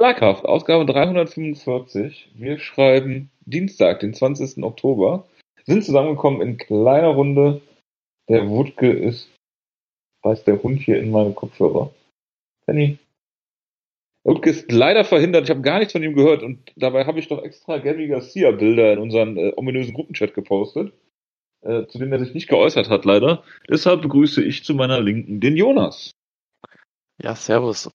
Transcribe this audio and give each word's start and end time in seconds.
Schlagkraft, 0.00 0.44
Ausgabe 0.44 0.86
345. 0.86 2.30
Wir 2.34 2.60
schreiben 2.60 3.30
Dienstag, 3.46 3.98
den 3.98 4.14
20. 4.14 4.62
Oktober. 4.62 5.26
Sind 5.66 5.84
zusammengekommen 5.84 6.40
in 6.40 6.56
kleiner 6.56 7.08
Runde. 7.08 7.62
Der 8.28 8.48
Wutke 8.48 8.92
ist, 8.92 9.28
weiß 10.22 10.44
der 10.44 10.62
Hund 10.62 10.80
hier 10.82 11.00
in 11.00 11.10
meinem 11.10 11.34
Kopfhörer. 11.34 11.92
Penny. 12.64 12.98
Wutke 14.22 14.50
ist 14.50 14.70
leider 14.70 15.04
verhindert. 15.04 15.44
Ich 15.44 15.50
habe 15.50 15.62
gar 15.62 15.80
nichts 15.80 15.94
von 15.94 16.04
ihm 16.04 16.14
gehört 16.14 16.44
und 16.44 16.72
dabei 16.76 17.04
habe 17.04 17.18
ich 17.18 17.26
doch 17.26 17.42
extra 17.42 17.78
Gary 17.78 18.06
Garcia 18.06 18.52
Bilder 18.52 18.92
in 18.92 19.00
unseren 19.00 19.36
äh, 19.36 19.52
ominösen 19.56 19.94
Gruppenchat 19.94 20.32
gepostet, 20.32 20.92
äh, 21.62 21.86
zu 21.86 21.98
denen 21.98 22.12
er 22.12 22.20
sich 22.20 22.34
nicht 22.34 22.48
geäußert 22.48 22.88
hat, 22.88 23.04
leider. 23.04 23.42
Deshalb 23.68 24.02
begrüße 24.02 24.44
ich 24.44 24.62
zu 24.62 24.74
meiner 24.74 25.00
Linken 25.00 25.40
den 25.40 25.56
Jonas. 25.56 26.12
Ja, 27.20 27.34
servus. 27.34 27.90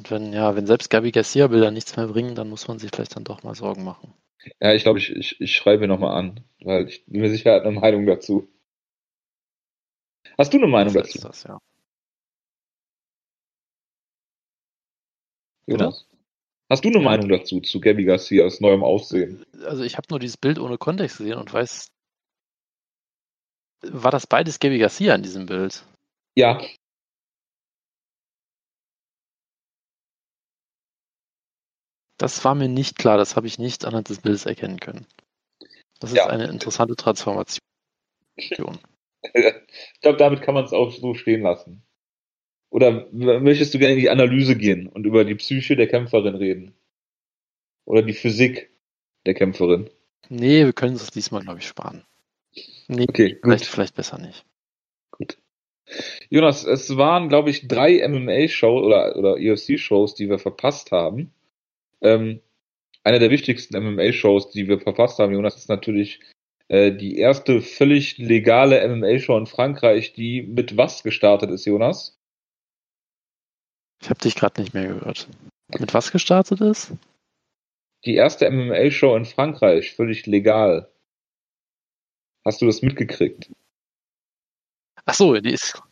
Und 0.00 0.10
wenn, 0.10 0.32
ja, 0.32 0.56
wenn 0.56 0.66
selbst 0.66 0.88
Gabi 0.88 1.10
Garcia 1.10 1.46
Bilder 1.48 1.70
nichts 1.70 1.94
mehr 1.94 2.06
bringen, 2.06 2.34
dann 2.34 2.48
muss 2.48 2.66
man 2.66 2.78
sich 2.78 2.90
vielleicht 2.90 3.16
dann 3.16 3.24
doch 3.24 3.42
mal 3.42 3.54
Sorgen 3.54 3.84
machen. 3.84 4.14
Ja, 4.58 4.72
ich 4.72 4.82
glaube, 4.82 4.98
ich, 4.98 5.10
ich, 5.10 5.38
ich 5.42 5.54
schreibe 5.54 5.86
nochmal 5.86 6.16
an, 6.18 6.40
weil 6.62 6.88
ich 6.88 7.04
bin 7.04 7.20
mir 7.20 7.28
sicher, 7.28 7.50
er 7.50 7.56
hat 7.56 7.66
eine 7.66 7.78
Meinung 7.78 8.06
dazu. 8.06 8.48
Hast 10.38 10.54
du 10.54 10.56
eine 10.56 10.68
Meinung 10.68 10.94
So 10.94 11.00
dazu? 11.00 11.18
ist 11.18 11.24
das, 11.26 11.42
ja. 11.42 11.58
Jonas? 15.66 16.06
Hast 16.70 16.82
du 16.82 16.88
eine 16.88 16.96
Ja. 16.96 17.04
Meinung 17.04 17.28
dazu, 17.28 17.60
zu 17.60 17.78
Gabby 17.78 18.04
Garcias 18.04 18.62
neuem 18.62 18.82
Aussehen? 18.82 19.44
Also 19.66 19.82
ich 19.82 19.98
habe 19.98 20.06
nur 20.08 20.18
dieses 20.18 20.38
Bild 20.38 20.58
ohne 20.58 20.78
Kontext 20.78 21.18
gesehen 21.18 21.36
und 21.36 21.52
weiß, 21.52 21.88
war 23.82 24.10
das 24.10 24.26
beides 24.26 24.58
Gabi 24.60 24.78
Garcia 24.78 25.14
in 25.14 25.22
diesem 25.22 25.44
Bild? 25.44 25.84
Ja, 26.36 26.58
Das 32.20 32.44
war 32.44 32.54
mir 32.54 32.68
nicht 32.68 32.98
klar, 32.98 33.16
das 33.16 33.34
habe 33.34 33.46
ich 33.46 33.58
nicht 33.58 33.86
anhand 33.86 34.10
des 34.10 34.20
Bildes 34.20 34.44
erkennen 34.44 34.78
können. 34.78 35.06
Das 36.00 36.10
ist 36.10 36.18
Ja. 36.18 36.26
eine 36.26 36.48
interessante 36.48 36.94
Transformation. 36.94 37.58
ich 38.36 40.00
glaube, 40.02 40.18
damit 40.18 40.42
kann 40.42 40.52
man 40.54 40.64
es 40.66 40.74
auch 40.74 40.90
so 40.92 41.14
stehen 41.14 41.40
lassen. 41.40 41.82
Oder 42.68 43.08
möchtest 43.10 43.72
du 43.72 43.78
gerne 43.78 43.94
in 43.94 44.00
die 44.00 44.10
Analyse 44.10 44.54
gehen 44.54 44.86
und 44.86 45.06
über 45.06 45.24
die 45.24 45.34
Psyche 45.34 45.76
der 45.76 45.88
Kämpferin 45.88 46.34
reden? 46.34 46.74
Oder 47.86 48.02
die 48.02 48.12
Physik 48.12 48.70
der 49.24 49.32
Kämpferin? 49.32 49.88
Nee, 50.28 50.66
wir 50.66 50.74
können 50.74 50.96
es 50.96 51.10
diesmal, 51.10 51.42
glaube 51.42 51.60
ich, 51.60 51.66
sparen. 51.66 52.04
Nee, 52.86 53.06
Okay, 53.08 53.38
vielleicht, 53.42 53.64
vielleicht 53.64 53.94
besser 53.94 54.18
nicht. 54.18 54.44
gut. 55.10 55.38
Jonas, 56.28 56.64
es 56.64 56.96
waren, 56.98 57.30
glaube 57.30 57.48
ich, 57.48 57.66
drei 57.66 58.06
MMA-Shows 58.06 58.84
oder, 58.84 59.16
oder 59.16 59.34
UFC-Shows, 59.36 60.14
die 60.14 60.28
wir 60.28 60.38
verpasst 60.38 60.92
haben. 60.92 61.32
Ähm, 62.02 62.40
eine 63.04 63.18
der 63.18 63.30
wichtigsten 63.30 63.76
MMA-Shows, 63.78 64.50
die 64.50 64.68
wir 64.68 64.80
verpasst 64.80 65.18
haben, 65.18 65.32
Jonas, 65.32 65.56
ist 65.56 65.68
natürlich 65.68 66.20
äh, 66.68 66.92
die 66.92 67.16
erste 67.18 67.62
völlig 67.62 68.18
legale 68.18 68.86
MMA-Show 68.86 69.36
in 69.38 69.46
Frankreich, 69.46 70.12
die 70.12 70.42
mit 70.42 70.76
was 70.76 71.02
gestartet 71.02 71.50
ist, 71.50 71.64
Jonas? 71.64 72.18
Ich 74.02 74.08
habe 74.08 74.20
dich 74.20 74.34
gerade 74.34 74.60
nicht 74.60 74.74
mehr 74.74 74.88
gehört. 74.88 75.28
Mit 75.78 75.94
was 75.94 76.12
gestartet 76.12 76.60
ist? 76.60 76.92
Die 78.04 78.14
erste 78.14 78.50
MMA-Show 78.50 79.14
in 79.16 79.24
Frankreich, 79.24 79.94
völlig 79.94 80.26
legal. 80.26 80.90
Hast 82.44 82.62
du 82.62 82.66
das 82.66 82.80
mitgekriegt? 82.82 83.50
Ach 85.04 85.14
so, 85.14 85.34
die 85.34 85.52
ist. 85.52 85.82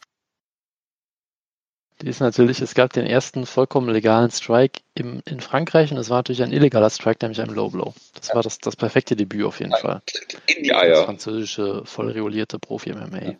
Die 2.00 2.08
ist 2.08 2.20
natürlich, 2.20 2.60
es 2.60 2.74
gab 2.74 2.92
den 2.92 3.06
ersten 3.06 3.44
vollkommen 3.44 3.88
legalen 3.88 4.30
Strike 4.30 4.80
im, 4.94 5.20
in 5.28 5.40
Frankreich 5.40 5.90
und 5.90 5.98
es 5.98 6.10
war 6.10 6.18
natürlich 6.18 6.42
ein 6.42 6.52
illegaler 6.52 6.90
Strike, 6.90 7.18
nämlich 7.22 7.40
ein 7.40 7.52
Low 7.52 7.70
Blow. 7.70 7.92
Das 8.14 8.32
war 8.34 8.42
das, 8.42 8.58
das 8.58 8.76
perfekte 8.76 9.16
Debüt 9.16 9.44
auf 9.44 9.58
jeden 9.58 9.74
Fall. 9.74 10.02
In 10.46 10.62
die 10.62 10.68
Das 10.68 10.78
Eier. 10.78 11.04
französische, 11.04 11.82
voll 11.84 12.10
regulierte 12.10 12.60
Profi-MMA. 12.60 13.36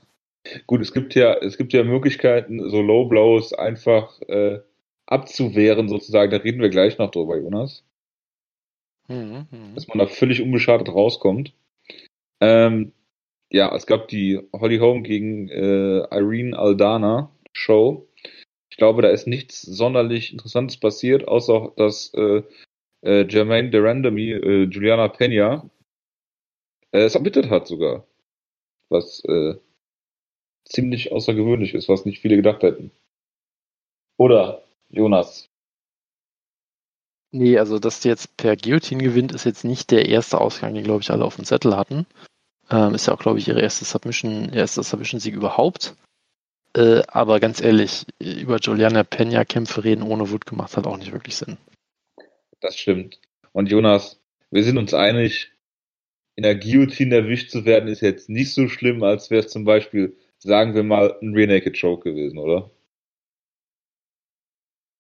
Gut, 0.67 0.81
es 0.81 0.93
gibt 0.93 1.15
ja, 1.15 1.35
es 1.35 1.57
gibt 1.57 1.73
ja 1.73 1.85
Möglichkeiten, 1.85 2.69
so 2.69 2.83
Low 2.83 3.05
Blows 3.05 3.53
einfach 3.53 4.21
äh, 4.23 4.59
abzuwehren, 5.07 5.89
sozusagen. 5.89 6.31
Da 6.31 6.39
reden 6.39 6.61
wir 6.61 6.69
gleich 6.69 6.99
noch 6.99 7.11
drüber, 7.11 7.37
Jonas. 7.37 7.85
Mhm, 9.09 9.47
mhm. 9.51 9.75
Dass 9.75 9.87
man 9.89 9.99
da 9.99 10.07
völlig 10.07 10.43
unbeschadet 10.43 10.89
rauskommt. 10.89 11.53
Ähm, 12.41 12.93
ja, 13.51 13.75
es 13.75 13.87
gab 13.87 14.09
die 14.09 14.41
Holly 14.53 14.79
Holm 14.79 15.03
gegen 15.03 15.49
äh, 15.49 15.99
Irene 16.11 16.59
Aldana 16.59 17.31
Show. 17.53 18.08
Ich 18.79 18.81
glaube, 18.81 19.03
da 19.03 19.09
ist 19.09 19.27
nichts 19.27 19.61
sonderlich 19.63 20.31
Interessantes 20.31 20.77
passiert, 20.77 21.27
außer 21.27 21.73
dass 21.75 22.15
äh, 22.15 22.45
äh, 23.03 23.27
Jermaine 23.29 23.71
Durandamy, 23.71 24.31
äh, 24.31 24.69
Juliana 24.71 25.07
Peña, 25.07 25.69
äh, 26.93 27.01
es 27.01 27.17
ermittelt 27.17 27.51
hat 27.51 27.67
sogar. 27.67 28.07
Was 28.89 29.21
äh, 29.25 29.57
ziemlich 30.65 31.11
außergewöhnlich 31.11 31.75
ist, 31.75 31.89
was 31.89 32.05
nicht 32.05 32.21
viele 32.21 32.37
gedacht 32.37 32.63
hätten. 32.63 32.93
Oder, 34.17 34.63
Jonas? 34.91 35.51
Nee, 37.33 37.59
also 37.59 37.81
dass 37.81 37.99
die 37.99 38.09
jetzt 38.09 38.37
per 38.37 38.55
Guillotine 38.55 39.03
gewinnt, 39.03 39.33
ist 39.33 39.45
jetzt 39.45 39.65
nicht 39.65 39.91
der 39.91 40.09
erste 40.09 40.41
Ausgang, 40.41 40.75
den, 40.75 40.85
glaube 40.85 41.03
ich, 41.03 41.11
alle 41.11 41.25
auf 41.25 41.35
dem 41.35 41.45
Zettel 41.45 41.77
hatten. 41.77 42.07
Ähm, 42.71 42.95
ist 42.95 43.09
ja 43.09 43.15
auch, 43.15 43.19
glaube 43.19 43.41
ich, 43.41 43.49
ihre 43.49 43.61
erste 43.61 43.85
Submission, 43.85 44.53
ihr 44.53 44.61
erster 44.61 44.85
Submission-Sieg 44.85 45.35
überhaupt. 45.35 45.97
Äh, 46.79 47.03
aber 47.09 47.41
ganz 47.41 47.61
ehrlich, 47.61 48.07
über 48.21 48.59
Juliana 48.59 49.01
Peña-Kämpfe 49.01 49.83
reden 49.83 50.05
ohne 50.05 50.31
Wut 50.31 50.47
gemacht 50.47 50.77
hat 50.77 50.87
auch 50.87 50.97
nicht 50.97 51.11
wirklich 51.11 51.35
Sinn. 51.35 51.57
Das 52.61 52.77
stimmt. 52.77 53.19
Und 53.51 53.69
Jonas, 53.69 54.21
wir 54.53 54.63
sind 54.63 54.79
uns 54.79 54.95
einig, 54.95 55.51
in 56.37 56.45
der 56.45 56.55
Guillotine 56.55 57.17
erwischt 57.17 57.51
zu 57.51 57.65
werden, 57.65 57.89
ist 57.89 58.01
jetzt 58.01 58.29
nicht 58.29 58.55
so 58.55 58.69
schlimm, 58.69 59.03
als 59.03 59.29
wäre 59.29 59.45
es 59.45 59.51
zum 59.51 59.65
Beispiel, 59.65 60.17
sagen 60.39 60.77
wir 60.77 60.85
mal, 60.85 61.19
ein 61.21 61.35
Rear 61.35 61.49
Naked 61.49 61.81
Choke 61.81 62.13
gewesen, 62.13 62.39
oder? 62.39 62.71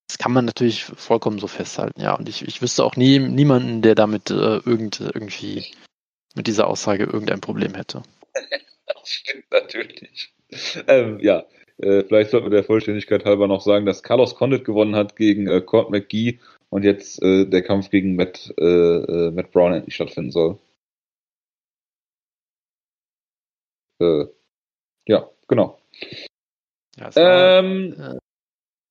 Das 0.08 0.18
kann 0.18 0.32
man 0.32 0.46
natürlich 0.46 0.82
vollkommen 0.82 1.38
so 1.38 1.46
festhalten, 1.46 2.00
ja. 2.00 2.14
Und 2.14 2.28
ich, 2.28 2.42
ich 2.42 2.60
wüsste 2.60 2.82
auch 2.82 2.96
nie, 2.96 3.20
niemanden, 3.20 3.82
der 3.82 3.94
damit 3.94 4.30
äh, 4.30 4.34
irgend, 4.34 4.98
irgendwie 4.98 5.66
mit 6.34 6.48
dieser 6.48 6.66
Aussage 6.66 7.04
irgendein 7.04 7.40
Problem 7.40 7.74
hätte. 7.74 8.02
Das 8.86 9.10
stimmt 9.10 9.44
natürlich. 9.50 10.32
Ähm, 10.86 11.20
ja, 11.20 11.44
äh, 11.78 12.04
vielleicht 12.04 12.30
sollten 12.30 12.46
wir 12.46 12.50
der 12.50 12.64
Vollständigkeit 12.64 13.24
halber 13.24 13.46
noch 13.48 13.60
sagen, 13.60 13.86
dass 13.86 14.02
Carlos 14.02 14.34
Condit 14.34 14.64
gewonnen 14.64 14.94
hat 14.96 15.16
gegen 15.16 15.46
äh, 15.48 15.60
Cord 15.60 15.90
McGee 15.90 16.38
und 16.70 16.84
jetzt 16.84 17.22
äh, 17.22 17.46
der 17.46 17.62
Kampf 17.62 17.90
gegen 17.90 18.16
Matt, 18.16 18.52
äh, 18.58 18.64
äh, 18.64 19.30
Matt 19.30 19.50
Brown 19.52 19.72
endlich 19.72 19.94
stattfinden 19.94 20.30
soll. 20.30 20.58
Äh, 24.00 24.26
ja, 25.06 25.28
genau. 25.48 25.80
Ja, 26.96 27.08
es 27.08 27.16
war, 27.16 27.58
Ähm, 27.58 28.18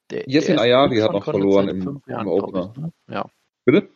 der 0.10 0.24
Jessin 0.28 0.58
Sieg 0.58 1.02
hat 1.02 1.12
noch 1.12 1.26
Condit 1.26 1.42
verloren 1.42 1.70
im- 1.70 2.02
Jahren, 2.08 2.22
im 2.22 2.28
Opener. 2.28 2.72
Ich, 2.76 2.82
ne? 2.82 2.92
Ja. 3.10 3.30
bitte? 3.66 3.90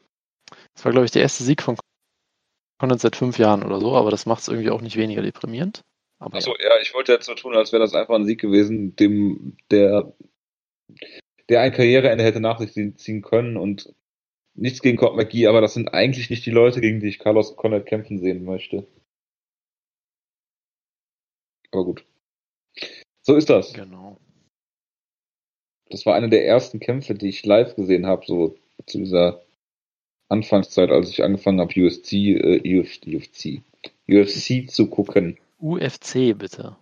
Das 0.74 0.86
war, 0.86 0.92
glaube 0.92 1.06
ich, 1.06 1.12
der 1.12 1.22
erste 1.22 1.44
Sieg 1.44 1.62
von 1.62 1.78
Condit 2.80 3.00
seit 3.00 3.16
fünf 3.16 3.38
Jahren 3.38 3.64
oder 3.64 3.80
so, 3.80 3.96
aber 3.96 4.12
das 4.12 4.26
macht 4.26 4.42
es 4.42 4.48
irgendwie 4.48 4.70
auch 4.72 4.82
nicht 4.82 4.98
weniger 4.98 5.22
deprimierend. 5.22 5.82
Aber 6.22 6.38
Achso, 6.38 6.56
ja, 6.60 6.80
ich 6.82 6.94
wollte 6.94 7.14
jetzt 7.14 7.26
so 7.26 7.34
tun, 7.34 7.56
als 7.56 7.72
wäre 7.72 7.82
das 7.82 7.96
einfach 7.96 8.14
ein 8.14 8.26
Sieg 8.26 8.40
gewesen, 8.40 8.96
dem 8.96 9.58
der 9.72 10.14
der 11.50 11.62
ein 11.62 11.72
Karriereende 11.74 12.24
hätte 12.24 12.40
nach 12.40 12.60
sich 12.60 12.74
ziehen- 12.98 13.22
können 13.24 13.58
und 13.58 13.94
nichts 14.54 14.82
gegen 14.82 14.98
Cord 14.98 15.16
McGee, 15.16 15.48
aber 15.48 15.62
das 15.62 15.74
sind 15.74 15.94
eigentlich 15.94 16.30
nicht 16.30 16.46
die 16.46 16.52
Leute, 16.52 16.80
gegen 16.80 17.00
die 17.00 17.08
ich 17.08 17.18
Carlos 17.18 17.56
Condit 17.56 17.88
kämpfen 17.88 18.20
sehen 18.20 18.44
möchte. 18.46 18.88
Aber 21.72 21.86
gut. 21.86 22.06
So 23.24 23.36
ist 23.36 23.50
das. 23.50 23.74
ja, 23.74 23.84
genau. 23.84 24.20
Das 25.90 26.06
war 26.06 26.16
einer 26.16 26.30
der 26.30 26.46
ersten 26.46 26.80
Kämpfe, 26.80 27.16
die 27.16 27.30
ich 27.30 27.44
live 27.46 27.76
gesehen 27.76 28.06
habe, 28.06 28.26
so 28.26 28.56
zu 28.86 29.00
dieser 29.00 29.44
Anfangszeit, 30.30 30.90
als 30.92 31.10
ich 31.10 31.24
angefangen 31.24 31.60
habe, 31.60 31.74
UFC, 31.74 32.14
äh, 32.36 32.80
UFC, 32.80 33.08
UFC, 33.08 33.62
UFC 34.08 34.70
zu 34.70 34.88
gucken. 34.88 35.38
UFC 35.62 36.38
bitte. 36.38 36.76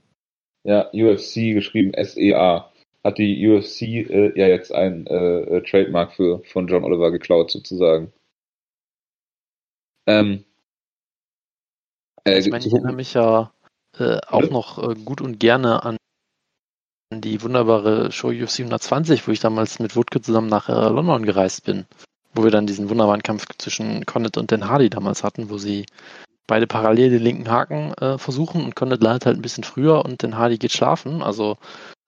Ja, 0.63 0.89
UFC 0.93 1.53
geschrieben 1.53 1.91
SEA. 2.03 2.71
Hat 3.03 3.17
die 3.17 3.47
UFC 3.47 3.81
äh, 3.81 4.37
ja 4.37 4.47
jetzt 4.47 4.73
ein 4.73 5.07
äh, 5.07 5.39
äh, 5.41 5.61
Trademark 5.63 6.13
für 6.13 6.41
von 6.43 6.67
John 6.67 6.83
Oliver 6.83 7.11
geklaut 7.11 7.49
sozusagen. 7.49 8.11
Ähm, 10.05 10.43
äh, 12.25 12.39
ich 12.39 12.49
meine, 12.49 12.65
ich 12.65 12.73
erinnere 12.73 12.93
mich 12.93 13.13
ja 13.13 13.53
äh, 13.97 14.19
auch 14.27 14.49
noch 14.49 14.77
äh, 14.83 14.95
gut 14.95 15.21
und 15.21 15.39
gerne 15.39 15.83
an 15.83 15.97
die 17.13 17.41
wunderbare 17.41 18.11
Show 18.11 18.27
UFC 18.27 18.59
120, 18.59 19.27
wo 19.27 19.31
ich 19.31 19.39
damals 19.39 19.79
mit 19.79 19.95
Wutke 19.95 20.21
zusammen 20.21 20.49
nach 20.49 20.67
London 20.67 21.25
gereist 21.25 21.63
bin. 21.63 21.85
Wo 22.35 22.43
wir 22.43 22.51
dann 22.51 22.67
diesen 22.67 22.89
wunderbaren 22.89 23.23
Kampf 23.23 23.47
zwischen 23.57 24.05
Condit 24.05 24.37
und 24.37 24.51
Den 24.51 24.69
Hardy 24.69 24.91
damals 24.91 25.23
hatten, 25.23 25.49
wo 25.49 25.57
sie 25.57 25.87
beide 26.49 26.67
parallel 26.67 27.11
den 27.11 27.23
linken 27.23 27.49
Haken 27.49 27.93
äh, 27.93 28.17
versuchen 28.17 28.65
und 28.65 28.75
Condit 28.75 29.01
landet 29.01 29.25
halt 29.25 29.37
ein 29.37 29.41
bisschen 29.41 29.63
früher 29.63 30.03
und 30.03 30.21
Den 30.21 30.37
Hardy 30.37 30.57
geht 30.57 30.73
schlafen. 30.73 31.21
Also 31.23 31.57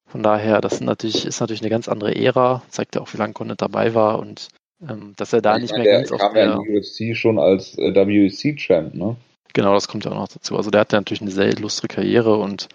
von 0.08 0.24
daher, 0.24 0.60
das 0.60 0.78
sind 0.80 0.88
natürlich, 0.88 1.26
ist 1.26 1.40
natürlich 1.40 1.62
eine 1.62 1.70
ganz 1.70 1.88
andere 1.88 2.14
Ära, 2.16 2.62
zeigt 2.70 2.96
ja 2.96 3.02
auch, 3.02 3.14
wie 3.14 3.18
lange 3.18 3.34
Condit 3.34 3.62
dabei 3.62 3.94
war 3.96 4.20
und 4.20 4.50
Ähm, 4.82 5.14
dass 5.16 5.32
er 5.32 5.42
da 5.42 5.58
Ich 5.58 5.62
nicht 5.62 5.72
meine, 5.74 5.84
mehr 5.84 5.98
ganz 6.00 6.12
auf 6.12 6.20
kam 6.20 6.36
ja 6.36 6.46
der. 6.48 6.56
in 6.56 6.64
die 6.64 6.78
UFC 6.80 7.16
schon 7.16 7.38
als 7.38 7.78
äh, 7.78 7.94
WEC-Champ, 7.94 8.96
ne? 8.96 9.16
Genau, 9.54 9.74
das 9.76 9.88
kommt 9.88 10.06
ja 10.06 10.12
auch 10.12 10.16
noch 10.16 10.28
dazu. 10.28 10.58
Also 10.58 10.72
der 10.72 10.82
hat 10.82 10.92
ja 10.92 11.00
natürlich 11.00 11.22
eine 11.22 11.32
sehr 11.32 11.50
illustre 11.50 11.88
Karriere 11.88 12.38
und 12.38 12.68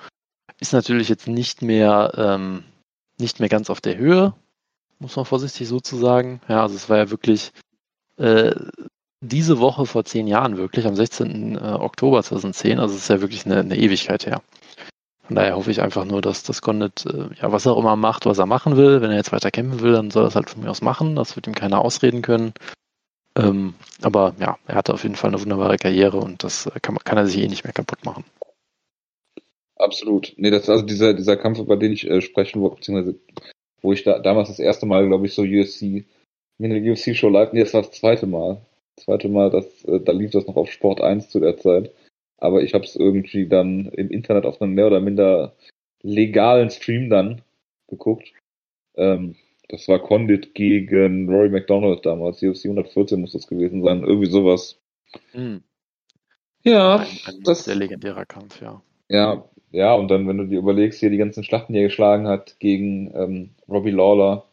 ist 0.60 0.72
natürlich 0.72 1.08
jetzt 1.08 1.26
nicht 1.26 1.62
mehr, 1.62 2.12
ähm, 2.16 2.62
nicht 3.18 3.40
mehr 3.40 3.48
ganz 3.48 3.70
auf 3.70 3.80
der 3.80 3.96
Höhe, 3.98 4.34
muss 5.00 5.16
man 5.16 5.24
vorsichtig 5.24 5.66
so 5.66 5.80
zu 5.80 5.96
sagen. 5.96 6.40
Ja, 6.48 6.62
also 6.62 6.76
es 6.76 6.88
war 6.88 6.98
ja 6.98 7.10
wirklich 7.10 7.50
äh, 8.18 8.54
diese 9.20 9.58
Woche 9.58 9.86
vor 9.86 10.04
zehn 10.04 10.26
Jahren 10.26 10.56
wirklich, 10.56 10.86
am 10.86 10.94
16. 10.94 11.56
äh, 11.56 11.58
Oktober 11.58 12.22
2010, 12.22 12.78
also 12.78 12.94
es 12.94 13.02
ist 13.02 13.08
ja 13.08 13.20
wirklich 13.20 13.46
eine, 13.46 13.60
eine 13.60 13.76
Ewigkeit 13.76 14.26
her. 14.26 14.42
Von 15.26 15.34
daher 15.34 15.56
hoffe 15.56 15.72
ich 15.72 15.82
einfach 15.82 16.04
nur, 16.04 16.22
dass 16.22 16.44
das 16.44 16.62
Condit, 16.62 17.04
äh, 17.06 17.28
ja, 17.40 17.50
was 17.50 17.66
er 17.66 17.72
auch 17.72 17.80
immer 17.80 17.96
macht, 17.96 18.26
was 18.26 18.38
er 18.38 18.46
machen 18.46 18.76
will, 18.76 19.00
wenn 19.00 19.10
er 19.10 19.16
jetzt 19.16 19.32
weiter 19.32 19.50
kämpfen 19.50 19.80
will, 19.80 19.92
dann 19.92 20.10
soll 20.10 20.24
er 20.24 20.28
es 20.28 20.36
halt 20.36 20.50
von 20.50 20.62
mir 20.62 20.70
aus 20.70 20.82
machen. 20.82 21.16
Das 21.16 21.34
wird 21.34 21.48
ihm 21.48 21.54
keiner 21.54 21.84
ausreden 21.84 22.22
können. 22.22 22.52
Ähm, 23.36 23.74
aber 24.02 24.34
ja, 24.38 24.56
er 24.66 24.74
hatte 24.76 24.94
auf 24.94 25.02
jeden 25.02 25.16
Fall 25.16 25.30
eine 25.30 25.40
wunderbare 25.40 25.76
Karriere 25.76 26.18
und 26.18 26.44
das 26.44 26.66
äh, 26.66 26.78
kann, 26.80 26.96
kann 26.98 27.18
er 27.18 27.26
sich 27.26 27.38
eh 27.38 27.48
nicht 27.48 27.64
mehr 27.64 27.72
kaputt 27.72 28.04
machen. 28.04 28.24
Absolut. 29.76 30.32
Nee, 30.36 30.50
das 30.50 30.62
ist 30.62 30.70
also 30.70 30.86
dieser, 30.86 31.12
dieser 31.12 31.36
Kampf, 31.36 31.58
über 31.58 31.76
den 31.76 31.92
ich 31.92 32.08
äh, 32.08 32.22
sprechen 32.22 32.62
wollte, 32.62 32.76
beziehungsweise 32.76 33.18
wo 33.82 33.92
ich 33.92 34.04
da 34.04 34.18
damals 34.20 34.48
das 34.48 34.58
erste 34.58 34.86
Mal, 34.86 35.06
glaube 35.06 35.26
ich, 35.26 35.34
so 35.34 35.42
UFC, 35.42 36.06
mir 36.58 36.70
eine 36.74 36.92
UFC-Show 36.92 37.28
live, 37.28 37.52
nee, 37.52 37.60
das 37.60 37.74
war 37.74 37.82
das 37.82 37.92
zweite 37.92 38.26
Mal. 38.26 38.62
Zweite 38.96 39.28
Mal, 39.28 39.50
das, 39.50 39.84
äh, 39.84 40.00
da 40.00 40.12
lief 40.12 40.30
das 40.30 40.46
noch 40.46 40.56
auf 40.56 40.70
Sport 40.70 41.00
1 41.00 41.28
zu 41.28 41.40
der 41.40 41.56
Zeit. 41.58 41.92
Aber 42.38 42.62
ich 42.62 42.74
habe 42.74 42.84
es 42.84 42.96
irgendwie 42.96 43.48
dann 43.48 43.86
im 43.86 44.10
Internet 44.10 44.44
auf 44.44 44.60
einem 44.60 44.74
mehr 44.74 44.86
oder 44.86 45.00
minder 45.00 45.54
legalen 46.02 46.70
Stream 46.70 47.10
dann 47.10 47.42
geguckt. 47.88 48.32
Ähm, 48.96 49.36
das 49.68 49.88
war 49.88 49.98
Condit 49.98 50.54
gegen 50.54 51.28
Rory 51.28 51.48
McDonald 51.48 52.06
damals, 52.06 52.42
UFC 52.42 52.66
114 52.66 53.20
muss 53.20 53.32
das 53.32 53.46
gewesen 53.46 53.82
sein, 53.82 54.04
irgendwie 54.04 54.30
sowas. 54.30 54.78
Hm. 55.32 55.62
Ja, 56.62 56.96
Ein, 56.96 57.06
ein 57.26 57.42
das, 57.42 57.64
sehr 57.64 57.74
legendärer 57.74 58.26
Kampf, 58.26 58.60
ja. 58.60 58.82
ja, 59.08 59.44
ja, 59.70 59.94
und 59.94 60.08
dann, 60.08 60.28
wenn 60.28 60.38
du 60.38 60.46
dir 60.46 60.58
überlegst, 60.58 61.00
hier 61.00 61.10
die 61.10 61.16
ganzen 61.16 61.44
Schlachten, 61.44 61.72
die 61.72 61.80
er 61.80 61.86
geschlagen 61.86 62.28
hat 62.28 62.58
gegen 62.60 63.12
ähm, 63.14 63.50
Robbie 63.68 63.90
Lawler, 63.90 64.46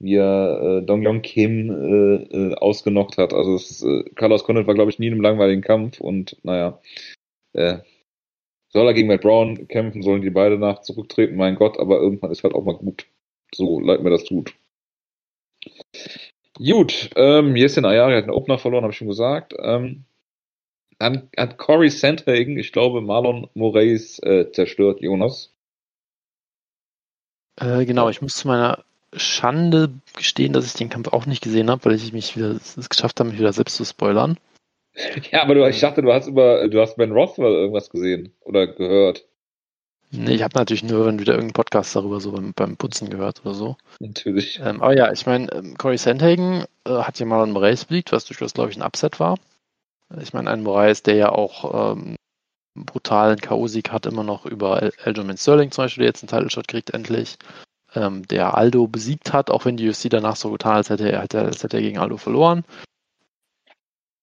wie 0.00 0.16
er 0.16 0.80
äh, 0.80 0.82
Dong 0.82 1.02
Yong 1.02 1.22
Kim 1.22 1.70
äh, 1.70 2.14
äh, 2.24 2.54
ausgenockt 2.54 3.18
hat. 3.18 3.32
Also 3.32 3.54
es, 3.54 3.82
äh, 3.82 4.04
Carlos 4.14 4.44
Condit 4.44 4.66
war, 4.66 4.74
glaube 4.74 4.90
ich, 4.90 4.98
nie 4.98 5.06
in 5.06 5.12
einem 5.12 5.22
langweiligen 5.22 5.62
Kampf 5.62 6.00
und 6.00 6.36
naja, 6.42 6.80
äh, 7.52 7.78
soll 8.70 8.86
er 8.86 8.94
gegen 8.94 9.08
Matt 9.08 9.20
Brown 9.20 9.68
kämpfen, 9.68 10.02
sollen 10.02 10.22
die 10.22 10.30
beide 10.30 10.58
nach 10.58 10.80
zurücktreten, 10.80 11.36
mein 11.36 11.56
Gott, 11.56 11.78
aber 11.78 12.00
irgendwann 12.00 12.30
ist 12.30 12.42
halt 12.44 12.54
auch 12.54 12.64
mal 12.64 12.76
gut. 12.76 13.06
So 13.54 13.80
leid 13.80 14.02
mir 14.02 14.10
das 14.10 14.24
tut. 14.24 14.54
Gut, 16.56 17.10
ähm, 17.16 17.56
Yesin 17.56 17.84
Ayari 17.84 18.14
hat 18.14 18.24
einen 18.24 18.32
Opener 18.32 18.58
verloren, 18.58 18.84
habe 18.84 18.92
ich 18.92 18.98
schon 18.98 19.08
gesagt. 19.08 19.54
Ähm, 19.58 20.04
dann 20.98 21.30
hat 21.36 21.58
Corey 21.58 21.90
Sandhagen, 21.90 22.58
ich 22.58 22.72
glaube, 22.72 23.00
Marlon 23.00 23.48
Moraes 23.54 24.18
äh, 24.22 24.50
zerstört, 24.52 25.00
Jonas. 25.00 25.54
Äh, 27.56 27.84
genau, 27.86 28.08
ich 28.08 28.22
muss 28.22 28.36
zu 28.36 28.48
meiner 28.48 28.84
Schande 29.14 29.90
gestehen, 30.16 30.52
dass 30.52 30.66
ich 30.66 30.74
den 30.74 30.88
Kampf 30.88 31.08
auch 31.08 31.26
nicht 31.26 31.42
gesehen 31.42 31.70
habe, 31.70 31.84
weil 31.84 31.94
ich 31.94 32.12
mich 32.12 32.36
wieder 32.36 32.50
es 32.50 32.88
geschafft 32.88 33.18
habe, 33.20 33.30
mich 33.30 33.38
wieder 33.38 33.52
selbst 33.52 33.76
zu 33.76 33.84
spoilern. 33.84 34.38
Ja, 35.30 35.42
aber 35.42 35.54
du, 35.54 35.68
ich 35.68 35.80
dachte, 35.80 36.02
du 36.02 36.12
hast 36.12 36.26
über, 36.26 36.68
du 36.68 36.80
hast 36.80 36.96
Ben 36.96 37.12
Rothwell 37.12 37.52
irgendwas 37.52 37.90
gesehen 37.90 38.34
oder 38.40 38.66
gehört. 38.66 39.24
Nee, 40.12 40.34
ich 40.34 40.42
habe 40.42 40.58
natürlich 40.58 40.82
nur 40.82 41.06
wenn 41.06 41.20
wieder 41.20 41.34
irgendeinen 41.34 41.52
Podcast 41.52 41.94
darüber 41.94 42.20
so 42.20 42.32
beim, 42.32 42.52
beim 42.52 42.76
Putzen 42.76 43.10
gehört 43.10 43.42
oder 43.44 43.54
so. 43.54 43.76
Natürlich. 44.00 44.58
Ähm, 44.62 44.82
aber 44.82 44.96
ja, 44.96 45.12
ich 45.12 45.24
meine, 45.24 45.52
ähm, 45.52 45.78
Corey 45.78 45.98
Sandhagen 45.98 46.64
äh, 46.84 46.90
hat 46.90 47.20
ja 47.20 47.26
mal 47.26 47.42
an 47.42 47.52
Moraes 47.52 47.84
besiegt, 47.84 48.10
was 48.10 48.24
durchaus, 48.24 48.52
glaube 48.52 48.70
ich, 48.70 48.76
ein 48.76 48.82
Upset 48.82 49.20
war. 49.20 49.38
Ich 50.20 50.32
meine, 50.32 50.50
ein 50.50 50.64
Moraes, 50.64 51.04
der 51.04 51.14
ja 51.14 51.28
auch 51.30 51.92
ähm, 51.92 52.16
einen 52.74 52.86
brutalen 52.86 53.38
K.O.-Sieg 53.38 53.90
hat, 53.90 54.06
immer 54.06 54.24
noch 54.24 54.46
über 54.46 54.82
El 54.82 54.92
Aljamain 55.04 55.36
Sterling 55.36 55.70
zum 55.70 55.84
Beispiel, 55.84 56.02
der 56.02 56.08
jetzt 56.08 56.22
einen 56.24 56.30
Title-Shot 56.30 56.66
kriegt 56.66 56.90
endlich. 56.90 57.38
Ähm, 57.94 58.26
der 58.28 58.56
Aldo 58.56 58.86
besiegt 58.86 59.32
hat, 59.32 59.50
auch 59.50 59.64
wenn 59.64 59.76
die 59.76 59.88
UFC 59.88 60.08
danach 60.10 60.36
so 60.36 60.50
getan 60.50 60.72
hat, 60.72 60.78
als 60.78 60.90
hätte 60.90 61.10
er, 61.10 61.20
als 61.20 61.62
hätte 61.62 61.76
er 61.76 61.82
gegen 61.82 61.98
Aldo 61.98 62.16
verloren. 62.16 62.64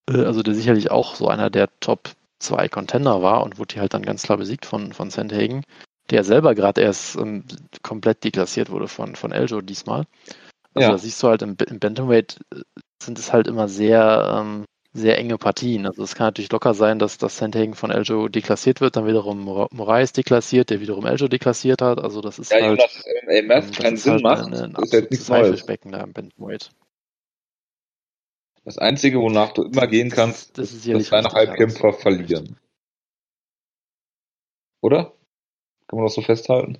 Äh, 0.10 0.24
also 0.24 0.44
der 0.44 0.56
sicherlich 0.56 0.92
auch 0.92 1.16
so 1.16 1.28
einer 1.28 1.50
der 1.50 1.70
Top 1.80 2.10
2 2.40 2.70
Contender 2.70 3.22
war 3.22 3.44
und 3.44 3.58
wurde 3.58 3.74
hier 3.74 3.82
halt 3.82 3.94
dann 3.94 4.04
ganz 4.04 4.24
klar 4.24 4.38
besiegt 4.38 4.66
von, 4.66 4.94
von 4.94 5.10
Sandhagen, 5.10 5.64
der 6.10 6.24
selber 6.24 6.56
gerade 6.56 6.82
erst 6.82 7.16
ähm, 7.16 7.44
komplett 7.82 8.24
deklassiert 8.24 8.70
wurde 8.70 8.88
von, 8.88 9.16
von 9.16 9.32
Eljo 9.32 9.62
diesmal. 9.62 10.06
Also 10.74 10.90
Ja. 10.90 10.92
da 10.92 10.98
siehst 10.98 11.22
du 11.22 11.28
halt 11.28 11.42
im, 11.42 11.58
im 11.68 11.80
Bantamweight 11.80 12.40
äh, 12.54 12.62
sind 13.02 13.20
es 13.20 13.34
halt 13.34 13.48
immer 13.48 13.68
sehr, 13.68 14.38
ähm, 14.40 14.66
sehr 14.94 15.18
enge 15.18 15.38
Partien. 15.38 15.86
Also 15.86 16.04
es 16.04 16.16
kann 16.16 16.28
natürlich 16.28 16.52
locker 16.52 16.74
sein, 16.74 17.00
dass 17.00 17.18
das 17.18 17.38
Sandhagen 17.38 17.76
von 17.76 17.92
Eljo 17.92 18.28
deklassiert 18.30 18.82
wird, 18.82 18.96
dann 18.96 19.06
wiederum 19.06 19.44
Mora- 19.44 19.68
Moraes 19.72 20.14
deklassiert, 20.14 20.70
der 20.70 20.80
wiederum 20.82 21.06
Eljo 21.06 21.28
deklassiert 21.28 21.82
hat. 21.82 22.00
Also 22.00 22.22
das 22.22 22.40
ist 22.40 22.52
Ja, 22.52 22.62
halt, 22.62 22.80
Jonas, 22.80 23.04
ähm, 23.06 23.30
ey, 23.30 23.40
ähm, 23.40 23.48
Merz 23.48 23.68
das 23.68 23.78
keinen 23.78 23.98
Sinn 23.98 24.14
halt 24.14 24.24
macht, 24.24 24.54
ein, 24.54 24.76
ist 24.84 24.94
jetzt 24.94 25.12
nichts 25.12 25.30
Neues. 25.30 25.66
Da 25.66 26.00
im 26.04 26.14
Bantamweight. 26.14 26.72
Das 28.64 28.78
Einzige, 28.78 29.20
wonach 29.22 29.54
du 29.54 29.64
immer 29.64 29.88
gehen 29.88 30.10
kannst, 30.10 30.58
Das 30.58 30.74
ist 30.74 30.86
ist, 30.86 30.94
dass 30.94 31.10
deine 31.10 31.30
Halbkämpfer 31.32 31.94
verlieren. 31.94 32.58
Oder? 34.82 35.14
Kann 35.88 35.98
man 35.98 36.06
das 36.06 36.16
so 36.16 36.22
festhalten? 36.22 36.78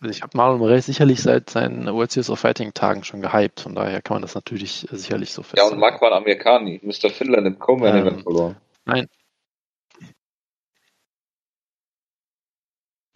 Also 0.00 0.10
ich 0.10 0.22
habe 0.22 0.36
Marlon 0.36 0.58
Moraes 0.58 0.86
sicherlich 0.86 1.22
seit 1.22 1.48
seinen 1.48 1.86
World 1.86 2.10
Series 2.10 2.28
of 2.28 2.38
Fighting 2.38 2.74
Tagen 2.74 3.02
schon 3.02 3.22
gehypt, 3.22 3.60
von 3.60 3.74
daher 3.74 4.02
kann 4.02 4.16
man 4.16 4.22
das 4.22 4.34
natürlich 4.34 4.86
sicherlich 4.90 5.32
so 5.32 5.40
Ja, 5.42 5.48
festhalten. 5.48 5.74
und 5.74 5.80
Magwan 5.80 6.12
Amerikani, 6.12 6.80
Mr. 6.82 7.08
Finland 7.10 7.46
im 7.46 7.58
Event 7.58 8.18
Ähm, 8.18 8.22
verloren. 8.22 8.56
Nein. 8.84 9.08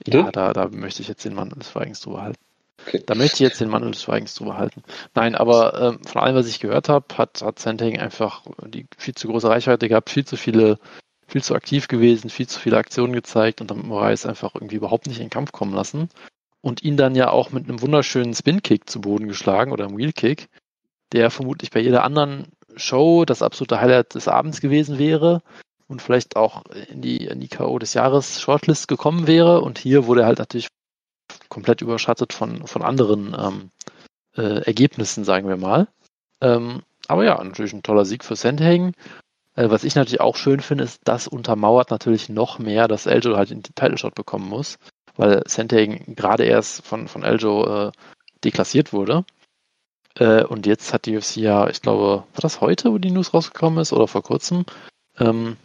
Bitte? 0.04 0.18
Ja, 0.18 0.32
da, 0.32 0.52
da 0.54 0.68
möchte 0.68 1.02
ich 1.02 1.08
jetzt 1.08 1.24
den 1.24 1.34
Mantel 1.34 1.58
des 1.58 1.70
Schweigens 1.70 2.00
drüber 2.00 2.22
halten. 2.22 2.38
Okay. 2.86 3.02
Da 3.04 3.14
möchte 3.14 3.34
ich 3.34 3.40
jetzt 3.40 3.60
den 3.60 3.68
Mantel 3.68 3.90
des 3.90 4.02
Schweigens 4.02 4.34
drüber 4.34 4.56
halten. 4.56 4.82
Nein, 5.14 5.34
aber 5.34 5.78
ähm, 5.98 6.04
von 6.04 6.22
allem, 6.22 6.34
was 6.34 6.48
ich 6.48 6.60
gehört 6.60 6.88
habe, 6.88 7.06
hat, 7.18 7.42
hat 7.42 7.58
Sandhagen 7.58 8.00
einfach 8.00 8.46
die 8.64 8.86
viel 8.96 9.14
zu 9.14 9.28
große 9.28 9.50
Reichweite 9.50 9.86
gehabt, 9.88 10.08
viel 10.08 10.24
zu 10.24 10.38
viele, 10.38 10.78
viel 11.28 11.42
zu 11.42 11.54
aktiv 11.54 11.88
gewesen, 11.88 12.30
viel 12.30 12.48
zu 12.48 12.58
viele 12.58 12.78
Aktionen 12.78 13.12
gezeigt 13.12 13.60
und 13.60 13.70
damit 13.70 13.84
Moraes 13.84 14.24
einfach 14.24 14.54
irgendwie 14.54 14.76
überhaupt 14.76 15.06
nicht 15.06 15.18
in 15.18 15.26
den 15.26 15.30
Kampf 15.30 15.52
kommen 15.52 15.74
lassen. 15.74 16.08
Und 16.62 16.82
ihn 16.82 16.96
dann 16.96 17.14
ja 17.14 17.30
auch 17.30 17.50
mit 17.50 17.68
einem 17.68 17.80
wunderschönen 17.80 18.34
Spin-Kick 18.34 18.88
zu 18.88 19.00
Boden 19.00 19.28
geschlagen 19.28 19.72
oder 19.72 19.86
einem 19.86 19.96
Wheel-Kick, 19.96 20.48
der 21.12 21.30
vermutlich 21.30 21.70
bei 21.70 21.80
jeder 21.80 22.04
anderen 22.04 22.48
Show 22.76 23.24
das 23.24 23.42
absolute 23.42 23.80
Highlight 23.80 24.14
des 24.14 24.28
Abends 24.28 24.60
gewesen 24.60 24.98
wäre 24.98 25.42
und 25.88 26.02
vielleicht 26.02 26.36
auch 26.36 26.64
in 26.88 27.02
die, 27.02 27.26
in 27.26 27.40
die 27.40 27.48
K.O. 27.48 27.78
des 27.78 27.94
Jahres 27.94 28.40
Shortlist 28.40 28.88
gekommen 28.88 29.26
wäre. 29.26 29.60
Und 29.62 29.78
hier 29.78 30.06
wurde 30.06 30.22
er 30.22 30.26
halt 30.26 30.38
natürlich 30.38 30.68
komplett 31.48 31.82
überschattet 31.82 32.32
von, 32.32 32.66
von 32.66 32.82
anderen 32.82 33.34
ähm, 33.38 33.70
äh, 34.36 34.62
Ergebnissen, 34.64 35.24
sagen 35.24 35.48
wir 35.48 35.56
mal. 35.56 35.88
Ähm, 36.40 36.82
aber 37.08 37.24
ja, 37.24 37.42
natürlich 37.42 37.72
ein 37.72 37.82
toller 37.82 38.04
Sieg 38.04 38.24
für 38.24 38.36
Sandhagen. 38.36 38.94
Äh, 39.56 39.70
was 39.70 39.84
ich 39.84 39.94
natürlich 39.94 40.20
auch 40.20 40.36
schön 40.36 40.60
finde, 40.60 40.84
ist, 40.84 41.00
das 41.04 41.26
untermauert 41.26 41.90
natürlich 41.90 42.28
noch 42.28 42.58
mehr, 42.58 42.86
dass 42.86 43.06
Eljo 43.06 43.36
halt 43.36 43.50
den 43.50 43.62
Title 43.62 43.98
Shot 43.98 44.14
bekommen 44.14 44.48
muss, 44.48 44.78
weil 45.20 45.42
Sandhagen 45.46 46.14
gerade 46.16 46.44
erst 46.44 46.82
von, 46.86 47.06
von 47.06 47.22
Eljo 47.22 47.88
äh, 47.88 47.92
deklassiert 48.42 48.94
wurde. 48.94 49.26
Äh, 50.14 50.44
und 50.44 50.64
jetzt 50.64 50.94
hat 50.94 51.04
die 51.04 51.14
UFC 51.14 51.36
ja, 51.36 51.68
ich 51.68 51.82
glaube, 51.82 52.24
war 52.32 52.40
das 52.40 52.62
heute, 52.62 52.90
wo 52.90 52.96
die 52.96 53.10
News 53.10 53.34
rausgekommen 53.34 53.80
ist 53.82 53.92
oder 53.92 54.08
vor 54.08 54.22
kurzem, 54.22 54.64
ähm, 55.18 55.58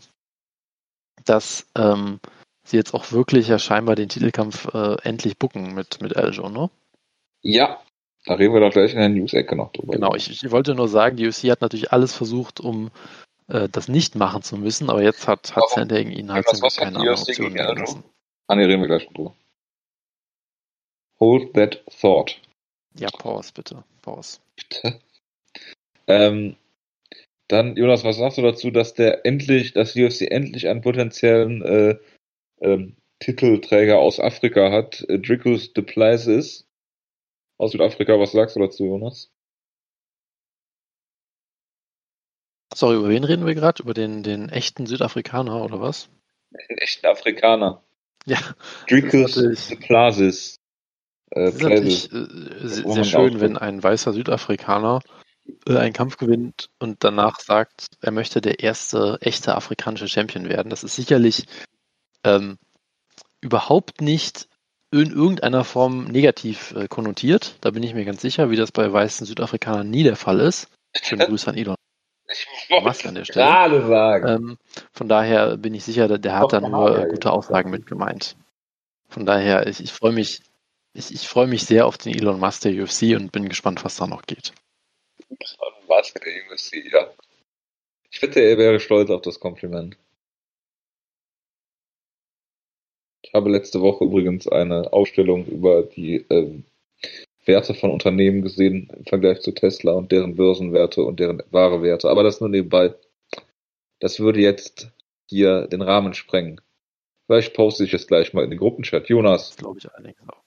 dass 1.23 1.67
ähm, 1.77 2.19
sie 2.65 2.75
jetzt 2.75 2.93
auch 2.93 3.13
wirklich 3.13 3.47
ja 3.47 3.57
scheinbar 3.57 3.95
den 3.95 4.09
Titelkampf 4.09 4.73
äh, 4.73 4.97
endlich 5.03 5.37
bucken 5.37 5.73
mit, 5.73 6.01
mit 6.01 6.17
Eljo, 6.17 6.49
ne? 6.49 6.69
Ja, 7.41 7.79
da 8.25 8.33
reden 8.33 8.53
wir 8.53 8.59
doch 8.59 8.71
gleich 8.71 8.91
in 8.91 8.99
der 8.99 9.07
News-Ecke 9.07 9.55
noch 9.55 9.71
drüber. 9.71 9.93
Genau, 9.93 10.15
ich, 10.15 10.29
ich 10.29 10.51
wollte 10.51 10.75
nur 10.75 10.89
sagen, 10.89 11.15
die 11.15 11.27
UFC 11.27 11.43
hat 11.49 11.61
natürlich 11.61 11.93
alles 11.93 12.13
versucht, 12.13 12.59
um 12.59 12.91
äh, 13.47 13.69
das 13.69 13.87
nicht 13.87 14.15
machen 14.15 14.41
zu 14.41 14.57
müssen, 14.57 14.89
aber 14.89 15.01
jetzt 15.01 15.29
hat, 15.29 15.55
hat? 15.55 15.69
Sandhagen 15.69 16.11
ihnen 16.11 16.33
halt 16.33 16.45
keine 16.45 16.97
andere 16.97 17.13
UFC 17.13 17.29
Option 17.29 17.53
gegen 17.53 17.55
geben 17.55 17.69
Eljo? 17.69 17.79
lassen. 17.79 18.03
Ah, 18.47 18.55
nee, 18.55 18.65
reden 18.65 18.81
wir 18.81 18.87
gleich 18.89 19.07
drüber. 19.07 19.33
Hold 21.19 21.53
that 21.53 21.83
thought. 22.01 22.39
Ja, 22.97 23.09
Pause 23.09 23.51
bitte, 23.53 23.83
Pause. 24.01 24.39
Ähm, 26.07 26.55
dann, 27.47 27.75
Jonas, 27.75 28.03
was 28.03 28.17
sagst 28.17 28.37
du 28.37 28.41
dazu, 28.41 28.71
dass 28.71 28.93
der 28.93 29.25
endlich, 29.25 29.73
dass 29.73 29.95
UFC 29.95 30.21
endlich 30.21 30.67
einen 30.67 30.81
potenziellen 30.81 31.61
äh, 31.61 31.97
ähm, 32.61 32.95
Titelträger 33.19 33.99
aus 33.99 34.19
Afrika 34.19 34.71
hat, 34.71 35.05
äh, 35.07 35.19
Dricus 35.19 35.73
de 35.73 35.83
Plazis 35.83 36.67
aus 37.57 37.71
Südafrika. 37.71 38.19
Was 38.19 38.31
sagst 38.31 38.55
du 38.55 38.59
dazu, 38.59 38.85
Jonas? 38.85 39.31
Sorry, 42.73 42.97
über 42.97 43.09
wen 43.09 43.23
reden 43.23 43.45
wir 43.45 43.55
gerade? 43.55 43.81
Über 43.81 43.93
den, 43.93 44.23
den 44.23 44.49
echten 44.49 44.85
Südafrikaner 44.85 45.63
oder 45.63 45.79
was? 45.79 46.09
Ein 46.51 46.77
echter 46.77 47.11
Afrikaner. 47.11 47.83
Ja, 48.25 48.39
Dricus 48.87 49.35
de 49.35 49.77
Plazis. 49.77 50.54
Äh, 51.35 51.43
Es 51.43 51.55
ist 51.55 51.61
natürlich 51.61 52.13
äh, 52.13 52.27
sehr, 52.67 52.91
sehr 52.91 53.03
schön, 53.03 53.39
wenn 53.41 53.57
ein 53.57 53.81
weißer 53.81 54.13
Südafrikaner 54.13 55.01
äh, 55.67 55.77
einen 55.77 55.93
Kampf 55.93 56.17
gewinnt 56.17 56.69
und 56.79 57.03
danach 57.03 57.39
sagt, 57.39 57.87
er 58.01 58.11
möchte 58.11 58.41
der 58.41 58.61
erste 58.61 59.17
echte 59.21 59.55
afrikanische 59.55 60.07
Champion 60.07 60.49
werden. 60.49 60.69
Das 60.69 60.83
ist 60.83 60.95
sicherlich 60.95 61.45
ähm, 62.23 62.57
überhaupt 63.41 64.01
nicht 64.01 64.47
in 64.91 65.11
irgendeiner 65.11 65.63
Form 65.63 66.05
negativ 66.05 66.73
äh, 66.75 66.87
konnotiert. 66.87 67.57
Da 67.61 67.71
bin 67.71 67.83
ich 67.83 67.93
mir 67.93 68.05
ganz 68.05 68.21
sicher, 68.21 68.49
wie 68.49 68.55
das 68.55 68.71
bei 68.71 68.91
weißen 68.91 69.27
Südafrikanern 69.27 69.89
nie 69.89 70.03
der 70.03 70.15
Fall 70.15 70.39
ist. 70.39 70.67
Schönen 71.01 71.27
Grüße 71.27 71.49
an 71.49 71.57
Elon. 71.57 71.75
Ich 72.27 72.47
Musk 72.81 73.05
an 73.05 73.15
der 73.15 73.25
Stelle. 73.25 73.45
gerade 73.45 73.87
sagen. 73.87 74.27
Ähm, 74.27 74.57
von 74.91 75.07
daher 75.07 75.57
bin 75.57 75.75
ich 75.75 75.83
sicher, 75.83 76.07
der, 76.07 76.17
der 76.17 76.39
hat 76.39 76.53
da 76.53 76.59
nur 76.59 76.97
äh, 76.97 77.07
gute. 77.09 77.31
Aussagen 77.31 77.69
mit 77.69 77.85
gemeint. 77.85 78.35
Von 79.09 79.25
daher, 79.25 79.67
ich, 79.67 79.79
ich 79.81 79.91
freue 79.91 80.11
mich, 80.11 80.41
ich, 80.95 81.13
ich 81.13 81.27
freue 81.27 81.47
mich 81.47 81.65
sehr 81.65 81.85
auf 81.85 81.97
den 81.97 82.15
Elon 82.15 82.39
Musk 82.39 82.61
der 82.61 82.81
UFC 82.81 83.15
und 83.15 83.31
bin 83.31 83.49
gespannt, 83.49 83.83
was 83.83 83.97
da 83.97 84.07
noch 84.07 84.23
geht. 84.23 84.53
Was 85.87 86.13
der 86.13 86.23
UFC, 86.23 86.91
ja. 86.91 87.13
Ich 88.09 88.21
wette, 88.21 88.39
er 88.39 88.57
wäre 88.57 88.79
stolz 88.79 89.09
auf 89.09 89.21
das 89.21 89.39
Kompliment. 89.39 89.97
Ich 93.23 93.33
habe 93.33 93.49
letzte 93.49 93.81
Woche 93.81 94.05
übrigens 94.05 94.47
eine 94.47 94.93
Ausstellung 94.93 95.45
über 95.47 95.83
die 95.83 96.25
ähm, 96.29 96.63
Werte 97.43 97.73
von 97.73 97.91
Unternehmen 97.91 98.41
gesehen 98.41 98.89
im 98.95 99.05
Vergleich 99.05 99.41
zu 99.41 99.51
Tesla 99.51 99.91
und 99.91 100.11
deren 100.11 100.35
Börsenwerte 100.35 101.03
und 101.03 101.19
deren 101.19 101.43
wahre 101.51 101.81
Werte. 101.83 102.09
Aber 102.09 102.23
das 102.23 102.39
nur 102.39 102.49
nebenbei. 102.49 102.93
Das 103.99 104.19
würde 104.19 104.39
jetzt 104.39 104.91
hier 105.27 105.67
den 105.67 105.81
Rahmen 105.81 106.13
sprengen. 106.13 106.61
Vielleicht 107.25 107.53
poste 107.53 107.83
ich 107.83 107.93
es 107.93 108.07
gleich 108.07 108.33
mal 108.33 108.43
in 108.43 108.51
den 108.51 108.59
Gruppenchat. 108.59 109.09
Jonas, 109.09 109.57
glaube 109.57 109.79
ich 109.79 109.91
allerdings 109.91 110.19
auch. 110.27 110.44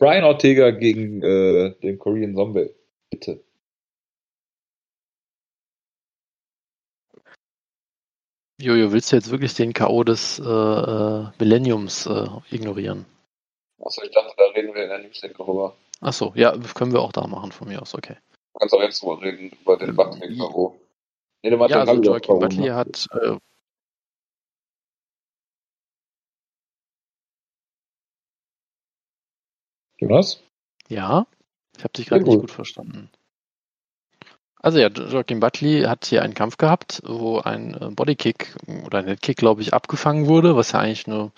Brian 0.00 0.24
Ortega 0.24 0.70
gegen 0.70 1.22
äh, 1.22 1.74
den 1.82 1.98
Korean 1.98 2.34
Zombie. 2.34 2.70
Bitte. 3.10 3.44
Jojo, 8.58 8.92
willst 8.92 9.12
du 9.12 9.16
jetzt 9.16 9.30
wirklich 9.30 9.54
den 9.54 9.74
K.O. 9.74 10.02
des 10.02 10.38
äh, 10.38 10.42
äh, 10.42 11.26
Millenniums 11.38 12.06
äh, 12.06 12.28
ignorieren? 12.50 13.04
Achso, 13.82 14.02
ich 14.02 14.10
dachte, 14.10 14.32
da 14.38 14.44
reden 14.54 14.74
wir 14.74 14.84
in 14.84 14.88
der 14.88 14.98
News-Ecke 15.00 15.34
drüber. 15.34 15.76
Achso, 16.00 16.32
ja, 16.34 16.56
können 16.74 16.92
wir 16.92 17.00
auch 17.00 17.12
da 17.12 17.26
machen 17.26 17.52
von 17.52 17.68
mir 17.68 17.80
aus, 17.80 17.94
okay. 17.94 18.16
Du 18.54 18.58
kannst 18.58 18.74
auch 18.74 18.82
jetzt 18.82 19.02
drüber 19.02 19.20
reden, 19.20 19.50
über 19.62 19.76
den 19.76 19.94
Buckley 19.94 20.36
K.O. 20.36 20.80
Nee, 21.42 21.50
Ja, 21.50 21.80
also 21.80 22.02
Joaquin 22.02 22.38
Buckley 22.38 22.68
hat 22.68 23.06
äh, 23.20 23.36
Jonas? 30.00 30.42
Ja, 30.88 31.26
ich 31.76 31.84
habe 31.84 31.92
dich 31.92 32.06
gerade 32.06 32.24
nicht 32.24 32.40
gut. 32.40 32.50
verstanden. 32.50 33.10
Also 34.62 34.78
ja, 34.78 34.88
Joaquin 34.88 35.40
Buckley 35.40 35.82
hat 35.82 36.04
hier 36.04 36.22
einen 36.22 36.34
Kampf 36.34 36.58
gehabt, 36.58 37.02
wo 37.06 37.38
ein 37.38 37.74
äh, 37.74 37.90
Bodykick 37.90 38.54
oder 38.84 38.98
ein 38.98 39.06
Headkick, 39.06 39.38
glaube 39.38 39.62
ich, 39.62 39.72
abgefangen 39.72 40.26
wurde, 40.26 40.54
was 40.54 40.72
ja 40.72 40.80
eigentlich 40.80 41.06
eine 41.06 41.30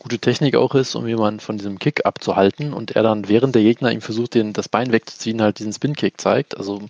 gute 0.00 0.18
Technik 0.18 0.56
auch 0.56 0.74
ist, 0.74 0.94
um 0.94 1.06
jemanden 1.06 1.40
von 1.40 1.58
diesem 1.58 1.78
Kick 1.78 2.04
abzuhalten 2.04 2.72
und 2.72 2.92
er 2.92 3.02
dann, 3.02 3.28
während 3.28 3.54
der 3.54 3.62
Gegner 3.62 3.92
ihm 3.92 4.00
versucht, 4.00 4.34
den, 4.34 4.52
das 4.52 4.68
Bein 4.68 4.92
wegzuziehen, 4.92 5.40
halt 5.40 5.58
diesen 5.58 5.72
Spin-Kick 5.72 6.20
zeigt. 6.20 6.56
Also 6.56 6.82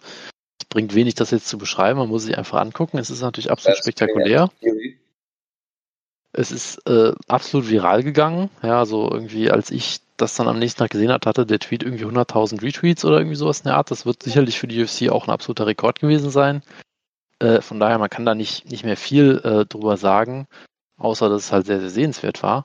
es 0.58 0.64
bringt 0.68 0.94
wenig, 0.94 1.14
das 1.14 1.30
jetzt 1.30 1.49
zu 1.49 1.58
beschreiben, 1.58 1.99
man 1.99 2.08
muss 2.08 2.25
sich 2.25 2.38
einfach 2.38 2.61
angucken. 2.61 2.99
Es 2.99 3.11
ist 3.11 3.20
natürlich 3.20 3.50
absolut 3.50 3.78
Das 3.78 3.85
spektakulär. 3.85 4.50
Es 6.32 6.52
ist 6.52 6.78
äh, 6.87 7.12
absolut 7.28 7.68
viral 7.68 8.02
gegangen. 8.02 8.50
Ja, 8.62 8.78
also 8.78 9.11
irgendwie, 9.11 9.50
als 9.50 9.70
ich 9.70 10.00
das 10.16 10.35
dann 10.35 10.49
am 10.49 10.58
nächsten 10.58 10.78
Tag 10.78 10.90
gesehen 10.90 11.12
habe, 11.12 11.28
hatte 11.28 11.46
der 11.46 11.58
Tweet 11.58 11.82
irgendwie 11.82 12.04
100.000 12.04 12.62
Retweets 12.62 13.04
oder 13.04 13.18
irgendwie 13.18 13.37
sowas 13.37 13.61
in 13.61 13.64
der 13.64 13.76
Art. 13.76 13.90
Das 13.90 14.06
wird 14.06 14.23
sicherlich 14.23 14.58
für 14.58 14.66
die 14.66 14.82
UFC 14.82 15.11
auch 15.11 15.26
ein 15.26 15.30
absoluter 15.32 15.66
Rekord 15.66 16.00
gewesen 16.00 16.30
sein. 16.30 16.62
Äh, 17.38 17.61
von 17.61 17.78
daher, 17.80 17.99
man 17.99 18.11
kann 18.11 18.25
da 18.25 18.35
nicht, 18.35 18.70
nicht 18.70 18.85
mehr 18.85 18.96
viel 18.96 19.40
äh, 19.44 19.66
drüber 19.66 19.96
sagen, 19.96 20.46
außer 20.99 21.28
dass 21.28 21.44
es 21.44 21.52
halt 21.52 21.66
sehr, 21.66 21.80
sehr 21.80 21.90
sehenswert 21.90 22.42
war. 22.42 22.64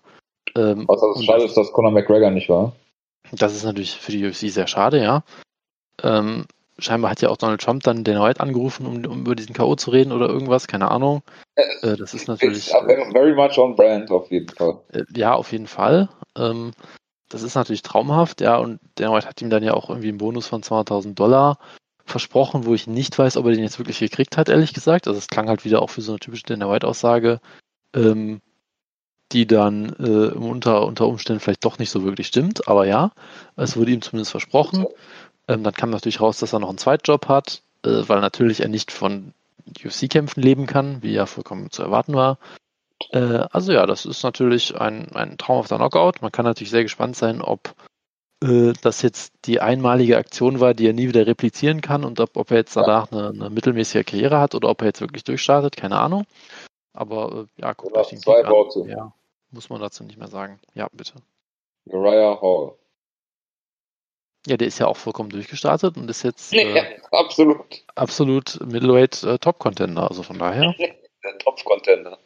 Ähm, 0.55 0.87
Außer 0.89 1.07
es 1.11 1.17
und 1.17 1.25
schade 1.25 1.43
ist, 1.43 1.57
dass 1.57 1.71
Conor 1.73 1.91
McGregor 1.91 2.31
nicht 2.31 2.49
war. 2.49 2.73
das 3.31 3.55
ist 3.55 3.63
natürlich 3.63 3.97
für 3.97 4.11
die 4.11 4.25
UFC 4.25 4.49
sehr 4.49 4.67
schade, 4.67 5.01
ja. 5.01 5.23
Ähm, 6.01 6.45
scheinbar 6.79 7.11
hat 7.11 7.21
ja 7.21 7.29
auch 7.29 7.37
Donald 7.37 7.61
Trump 7.61 7.83
dann 7.83 8.03
den 8.03 8.19
White 8.19 8.39
angerufen, 8.39 8.85
um, 8.85 9.05
um 9.05 9.21
über 9.21 9.35
diesen 9.35 9.53
K.O. 9.53 9.75
zu 9.75 9.91
reden 9.91 10.11
oder 10.11 10.27
irgendwas, 10.29 10.67
keine 10.67 10.89
Ahnung. 10.89 11.21
Äh, 11.55 11.95
das 11.97 12.13
ist 12.13 12.27
natürlich. 12.27 12.71
It's 12.71 13.11
very 13.11 13.35
much 13.35 13.57
on 13.57 13.75
brand, 13.75 14.09
auf 14.09 14.31
jeden 14.31 14.49
Fall. 14.49 14.79
Äh, 14.93 15.03
Ja, 15.15 15.33
auf 15.33 15.51
jeden 15.51 15.67
Fall. 15.67 16.09
Ähm, 16.37 16.71
das 17.33 17.43
ist 17.43 17.55
natürlich 17.55 17.81
traumhaft, 17.81 18.41
ja, 18.41 18.57
und 18.57 18.79
der 18.97 19.11
White 19.11 19.27
hat 19.27 19.41
ihm 19.41 19.49
dann 19.49 19.63
ja 19.63 19.73
auch 19.73 19.89
irgendwie 19.89 20.09
einen 20.09 20.17
Bonus 20.17 20.47
von 20.47 20.61
200.000 20.61 21.13
Dollar 21.15 21.57
versprochen, 22.05 22.65
wo 22.65 22.73
ich 22.73 22.87
nicht 22.87 23.17
weiß, 23.17 23.37
ob 23.37 23.45
er 23.45 23.53
den 23.53 23.63
jetzt 23.63 23.79
wirklich 23.79 23.99
gekriegt 23.99 24.37
hat, 24.37 24.49
ehrlich 24.49 24.73
gesagt. 24.73 25.07
Also 25.07 25.17
es 25.17 25.27
klang 25.27 25.47
halt 25.47 25.65
wieder 25.65 25.81
auch 25.81 25.89
für 25.89 26.01
so 26.01 26.11
eine 26.11 26.19
typische 26.19 26.43
Dana 26.43 26.69
White-Aussage, 26.69 27.39
ähm, 27.95 28.41
die 29.31 29.47
dann 29.47 29.95
äh, 29.99 30.31
unter, 30.33 30.85
unter 30.85 31.07
Umständen 31.07 31.39
vielleicht 31.39 31.63
doch 31.63 31.79
nicht 31.79 31.89
so 31.89 32.03
wirklich 32.03 32.27
stimmt, 32.27 32.67
aber 32.67 32.85
ja, 32.85 33.11
es 33.55 33.77
wurde 33.77 33.91
ihm 33.91 34.01
zumindest 34.01 34.31
versprochen. 34.31 34.85
Ähm, 35.47 35.63
dann 35.63 35.73
kam 35.73 35.89
natürlich 35.89 36.19
raus, 36.19 36.39
dass 36.39 36.53
er 36.53 36.59
noch 36.59 36.69
einen 36.69 36.77
Zweitjob 36.77 37.27
hat, 37.27 37.61
äh, 37.85 38.03
weil 38.07 38.19
natürlich 38.19 38.61
er 38.61 38.67
nicht 38.67 38.91
von 38.91 39.33
UFC-Kämpfen 39.83 40.43
leben 40.43 40.65
kann, 40.65 41.01
wie 41.01 41.13
ja 41.13 41.25
vollkommen 41.25 41.71
zu 41.71 41.81
erwarten 41.81 42.13
war. 42.13 42.37
Äh, 43.11 43.47
also 43.51 43.71
ja, 43.71 43.85
das 43.85 44.05
ist 44.05 44.23
natürlich 44.23 44.79
ein, 44.79 45.11
ein 45.15 45.37
traumhafter 45.37 45.77
Knockout. 45.77 46.21
Man 46.21 46.31
kann 46.31 46.45
natürlich 46.45 46.71
sehr 46.71 46.83
gespannt 46.83 47.15
sein, 47.15 47.41
ob 47.41 47.73
äh, 48.43 48.73
das 48.81 49.01
jetzt 49.01 49.33
die 49.45 49.59
einmalige 49.61 50.17
Aktion 50.17 50.59
war, 50.59 50.73
die 50.73 50.87
er 50.87 50.93
nie 50.93 51.07
wieder 51.07 51.27
replizieren 51.27 51.81
kann 51.81 52.03
und 52.03 52.19
ob, 52.19 52.37
ob 52.37 52.51
er 52.51 52.57
jetzt 52.57 52.75
danach 52.75 53.11
eine, 53.11 53.29
eine 53.29 53.49
mittelmäßige 53.49 54.05
Karriere 54.05 54.39
hat 54.39 54.55
oder 54.55 54.69
ob 54.69 54.81
er 54.81 54.87
jetzt 54.87 55.01
wirklich 55.01 55.23
durchstartet, 55.23 55.75
keine 55.77 55.99
Ahnung. 55.99 56.25
Aber 56.93 57.47
äh, 57.57 57.61
ja, 57.61 57.73
guckt 57.73 57.93
Oder 57.93 58.01
euch 58.01 58.09
den 58.09 58.19
zwei 58.19 58.43
an. 58.43 58.51
Worte. 58.51 58.85
Ja, 58.89 59.13
muss 59.51 59.69
man 59.69 59.79
dazu 59.81 60.03
nicht 60.03 60.17
mehr 60.17 60.27
sagen. 60.27 60.59
Ja, 60.73 60.87
bitte. 60.91 61.13
Uriah 61.85 62.39
Hall. 62.41 62.75
Ja, 64.47 64.57
der 64.57 64.67
ist 64.67 64.79
ja 64.79 64.87
auch 64.87 64.97
vollkommen 64.97 65.29
durchgestartet 65.29 65.97
und 65.97 66.09
ist 66.09 66.23
jetzt 66.23 66.51
Ja, 66.51 66.61
äh, 66.61 66.99
absolut. 67.11 67.83
absolut 67.95 68.59
Middleweight 68.65 69.23
äh, 69.23 69.37
Top-Contender. 69.37 70.07
Also 70.09 70.23
von 70.23 70.39
daher, 70.39 70.73
Der 71.23 71.37
Top-Contender. 71.37 72.11
Ja. 72.11 72.17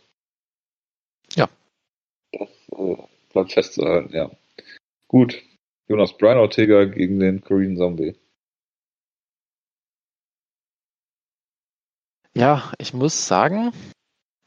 Das 2.69 2.79
äh, 2.79 2.97
bleibt 3.33 3.53
festzuhalten, 3.53 4.13
ja. 4.13 4.31
Gut. 5.07 5.41
Jonas 5.87 6.17
Brian 6.17 6.37
Ortega 6.37 6.85
gegen 6.85 7.19
den 7.19 7.41
Korean 7.41 7.77
Zombie. 7.77 8.15
ja, 12.35 12.71
ich 12.77 12.93
muss 12.93 13.27
sagen, 13.27 13.71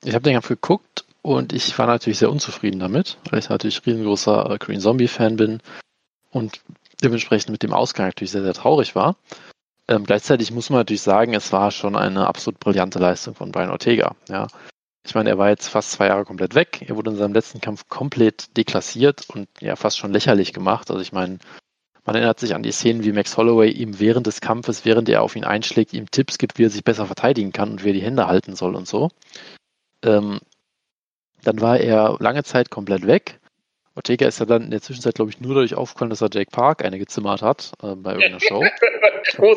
ich 0.04 0.14
habe 0.14 0.22
den 0.22 0.34
Kampf 0.34 0.48
geguckt 0.48 1.04
und 1.22 1.52
ich 1.52 1.76
war 1.78 1.86
natürlich 1.86 2.18
sehr 2.18 2.30
unzufrieden 2.30 2.78
damit, 2.78 3.18
weil 3.30 3.40
ich 3.40 3.48
natürlich 3.48 3.84
riesengroßer 3.84 4.50
äh, 4.50 4.58
Korean 4.58 4.80
Zombie-Fan 4.80 5.36
bin 5.36 5.60
und 6.30 6.60
dementsprechend 7.02 7.50
mit 7.50 7.62
dem 7.62 7.72
Ausgang 7.72 8.06
natürlich 8.06 8.30
sehr, 8.30 8.42
sehr 8.42 8.54
traurig 8.54 8.94
war. 8.94 9.16
Ähm, 9.88 10.04
gleichzeitig 10.04 10.52
muss 10.52 10.68
man 10.68 10.80
natürlich 10.80 11.02
sagen, 11.02 11.34
es 11.34 11.50
war 11.50 11.70
schon 11.70 11.96
eine 11.96 12.26
absolut 12.26 12.60
brillante 12.60 12.98
Leistung 12.98 13.34
von 13.34 13.50
Brian 13.50 13.70
Ortega. 13.70 14.14
Ja. 14.28 14.48
Ich 15.08 15.14
meine, 15.14 15.30
er 15.30 15.38
war 15.38 15.48
jetzt 15.48 15.68
fast 15.68 15.92
zwei 15.92 16.08
Jahre 16.08 16.26
komplett 16.26 16.54
weg. 16.54 16.84
Er 16.86 16.94
wurde 16.94 17.10
in 17.10 17.16
seinem 17.16 17.32
letzten 17.32 17.62
Kampf 17.62 17.88
komplett 17.88 18.54
deklassiert 18.58 19.24
und 19.30 19.48
ja 19.58 19.74
fast 19.74 19.96
schon 19.96 20.12
lächerlich 20.12 20.52
gemacht. 20.52 20.90
Also 20.90 21.00
ich 21.00 21.12
meine, 21.12 21.38
man 22.04 22.14
erinnert 22.14 22.38
sich 22.38 22.54
an 22.54 22.62
die 22.62 22.72
Szenen, 22.72 23.04
wie 23.04 23.12
Max 23.12 23.34
Holloway 23.38 23.70
ihm 23.70 23.98
während 24.00 24.26
des 24.26 24.42
Kampfes, 24.42 24.84
während 24.84 25.08
er 25.08 25.22
auf 25.22 25.34
ihn 25.34 25.44
einschlägt, 25.44 25.94
ihm 25.94 26.10
Tipps 26.10 26.36
gibt, 26.36 26.58
wie 26.58 26.66
er 26.66 26.70
sich 26.70 26.84
besser 26.84 27.06
verteidigen 27.06 27.52
kann 27.52 27.70
und 27.70 27.84
wie 27.84 27.88
er 27.88 27.94
die 27.94 28.02
Hände 28.02 28.26
halten 28.26 28.54
soll 28.54 28.76
und 28.76 28.86
so. 28.86 29.10
Ähm, 30.04 30.40
dann 31.42 31.62
war 31.62 31.78
er 31.78 32.18
lange 32.20 32.44
Zeit 32.44 32.68
komplett 32.68 33.06
weg. 33.06 33.40
Ortega 33.94 34.28
ist 34.28 34.40
ja 34.40 34.44
dann 34.46 34.64
in 34.64 34.70
der 34.70 34.82
Zwischenzeit, 34.82 35.14
glaube 35.14 35.30
ich, 35.30 35.40
nur 35.40 35.54
dadurch 35.54 35.74
aufgefallen, 35.74 36.10
dass 36.10 36.20
er 36.20 36.28
Jake 36.30 36.50
Park 36.50 36.84
eine 36.84 36.98
gezimmert 36.98 37.40
hat 37.40 37.72
äh, 37.82 37.94
bei 37.94 38.12
irgendeiner 38.12 38.40
Show. 38.40 38.62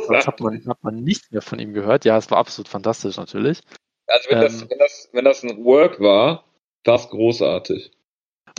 Das 0.09 0.27
hat 0.27 0.39
man, 0.39 0.65
hat 0.65 0.81
man 0.81 0.95
nicht 0.95 1.33
mehr 1.33 1.41
von 1.41 1.59
ihm 1.59 1.73
gehört. 1.73 2.05
Ja, 2.05 2.15
es 2.15 2.31
war 2.31 2.37
absolut 2.37 2.69
fantastisch 2.69 3.17
natürlich. 3.17 3.61
Also 4.11 4.29
wenn, 4.29 4.41
das, 4.41 4.61
Ähm, 4.61 4.69
wenn, 4.69 4.79
das, 4.79 5.09
wenn 5.11 5.25
das 5.25 5.43
ein 5.43 5.63
Work 5.63 5.99
war, 5.99 6.45
war 6.85 6.95
es 6.95 7.09
großartig. 7.09 7.91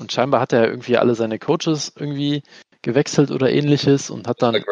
Und 0.01 0.13
scheinbar 0.13 0.41
hat 0.41 0.53
er 0.53 0.69
irgendwie 0.69 0.97
alle 0.97 1.15
seine 1.15 1.39
Coaches 1.39 1.93
irgendwie 1.97 2.43
gewechselt 2.83 3.31
oder 3.31 3.51
ähnliches 3.51 4.11
und 4.11 4.27
hat 4.27 4.43
dann, 4.43 4.65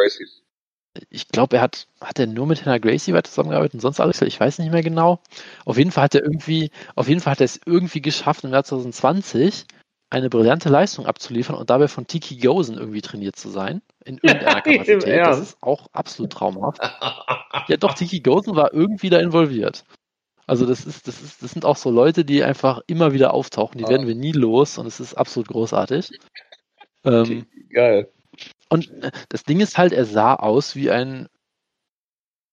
ich 1.09 1.29
glaube, 1.29 1.57
er 1.57 1.63
hat, 1.63 1.87
hat 2.01 2.19
er 2.19 2.27
nur 2.27 2.47
mit 2.47 2.65
Hannah 2.65 2.79
Gracie 2.79 3.13
weiter 3.13 3.31
zusammengearbeitet 3.31 3.75
und 3.75 3.81
sonst 3.81 4.01
alles, 4.01 4.21
ich 4.23 4.41
weiß 4.41 4.59
nicht 4.59 4.73
mehr 4.73 4.83
genau. 4.83 5.21
Auf 5.65 5.79
jeden 5.79 5.93
Fall 5.93 6.05
hat 6.05 6.15
er 6.15 6.23
irgendwie, 6.23 6.71
auf 6.97 7.09
jeden 7.09 7.21
Fall 7.21 7.33
hat 7.33 7.41
er 7.41 7.45
es 7.45 7.61
irgendwie 7.65 8.03
geschafft, 8.03 8.45
im 8.45 8.53
Jahr 8.53 8.65
2020 8.65 9.67
eine 10.11 10.29
brillante 10.29 10.69
Leistung 10.69 11.07
abzuliefern 11.07 11.55
und 11.55 11.71
dabei 11.71 11.87
von 11.87 12.09
Tiki 12.09 12.37
Gosen 12.37 12.77
irgendwie 12.77 13.01
trainiert 13.01 13.37
zu 13.37 13.49
sein. 13.49 13.81
In 14.05 14.19
irgendeiner 14.23 14.61
Kapazität. 14.61 15.21
Das 15.21 15.39
ist 15.39 15.59
auch 15.61 15.87
absolut 15.93 16.33
traumhaft. 16.33 16.81
Ja, 17.69 17.77
doch, 17.77 17.95
Tiki 17.95 18.21
Gosen 18.21 18.57
war 18.57 18.73
irgendwie 18.73 19.11
da 19.11 19.21
involviert. 19.21 19.85
Also 20.51 20.67
das 20.67 20.85
ist, 20.85 21.07
das 21.07 21.23
ist, 21.23 21.43
das 21.45 21.53
sind 21.53 21.65
auch 21.65 21.77
so 21.77 21.91
Leute, 21.91 22.25
die 22.25 22.43
einfach 22.43 22.81
immer 22.89 23.13
wieder 23.13 23.33
auftauchen, 23.33 23.79
die 23.79 23.85
Ah. 23.85 23.91
werden 23.91 24.09
wir 24.09 24.17
nie 24.17 24.33
los 24.33 24.79
und 24.79 24.87
es 24.87 24.99
ist 24.99 25.15
absolut 25.15 25.47
großartig. 25.49 26.11
Ähm, 27.05 27.47
Geil. 27.71 28.11
Und 28.69 28.91
äh, 29.03 29.13
das 29.29 29.45
Ding 29.45 29.61
ist 29.61 29.79
halt, 29.79 29.93
er 29.93 30.05
sah 30.05 30.35
aus 30.35 30.75
wie 30.75 30.91
ein, 30.91 31.29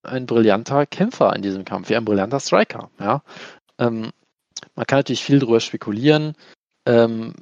ein 0.03 0.27
brillanter 0.27 0.85
Kämpfer 0.85 1.35
in 1.35 1.41
diesem 1.41 1.65
Kampf, 1.65 1.89
wie 1.89 1.95
ein 1.95 2.05
brillanter 2.05 2.39
Striker. 2.39 2.91
Ja? 2.99 3.23
Ähm, 3.79 4.11
man 4.75 4.85
kann 4.85 4.99
natürlich 4.99 5.23
viel 5.23 5.39
darüber 5.39 5.59
spekulieren. 5.59 6.35
Ähm, 6.85 7.33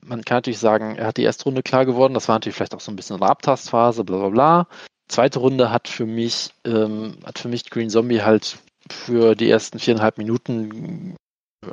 man 0.00 0.24
kann 0.24 0.38
natürlich 0.38 0.58
sagen, 0.58 0.96
er 0.96 1.06
hat 1.06 1.18
die 1.18 1.22
erste 1.22 1.44
Runde 1.44 1.62
klar 1.62 1.86
geworden. 1.86 2.14
Das 2.14 2.26
war 2.26 2.34
natürlich 2.34 2.56
vielleicht 2.56 2.74
auch 2.74 2.80
so 2.80 2.90
ein 2.90 2.96
bisschen 2.96 3.16
eine 3.16 3.30
Abtastphase, 3.30 4.02
bla 4.02 4.18
bla 4.18 4.28
bla. 4.28 4.68
Zweite 5.08 5.38
Runde 5.38 5.70
hat 5.70 5.86
für 5.86 6.06
mich, 6.06 6.50
ähm, 6.64 7.18
hat 7.24 7.38
für 7.38 7.48
mich 7.48 7.70
Green 7.70 7.90
Zombie 7.90 8.22
halt 8.22 8.58
für 8.92 9.34
die 9.34 9.50
ersten 9.50 9.78
viereinhalb 9.78 10.18
Minuten 10.18 11.16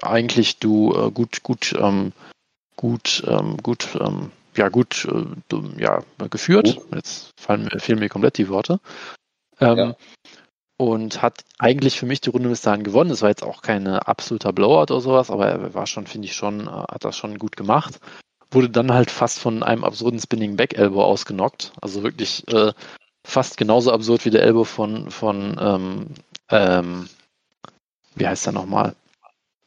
eigentlich 0.02 0.60
du 0.60 0.94
äh, 0.94 1.12
gut, 1.12 1.44
gut, 1.44 1.74
ähm, 1.80 2.14
gut, 2.76 3.24
ähm, 3.28 3.58
gut, 3.58 3.90
ähm, 4.00 4.32
ja, 4.56 4.70
gut, 4.70 5.08
äh, 5.12 5.82
ja, 5.82 6.04
geführt. 6.30 6.80
Jetzt 6.94 7.32
fallen 7.40 7.64
mir, 7.64 7.80
fehlen 7.80 8.00
mir 8.00 8.10
komplett 8.10 8.38
die 8.38 8.50
Worte. 8.50 8.80
Ähm, 9.60 9.78
ja. 9.78 9.96
Und 10.80 11.22
hat 11.22 11.44
eigentlich 11.58 11.98
für 12.00 12.06
mich 12.06 12.22
die 12.22 12.30
Runde 12.30 12.50
bis 12.50 12.62
dahin 12.62 12.84
gewonnen. 12.84 13.10
Es 13.10 13.22
war 13.22 13.30
jetzt 13.30 13.44
auch 13.44 13.62
kein 13.62 13.88
absoluter 13.88 14.54
Blowout 14.54 14.94
oder 14.94 15.02
sowas, 15.02 15.32
aber 15.32 15.48
er 15.48 15.74
war 15.74 15.88
schon, 15.88 16.06
finde 16.06 16.28
ich 16.28 16.36
schon, 16.36 16.68
äh, 16.68 16.72
hat 16.72 17.04
das 17.04 17.18
schon 17.18 17.40
gut 17.40 17.56
gemacht. 17.56 18.00
Wurde 18.52 18.70
dann 18.70 18.94
halt 18.94 19.12
fast 19.12 19.40
von 19.40 19.64
einem 19.64 19.84
absurden 19.84 20.20
Spinning 20.20 20.56
Back 20.56 20.78
Elbow 20.78 21.04
ausgenockt. 21.04 21.74
Also 21.82 22.04
wirklich 22.04 22.48
äh, 22.48 22.74
fast 23.28 23.58
genauso 23.58 23.92
absurd 23.92 24.24
wie 24.26 24.30
der 24.30 24.44
Elbow 24.44 24.64
von, 24.64 25.12
von 25.12 25.58
ähm, 25.60 26.06
ähm, 26.50 27.10
wie 28.16 28.28
heißt 28.28 28.48
er 28.48 28.54
nochmal? 28.54 28.96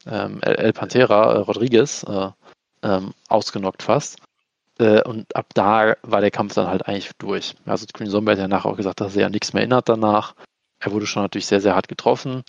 Ähm, 0.06 0.38
El, 0.42 0.54
El 0.54 0.72
Pantera 0.72 1.34
äh, 1.34 1.38
Rodriguez 1.38 2.02
äh, 2.04 2.30
ähm, 2.82 3.12
ausgenockt 3.28 3.82
fast. 3.82 4.18
Äh, 4.78 5.02
und 5.02 5.36
ab 5.36 5.46
da 5.54 5.94
war 6.02 6.22
der 6.22 6.30
Kampf 6.30 6.54
dann 6.54 6.68
halt 6.68 6.88
eigentlich 6.88 7.10
durch. 7.18 7.54
Also 7.66 7.86
Green 7.92 8.08
Zombie 8.08 8.32
hat 8.32 8.38
ja 8.38 8.48
nachher 8.48 8.70
auch 8.70 8.76
gesagt, 8.76 9.00
dass 9.00 9.14
er 9.14 9.22
ja 9.22 9.28
nichts 9.28 9.52
mehr 9.52 9.60
erinnert 9.60 9.90
danach. 9.90 10.34
Er 10.78 10.92
wurde 10.92 11.06
schon 11.06 11.22
natürlich 11.22 11.46
sehr, 11.46 11.60
sehr 11.60 11.74
hart 11.74 11.88
getroffen. 11.88 12.42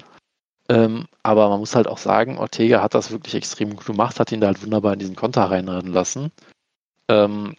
Ähm, 0.70 1.08
aber 1.24 1.50
man 1.50 1.60
muss 1.60 1.76
halt 1.76 1.88
auch 1.88 1.98
sagen, 1.98 2.38
Ortega 2.38 2.82
hat 2.82 2.94
das 2.94 3.12
wirklich 3.12 3.36
extrem 3.36 3.76
gut 3.76 3.86
gemacht, 3.86 4.18
hat 4.18 4.32
ihn 4.32 4.40
da 4.40 4.48
halt 4.48 4.64
wunderbar 4.64 4.94
in 4.94 5.00
diesen 5.00 5.18
Konter 5.18 5.44
reinrennen 5.44 5.92
lassen. 5.92 6.32
Ähm, 7.10 7.58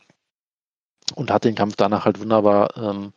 und 1.14 1.30
hat 1.30 1.44
den 1.44 1.54
Kampf 1.54 1.76
danach 1.76 2.06
halt 2.06 2.18
wunderbar, 2.18 2.74
ähm, 2.78 3.12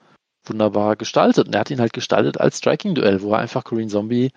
wunderbar 0.49 0.95
gestaltet. 0.95 1.47
Und 1.47 1.53
er 1.53 1.61
hat 1.61 1.71
ihn 1.71 1.79
halt 1.79 1.93
gestaltet 1.93 2.39
als 2.39 2.57
Striking-Duell, 2.57 3.21
wo 3.21 3.33
er 3.33 3.39
einfach 3.39 3.63
Green 3.63 3.89
Zombie 3.89 4.31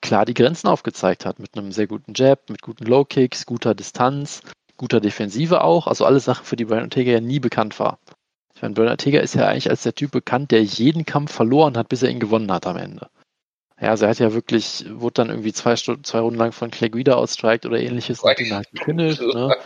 klar 0.00 0.24
die 0.24 0.34
Grenzen 0.34 0.68
aufgezeigt 0.68 1.26
hat. 1.26 1.38
Mit 1.38 1.56
einem 1.56 1.72
sehr 1.72 1.86
guten 1.86 2.12
Jab, 2.14 2.48
mit 2.50 2.62
guten 2.62 2.84
Low-Kicks, 2.84 3.46
guter 3.46 3.74
Distanz, 3.74 4.42
guter 4.76 5.00
Defensive 5.00 5.62
auch. 5.62 5.86
Also 5.86 6.04
alle 6.04 6.20
Sachen, 6.20 6.44
für 6.44 6.56
die 6.56 6.64
Brian 6.64 6.84
Ortega 6.84 7.12
ja 7.12 7.20
nie 7.20 7.40
bekannt 7.40 7.78
war. 7.78 7.98
Ich 8.54 8.62
meine, 8.62 8.74
Brian 8.74 8.88
Ortega 8.90 9.20
ist 9.20 9.34
ja 9.34 9.46
eigentlich 9.46 9.70
als 9.70 9.82
der 9.82 9.94
Typ 9.94 10.10
bekannt, 10.10 10.50
der 10.50 10.62
jeden 10.62 11.06
Kampf 11.06 11.32
verloren 11.32 11.76
hat, 11.76 11.88
bis 11.88 12.02
er 12.02 12.10
ihn 12.10 12.20
gewonnen 12.20 12.52
hat 12.52 12.66
am 12.66 12.76
Ende. 12.76 13.08
Ja, 13.80 13.90
also 13.90 14.04
er 14.04 14.10
hat 14.10 14.18
ja 14.18 14.34
wirklich, 14.34 14.84
wurde 14.90 15.14
dann 15.14 15.30
irgendwie 15.30 15.54
zwei 15.54 15.74
Stunden, 15.74 16.04
zwei 16.04 16.18
Runden 16.18 16.38
lang 16.38 16.52
von 16.52 16.70
Clay 16.70 16.90
Guida 16.90 17.14
outstrikt 17.14 17.64
oder 17.64 17.80
ähnliches 17.80 18.20
und 18.20 18.38
ihn 18.38 18.54
halt 18.54 18.70
gefinisht, 18.72 19.22
ne? 19.22 19.56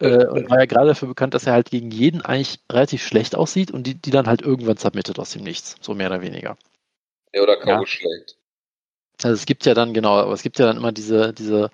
äh, 0.00 0.26
und 0.26 0.50
war 0.50 0.58
ja 0.58 0.66
gerade 0.66 0.88
dafür 0.88 1.06
bekannt, 1.06 1.34
dass 1.34 1.46
er 1.46 1.52
halt 1.52 1.70
gegen 1.70 1.92
jeden 1.92 2.20
eigentlich 2.20 2.58
relativ 2.70 3.06
schlecht 3.06 3.36
aussieht 3.36 3.70
und 3.70 3.86
die, 3.86 3.94
die 3.94 4.10
dann 4.10 4.26
halt 4.26 4.42
irgendwann 4.42 4.76
submittet 4.76 5.20
aus 5.20 5.30
dem 5.30 5.44
Nichts, 5.44 5.76
so 5.80 5.94
mehr 5.94 6.08
oder 6.08 6.20
weniger. 6.20 6.56
Ja, 7.32 7.42
oder 7.42 7.56
kaum 7.56 7.80
ja. 7.80 7.86
schlägt. 7.86 8.36
Also 9.22 9.34
es 9.34 9.46
gibt 9.46 9.64
ja 9.66 9.74
dann, 9.74 9.94
genau, 9.94 10.16
aber 10.16 10.32
es 10.32 10.42
gibt 10.42 10.58
ja 10.58 10.66
dann 10.66 10.76
immer 10.76 10.90
diese, 10.90 11.32
diese 11.32 11.70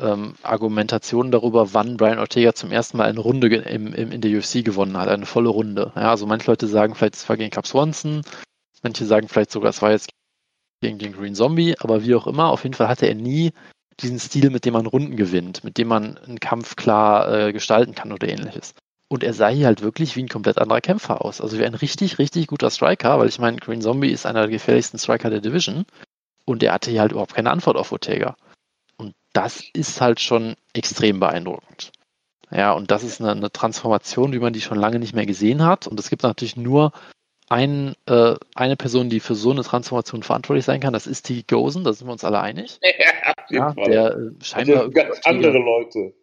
ähm, 0.00 0.34
Argumentation 0.42 1.32
darüber, 1.32 1.74
wann 1.74 1.96
Brian 1.96 2.20
Ortega 2.20 2.54
zum 2.54 2.70
ersten 2.70 2.98
Mal 2.98 3.08
eine 3.08 3.18
Runde 3.18 3.48
im, 3.48 3.92
im, 3.94 4.12
in 4.12 4.20
der 4.20 4.38
UFC 4.38 4.64
gewonnen 4.64 4.96
hat, 4.96 5.08
eine 5.08 5.26
volle 5.26 5.48
Runde. 5.48 5.92
Ja, 5.96 6.10
also 6.10 6.26
manche 6.26 6.50
Leute 6.50 6.68
sagen 6.68 6.94
vielleicht, 6.94 7.16
es 7.16 7.28
war 7.28 7.36
gegen 7.36 7.50
Cap 7.50 7.66
Swanson, 7.66 8.22
manche 8.82 9.04
sagen 9.04 9.26
vielleicht 9.26 9.50
sogar, 9.50 9.70
es 9.70 9.82
war 9.82 9.90
jetzt 9.90 10.10
gegen 10.80 10.98
den 10.98 11.12
Green 11.12 11.34
Zombie, 11.34 11.74
aber 11.78 12.04
wie 12.04 12.14
auch 12.14 12.26
immer, 12.26 12.48
auf 12.50 12.64
jeden 12.64 12.74
Fall 12.74 12.88
hatte 12.88 13.06
er 13.06 13.14
nie 13.14 13.52
diesen 14.00 14.18
Stil, 14.18 14.50
mit 14.50 14.64
dem 14.64 14.74
man 14.74 14.86
Runden 14.86 15.16
gewinnt, 15.16 15.64
mit 15.64 15.78
dem 15.78 15.88
man 15.88 16.18
einen 16.18 16.40
Kampf 16.40 16.76
klar 16.76 17.32
äh, 17.32 17.52
gestalten 17.52 17.94
kann 17.94 18.12
oder 18.12 18.28
ähnliches. 18.28 18.74
Und 19.08 19.22
er 19.22 19.32
sah 19.32 19.48
hier 19.48 19.66
halt 19.66 19.82
wirklich 19.82 20.16
wie 20.16 20.22
ein 20.22 20.28
komplett 20.28 20.58
anderer 20.58 20.80
Kämpfer 20.80 21.24
aus. 21.24 21.40
Also 21.40 21.58
wie 21.58 21.64
ein 21.64 21.74
richtig, 21.74 22.18
richtig 22.18 22.48
guter 22.48 22.70
Striker, 22.70 23.18
weil 23.18 23.28
ich 23.28 23.38
meine, 23.38 23.58
Green 23.58 23.80
Zombie 23.80 24.10
ist 24.10 24.26
einer 24.26 24.40
der 24.40 24.50
gefährlichsten 24.50 24.98
Striker 24.98 25.30
der 25.30 25.40
Division. 25.40 25.86
Und 26.44 26.62
er 26.62 26.72
hatte 26.72 26.90
hier 26.90 27.00
halt 27.00 27.12
überhaupt 27.12 27.34
keine 27.34 27.50
Antwort 27.50 27.76
auf 27.76 27.92
Ortega. 27.92 28.36
Und 28.96 29.14
das 29.32 29.62
ist 29.72 30.00
halt 30.00 30.20
schon 30.20 30.56
extrem 30.72 31.20
beeindruckend. 31.20 31.92
Ja, 32.50 32.72
und 32.72 32.90
das 32.90 33.02
ist 33.04 33.20
eine, 33.20 33.32
eine 33.32 33.50
Transformation, 33.50 34.32
wie 34.32 34.38
man 34.38 34.52
die 34.52 34.60
schon 34.60 34.78
lange 34.78 34.98
nicht 34.98 35.14
mehr 35.14 35.26
gesehen 35.26 35.64
hat. 35.64 35.86
Und 35.86 35.98
es 36.00 36.10
gibt 36.10 36.22
natürlich 36.22 36.56
nur 36.56 36.92
ein, 37.48 37.94
äh, 38.06 38.34
eine 38.54 38.76
Person, 38.76 39.08
die 39.08 39.20
für 39.20 39.34
so 39.34 39.50
eine 39.50 39.62
Transformation 39.62 40.22
verantwortlich 40.22 40.64
sein 40.64 40.80
kann, 40.80 40.92
das 40.92 41.06
ist 41.06 41.22
T. 41.22 41.44
Gosen, 41.46 41.84
da 41.84 41.92
sind 41.92 42.08
wir 42.08 42.12
uns 42.12 42.24
alle 42.24 42.40
einig. 42.40 42.80
Ja, 43.48 43.72
ja 43.76 43.86
der 43.86 44.16
äh, 44.16 44.44
scheinbar 44.44 44.78
also 44.78 44.90
ganz 44.90 45.10
Ortega, 45.18 45.30
andere 45.30 45.58
Leute. 45.58 46.14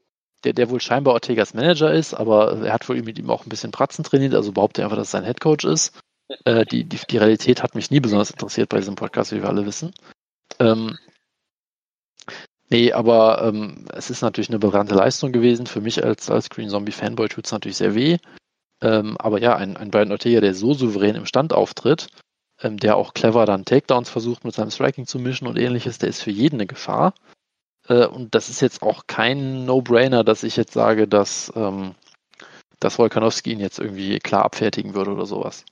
Der, 0.43 0.51
der 0.51 0.69
wohl 0.69 0.81
scheinbar 0.81 1.13
Ortegas 1.13 1.53
Manager 1.53 1.93
ist, 1.93 2.13
aber 2.13 2.65
er 2.65 2.73
hat 2.73 2.89
wohl 2.89 3.01
mit 3.01 3.17
ihm 3.17 3.29
auch 3.29 3.45
ein 3.45 3.49
bisschen 3.49 3.71
Pratzen 3.71 4.03
trainiert, 4.03 4.35
also 4.35 4.51
behauptet 4.51 4.79
er 4.79 4.85
einfach, 4.85 4.97
dass 4.97 5.07
es 5.07 5.11
sein 5.11 5.23
Headcoach 5.23 5.63
ist. 5.63 5.97
Äh, 6.45 6.65
die, 6.65 6.85
die, 6.85 6.97
die 7.09 7.17
Realität 7.17 7.61
hat 7.61 7.75
mich 7.75 7.91
nie 7.91 7.99
besonders 7.99 8.31
interessiert 8.31 8.69
bei 8.69 8.77
diesem 8.77 8.95
Podcast, 8.95 9.33
wie 9.33 9.41
wir 9.41 9.49
alle 9.49 9.65
wissen. 9.65 9.93
Ähm, 10.57 10.97
nee, 12.69 12.91
aber 12.93 13.43
ähm, 13.43 13.85
es 13.93 14.09
ist 14.09 14.21
natürlich 14.21 14.49
eine 14.49 14.57
bekannte 14.57 14.95
Leistung 14.95 15.31
gewesen. 15.31 15.67
Für 15.67 15.81
mich 15.81 16.03
als, 16.03 16.31
als 16.31 16.49
Green 16.49 16.69
Zombie 16.69 16.93
Fanboy 16.93 17.27
tut 17.27 17.45
es 17.45 17.51
natürlich 17.51 17.77
sehr 17.77 17.93
weh. 17.93 18.17
Ähm, 18.83 19.15
aber 19.17 19.39
ja, 19.39 19.55
ein, 19.55 19.77
ein 19.77 19.91
Brian 19.91 20.11
Ortega, 20.11 20.41
der 20.41 20.53
so 20.53 20.73
souverän 20.73 21.15
im 21.15 21.25
Stand 21.25 21.53
auftritt, 21.53 22.07
ähm, 22.61 22.77
der 22.77 22.97
auch 22.97 23.13
clever 23.13 23.45
dann 23.45 23.63
Takedowns 23.63 24.09
versucht 24.09 24.43
mit 24.43 24.53
seinem 24.53 24.71
Striking 24.71 25.07
zu 25.07 25.19
mischen 25.19 25.47
und 25.47 25.57
ähnliches, 25.57 25.99
der 25.99 26.09
ist 26.09 26.21
für 26.21 26.31
jeden 26.31 26.57
eine 26.57 26.67
Gefahr. 26.67 27.13
Äh, 27.87 28.05
und 28.07 28.35
das 28.35 28.49
ist 28.49 28.61
jetzt 28.61 28.81
auch 28.83 29.07
kein 29.07 29.65
No-Brainer, 29.65 30.25
dass 30.25 30.43
ich 30.43 30.57
jetzt 30.57 30.73
sage, 30.73 31.07
dass, 31.07 31.51
ähm, 31.55 31.95
dass 32.81 32.99
Volkanowski 32.99 33.53
ihn 33.53 33.61
jetzt 33.61 33.79
irgendwie 33.79 34.19
klar 34.19 34.43
abfertigen 34.43 34.93
würde 34.95 35.11
oder 35.11 35.25
sowas. 35.25 35.63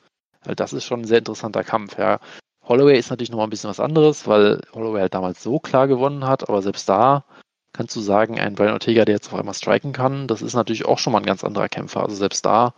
Weil 0.45 0.55
das 0.55 0.71
ist 0.71 0.85
schon 0.85 1.01
ein 1.01 1.05
sehr 1.05 1.19
interessanter 1.19 1.65
Kampf, 1.65 1.97
ja. 1.97 2.19
Holloway 2.63 2.97
ist 2.97 3.09
natürlich 3.09 3.31
nochmal 3.31 3.47
ein 3.47 3.49
bisschen 3.49 3.69
was 3.69 3.79
anderes, 3.81 4.27
weil 4.27 4.61
Holloway 4.73 5.01
halt 5.01 5.13
damals 5.13 5.43
so 5.43 5.59
klar 5.59 5.87
gewonnen 5.87 6.25
hat, 6.25 6.47
aber 6.47 6.61
selbst 6.61 6.87
da 6.87 7.25
kannst 7.73 7.95
du 7.95 8.01
sagen, 8.01 8.39
ein 8.39 8.55
Brian 8.55 8.73
Ortega, 8.73 9.03
der 9.03 9.15
jetzt 9.15 9.27
auf 9.27 9.39
einmal 9.39 9.53
striken 9.53 9.91
kann, 9.93 10.27
das 10.27 10.41
ist 10.41 10.53
natürlich 10.53 10.85
auch 10.85 10.99
schon 10.99 11.11
mal 11.13 11.19
ein 11.19 11.25
ganz 11.25 11.43
anderer 11.43 11.69
Kämpfer. 11.69 12.03
Also 12.03 12.15
selbst 12.15 12.45
da 12.45 12.73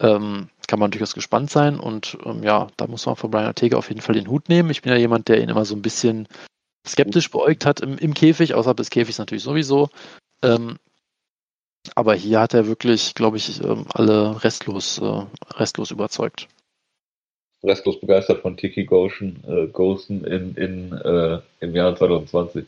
ähm, 0.00 0.48
kann 0.66 0.78
man 0.78 0.90
durchaus 0.90 1.14
gespannt 1.14 1.50
sein 1.50 1.78
und 1.78 2.18
ähm, 2.24 2.42
ja, 2.42 2.68
da 2.76 2.86
muss 2.86 3.06
man 3.06 3.16
von 3.16 3.30
Brian 3.30 3.46
Ortega 3.46 3.76
auf 3.76 3.88
jeden 3.88 4.00
Fall 4.00 4.14
den 4.14 4.28
Hut 4.28 4.48
nehmen. 4.48 4.70
Ich 4.70 4.82
bin 4.82 4.92
ja 4.92 4.98
jemand, 4.98 5.28
der 5.28 5.42
ihn 5.42 5.48
immer 5.48 5.64
so 5.64 5.74
ein 5.74 5.82
bisschen 5.82 6.28
skeptisch 6.86 7.30
beäugt 7.30 7.66
hat 7.66 7.80
im, 7.80 7.98
im 7.98 8.14
Käfig, 8.14 8.54
außerhalb 8.54 8.76
des 8.76 8.90
Käfigs 8.90 9.18
natürlich 9.18 9.42
sowieso. 9.42 9.90
Ähm, 10.42 10.78
aber 11.94 12.14
hier 12.14 12.40
hat 12.40 12.54
er 12.54 12.66
wirklich, 12.66 13.14
glaube 13.14 13.36
ich, 13.36 13.62
ähm, 13.62 13.86
alle 13.92 14.42
restlos, 14.44 14.98
äh, 14.98 15.26
restlos 15.54 15.90
überzeugt. 15.90 16.48
Restlos 17.62 18.00
begeistert 18.00 18.40
von 18.40 18.56
Tiki 18.56 18.84
Goshen, 18.84 19.42
äh, 19.46 19.66
Gosen 19.66 20.24
in, 20.24 20.54
in, 20.54 20.92
äh, 20.92 21.40
im 21.60 21.74
Jahr 21.74 21.94
2020 21.94 22.66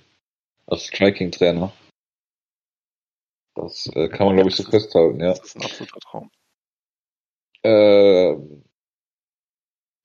als 0.66 0.85
Striking-Trainer. 0.85 1.73
Das 3.55 3.87
äh, 3.95 4.09
kann 4.09 4.27
man, 4.27 4.37
glaube 4.37 4.51
ich, 4.51 4.57
so 4.57 4.64
festhalten, 4.64 5.21
ja. 5.21 5.35
Das 5.35 5.40
ist 5.40 5.57
ein 5.57 5.62
absoluter 5.62 6.01
Traum. 6.01 6.31
Äh, 7.62 8.37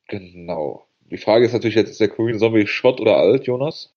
genau. 0.08 0.88
Die 1.10 1.18
Frage 1.18 1.46
ist 1.46 1.54
natürlich 1.54 1.76
jetzt, 1.76 1.92
ist 1.92 2.00
der 2.00 2.10
Korean 2.10 2.40
Zombie 2.40 2.68
Schrott 2.68 3.00
oder 3.00 3.18
alt, 3.18 3.48
Jonas? 3.48 3.94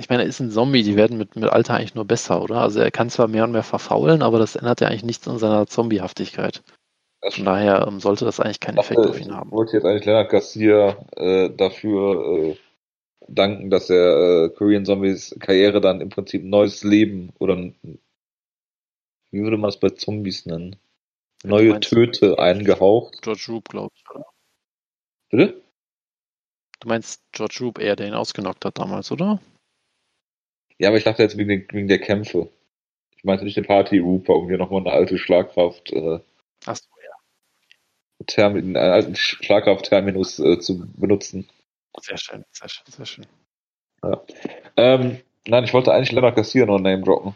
Ich 0.00 0.08
meine, 0.08 0.22
er 0.22 0.28
ist 0.28 0.40
ein 0.40 0.50
Zombie, 0.50 0.82
die 0.82 0.96
werden 0.96 1.18
mit, 1.18 1.36
mit 1.36 1.50
Alter 1.50 1.74
eigentlich 1.74 1.94
nur 1.94 2.06
besser, 2.06 2.40
oder? 2.42 2.60
Also 2.60 2.80
er 2.80 2.90
kann 2.90 3.10
zwar 3.10 3.28
mehr 3.28 3.44
und 3.44 3.52
mehr 3.52 3.62
verfaulen, 3.62 4.22
aber 4.22 4.38
das 4.38 4.56
ändert 4.56 4.80
ja 4.80 4.88
eigentlich 4.88 5.04
nichts 5.04 5.28
an 5.28 5.38
seiner 5.38 5.66
Zombiehaftigkeit. 5.66 6.62
Von 7.30 7.44
daher 7.44 7.86
ähm, 7.86 7.98
sollte 7.98 8.24
das 8.24 8.38
eigentlich 8.38 8.60
keinen 8.60 8.78
Effekt 8.78 9.00
auf 9.00 9.20
ihn 9.20 9.34
haben. 9.34 9.50
Ich 9.50 9.56
wollte 9.56 9.76
jetzt 9.76 9.84
eigentlich 9.84 10.04
Leonard 10.04 10.30
Garcia 10.30 11.04
äh, 11.16 11.50
dafür 11.50 12.52
äh, 12.52 12.56
danken, 13.26 13.70
dass 13.70 13.90
er 13.90 14.44
äh, 14.44 14.48
Korean 14.50 14.84
Zombies 14.84 15.36
Karriere 15.40 15.80
dann 15.80 16.00
im 16.00 16.10
Prinzip 16.10 16.44
ein 16.44 16.50
neues 16.50 16.84
Leben 16.84 17.30
oder 17.38 17.56
wie 19.30 19.40
würde 19.42 19.56
man 19.56 19.68
es 19.68 19.78
bei 19.78 19.90
Zombies 19.90 20.46
nennen? 20.46 20.76
Neue 21.44 21.78
Töte 21.80 22.38
eingehaucht. 22.38 23.22
George 23.22 23.44
Roop, 23.48 23.68
glaube 23.68 23.92
ich, 23.94 24.10
oder? 24.10 24.26
Bitte? 25.30 25.62
Du 26.80 26.88
meinst 26.88 27.22
George 27.32 27.58
Roop 27.60 27.78
eher, 27.78 27.96
der 27.96 28.08
ihn 28.08 28.14
ausgenockt 28.14 28.64
hat 28.64 28.78
damals, 28.78 29.10
oder? 29.10 29.40
Ja, 30.78 30.88
aber 30.88 30.96
ich 30.96 31.04
dachte 31.04 31.22
jetzt 31.22 31.36
wegen, 31.36 31.48
den, 31.48 31.66
wegen 31.70 31.88
der 31.88 32.00
Kämpfe. 32.00 32.50
Ich 33.16 33.24
meinte 33.24 33.44
nicht 33.44 33.56
den 33.56 33.66
Party 33.66 33.98
Roop, 33.98 34.28
um 34.28 34.48
hier 34.48 34.58
nochmal 34.58 34.80
eine 34.80 34.92
alte 34.92 35.18
Schlagkraft. 35.18 35.92
Äh, 35.92 36.20
Ach 36.66 36.76
so, 36.76 36.88
ja. 37.02 38.26
Termin, 38.26 38.76
einen 38.76 38.92
alten 38.92 39.16
Schlagkraftterminus 39.16 40.38
äh, 40.38 40.60
zu 40.60 40.86
benutzen. 40.94 41.48
Sehr 42.00 42.16
schön, 42.16 42.44
sehr 42.52 42.68
schön, 42.68 42.84
sehr 42.86 43.06
schön. 43.06 43.26
Ja. 44.04 44.22
Ähm, 44.76 45.20
nein, 45.46 45.64
ich 45.64 45.74
wollte 45.74 45.92
eigentlich 45.92 46.12
Leonard 46.12 46.36
Garcia 46.36 46.64
noch 46.64 46.78
Name 46.78 47.02
droppen. 47.02 47.34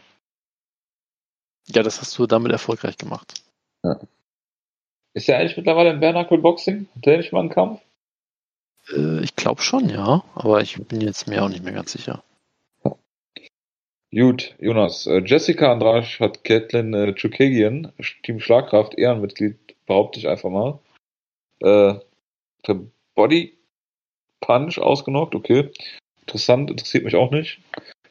Ja, 1.67 1.83
das 1.83 2.01
hast 2.01 2.17
du 2.17 2.27
damit 2.27 2.51
erfolgreich 2.51 2.97
gemacht. 2.97 3.41
Ja. 3.83 3.99
Ist 5.13 5.29
er 5.29 5.37
eigentlich 5.37 5.57
mittlerweile 5.57 5.91
im 5.91 5.99
Bernacle 5.99 6.39
Boxing? 6.39 6.87
Hat 6.95 7.05
der 7.05 7.17
nicht 7.17 7.31
mal 7.31 7.41
einen 7.41 7.49
Kampf? 7.49 7.81
Äh, 8.89 9.23
ich 9.23 9.35
glaube 9.35 9.61
schon, 9.61 9.89
ja. 9.89 10.23
Aber 10.35 10.61
ich 10.61 10.75
bin 10.87 11.01
jetzt 11.01 11.27
mir 11.27 11.43
auch 11.43 11.49
nicht 11.49 11.63
mehr 11.63 11.73
ganz 11.73 11.91
sicher. 11.91 12.23
Gut, 14.13 14.55
Jonas. 14.59 15.07
Äh, 15.07 15.23
Jessica 15.25 15.71
Andrasch 15.71 16.19
hat 16.19 16.43
Caitlin 16.43 16.93
äh, 16.93 17.15
Chukagian, 17.15 17.93
Team 18.21 18.39
Schlagkraft, 18.39 18.95
Ehrenmitglied, 18.95 19.57
behaupte 19.87 20.19
ich 20.19 20.27
einfach 20.27 20.51
mal. 20.51 20.79
Äh, 21.59 21.99
der 22.67 22.79
Body 23.15 23.57
Punch 24.39 24.77
ausgenockt, 24.77 25.33
okay. 25.33 25.71
Interessant, 26.21 26.69
interessiert 26.69 27.05
mich 27.05 27.15
auch 27.15 27.31
nicht. 27.31 27.59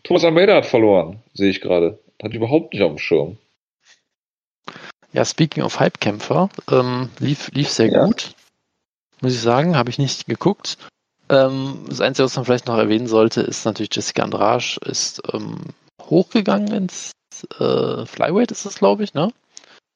Thomas 0.02 0.24
Almeida 0.24 0.56
hat 0.56 0.66
verloren, 0.66 1.22
sehe 1.34 1.50
ich 1.50 1.60
gerade. 1.60 2.00
Hat 2.20 2.34
überhaupt 2.34 2.72
nicht 2.72 2.82
auf 2.82 2.92
dem 2.92 2.98
Schirm. 2.98 3.38
Ja, 5.12 5.24
speaking 5.24 5.62
of 5.62 5.78
Hypekämpfer, 5.78 6.48
ähm, 6.70 7.10
lief, 7.18 7.50
lief 7.52 7.68
sehr 7.68 7.90
ja. 7.90 8.06
gut. 8.06 8.34
Muss 9.20 9.34
ich 9.34 9.40
sagen, 9.40 9.76
habe 9.76 9.90
ich 9.90 9.98
nicht 9.98 10.26
geguckt. 10.26 10.78
Ähm, 11.28 11.84
das 11.88 12.00
Einzige, 12.00 12.24
was 12.24 12.36
man 12.36 12.44
vielleicht 12.44 12.66
noch 12.66 12.78
erwähnen 12.78 13.06
sollte, 13.06 13.42
ist 13.42 13.64
natürlich 13.64 13.94
Jessica 13.94 14.22
Andrasch 14.22 14.78
ist 14.78 15.22
ähm, 15.32 15.58
hochgegangen 16.00 16.72
ins 16.72 17.12
äh, 17.58 18.06
Flyweight, 18.06 18.50
ist 18.50 18.66
das, 18.66 18.76
glaube 18.76 19.04
ich, 19.04 19.14
ne? 19.14 19.32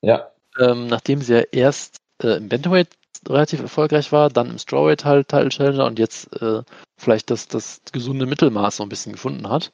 Ja. 0.02 0.30
Ähm, 0.58 0.86
nachdem 0.86 1.20
sie 1.20 1.34
ja 1.34 1.40
erst 1.52 1.96
äh, 2.22 2.36
im 2.36 2.48
Bantamweight 2.48 2.88
relativ 3.28 3.60
erfolgreich 3.60 4.12
war, 4.12 4.30
dann 4.30 4.50
im 4.50 4.58
Strawweight 4.58 5.04
halt 5.04 5.28
Title 5.28 5.48
Challenger 5.48 5.86
und 5.86 5.98
jetzt 5.98 6.32
äh, 6.40 6.62
vielleicht 6.96 7.30
das, 7.30 7.48
das 7.48 7.80
gesunde 7.92 8.26
Mittelmaß 8.26 8.76
so 8.76 8.82
ein 8.82 8.88
bisschen 8.88 9.12
gefunden 9.12 9.48
hat. 9.48 9.72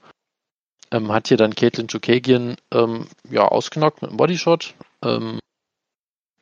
Ähm, 0.90 1.12
hat 1.12 1.28
hier 1.28 1.37
dann 1.37 1.55
Caitlin 1.55 1.88
Chukagian 1.88 2.57
ähm, 2.72 3.07
ja, 3.31 3.46
ausgenockt 3.46 4.02
mit 4.02 4.11
einem 4.11 4.16
Bodyshot. 4.16 4.74
Ähm, 5.03 5.38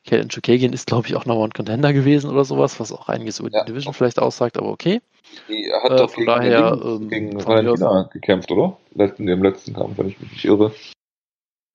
Caitlin 0.06 0.28
Chukagian 0.28 0.72
ist, 0.72 0.86
glaube 0.86 1.08
ich, 1.08 1.14
auch 1.14 1.26
nochmal 1.26 1.48
ein 1.48 1.52
Contender 1.52 1.92
gewesen 1.92 2.30
oder 2.30 2.44
sowas, 2.44 2.80
was 2.80 2.92
auch 2.92 3.08
einiges 3.08 3.38
über 3.38 3.50
ja. 3.52 3.62
die 3.62 3.72
Division 3.72 3.92
vielleicht 3.92 4.18
aussagt, 4.18 4.56
aber 4.56 4.68
okay. 4.68 5.00
Die 5.48 5.70
hat 5.72 5.92
äh, 5.92 5.96
doch 5.96 6.10
von 6.10 6.24
gegen, 6.24 6.26
daher, 6.26 6.80
ähm, 6.82 7.08
gegen 7.08 7.46
Valentina 7.46 8.08
gekämpft, 8.12 8.50
oder? 8.50 8.78
In 9.18 9.26
dem 9.26 9.42
letzten 9.42 9.74
Kampf, 9.74 9.98
wenn 9.98 10.08
ich 10.08 10.18
mich 10.18 10.32
nicht 10.32 10.44
irre. 10.44 10.72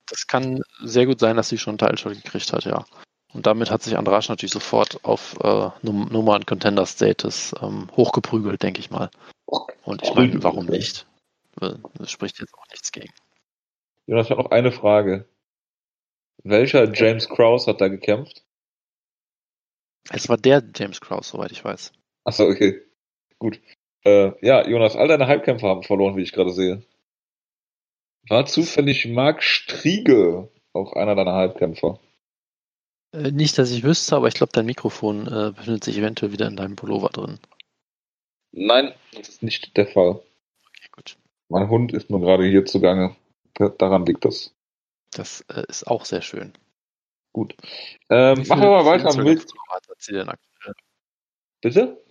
Das 0.09 0.27
kann 0.27 0.61
sehr 0.83 1.05
gut 1.05 1.19
sein, 1.19 1.35
dass 1.35 1.49
sie 1.49 1.57
schon 1.57 1.71
einen 1.71 1.77
Teilshot 1.77 2.13
gekriegt 2.13 2.51
hat, 2.51 2.65
ja. 2.65 2.85
Und 3.33 3.45
damit 3.47 3.69
hat 3.69 3.83
sich 3.83 3.97
Andrasch 3.97 4.29
natürlich 4.29 4.53
sofort 4.53 5.03
auf 5.03 5.37
äh, 5.41 5.69
Nummer 5.81 6.35
und 6.35 6.47
Contender 6.47 6.85
Status 6.85 7.53
ähm, 7.61 7.89
hochgeprügelt, 7.95 8.63
denke 8.63 8.79
ich 8.79 8.91
mal. 8.91 9.09
Und 9.83 10.03
ich 10.03 10.13
meine, 10.15 10.41
warum 10.43 10.65
nicht? 10.65 11.05
Das 11.57 12.11
spricht 12.11 12.39
jetzt 12.39 12.53
auch 12.53 12.67
nichts 12.71 12.91
gegen. 12.91 13.13
Jonas, 14.07 14.27
ich 14.27 14.31
habe 14.31 14.43
noch 14.43 14.51
eine 14.51 14.71
Frage. 14.71 15.25
Welcher 16.43 16.91
James 16.93 17.27
Krause 17.29 17.71
hat 17.71 17.81
da 17.81 17.87
gekämpft? 17.87 18.43
Es 20.09 20.29
war 20.29 20.37
der 20.37 20.63
James 20.75 21.01
Krause, 21.01 21.31
soweit 21.31 21.51
ich 21.51 21.63
weiß. 21.63 21.91
Achso, 22.23 22.47
okay. 22.47 22.81
Gut. 23.39 23.59
Äh, 24.03 24.33
ja, 24.45 24.67
Jonas, 24.67 24.95
all 24.95 25.07
deine 25.07 25.27
Halbkämpfer 25.27 25.67
haben 25.67 25.83
verloren, 25.83 26.15
wie 26.15 26.21
ich 26.21 26.31
gerade 26.31 26.51
sehe. 26.51 26.83
War 28.27 28.45
zufällig 28.45 29.07
Marc 29.07 29.43
Striege 29.43 30.49
auch 30.73 30.93
einer 30.93 31.15
deiner 31.15 31.33
Halbkämpfer? 31.33 31.99
Äh, 33.11 33.31
nicht, 33.31 33.57
dass 33.57 33.71
ich 33.71 33.83
wüsste, 33.83 34.15
aber 34.15 34.27
ich 34.27 34.33
glaube, 34.33 34.51
dein 34.53 34.65
Mikrofon 34.65 35.27
äh, 35.27 35.51
befindet 35.55 35.83
sich 35.83 35.97
eventuell 35.97 36.31
wieder 36.31 36.47
in 36.47 36.55
deinem 36.55 36.75
Pullover 36.75 37.09
drin. 37.09 37.39
Nein, 38.51 38.93
das 39.13 39.29
ist 39.29 39.43
nicht 39.43 39.75
der 39.75 39.87
Fall. 39.87 40.21
Okay, 40.69 40.89
gut. 40.91 41.17
Mein 41.49 41.69
Hund 41.69 41.93
ist 41.93 42.09
nur 42.09 42.21
gerade 42.21 42.45
hier 42.45 42.65
zugange. 42.65 43.15
Daran 43.53 44.05
liegt 44.05 44.25
das. 44.25 44.54
Das 45.15 45.41
äh, 45.47 45.63
ist 45.69 45.87
auch 45.87 46.03
sehr 46.05 46.21
schön. 46.21 46.53
Gut. 47.31 47.55
Ähm, 48.09 48.43
machen 48.47 48.61
wir 48.61 48.69
mal 48.69 48.85
weiter 48.85 49.15
mit. 49.21 49.45
Bitte? 51.61 52.03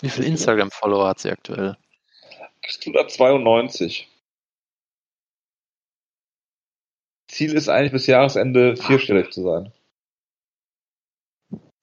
Wie 0.00 0.08
viele 0.08 0.26
Instagram-Follower 0.26 1.08
hat 1.08 1.20
sie 1.20 1.30
aktuell? 1.30 1.76
192. 2.62 4.08
Ziel 7.28 7.54
ist 7.54 7.68
eigentlich 7.68 7.92
bis 7.92 8.06
Jahresende 8.06 8.76
vierstellig 8.76 9.30
zu 9.32 9.42
sein. 9.42 9.72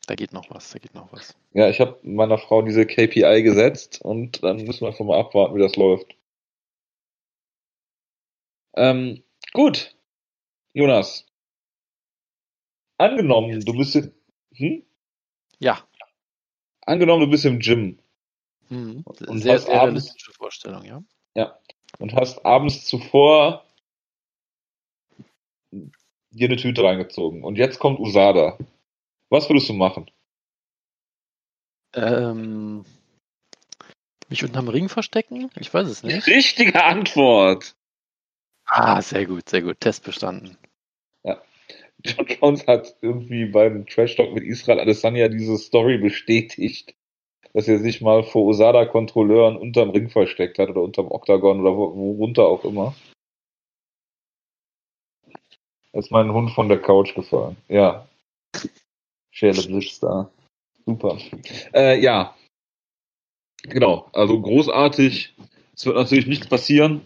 Da 0.05 0.15
geht 0.15 0.31
noch 0.31 0.49
was, 0.49 0.71
da 0.71 0.79
geht 0.79 0.93
noch 0.93 1.11
was. 1.11 1.35
Ja, 1.53 1.69
ich 1.69 1.79
habe 1.79 1.99
meiner 2.03 2.37
Frau 2.37 2.61
diese 2.61 2.85
KPI 2.85 3.41
gesetzt 3.43 4.01
und 4.01 4.43
dann 4.43 4.57
müssen 4.63 4.81
wir 4.81 4.89
einfach 4.89 5.05
mal 5.05 5.19
abwarten, 5.19 5.55
wie 5.55 5.61
das 5.61 5.75
läuft. 5.75 6.15
Ähm, 8.79 9.23
gut. 9.51 9.93
Jonas. 10.73 11.25
Angenommen, 12.97 13.59
du 13.59 13.73
bist 13.73 13.95
in, 13.95 14.13
hm? 14.53 14.83
Ja. 15.59 15.85
Angenommen, 16.85 17.25
du 17.25 17.29
bist 17.29 17.43
im 17.43 17.59
Gym. 17.59 17.99
Hm. 18.69 19.03
Und 19.05 19.39
sehr, 19.39 19.55
hast 19.55 19.65
sehr 19.65 19.81
abends, 19.81 20.05
realistische 20.05 20.31
Vorstellung, 20.31 20.85
ja. 20.85 21.03
Ja. 21.35 21.59
Und 21.97 22.13
hast 22.13 22.45
abends 22.45 22.85
zuvor 22.85 23.65
dir 25.71 26.47
eine 26.47 26.55
Tüte 26.55 26.81
reingezogen. 26.81 27.43
Und 27.43 27.57
jetzt 27.57 27.79
kommt 27.79 27.99
Usada. 27.99 28.57
Was 29.29 29.49
würdest 29.49 29.67
du 29.67 29.73
machen? 29.73 30.09
Ähm, 31.93 32.85
mich 34.29 34.43
unterm 34.45 34.69
Ring 34.69 34.87
verstecken? 34.87 35.49
Ich 35.59 35.73
weiß 35.73 35.87
es 35.87 36.03
nicht. 36.03 36.27
Richtige 36.27 36.81
Antwort. 36.81 37.75
Ah, 38.69 39.01
sehr 39.01 39.25
gut, 39.25 39.49
sehr 39.49 39.61
gut. 39.63 39.79
Test 39.79 40.03
bestanden. 40.03 40.57
Ja. 41.23 41.41
John 42.05 42.27
Jones 42.27 42.67
hat 42.67 42.95
irgendwie 43.01 43.45
beim 43.45 43.85
Trash 43.87 44.15
Talk 44.15 44.33
mit 44.33 44.43
Israel 44.43 44.79
Adesanya 44.79 45.27
diese 45.27 45.57
Story 45.57 45.97
bestätigt, 45.97 46.93
dass 47.53 47.67
er 47.67 47.79
sich 47.79 47.99
mal 48.01 48.23
vor 48.23 48.45
Osada-Kontrolleuren 48.45 49.57
unterm 49.57 49.89
Ring 49.89 50.09
versteckt 50.09 50.59
hat 50.59 50.69
oder 50.69 50.81
unterm 50.81 51.11
Oktagon 51.11 51.61
oder 51.61 51.75
worunter 51.75 52.45
auch 52.45 52.63
immer. 52.63 52.95
Da 55.91 55.99
ist 55.99 56.11
mein 56.11 56.31
Hund 56.31 56.51
von 56.51 56.69
der 56.69 56.79
Couch 56.79 57.15
gefallen. 57.15 57.57
Ja. 57.67 58.07
Schäle 59.31 59.63
Blitz 59.63 59.99
da. 59.99 60.29
Super. 60.85 61.17
Äh, 61.73 61.99
ja. 61.99 62.35
Genau. 63.63 64.07
Also 64.13 64.39
großartig. 64.39 65.33
Es 65.75 65.85
wird 65.85 65.95
natürlich 65.95 66.27
nichts 66.27 66.47
passieren. 66.47 67.01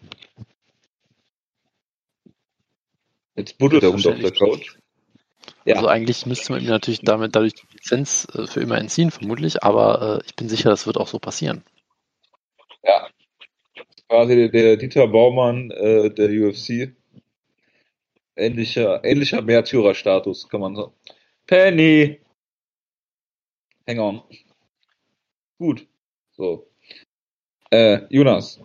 Jetzt 3.36 3.58
buddelt 3.58 3.84
der 3.84 3.91
Hund 3.91 4.06
auf 4.06 4.19
der 4.19 4.32
Couch. 4.32 4.78
Ja. 5.65 5.76
Also 5.76 5.88
eigentlich 5.88 6.26
müsste 6.26 6.52
man 6.52 6.62
ihm 6.62 6.67
natürlich 6.67 7.02
damit 7.02 7.36
dadurch 7.36 7.54
die 7.54 7.67
Lizenz 7.72 8.28
äh, 8.34 8.48
für 8.48 8.60
immer 8.60 8.78
entziehen, 8.78 9.12
vermutlich, 9.12 9.63
aber 9.63 10.19
äh, 10.19 10.26
ich 10.26 10.36
bin 10.36 10.50
sicher, 10.50 10.69
das 10.69 10.86
wird 10.86 10.98
auch 10.98 11.08
so 11.08 11.19
passieren. 11.19 11.63
Ja. 12.84 13.10
Quasi 14.10 14.36
der, 14.36 14.50
der 14.50 14.78
Dieter 14.78 15.08
Baumann 15.08 15.72
äh, 15.72 16.10
der 16.10 16.30
UFC. 16.30 16.93
Ähnlicher, 18.36 19.04
ähnlicher 19.04 19.41
Märtyrerstatus, 19.41 20.50
kann 20.50 20.62
man 20.62 20.76
sagen. 20.76 20.93
Penny! 21.46 22.19
Hang 23.88 24.00
on. 24.00 24.22
Gut. 25.58 25.88
So. 26.32 26.67
Äh, 27.69 28.02
Jonas. 28.10 28.60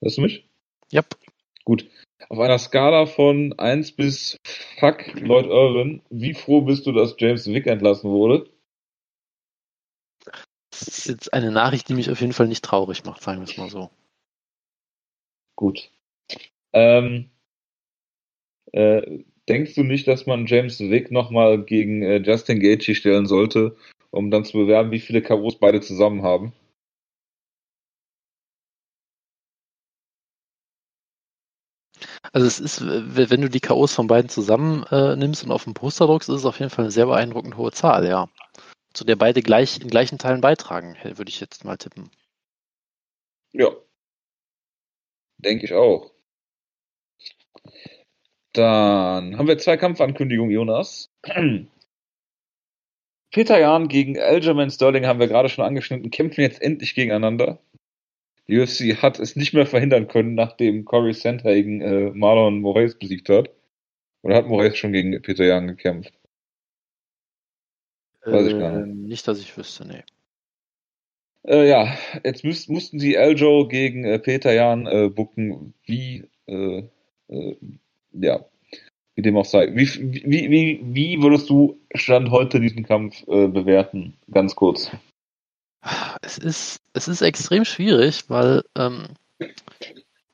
Hörst 0.00 0.16
du 0.16 0.22
mich? 0.22 0.48
Yep. 0.92 1.16
Gut. 1.64 1.88
Auf 2.30 2.38
einer 2.40 2.58
Skala 2.58 3.06
von 3.06 3.58
1 3.58 3.92
bis 3.92 4.38
Fuck 4.78 5.14
Lloyd 5.14 5.46
Irwin, 5.46 6.02
wie 6.10 6.34
froh 6.34 6.60
bist 6.60 6.86
du, 6.86 6.92
dass 6.92 7.16
James 7.18 7.46
Wick 7.46 7.66
entlassen 7.66 8.10
wurde? 8.10 8.50
Das 10.70 10.82
ist 10.82 11.08
jetzt 11.08 11.32
eine 11.32 11.50
Nachricht, 11.50 11.88
die 11.88 11.94
mich 11.94 12.10
auf 12.10 12.20
jeden 12.20 12.34
Fall 12.34 12.46
nicht 12.46 12.64
traurig 12.64 13.04
macht, 13.04 13.22
sagen 13.22 13.40
wir 13.40 13.44
es 13.44 13.56
mal 13.56 13.70
so. 13.70 13.90
Gut. 15.56 15.90
Ähm, 16.74 17.30
äh, 18.72 19.24
denkst 19.48 19.74
du 19.74 19.82
nicht, 19.82 20.06
dass 20.06 20.26
man 20.26 20.46
James 20.46 20.78
Wick 20.80 21.10
nochmal 21.10 21.64
gegen 21.64 22.02
äh, 22.02 22.18
Justin 22.18 22.60
Gaethje 22.60 22.94
stellen 22.94 23.26
sollte, 23.26 23.74
um 24.10 24.30
dann 24.30 24.44
zu 24.44 24.58
bewerben, 24.58 24.90
wie 24.90 25.00
viele 25.00 25.22
Karos 25.22 25.58
beide 25.58 25.80
zusammen 25.80 26.22
haben? 26.22 26.52
Also 32.32 32.46
es 32.46 32.60
ist, 32.60 32.82
wenn 32.84 33.40
du 33.40 33.48
die 33.48 33.60
K.O.s 33.60 33.94
von 33.94 34.06
beiden 34.06 34.28
zusammen 34.28 34.84
äh, 34.90 35.16
nimmst 35.16 35.44
und 35.44 35.50
auf 35.50 35.64
den 35.64 35.74
Poster 35.74 36.06
druckst, 36.06 36.28
ist 36.28 36.36
es 36.36 36.44
auf 36.44 36.58
jeden 36.58 36.70
Fall 36.70 36.84
eine 36.84 36.92
sehr 36.92 37.06
beeindruckend 37.06 37.56
hohe 37.56 37.72
Zahl, 37.72 38.06
ja. 38.06 38.28
Zu 38.92 39.04
der 39.04 39.16
beide 39.16 39.42
gleich 39.42 39.80
in 39.80 39.88
gleichen 39.88 40.18
Teilen 40.18 40.40
beitragen, 40.40 40.96
würde 41.02 41.28
ich 41.28 41.40
jetzt 41.40 41.64
mal 41.64 41.76
tippen. 41.76 42.10
Ja. 43.52 43.70
Denke 45.38 45.66
ich 45.66 45.72
auch. 45.72 46.12
Dann 48.52 49.38
haben 49.38 49.46
wir 49.46 49.58
zwei 49.58 49.76
Kampfankündigungen, 49.76 50.52
Jonas. 50.52 51.10
Peter 53.30 53.58
Jan 53.60 53.88
gegen 53.88 54.18
Aljamain 54.18 54.70
Sterling 54.70 55.06
haben 55.06 55.20
wir 55.20 55.28
gerade 55.28 55.48
schon 55.48 55.64
angeschnitten, 55.64 56.10
kämpfen 56.10 56.40
jetzt 56.40 56.60
endlich 56.62 56.94
gegeneinander. 56.94 57.60
UFC 58.48 59.02
hat 59.02 59.18
es 59.18 59.36
nicht 59.36 59.52
mehr 59.52 59.66
verhindern 59.66 60.08
können, 60.08 60.34
nachdem 60.34 60.84
Corey 60.84 61.12
Sandhagen 61.12 61.80
äh, 61.80 62.10
Marlon 62.10 62.60
Moraes 62.60 62.98
besiegt 62.98 63.28
hat. 63.28 63.50
Oder 64.22 64.36
hat 64.36 64.48
Moraes 64.48 64.76
schon 64.76 64.92
gegen 64.92 65.20
Peter 65.22 65.44
Jan 65.44 65.68
gekämpft? 65.68 66.12
Weiß 68.24 68.46
ich 68.46 68.58
gar 68.58 68.78
nicht. 68.78 69.08
Nicht, 69.08 69.28
dass 69.28 69.40
ich 69.40 69.56
wüsste, 69.56 69.86
nee. 69.86 70.02
Äh, 71.46 71.68
ja, 71.68 71.96
jetzt 72.24 72.44
müß, 72.44 72.68
mussten 72.68 72.98
sie 72.98 73.14
Eljo 73.14 73.68
gegen 73.68 74.04
äh, 74.04 74.18
Peter 74.18 74.52
Jan 74.52 74.86
äh, 74.86 75.08
bucken, 75.08 75.74
wie, 75.84 76.24
äh, 76.46 76.82
äh, 77.28 77.56
ja, 78.12 78.44
wie 79.14 79.22
dem 79.22 79.36
auch 79.36 79.44
sei. 79.44 79.74
Wie, 79.74 79.86
wie, 79.86 80.50
wie, 80.50 80.80
wie 80.82 81.22
würdest 81.22 81.48
du 81.48 81.78
Stand 81.94 82.30
heute 82.30 82.60
diesen 82.60 82.84
Kampf 82.84 83.22
äh, 83.28 83.46
bewerten? 83.46 84.14
Ganz 84.30 84.54
kurz. 84.56 84.90
Es 86.22 86.38
ist, 86.38 86.80
es 86.92 87.08
ist 87.08 87.22
extrem 87.22 87.64
schwierig, 87.64 88.24
weil 88.28 88.64
ähm, 88.76 89.08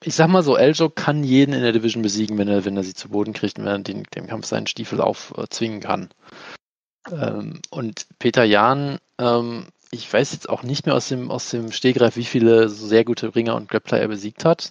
ich 0.03 0.14
sag 0.14 0.29
mal 0.29 0.42
so, 0.42 0.57
Eljo 0.57 0.90
kann 0.90 1.25
jeden 1.25 1.55
in 1.55 1.62
der 1.62 1.73
Division 1.73 2.03
besiegen, 2.03 2.38
wenn 2.38 2.49
er, 2.49 2.64
wenn 2.64 2.77
er 2.77 2.85
sie 2.85 2.94
zu 2.94 3.09
Boden 3.09 3.33
kriegt 3.33 3.59
und 3.59 3.64
wenn 3.64 3.73
er 3.73 3.79
den, 3.81 4.03
dem 4.14 4.27
Kampf 4.27 4.47
seinen 4.47 4.66
Stiefel 4.66 5.01
aufzwingen 5.01 5.81
kann. 5.81 6.11
Ähm, 7.11 7.61
und 7.70 8.07
Peter 8.18 8.44
Jahn, 8.44 8.99
ähm, 9.18 9.68
ich 9.90 10.11
weiß 10.12 10.33
jetzt 10.33 10.49
auch 10.49 10.62
nicht 10.62 10.87
mehr 10.87 10.94
aus 10.94 11.09
dem, 11.09 11.31
aus 11.31 11.51
dem 11.51 11.73
Stehgreif, 11.73 12.16
wie 12.16 12.25
viele 12.25 12.68
so 12.68 12.87
sehr 12.87 13.05
gute 13.05 13.35
Ringer 13.35 13.55
und 13.55 13.68
Grappler 13.68 14.01
er 14.01 14.09
besiegt 14.09 14.44
hat. 14.44 14.70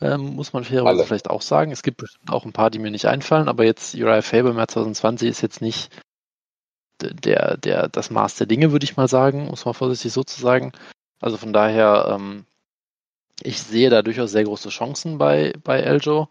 Ähm, 0.00 0.34
muss 0.34 0.52
man 0.52 0.64
fairerweise 0.64 1.04
vielleicht 1.04 1.30
auch 1.30 1.42
sagen. 1.42 1.72
Es 1.72 1.82
gibt 1.82 1.98
bestimmt 1.98 2.30
auch 2.30 2.44
ein 2.44 2.52
paar, 2.52 2.70
die 2.70 2.78
mir 2.78 2.90
nicht 2.90 3.06
einfallen, 3.06 3.48
aber 3.48 3.64
jetzt 3.64 3.94
Uriah 3.94 4.22
Faber 4.22 4.50
im 4.50 4.58
Jahr 4.58 4.68
2020 4.68 5.28
ist 5.28 5.40
jetzt 5.40 5.62
nicht 5.62 5.90
der, 7.00 7.56
der, 7.56 7.88
das 7.88 8.10
Maß 8.10 8.36
der 8.36 8.46
Dinge, 8.46 8.72
würde 8.72 8.84
ich 8.84 8.96
mal 8.96 9.08
sagen, 9.08 9.46
muss 9.46 9.64
man 9.64 9.74
vorsichtig 9.74 10.12
so 10.12 10.24
zu 10.24 10.40
sagen. 10.40 10.72
Also 11.20 11.36
von 11.36 11.52
daher, 11.52 12.08
ähm, 12.10 12.44
ich 13.42 13.60
sehe 13.60 13.90
da 13.90 14.02
durchaus 14.02 14.32
sehr 14.32 14.44
große 14.44 14.70
Chancen 14.70 15.18
bei, 15.18 15.52
bei 15.62 15.80
Eljo 15.80 16.28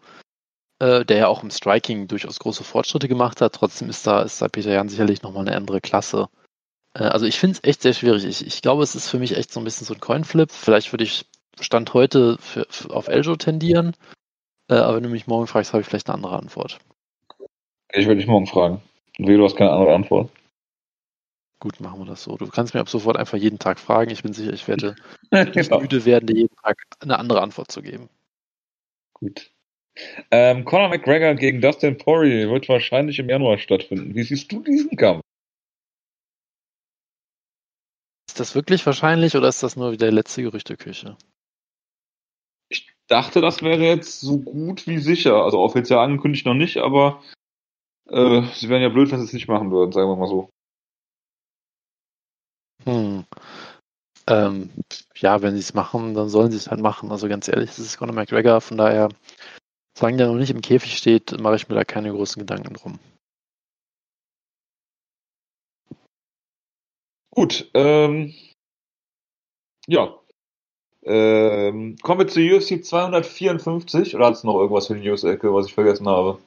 äh, 0.78 1.04
der 1.04 1.16
ja 1.16 1.28
auch 1.28 1.42
im 1.42 1.50
Striking 1.50 2.08
durchaus 2.08 2.38
große 2.38 2.64
Fortschritte 2.64 3.08
gemacht 3.08 3.40
hat. 3.40 3.54
Trotzdem 3.54 3.88
ist 3.88 4.06
da, 4.06 4.22
ist 4.22 4.42
da 4.42 4.48
Peter 4.48 4.72
Jan 4.72 4.88
sicherlich 4.88 5.22
nochmal 5.22 5.46
eine 5.46 5.56
andere 5.56 5.80
Klasse. 5.80 6.28
Äh, 6.94 7.04
also 7.04 7.26
ich 7.26 7.38
finde 7.38 7.54
es 7.54 7.68
echt 7.68 7.82
sehr 7.82 7.94
schwierig. 7.94 8.24
Ich, 8.24 8.46
ich 8.46 8.62
glaube, 8.62 8.82
es 8.82 8.94
ist 8.94 9.08
für 9.08 9.18
mich 9.18 9.36
echt 9.36 9.52
so 9.52 9.60
ein 9.60 9.64
bisschen 9.64 9.86
so 9.86 9.94
ein 9.94 10.00
Coinflip. 10.00 10.50
Vielleicht 10.50 10.92
würde 10.92 11.04
ich 11.04 11.26
Stand 11.58 11.94
heute 11.94 12.36
für, 12.38 12.66
für, 12.68 12.90
auf 12.90 13.08
Eljo 13.08 13.36
tendieren. 13.36 13.94
Äh, 14.68 14.74
aber 14.74 14.96
wenn 14.96 15.04
du 15.04 15.08
mich 15.08 15.26
morgen 15.26 15.46
fragst, 15.46 15.72
habe 15.72 15.80
ich 15.80 15.86
vielleicht 15.86 16.08
eine 16.08 16.14
andere 16.14 16.38
Antwort. 16.38 16.78
Ich 17.92 18.06
würde 18.06 18.20
dich 18.20 18.26
morgen 18.26 18.46
fragen. 18.46 18.82
Wie, 19.16 19.36
du 19.36 19.44
hast 19.44 19.56
keine 19.56 19.70
andere 19.70 19.94
Antwort. 19.94 20.30
Gut, 21.66 21.80
machen 21.80 21.98
wir 21.98 22.06
das 22.06 22.22
so. 22.22 22.36
Du 22.36 22.46
kannst 22.46 22.74
mir 22.74 22.80
ab 22.80 22.88
sofort 22.88 23.16
einfach 23.16 23.36
jeden 23.36 23.58
Tag 23.58 23.80
fragen. 23.80 24.12
Ich 24.12 24.22
bin 24.22 24.32
sicher, 24.32 24.52
ich 24.52 24.68
werde 24.68 24.94
genau. 25.52 25.80
müde 25.80 26.04
werden, 26.04 26.28
dir 26.28 26.36
jeden 26.36 26.54
Tag 26.62 26.80
eine 27.00 27.18
andere 27.18 27.42
Antwort 27.42 27.72
zu 27.72 27.82
geben. 27.82 28.08
Gut. 29.14 29.50
Ähm, 30.30 30.64
Conor 30.64 30.90
McGregor 30.90 31.34
gegen 31.34 31.60
Dustin 31.60 31.98
Poirier 31.98 32.48
wird 32.50 32.68
wahrscheinlich 32.68 33.18
im 33.18 33.28
Januar 33.28 33.58
stattfinden. 33.58 34.14
Wie 34.14 34.22
siehst 34.22 34.52
du 34.52 34.62
diesen 34.62 34.96
Kampf? 34.96 35.22
Ist 38.28 38.38
das 38.38 38.54
wirklich 38.54 38.86
wahrscheinlich 38.86 39.34
oder 39.34 39.48
ist 39.48 39.64
das 39.64 39.74
nur 39.74 39.90
wieder 39.90 40.12
letzte 40.12 40.42
Gerüchteküche? 40.42 41.16
Ich 42.68 42.88
dachte, 43.08 43.40
das 43.40 43.62
wäre 43.62 43.82
jetzt 43.82 44.20
so 44.20 44.38
gut 44.38 44.86
wie 44.86 44.98
sicher. 44.98 45.42
Also 45.42 45.58
offiziell 45.58 45.98
angekündigt 45.98 46.46
noch 46.46 46.54
nicht, 46.54 46.76
aber 46.76 47.24
äh, 48.08 48.42
sie 48.54 48.68
wären 48.68 48.82
ja 48.82 48.88
blöd, 48.88 49.10
wenn 49.10 49.18
sie 49.18 49.24
es 49.24 49.32
nicht 49.32 49.48
machen 49.48 49.72
würden, 49.72 49.90
sagen 49.90 50.08
wir 50.08 50.14
mal 50.14 50.28
so. 50.28 50.52
Hm. 52.86 53.24
Ähm, 54.28 54.70
ja, 55.16 55.42
wenn 55.42 55.54
sie 55.54 55.60
es 55.60 55.74
machen, 55.74 56.14
dann 56.14 56.28
sollen 56.28 56.50
sie 56.50 56.56
es 56.56 56.68
halt 56.68 56.80
machen. 56.80 57.12
Also 57.12 57.28
ganz 57.28 57.48
ehrlich, 57.48 57.70
das 57.70 57.78
ist 57.78 57.98
Conor 57.98 58.14
McGregor, 58.14 58.60
von 58.60 58.76
daher 58.76 59.08
Solange 59.98 60.18
der 60.18 60.26
noch 60.26 60.34
nicht 60.34 60.50
im 60.50 60.60
Käfig 60.60 60.98
steht, 60.98 61.40
mache 61.40 61.56
ich 61.56 61.68
mir 61.68 61.74
da 61.74 61.82
keine 61.82 62.10
großen 62.10 62.38
Gedanken 62.40 62.74
drum. 62.74 62.98
Gut, 67.30 67.70
ähm, 67.72 68.34
ja. 69.86 70.18
Ähm, 71.02 71.96
kommen 72.02 72.20
wir 72.20 72.28
zu 72.28 72.40
UFC 72.40 72.84
254 72.84 74.14
oder 74.14 74.26
hat 74.26 74.34
es 74.34 74.44
noch 74.44 74.58
irgendwas 74.58 74.88
für 74.88 74.96
die 74.96 75.08
News-Ecke, 75.08 75.54
was 75.54 75.66
ich 75.66 75.74
vergessen 75.74 76.08
habe? 76.08 76.38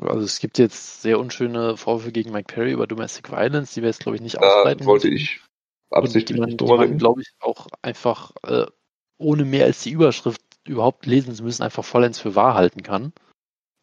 Also 0.00 0.24
es 0.24 0.38
gibt 0.38 0.58
jetzt 0.58 1.02
sehr 1.02 1.18
unschöne 1.18 1.76
Vorwürfe 1.76 2.12
gegen 2.12 2.32
Mike 2.32 2.52
Perry 2.52 2.72
über 2.72 2.86
Domestic 2.86 3.30
Violence, 3.30 3.74
die 3.74 3.82
wir 3.82 3.88
jetzt 3.88 4.00
glaube 4.00 4.16
ich 4.16 4.22
nicht 4.22 4.36
da 4.36 4.40
ausbreiten. 4.40 4.84
wollte 4.86 5.08
ich 5.08 5.40
absichtlich 5.90 6.38
und 6.40 6.60
die 6.60 6.64
man, 6.64 6.76
man 6.78 6.98
glaube 6.98 7.22
ich 7.22 7.28
auch 7.40 7.66
einfach 7.82 8.32
äh, 8.44 8.66
ohne 9.18 9.44
mehr 9.44 9.64
als 9.64 9.82
die 9.82 9.90
Überschrift 9.90 10.40
überhaupt 10.66 11.06
lesen 11.06 11.34
zu 11.34 11.42
müssen, 11.42 11.62
einfach 11.62 11.84
vollends 11.84 12.18
für 12.18 12.34
wahr 12.34 12.54
halten 12.54 12.82
kann. 12.82 13.12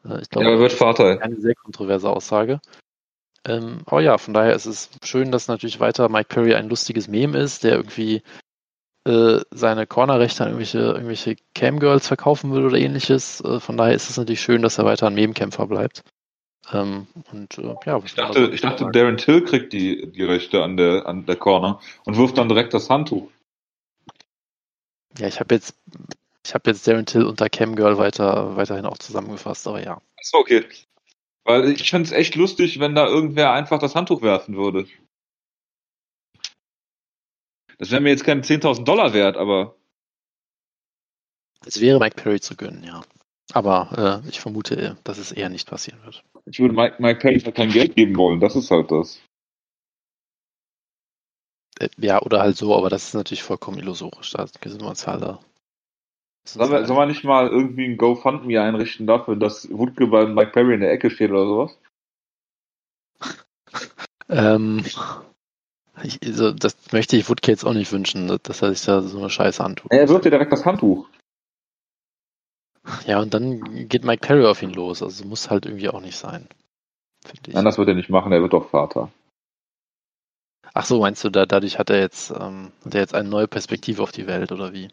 Äh, 0.05 0.21
ich 0.21 0.29
glaube, 0.29 0.49
ja, 0.49 0.59
wird 0.59 0.71
Vater. 0.71 1.21
Eine 1.21 1.39
sehr 1.41 1.55
kontroverse 1.55 2.09
Aussage. 2.09 2.61
Ähm, 3.47 3.81
aber 3.85 4.01
ja, 4.01 4.17
von 4.17 4.33
daher 4.33 4.55
ist 4.55 4.65
es 4.65 4.89
schön, 5.03 5.31
dass 5.31 5.47
natürlich 5.47 5.79
weiter 5.79 6.09
Mike 6.09 6.29
Perry 6.29 6.55
ein 6.55 6.69
lustiges 6.69 7.07
Meme 7.07 7.37
ist, 7.37 7.63
der 7.63 7.75
irgendwie 7.75 8.23
äh, 9.05 9.39
seine 9.51 9.87
Cornerrechte 9.87 10.43
an 10.43 10.49
irgendwelche, 10.49 10.79
irgendwelche 10.79 11.35
Camgirls 11.53 12.07
verkaufen 12.07 12.53
will 12.53 12.65
oder 12.65 12.77
ähnliches. 12.77 13.41
Äh, 13.41 13.59
von 13.59 13.77
daher 13.77 13.93
ist 13.93 14.09
es 14.09 14.17
natürlich 14.17 14.41
schön, 14.41 14.61
dass 14.61 14.77
er 14.77 14.85
weiter 14.85 15.07
ein 15.07 15.15
Meme-Kämpfer 15.15 15.67
bleibt. 15.67 16.03
Ähm, 16.73 17.07
und, 17.31 17.57
äh, 17.59 17.75
ja, 17.85 18.01
ich 18.03 18.15
dachte, 18.15 18.49
ich 18.51 18.61
dachte 18.61 18.89
Darren 18.91 19.17
Till 19.17 19.43
kriegt 19.43 19.73
die, 19.73 20.11
die 20.11 20.23
Rechte 20.23 20.63
an 20.63 20.77
der, 20.77 21.05
an 21.05 21.25
der 21.25 21.35
Corner 21.35 21.79
und 22.05 22.17
wirft 22.17 22.37
dann 22.37 22.49
direkt 22.49 22.73
das 22.73 22.89
Handtuch. 22.89 23.29
Ja, 25.17 25.27
ich 25.27 25.39
habe 25.39 25.53
jetzt 25.53 25.75
ich 26.45 26.53
habe 26.53 26.69
jetzt 26.69 26.87
Darren 26.87 27.05
Till 27.05 27.23
unter 27.23 27.49
Camgirl 27.49 27.97
weiter, 27.97 28.55
weiterhin 28.55 28.85
auch 28.85 28.97
zusammengefasst, 28.97 29.67
aber 29.67 29.83
ja. 29.83 30.01
Achso, 30.19 30.37
okay. 30.37 30.63
Weil 31.43 31.69
ich 31.69 31.89
finde 31.89 32.05
es 32.05 32.11
echt 32.11 32.35
lustig, 32.35 32.79
wenn 32.79 32.95
da 32.95 33.07
irgendwer 33.07 33.51
einfach 33.51 33.79
das 33.79 33.95
Handtuch 33.95 34.21
werfen 34.21 34.55
würde. 34.55 34.85
Das 37.77 37.91
wäre 37.91 38.01
mir 38.01 38.09
jetzt 38.09 38.23
keine 38.23 38.41
10.000 38.41 38.83
Dollar 38.83 39.13
wert, 39.13 39.37
aber. 39.37 39.75
Es 41.65 41.81
wäre 41.81 41.99
Mike 41.99 42.15
Perry 42.15 42.39
zu 42.39 42.55
gönnen, 42.55 42.83
ja. 42.83 43.01
Aber 43.53 44.21
äh, 44.25 44.29
ich 44.29 44.39
vermute, 44.39 44.97
dass 45.03 45.17
es 45.17 45.31
eher 45.31 45.49
nicht 45.49 45.69
passieren 45.69 46.03
wird. 46.03 46.23
Ich 46.45 46.59
würde 46.59 46.73
Mike, 46.73 46.95
Mike 46.99 47.19
Perry 47.19 47.39
halt 47.39 47.55
kein 47.55 47.71
Geld 47.71 47.95
geben 47.95 48.15
wollen, 48.17 48.39
das 48.39 48.55
ist 48.55 48.71
halt 48.71 48.91
das. 48.91 49.19
Äh, 51.79 51.89
ja, 51.97 52.21
oder 52.21 52.41
halt 52.41 52.57
so, 52.57 52.75
aber 52.75 52.89
das 52.89 53.05
ist 53.05 53.13
natürlich 53.13 53.43
vollkommen 53.43 53.79
illusorisch. 53.79 54.31
Da 54.31 54.47
sind 54.47 54.81
wir 54.81 54.89
uns 54.89 55.07
alle 55.07 55.39
Sollen 56.47 56.71
wir, 56.71 56.85
soll 56.85 56.95
man 56.95 57.07
nicht 57.07 57.23
mal 57.23 57.47
irgendwie 57.47 57.85
ein 57.85 57.97
GoFundMe 57.97 58.61
einrichten 58.61 59.07
dafür, 59.07 59.35
dass 59.35 59.67
Wutke 59.71 60.07
bei 60.07 60.27
Mike 60.27 60.51
Perry 60.51 60.75
in 60.75 60.81
der 60.81 60.91
Ecke 60.91 61.09
steht 61.09 61.31
oder 61.31 61.45
sowas? 61.45 61.79
ähm, 64.29 64.83
ich, 66.03 66.19
also 66.23 66.51
das 66.51 66.75
möchte 66.91 67.15
ich 67.17 67.29
Wutke 67.29 67.51
jetzt 67.51 67.65
auch 67.65 67.73
nicht 67.73 67.91
wünschen, 67.91 68.27
dass 68.43 68.61
er 68.61 68.73
sich 68.73 68.85
da 68.85 69.01
so 69.01 69.17
eine 69.17 69.29
Scheiße 69.29 69.63
antut. 69.63 69.91
Er 69.91 70.09
wirft 70.09 70.25
dir 70.25 70.31
direkt 70.31 70.51
das 70.51 70.65
Handtuch. 70.65 71.07
Ja, 73.05 73.19
und 73.19 73.33
dann 73.33 73.87
geht 73.87 74.03
Mike 74.03 74.25
Perry 74.25 74.45
auf 74.45 74.61
ihn 74.61 74.73
los. 74.73 75.01
Also 75.01 75.25
muss 75.25 75.49
halt 75.49 75.65
irgendwie 75.65 75.89
auch 75.89 76.01
nicht 76.01 76.17
sein. 76.17 76.47
Nein, 77.47 77.65
das 77.65 77.77
wird 77.77 77.87
er 77.87 77.95
nicht 77.95 78.09
machen, 78.09 78.31
er 78.31 78.41
wird 78.41 78.53
doch 78.53 78.69
Vater. 78.69 79.11
Ach 80.73 80.85
so, 80.85 80.99
meinst 80.99 81.23
du, 81.23 81.29
da, 81.29 81.45
dadurch 81.45 81.79
hat 81.79 81.89
er 81.89 81.99
jetzt, 81.99 82.31
ähm, 82.31 82.71
hat 82.83 82.93
er 82.93 83.01
jetzt 83.01 83.15
eine 83.15 83.29
neue 83.29 83.47
Perspektive 83.47 84.03
auf 84.03 84.11
die 84.11 84.27
Welt, 84.27 84.51
oder 84.51 84.73
wie? 84.73 84.89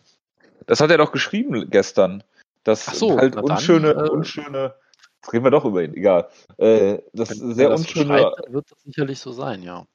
Das 0.67 0.81
hat 0.81 0.91
er 0.91 0.99
doch 0.99 1.13
geschrieben 1.13 1.69
gestern. 1.71 2.23
Das 2.63 2.87
so, 2.87 3.19
halt 3.19 3.37
unschöne, 3.37 3.95
dann, 3.95 4.07
äh, 4.07 4.09
unschöne. 4.09 4.75
Jetzt 5.21 5.33
reden 5.33 5.45
wir 5.45 5.51
doch 5.51 5.65
über 5.65 5.83
ihn, 5.83 5.95
egal. 5.95 6.29
Äh, 6.57 6.99
das 7.13 7.31
wenn, 7.31 7.55
sehr 7.55 7.71
unschöne. 7.71 8.33
So 8.47 8.53
wird 8.53 8.71
das 8.71 8.81
sicherlich 8.83 9.19
so 9.19 9.33
sein, 9.33 9.63
ja. 9.63 9.87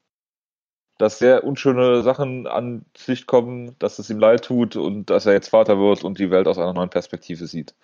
Dass 0.98 1.18
sehr 1.18 1.44
unschöne 1.44 2.02
Sachen 2.02 2.46
an 2.46 2.84
Licht 3.06 3.26
kommen, 3.26 3.76
dass 3.78 3.98
es 3.98 4.10
ihm 4.10 4.18
leid 4.18 4.44
tut 4.44 4.76
und 4.76 5.10
dass 5.10 5.26
er 5.26 5.32
jetzt 5.32 5.48
Vater 5.48 5.78
wird 5.78 6.04
und 6.04 6.18
die 6.18 6.30
Welt 6.30 6.48
aus 6.48 6.58
einer 6.58 6.72
neuen 6.72 6.90
Perspektive 6.90 7.46
sieht. 7.46 7.74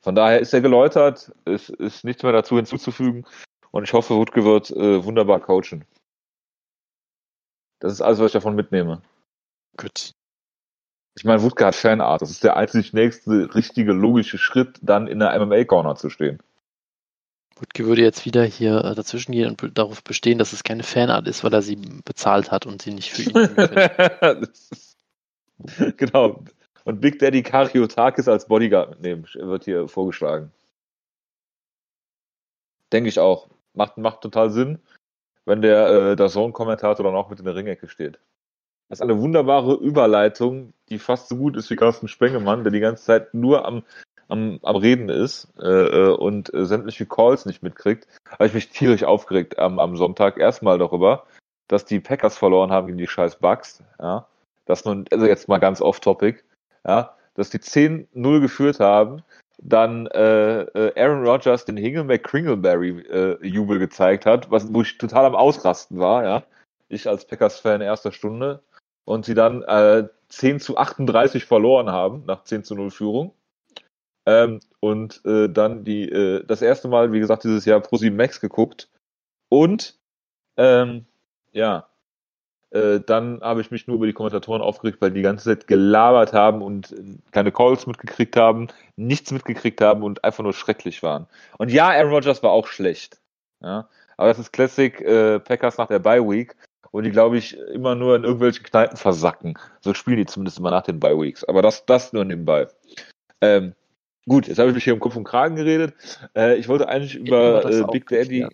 Von 0.00 0.14
daher 0.14 0.40
ist 0.40 0.52
er 0.52 0.60
geläutert, 0.60 1.32
es 1.44 1.70
ist 1.70 2.04
nichts 2.04 2.22
mehr 2.22 2.32
dazu 2.32 2.56
hinzuzufügen 2.56 3.24
und 3.70 3.84
ich 3.84 3.92
hoffe, 3.92 4.14
Wutke 4.16 4.44
wird 4.44 4.70
äh, 4.70 5.04
wunderbar 5.04 5.40
coachen. 5.40 5.84
Das 7.80 7.92
ist 7.92 8.00
alles, 8.00 8.18
was 8.18 8.26
ich 8.26 8.32
davon 8.32 8.54
mitnehme. 8.54 9.02
Gut. 9.76 10.12
Ich 11.16 11.24
meine, 11.24 11.42
Wutke 11.42 11.64
hat 11.64 11.74
Fanart. 11.74 12.22
Das 12.22 12.30
ist 12.30 12.44
der 12.44 12.56
einzig 12.56 12.92
nächste 12.92 13.54
richtige 13.54 13.92
logische 13.92 14.38
Schritt, 14.38 14.78
dann 14.82 15.06
in 15.06 15.20
der 15.20 15.38
MMA-Corner 15.38 15.94
zu 15.96 16.10
stehen. 16.10 16.38
Wutke 17.56 17.86
würde 17.86 18.02
jetzt 18.02 18.24
wieder 18.24 18.44
hier 18.44 18.84
äh, 18.84 18.94
dazwischen 18.94 19.32
gehen 19.32 19.48
und 19.48 19.78
darauf 19.78 20.02
bestehen, 20.02 20.38
dass 20.38 20.52
es 20.52 20.64
keine 20.64 20.82
Fanart 20.82 21.28
ist, 21.28 21.44
weil 21.44 21.52
er 21.52 21.62
sie 21.62 21.76
bezahlt 21.76 22.50
hat 22.50 22.66
und 22.66 22.82
sie 22.82 22.92
nicht 22.92 23.12
für 23.12 23.22
ihn. 23.22 24.48
genau. 25.96 26.44
Und 26.84 27.00
Big 27.00 27.18
Daddy 27.18 27.42
Kariotakis 27.42 28.28
als 28.28 28.46
Bodyguard 28.46 28.90
mitnehmen, 28.90 29.26
wird 29.34 29.64
hier 29.64 29.88
vorgeschlagen. 29.88 30.52
Denke 32.92 33.08
ich 33.08 33.18
auch. 33.18 33.48
Macht, 33.72 33.96
macht 33.98 34.20
total 34.20 34.50
Sinn, 34.50 34.78
wenn 35.46 35.62
der, 35.62 35.88
äh, 35.88 36.16
der 36.16 36.28
Zone-Kommentator 36.28 37.04
dann 37.04 37.14
auch 37.14 37.30
mit 37.30 37.40
in 37.40 37.44
der 37.44 37.56
Ringecke 37.56 37.88
steht. 37.88 38.20
Das 38.88 38.98
ist 38.98 39.02
eine 39.02 39.18
wunderbare 39.18 39.74
Überleitung, 39.74 40.74
die 40.90 40.98
fast 40.98 41.28
so 41.28 41.36
gut 41.36 41.56
ist 41.56 41.70
wie 41.70 41.76
Carsten 41.76 42.06
Spengemann, 42.06 42.62
der 42.62 42.72
die 42.72 42.80
ganze 42.80 43.04
Zeit 43.04 43.34
nur 43.34 43.64
am, 43.64 43.82
am, 44.34 44.58
am 44.62 44.76
Reden 44.76 45.08
ist 45.08 45.48
äh, 45.60 45.66
äh 45.66 46.14
und 46.14 46.52
äh, 46.52 46.66
sämtliche 46.66 47.06
Calls 47.06 47.46
nicht 47.46 47.62
mitkriegt. 47.62 48.06
Habe 48.28 48.46
ich 48.46 48.54
mich 48.54 48.68
tierisch 48.68 49.04
aufgeregt 49.04 49.58
am, 49.58 49.78
am 49.78 49.96
Sonntag 49.96 50.38
erstmal 50.38 50.78
darüber, 50.78 51.24
dass 51.68 51.84
die 51.84 52.00
Packers 52.00 52.36
verloren 52.36 52.70
haben 52.70 52.86
gegen 52.86 52.98
die 52.98 53.06
scheiß 53.06 53.36
Bucks. 53.36 53.82
Ja, 54.00 54.26
dass 54.66 54.84
nun, 54.84 55.06
also 55.10 55.26
jetzt 55.26 55.48
mal 55.48 55.58
ganz 55.58 55.80
off-topic, 55.80 56.42
ja, 56.86 57.14
dass 57.34 57.50
die 57.50 57.58
10-0 57.58 58.40
geführt 58.40 58.80
haben, 58.80 59.22
dann 59.58 60.06
äh, 60.08 60.62
äh, 60.62 61.00
Aaron 61.00 61.26
Rodgers 61.26 61.64
den 61.64 61.76
Hingle 61.76 62.04
McCringleberry 62.04 63.00
äh, 63.08 63.46
Jubel 63.46 63.78
gezeigt 63.78 64.26
hat, 64.26 64.50
was 64.50 64.72
wo 64.72 64.82
ich 64.82 64.98
total 64.98 65.24
am 65.24 65.34
Ausrasten 65.34 65.98
war, 65.98 66.24
ja. 66.24 66.42
Ich 66.88 67.08
als 67.08 67.26
Packers-Fan 67.26 67.80
erster 67.80 68.12
Stunde 68.12 68.62
und 69.04 69.24
sie 69.24 69.34
dann 69.34 69.62
äh, 69.62 70.08
10 70.28 70.60
zu 70.60 70.76
38 70.76 71.44
verloren 71.44 71.90
haben 71.90 72.24
nach 72.26 72.44
10 72.44 72.64
zu 72.64 72.74
0 72.74 72.90
Führung. 72.90 73.32
Ähm, 74.26 74.60
und 74.80 75.24
äh, 75.24 75.48
dann 75.48 75.84
die 75.84 76.08
äh, 76.08 76.44
das 76.46 76.62
erste 76.62 76.88
Mal, 76.88 77.12
wie 77.12 77.20
gesagt, 77.20 77.44
dieses 77.44 77.64
Jahr 77.64 77.80
Pro 77.80 77.98
Max 78.10 78.40
geguckt 78.40 78.88
und 79.48 79.98
ähm, 80.56 81.06
ja, 81.52 81.88
äh, 82.70 83.00
dann 83.00 83.40
habe 83.40 83.60
ich 83.60 83.70
mich 83.70 83.86
nur 83.86 83.96
über 83.96 84.06
die 84.06 84.12
Kommentatoren 84.12 84.62
aufgeregt, 84.62 85.00
weil 85.00 85.12
die 85.12 85.22
ganze 85.22 85.44
Zeit 85.44 85.66
gelabert 85.66 86.32
haben 86.32 86.62
und 86.62 86.94
keine 87.30 87.52
Calls 87.52 87.86
mitgekriegt 87.86 88.36
haben, 88.36 88.68
nichts 88.96 89.30
mitgekriegt 89.30 89.80
haben 89.80 90.02
und 90.02 90.24
einfach 90.24 90.42
nur 90.42 90.52
schrecklich 90.52 91.02
waren. 91.02 91.26
Und 91.58 91.70
ja, 91.70 91.88
Aaron 91.88 92.12
Rodgers 92.12 92.42
war 92.42 92.50
auch 92.50 92.66
schlecht. 92.66 93.20
Ja, 93.60 93.88
aber 94.16 94.28
das 94.28 94.38
ist 94.38 94.52
Classic 94.52 95.00
äh, 95.00 95.38
Packers 95.38 95.78
nach 95.78 95.86
der 95.86 96.00
Bye 96.00 96.28
Week 96.28 96.56
und 96.90 97.04
die, 97.04 97.10
glaube 97.10 97.38
ich, 97.38 97.56
immer 97.56 97.94
nur 97.94 98.16
in 98.16 98.24
irgendwelchen 98.24 98.64
Kneipen 98.64 98.96
versacken. 98.96 99.58
So 99.80 99.94
spielen 99.94 100.18
die 100.18 100.26
zumindest 100.26 100.58
immer 100.58 100.70
nach 100.70 100.82
den 100.82 101.00
Bye 101.00 101.18
Weeks. 101.18 101.44
Aber 101.44 101.62
das, 101.62 101.86
das 101.86 102.12
nur 102.12 102.24
nebenbei. 102.24 102.66
Ähm, 103.40 103.74
gut, 104.28 104.48
jetzt 104.48 104.58
habe 104.58 104.70
ich 104.70 104.74
mich 104.74 104.84
hier 104.84 104.92
im 104.92 105.00
Kopf 105.00 105.16
und 105.16 105.24
Kragen 105.24 105.56
geredet. 105.56 105.94
Äh, 106.36 106.56
ich 106.56 106.68
wollte 106.68 106.88
eigentlich 106.88 107.14
über 107.14 107.64
äh, 107.64 107.84
Big 107.90 108.06
Daddy. 108.08 108.46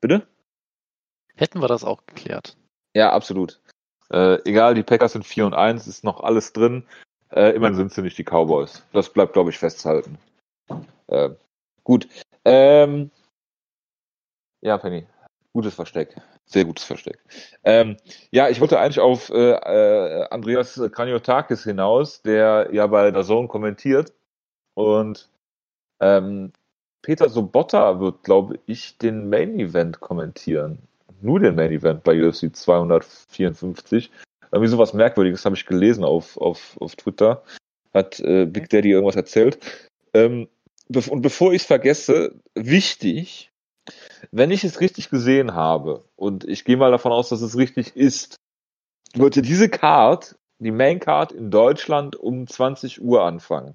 Bitte? 0.00 0.26
Hätten 1.34 1.60
wir 1.60 1.68
das 1.68 1.84
auch 1.84 2.04
geklärt. 2.06 2.56
Ja, 2.94 3.12
absolut. 3.12 3.60
Äh, 4.10 4.38
egal, 4.44 4.74
die 4.74 4.82
Packers 4.82 5.12
sind 5.12 5.26
4 5.26 5.46
und 5.46 5.54
1, 5.54 5.86
ist 5.86 6.04
noch 6.04 6.20
alles 6.20 6.52
drin. 6.52 6.84
Äh, 7.30 7.54
immerhin 7.54 7.76
sind 7.76 7.92
sie 7.92 8.02
nicht 8.02 8.18
die 8.18 8.24
Cowboys. 8.24 8.84
Das 8.92 9.10
bleibt, 9.10 9.32
glaube 9.32 9.50
ich, 9.50 9.58
festzuhalten. 9.58 10.18
Äh, 11.06 11.30
gut. 11.82 12.06
Ähm, 12.44 13.10
ja, 14.60 14.76
Penny. 14.76 15.06
Gutes 15.54 15.74
Versteck. 15.74 16.16
Sehr 16.44 16.64
gutes 16.64 16.84
Versteck. 16.84 17.18
Ähm, 17.64 17.96
ja, 18.30 18.48
ich 18.48 18.60
wollte 18.60 18.78
eigentlich 18.78 19.00
auf 19.00 19.30
äh, 19.30 19.54
Andreas 20.30 20.80
Kraniotakis 20.92 21.64
hinaus, 21.64 22.22
der 22.22 22.68
ja 22.72 22.86
bei 22.86 23.10
der 23.10 23.24
Zone 23.24 23.48
kommentiert. 23.48 24.12
Und 24.74 25.28
ähm, 26.00 26.52
Peter 27.02 27.28
Sobotta 27.28 28.00
wird, 28.00 28.22
glaube 28.22 28.58
ich, 28.66 28.98
den 28.98 29.28
Main 29.28 29.58
Event 29.58 30.00
kommentieren 30.00 30.78
nur 31.22 31.40
den 31.40 31.54
Main 31.54 31.72
Event 31.72 32.02
bei 32.02 32.20
UFC 32.22 32.54
254. 32.54 34.10
Irgendwie 34.50 34.68
sowas 34.68 34.92
Merkwürdiges 34.92 35.44
habe 35.44 35.56
ich 35.56 35.66
gelesen 35.66 36.04
auf, 36.04 36.36
auf, 36.36 36.76
auf 36.80 36.96
Twitter. 36.96 37.42
Hat 37.94 38.20
äh, 38.20 38.46
Big 38.46 38.68
Daddy 38.68 38.90
irgendwas 38.90 39.16
erzählt. 39.16 39.58
Ähm, 40.12 40.48
be 40.88 41.00
und 41.08 41.22
bevor 41.22 41.52
ich 41.52 41.62
es 41.62 41.66
vergesse, 41.66 42.34
wichtig, 42.54 43.50
wenn 44.30 44.50
ich 44.50 44.64
es 44.64 44.80
richtig 44.80 45.10
gesehen 45.10 45.54
habe, 45.54 46.04
und 46.16 46.44
ich 46.44 46.64
gehe 46.64 46.76
mal 46.76 46.90
davon 46.90 47.12
aus, 47.12 47.30
dass 47.30 47.40
es 47.40 47.56
richtig 47.56 47.96
ist, 47.96 48.36
wollte 49.14 49.42
diese 49.42 49.68
Card, 49.68 50.36
die 50.58 50.70
Main 50.70 51.00
Card 51.00 51.32
in 51.32 51.50
Deutschland 51.50 52.16
um 52.16 52.46
20 52.46 53.02
Uhr 53.02 53.24
anfangen. 53.24 53.74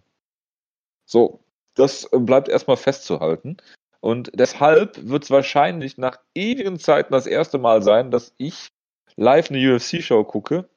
So, 1.08 1.40
das 1.74 2.04
äh, 2.12 2.20
bleibt 2.20 2.50
erstmal 2.50 2.78
festzuhalten. 2.78 3.58
Und 4.00 4.30
deshalb 4.36 5.08
wird 5.08 5.24
es 5.24 5.32
wahrscheinlich 5.32 5.98
nach 5.98 6.20
ewigen 6.36 6.78
Zeiten 6.78 7.14
das 7.14 7.26
erste 7.26 7.58
Mal 7.58 7.82
sein, 7.82 8.12
dass 8.12 8.36
ich 8.38 8.70
live 9.16 9.50
eine 9.50 9.76
UFC-Show 9.76 10.24
gucke. 10.26 10.70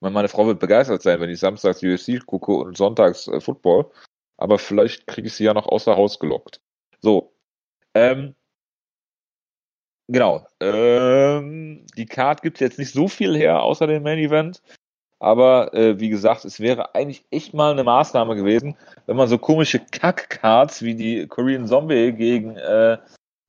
Meine 0.00 0.28
Frau 0.28 0.46
wird 0.46 0.60
begeistert 0.60 1.02
sein, 1.02 1.20
wenn 1.20 1.28
ich 1.28 1.40
samstags 1.40 1.82
UFC 1.82 2.24
gucke 2.24 2.52
und 2.52 2.76
sonntags 2.76 3.26
äh, 3.26 3.40
Football. 3.40 3.90
Aber 4.36 4.58
vielleicht 4.58 5.06
kriege 5.08 5.26
ich 5.26 5.34
sie 5.34 5.44
ja 5.44 5.52
noch 5.52 5.66
außer 5.66 5.96
Haus 5.96 6.20
gelockt. 6.20 6.60
So. 7.00 7.34
Ähm, 7.94 8.36
genau. 10.06 10.46
Ähm, 10.60 11.84
die 11.96 12.06
Card 12.06 12.42
gibt 12.42 12.60
jetzt 12.60 12.78
nicht 12.78 12.92
so 12.92 13.08
viel 13.08 13.36
her, 13.36 13.62
außer 13.62 13.88
dem 13.88 14.04
Main 14.04 14.18
Event. 14.18 14.62
Aber 15.20 15.74
äh, 15.74 15.98
wie 15.98 16.08
gesagt, 16.08 16.44
es 16.44 16.60
wäre 16.60 16.94
eigentlich 16.94 17.24
echt 17.30 17.52
mal 17.52 17.72
eine 17.72 17.84
Maßnahme 17.84 18.36
gewesen, 18.36 18.76
wenn 19.06 19.16
man 19.16 19.28
so 19.28 19.38
komische 19.38 19.80
Kack-Cards 19.80 20.82
wie 20.82 20.94
die 20.94 21.26
Korean 21.26 21.66
Zombie 21.66 22.12
gegen 22.12 22.56
äh, 22.56 22.98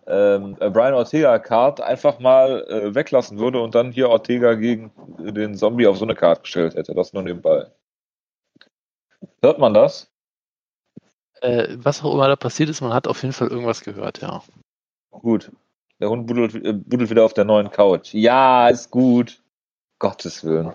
ähm, 0.09 0.57
äh, 0.59 0.69
Brian 0.71 0.95
Ortega 0.95 1.37
Card 1.37 1.81
einfach 1.81 2.19
mal 2.19 2.65
äh, 2.67 2.95
weglassen 2.95 3.37
würde 3.37 3.61
und 3.61 3.75
dann 3.75 3.91
hier 3.91 4.09
Ortega 4.09 4.55
gegen 4.55 4.91
den 5.19 5.55
Zombie 5.55 5.85
auf 5.85 5.97
so 5.97 6.05
eine 6.05 6.15
Card 6.15 6.43
gestellt 6.43 6.73
hätte. 6.73 6.95
Das 6.95 7.13
nur 7.13 7.21
nebenbei. 7.21 7.67
Hört 9.41 9.59
man 9.59 9.75
das? 9.75 10.09
Äh, 11.41 11.75
was 11.77 12.03
auch 12.03 12.13
immer 12.13 12.27
da 12.27 12.35
passiert 12.35 12.69
ist, 12.69 12.81
man 12.81 12.93
hat 12.93 13.07
auf 13.07 13.21
jeden 13.21 13.33
Fall 13.33 13.49
irgendwas 13.49 13.81
gehört, 13.81 14.19
ja. 14.21 14.41
Gut. 15.11 15.51
Der 15.99 16.09
Hund 16.09 16.25
buddelt, 16.25 16.55
äh, 16.55 16.73
buddelt 16.73 17.11
wieder 17.11 17.23
auf 17.23 17.33
der 17.33 17.45
neuen 17.45 17.69
Couch. 17.69 18.13
Ja, 18.13 18.67
ist 18.67 18.89
gut. 18.89 19.41
Gottes 19.99 20.43
Willen. 20.43 20.73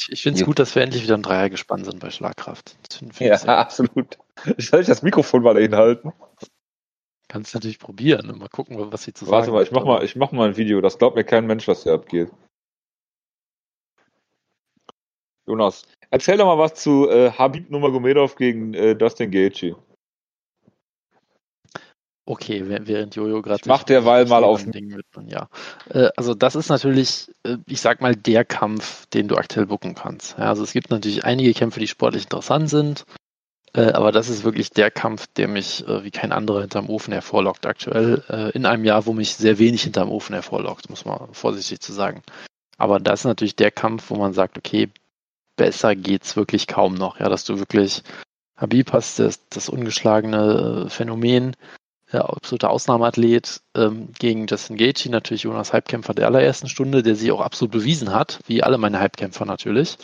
Ich, 0.00 0.12
ich 0.12 0.22
finde 0.22 0.40
es 0.40 0.46
gut, 0.46 0.58
dass 0.58 0.74
wir 0.74 0.82
endlich 0.82 1.02
wieder 1.02 1.14
ein 1.14 1.22
Dreier 1.22 1.50
gespannt 1.50 1.84
sind 1.84 2.00
bei 2.00 2.10
Schlagkraft. 2.10 2.76
Ja, 3.18 3.36
absolut. 3.58 4.18
Soll 4.56 4.80
ich 4.80 4.86
das 4.86 5.02
Mikrofon 5.02 5.42
mal 5.42 5.60
hinhalten? 5.60 6.12
Kannst 7.28 7.54
natürlich 7.54 7.78
probieren 7.78 8.30
und 8.30 8.38
mal 8.38 8.48
gucken, 8.48 8.90
was 8.90 9.02
sie 9.02 9.12
zu 9.12 9.28
Warte 9.28 9.46
sagen 9.46 9.52
Warte 9.52 9.52
mal, 9.52 9.62
ich 9.62 9.70
mach 9.70 9.84
mal, 9.84 10.04
ich 10.04 10.16
mach 10.16 10.32
mal 10.32 10.48
ein 10.48 10.56
Video. 10.56 10.80
Das 10.80 10.98
glaubt 10.98 11.16
mir 11.16 11.24
kein 11.24 11.46
Mensch, 11.46 11.68
was 11.68 11.82
hier 11.82 11.92
abgeht. 11.92 12.30
Jonas, 15.46 15.86
erzähl 16.10 16.38
doch 16.38 16.46
mal 16.46 16.58
was 16.58 16.74
zu 16.74 17.08
äh, 17.08 17.30
Habib 17.32 17.70
Nurmagomedov 17.70 18.36
gegen 18.36 18.72
äh, 18.72 18.96
Dustin 18.96 19.30
Gaethje. 19.30 19.76
Okay, 22.26 22.62
während 22.66 23.16
Jojo 23.16 23.42
gerade. 23.42 23.66
Macht 23.66 23.88
derweil 23.88 24.26
mal 24.26 24.44
auf. 24.44 24.64
Ding 24.64 24.88
mit, 24.88 25.06
ja. 25.26 25.48
Äh, 25.88 26.10
also, 26.16 26.34
das 26.34 26.54
ist 26.54 26.68
natürlich, 26.68 27.30
äh, 27.42 27.56
ich 27.66 27.80
sag 27.80 28.00
mal, 28.00 28.14
der 28.14 28.44
Kampf, 28.44 29.06
den 29.06 29.26
du 29.26 29.36
aktuell 29.36 29.66
bucken 29.66 29.94
kannst. 29.94 30.38
Ja, 30.38 30.44
also, 30.44 30.62
es 30.62 30.72
gibt 30.72 30.90
natürlich 30.90 31.24
einige 31.24 31.52
Kämpfe, 31.54 31.80
die 31.80 31.88
sportlich 31.88 32.24
interessant 32.24 32.70
sind. 32.70 33.04
Äh, 33.72 33.92
aber 33.92 34.12
das 34.12 34.28
ist 34.28 34.44
wirklich 34.44 34.70
der 34.70 34.90
Kampf, 34.90 35.26
der 35.36 35.48
mich 35.48 35.84
wie 35.86 36.10
kein 36.10 36.32
anderer 36.32 36.60
hinterm 36.60 36.88
Ofen 36.88 37.12
hervorlockt 37.12 37.66
aktuell. 37.66 38.50
In 38.54 38.66
einem 38.66 38.84
Jahr, 38.84 39.06
wo 39.06 39.12
mich 39.12 39.34
sehr 39.34 39.58
wenig 39.58 39.82
hinterm 39.82 40.10
Ofen 40.10 40.34
hervorlockt, 40.34 40.90
muss 40.90 41.04
man 41.04 41.32
vorsichtig 41.32 41.80
zu 41.80 41.92
sagen. 41.92 42.22
Aber 42.78 42.98
das 42.98 43.20
ist 43.20 43.26
natürlich 43.26 43.56
der 43.56 43.70
Kampf, 43.70 44.10
wo 44.10 44.16
man 44.16 44.32
sagt, 44.32 44.58
okay, 44.58 44.88
besser 45.56 45.94
geht's 45.94 46.34
wirklich 46.34 46.66
kaum 46.66 46.94
noch. 46.94 47.20
Ja, 47.20 47.28
dass 47.28 47.44
du 47.44 47.58
wirklich 47.58 48.02
Habib 48.56 48.92
hast, 48.92 49.18
das, 49.18 49.48
das 49.48 49.68
ungeschlagene 49.68 50.86
Phänomen, 50.88 51.54
ja, 52.12 52.22
absoluter 52.22 52.70
Ausnahmeathlet 52.70 53.60
ähm, 53.76 54.08
gegen 54.18 54.46
Justin 54.46 54.76
Gaethje, 54.76 55.10
natürlich 55.10 55.44
Jonas 55.44 55.72
Halbkämpfer 55.72 56.14
der 56.14 56.26
allerersten 56.26 56.68
Stunde, 56.68 57.02
der 57.02 57.14
sich 57.14 57.30
auch 57.30 57.40
absolut 57.40 57.72
bewiesen 57.72 58.12
hat, 58.12 58.40
wie 58.46 58.62
alle 58.62 58.78
meine 58.78 58.98
Halbkämpfer 58.98 59.44
natürlich. 59.44 59.96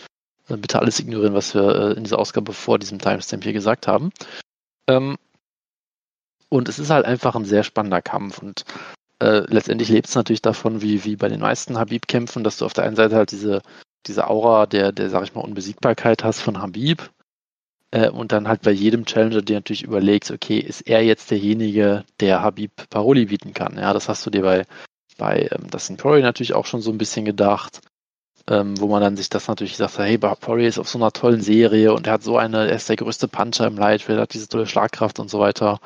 Äh, 0.49 0.57
bitte 0.57 0.79
alles 0.79 1.01
ignorieren, 1.01 1.35
was 1.35 1.55
wir 1.55 1.75
äh, 1.75 1.93
in 1.95 2.05
dieser 2.05 2.19
Ausgabe 2.19 2.53
vor 2.53 2.79
diesem 2.79 2.99
Timestamp 2.99 3.43
hier 3.43 3.53
gesagt 3.53 3.89
haben. 3.89 4.11
Ähm, 4.89 5.17
und 6.49 6.69
es 6.69 6.79
ist 6.79 6.91
halt 6.91 7.05
einfach 7.05 7.35
ein 7.35 7.45
sehr 7.45 7.65
spannender 7.65 8.03
Kampf 8.03 8.39
und 8.39 8.65
äh, 9.19 9.43
letztendlich 9.49 9.89
lebt 9.89 10.09
es 10.09 10.15
natürlich 10.15 10.43
davon, 10.43 10.83
wie, 10.83 11.05
wie 11.05 11.17
bei 11.17 11.29
den 11.29 11.41
meisten 11.41 11.79
Habib-Kämpfen, 11.79 12.45
dass 12.45 12.59
du 12.59 12.67
auf 12.67 12.73
der 12.73 12.85
einen 12.85 12.97
Seite 12.97 13.17
halt 13.17 13.33
diese, 13.33 13.63
diese 14.07 14.29
Aura 14.29 14.67
der, 14.67 14.93
der, 14.93 15.11
sag 15.11 15.25
ich 15.25 15.35
mal, 15.35 15.41
Unbesiegbarkeit 15.41 16.23
hast 16.23 16.41
von 16.41 16.61
Habib, 16.61 17.11
äh, 17.97 18.11
und 18.11 18.33
dann 18.33 18.47
halt 18.47 18.63
bei 18.63 18.73
jedem 18.73 19.07
Challenger 19.07 19.41
dir 19.41 19.57
natürlich 19.57 19.83
überlegst, 19.83 20.31
okay, 20.31 20.59
ist 20.59 20.83
er 20.83 21.03
jetzt 21.03 21.31
derjenige, 21.31 22.05
der 22.21 22.43
Habib 22.43 22.73
Paroli 22.91 23.27
bieten 23.27 23.55
kann? 23.55 23.77
Ja, 23.79 23.95
das 23.95 24.09
hast 24.09 24.27
du 24.27 24.31
dir 24.31 24.43
bei, 24.43 24.67
bei 25.17 25.49
ähm, 25.51 25.71
Dustin 25.71 25.97
Poirier 25.97 26.23
natürlich 26.23 26.53
auch 26.53 26.67
schon 26.67 26.83
so 26.83 26.91
ein 26.91 26.99
bisschen 26.99 27.25
gedacht, 27.25 27.81
ähm, 28.49 28.79
wo 28.79 28.87
man 28.89 29.01
dann 29.01 29.17
sich 29.17 29.31
das 29.31 29.49
natürlich 29.49 29.79
sagt, 29.79 29.99
hey, 29.99 30.19
Poirier 30.19 30.69
ist 30.69 30.79
auf 30.79 30.89
so 30.89 30.99
einer 30.99 31.11
tollen 31.11 31.41
Serie 31.41 31.95
und 31.95 32.07
er 32.07 32.15
hat 32.15 32.23
so 32.23 32.37
eine, 32.37 32.69
er 32.69 32.77
ist 32.77 32.89
der 32.91 32.97
größte 32.97 33.29
Puncher 33.29 33.67
im 33.67 33.79
Lightweight, 33.79 34.19
hat 34.19 34.35
diese 34.35 34.49
tolle 34.49 34.67
Schlagkraft 34.67 35.19
und 35.19 35.31
so 35.31 35.41
weiter. 35.41 35.81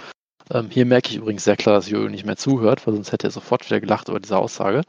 Ähm, 0.53 0.69
hier 0.69 0.87
merke 0.87 1.11
ich 1.11 1.17
übrigens 1.17 1.45
sehr 1.45 1.57
klar, 1.57 1.77
dass 1.77 1.89
Jojo 1.89 2.09
nicht 2.09 2.27
mehr 2.27 2.37
zuhört, 2.37 2.85
weil 2.87 2.95
sonst 2.95 3.13
hätte 3.13 3.29
er 3.29 3.31
sofort 3.31 3.65
wieder 3.67 3.81
gelacht 3.81 4.09
über 4.09 4.19
diese 4.19 4.37
Aussage. 4.37 4.83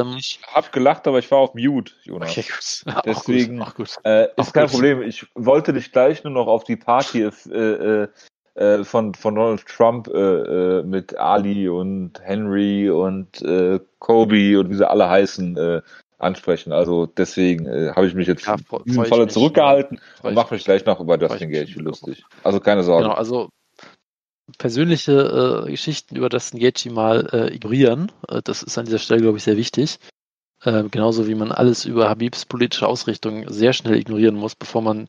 Ähm, 0.00 0.16
ich 0.18 0.40
habe 0.46 0.68
gelacht, 0.70 1.06
aber 1.06 1.18
ich 1.18 1.30
war 1.30 1.38
auf 1.38 1.54
Mute, 1.54 1.92
Jonas. 2.04 2.30
Okay, 2.30 2.44
gut. 2.48 3.04
Deswegen 3.06 3.62
auch 3.62 3.74
gut. 3.74 3.90
Auch 3.90 3.96
gut. 3.96 4.04
Äh, 4.04 4.24
ist 4.24 4.32
auch 4.38 4.52
kein 4.52 4.64
gut. 4.64 4.72
Problem. 4.72 5.02
Ich 5.02 5.26
wollte 5.34 5.72
dich 5.72 5.92
gleich 5.92 6.24
nur 6.24 6.32
noch 6.32 6.46
auf 6.46 6.64
die 6.64 6.76
Party 6.76 7.22
äh, 7.22 7.58
äh, 7.58 8.08
äh, 8.54 8.84
von, 8.84 9.14
von 9.14 9.34
Donald 9.34 9.66
Trump 9.66 10.08
äh, 10.08 10.12
äh, 10.18 10.82
mit 10.82 11.16
Ali 11.18 11.68
und 11.68 12.20
Henry 12.22 12.90
und 12.90 13.42
Kobe 13.98 14.58
und 14.58 14.70
wie 14.70 14.74
sie 14.74 14.88
alle 14.88 15.08
heißen 15.08 15.82
ansprechen. 16.18 16.72
Also 16.72 17.06
deswegen 17.06 17.66
habe 17.94 18.06
ich 18.06 18.14
mich 18.14 18.28
jetzt 18.28 18.46
Ja, 18.46 18.54
in 18.54 18.84
diesem 18.84 19.04
Falle 19.06 19.26
zurückgehalten 19.28 20.00
und 20.22 20.34
mache 20.34 20.54
mich 20.54 20.64
gleich 20.64 20.84
noch 20.86 21.00
über 21.00 21.18
Dustin 21.18 21.50
drauf. 21.52 21.68
lustig. 21.76 22.24
Also 22.44 22.60
keine 22.60 22.82
Sorge. 22.82 23.04
Genau, 23.04 23.16
also 23.16 23.48
persönliche 24.58 25.64
äh, 25.66 25.70
Geschichten 25.70 26.16
über 26.16 26.28
Dustin 26.28 26.60
Gaethje 26.60 26.92
mal 26.92 27.28
äh, 27.32 27.54
ignorieren. 27.54 28.12
Äh, 28.28 28.42
das 28.42 28.62
ist 28.62 28.78
an 28.78 28.84
dieser 28.84 28.98
Stelle, 28.98 29.20
glaube 29.20 29.38
ich, 29.38 29.44
sehr 29.44 29.56
wichtig. 29.56 29.98
Äh, 30.64 30.84
genauso 30.90 31.26
wie 31.26 31.34
man 31.34 31.52
alles 31.52 31.84
über 31.84 32.08
Habibs 32.08 32.46
politische 32.46 32.86
Ausrichtung 32.86 33.50
sehr 33.50 33.72
schnell 33.72 33.96
ignorieren 33.96 34.36
muss, 34.36 34.54
bevor 34.54 34.82
man 34.82 35.08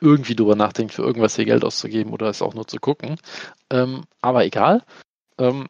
irgendwie 0.00 0.36
drüber 0.36 0.56
nachdenkt, 0.56 0.92
für 0.92 1.02
irgendwas 1.02 1.36
hier 1.36 1.46
Geld 1.46 1.64
auszugeben 1.64 2.12
oder 2.12 2.28
es 2.28 2.42
auch 2.42 2.54
nur 2.54 2.66
zu 2.66 2.78
gucken. 2.78 3.16
Ähm, 3.70 4.04
aber 4.20 4.44
egal. 4.44 4.82
Ähm, 5.38 5.68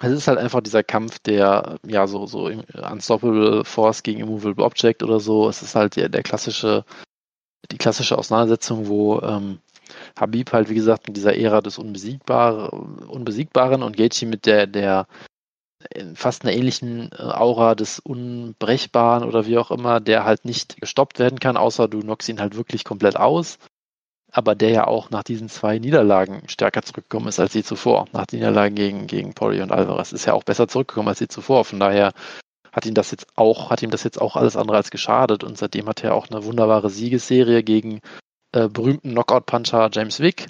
es 0.00 0.10
ist 0.10 0.28
halt 0.28 0.38
einfach 0.38 0.60
dieser 0.60 0.82
Kampf 0.82 1.18
der, 1.20 1.78
ja, 1.86 2.06
so, 2.06 2.26
so 2.26 2.46
Unstoppable 2.46 3.64
Force 3.64 4.02
gegen 4.02 4.20
Immovable 4.20 4.64
Object 4.64 5.02
oder 5.02 5.20
so. 5.20 5.48
Es 5.48 5.62
ist 5.62 5.74
halt 5.74 5.96
der, 5.96 6.08
der 6.08 6.22
klassische, 6.22 6.84
die 7.70 7.78
klassische 7.78 8.18
Auseinandersetzung, 8.18 8.88
wo 8.88 9.20
ähm, 9.20 9.60
Habib 10.18 10.52
halt, 10.52 10.68
wie 10.68 10.74
gesagt, 10.74 11.06
mit 11.06 11.16
dieser 11.16 11.36
Ära 11.36 11.60
des 11.60 11.78
Unbesiegbar, 11.78 12.72
Unbesiegbaren 12.72 13.82
und 13.82 13.96
Gaethje 13.96 14.28
mit 14.28 14.46
der, 14.46 14.66
der 14.66 15.06
äh, 15.90 16.14
fast 16.14 16.42
einer 16.44 16.52
ähnlichen 16.52 17.10
äh, 17.12 17.22
Aura 17.22 17.74
des 17.74 17.98
Unbrechbaren 17.98 19.24
oder 19.24 19.46
wie 19.46 19.58
auch 19.58 19.70
immer, 19.70 20.00
der 20.00 20.24
halt 20.24 20.44
nicht 20.44 20.80
gestoppt 20.80 21.18
werden 21.18 21.40
kann, 21.40 21.56
außer 21.56 21.88
du 21.88 22.00
knockst 22.00 22.28
ihn 22.28 22.40
halt 22.40 22.56
wirklich 22.56 22.84
komplett 22.84 23.16
aus. 23.16 23.58
Aber 24.32 24.56
der 24.56 24.70
ja 24.70 24.86
auch 24.88 25.10
nach 25.10 25.22
diesen 25.22 25.48
zwei 25.48 25.78
Niederlagen 25.78 26.42
stärker 26.48 26.82
zurückgekommen 26.82 27.28
ist 27.28 27.38
als 27.38 27.54
je 27.54 27.62
zuvor. 27.62 28.06
Nach 28.12 28.26
den 28.26 28.40
Niederlagen 28.40 28.74
gegen, 28.74 29.06
gegen 29.06 29.32
Poirier 29.32 29.62
und 29.62 29.70
Alvarez 29.70 30.12
ist 30.12 30.24
ja 30.24 30.32
auch 30.32 30.42
besser 30.42 30.66
zurückgekommen 30.66 31.08
als 31.08 31.20
je 31.20 31.28
zuvor. 31.28 31.64
Von 31.64 31.78
daher 31.78 32.12
hat 32.72 32.84
ihm 32.84 32.94
das 32.94 33.12
jetzt 33.12 33.26
auch, 33.36 33.70
hat 33.70 33.82
ihm 33.82 33.90
das 33.90 34.02
jetzt 34.02 34.20
auch 34.20 34.34
alles 34.34 34.56
andere 34.56 34.76
als 34.76 34.90
geschadet 34.90 35.44
und 35.44 35.56
seitdem 35.56 35.86
hat 35.86 36.02
er 36.02 36.14
auch 36.14 36.28
eine 36.28 36.44
wunderbare 36.44 36.90
Siegesserie 36.90 37.62
gegen 37.62 38.00
äh, 38.54 38.68
berühmten 38.68 39.10
Knockout-Puncher 39.10 39.90
James 39.92 40.20
Wick. 40.20 40.46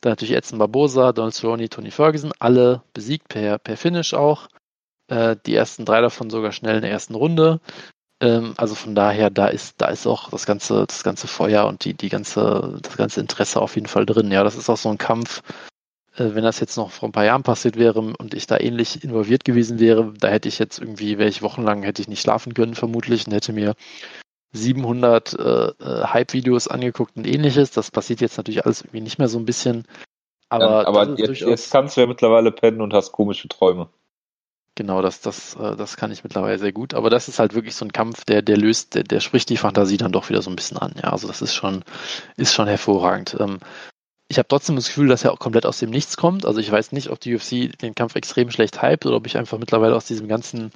Dann 0.00 0.12
natürlich 0.12 0.34
Edson 0.34 0.58
Barbosa, 0.58 1.12
Donald 1.12 1.34
Cerrone, 1.34 1.68
Tony 1.68 1.90
Ferguson, 1.90 2.32
alle 2.38 2.82
besiegt 2.92 3.28
per, 3.28 3.58
per 3.58 3.76
Finish 3.76 4.14
auch. 4.14 4.48
Äh, 5.08 5.36
die 5.46 5.54
ersten 5.54 5.84
drei 5.84 6.00
davon 6.00 6.28
sogar 6.28 6.52
schnell 6.52 6.76
in 6.76 6.82
der 6.82 6.90
ersten 6.90 7.14
Runde. 7.14 7.60
Ähm, 8.20 8.54
also 8.56 8.74
von 8.74 8.94
daher, 8.94 9.30
da 9.30 9.46
ist, 9.46 9.80
da 9.80 9.88
ist 9.88 10.06
auch 10.06 10.30
das 10.30 10.44
ganze, 10.44 10.86
das 10.86 11.02
ganze 11.04 11.26
Feuer 11.26 11.66
und 11.66 11.84
die, 11.84 11.94
die 11.94 12.08
ganze, 12.08 12.78
das 12.82 12.96
ganze 12.96 13.20
Interesse 13.20 13.60
auf 13.60 13.74
jeden 13.76 13.88
Fall 13.88 14.06
drin. 14.06 14.30
Ja, 14.30 14.44
das 14.44 14.56
ist 14.56 14.68
auch 14.68 14.76
so 14.76 14.90
ein 14.90 14.98
Kampf. 14.98 15.42
Äh, 16.16 16.34
wenn 16.34 16.44
das 16.44 16.60
jetzt 16.60 16.76
noch 16.76 16.90
vor 16.90 17.08
ein 17.08 17.12
paar 17.12 17.24
Jahren 17.24 17.44
passiert 17.44 17.76
wäre 17.76 18.00
und 18.00 18.34
ich 18.34 18.46
da 18.46 18.58
ähnlich 18.58 19.02
involviert 19.04 19.44
gewesen 19.44 19.78
wäre, 19.78 20.12
da 20.18 20.28
hätte 20.28 20.48
ich 20.48 20.58
jetzt 20.58 20.78
irgendwie, 20.78 21.18
wäre 21.18 21.30
ich 21.30 21.42
wochenlang, 21.42 21.82
hätte 21.82 22.02
ich 22.02 22.08
nicht 22.08 22.20
schlafen 22.20 22.54
können 22.54 22.74
vermutlich 22.74 23.26
und 23.26 23.32
hätte 23.32 23.52
mir 23.52 23.74
700 24.52 25.32
äh, 25.32 25.42
äh, 25.42 26.04
Hype-Videos 26.04 26.68
angeguckt 26.68 27.16
und 27.16 27.26
ähnliches. 27.26 27.70
Das 27.70 27.90
passiert 27.90 28.20
jetzt 28.20 28.36
natürlich 28.36 28.64
alles 28.64 28.82
irgendwie 28.82 29.00
nicht 29.00 29.18
mehr 29.18 29.28
so 29.28 29.38
ein 29.38 29.46
bisschen. 29.46 29.86
Aber, 30.48 30.80
Ähm, 30.80 30.86
aber 30.86 31.18
jetzt, 31.18 31.40
jetzt 31.40 31.70
kannst 31.72 31.96
du 31.96 32.02
ja 32.02 32.06
mittlerweile 32.06 32.52
pennen 32.52 32.80
und 32.82 32.92
hast 32.92 33.12
komische 33.12 33.48
Träume. 33.48 33.88
genau, 34.74 35.02
das, 35.02 35.20
das, 35.20 35.54
äh, 35.56 35.76
das 35.76 35.96
kann 35.96 36.12
ich 36.12 36.24
mittlerweile 36.24 36.58
sehr 36.58 36.72
gut. 36.72 36.94
Aber 36.94 37.10
das 37.10 37.28
ist 37.28 37.38
halt 37.38 37.54
wirklich 37.54 37.74
so 37.74 37.84
ein 37.84 37.92
Kampf, 37.92 38.24
der, 38.24 38.42
der 38.42 38.56
löst, 38.56 38.94
der, 38.94 39.04
der 39.04 39.20
spricht 39.20 39.48
die 39.48 39.56
Fantasie 39.56 39.96
dann 39.96 40.12
doch 40.12 40.28
wieder 40.28 40.42
so 40.42 40.50
ein 40.50 40.56
bisschen 40.56 40.78
an. 40.78 40.94
Ja, 41.02 41.12
also 41.12 41.26
das 41.28 41.42
ist 41.42 41.54
schon, 41.54 41.84
ist 42.36 42.52
schon 42.54 42.68
hervorragend. 42.68 43.36
Ähm, 43.40 43.60
ich 44.28 44.38
habe 44.38 44.48
trotzdem 44.48 44.76
das 44.76 44.86
Gefühl, 44.86 45.08
dass 45.08 45.24
er 45.24 45.32
auch 45.32 45.38
komplett 45.38 45.66
aus 45.66 45.78
dem 45.78 45.90
Nichts 45.90 46.16
kommt. 46.16 46.46
Also 46.46 46.60
ich 46.60 46.70
weiß 46.70 46.92
nicht, 46.92 47.10
ob 47.10 47.20
die 47.20 47.34
UFC 47.34 47.76
den 47.78 47.94
Kampf 47.94 48.14
extrem 48.16 48.50
schlecht 48.50 48.82
hypt 48.82 49.06
oder 49.06 49.16
ob 49.16 49.26
ich 49.26 49.36
einfach 49.36 49.58
mittlerweile 49.58 49.94
aus 49.94 50.06
diesem 50.06 50.28
ganzen 50.28 50.70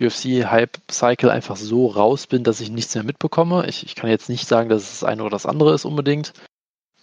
UFC-Hype-Cycle 0.00 1.30
einfach 1.30 1.56
so 1.56 1.86
raus 1.86 2.26
bin, 2.26 2.44
dass 2.44 2.60
ich 2.60 2.70
nichts 2.70 2.94
mehr 2.94 3.04
mitbekomme. 3.04 3.66
Ich, 3.68 3.84
ich 3.84 3.94
kann 3.94 4.10
jetzt 4.10 4.28
nicht 4.28 4.48
sagen, 4.48 4.68
dass 4.68 4.82
es 4.82 5.00
das 5.00 5.04
eine 5.04 5.22
oder 5.22 5.30
das 5.30 5.46
andere 5.46 5.74
ist 5.74 5.84
unbedingt. 5.84 6.32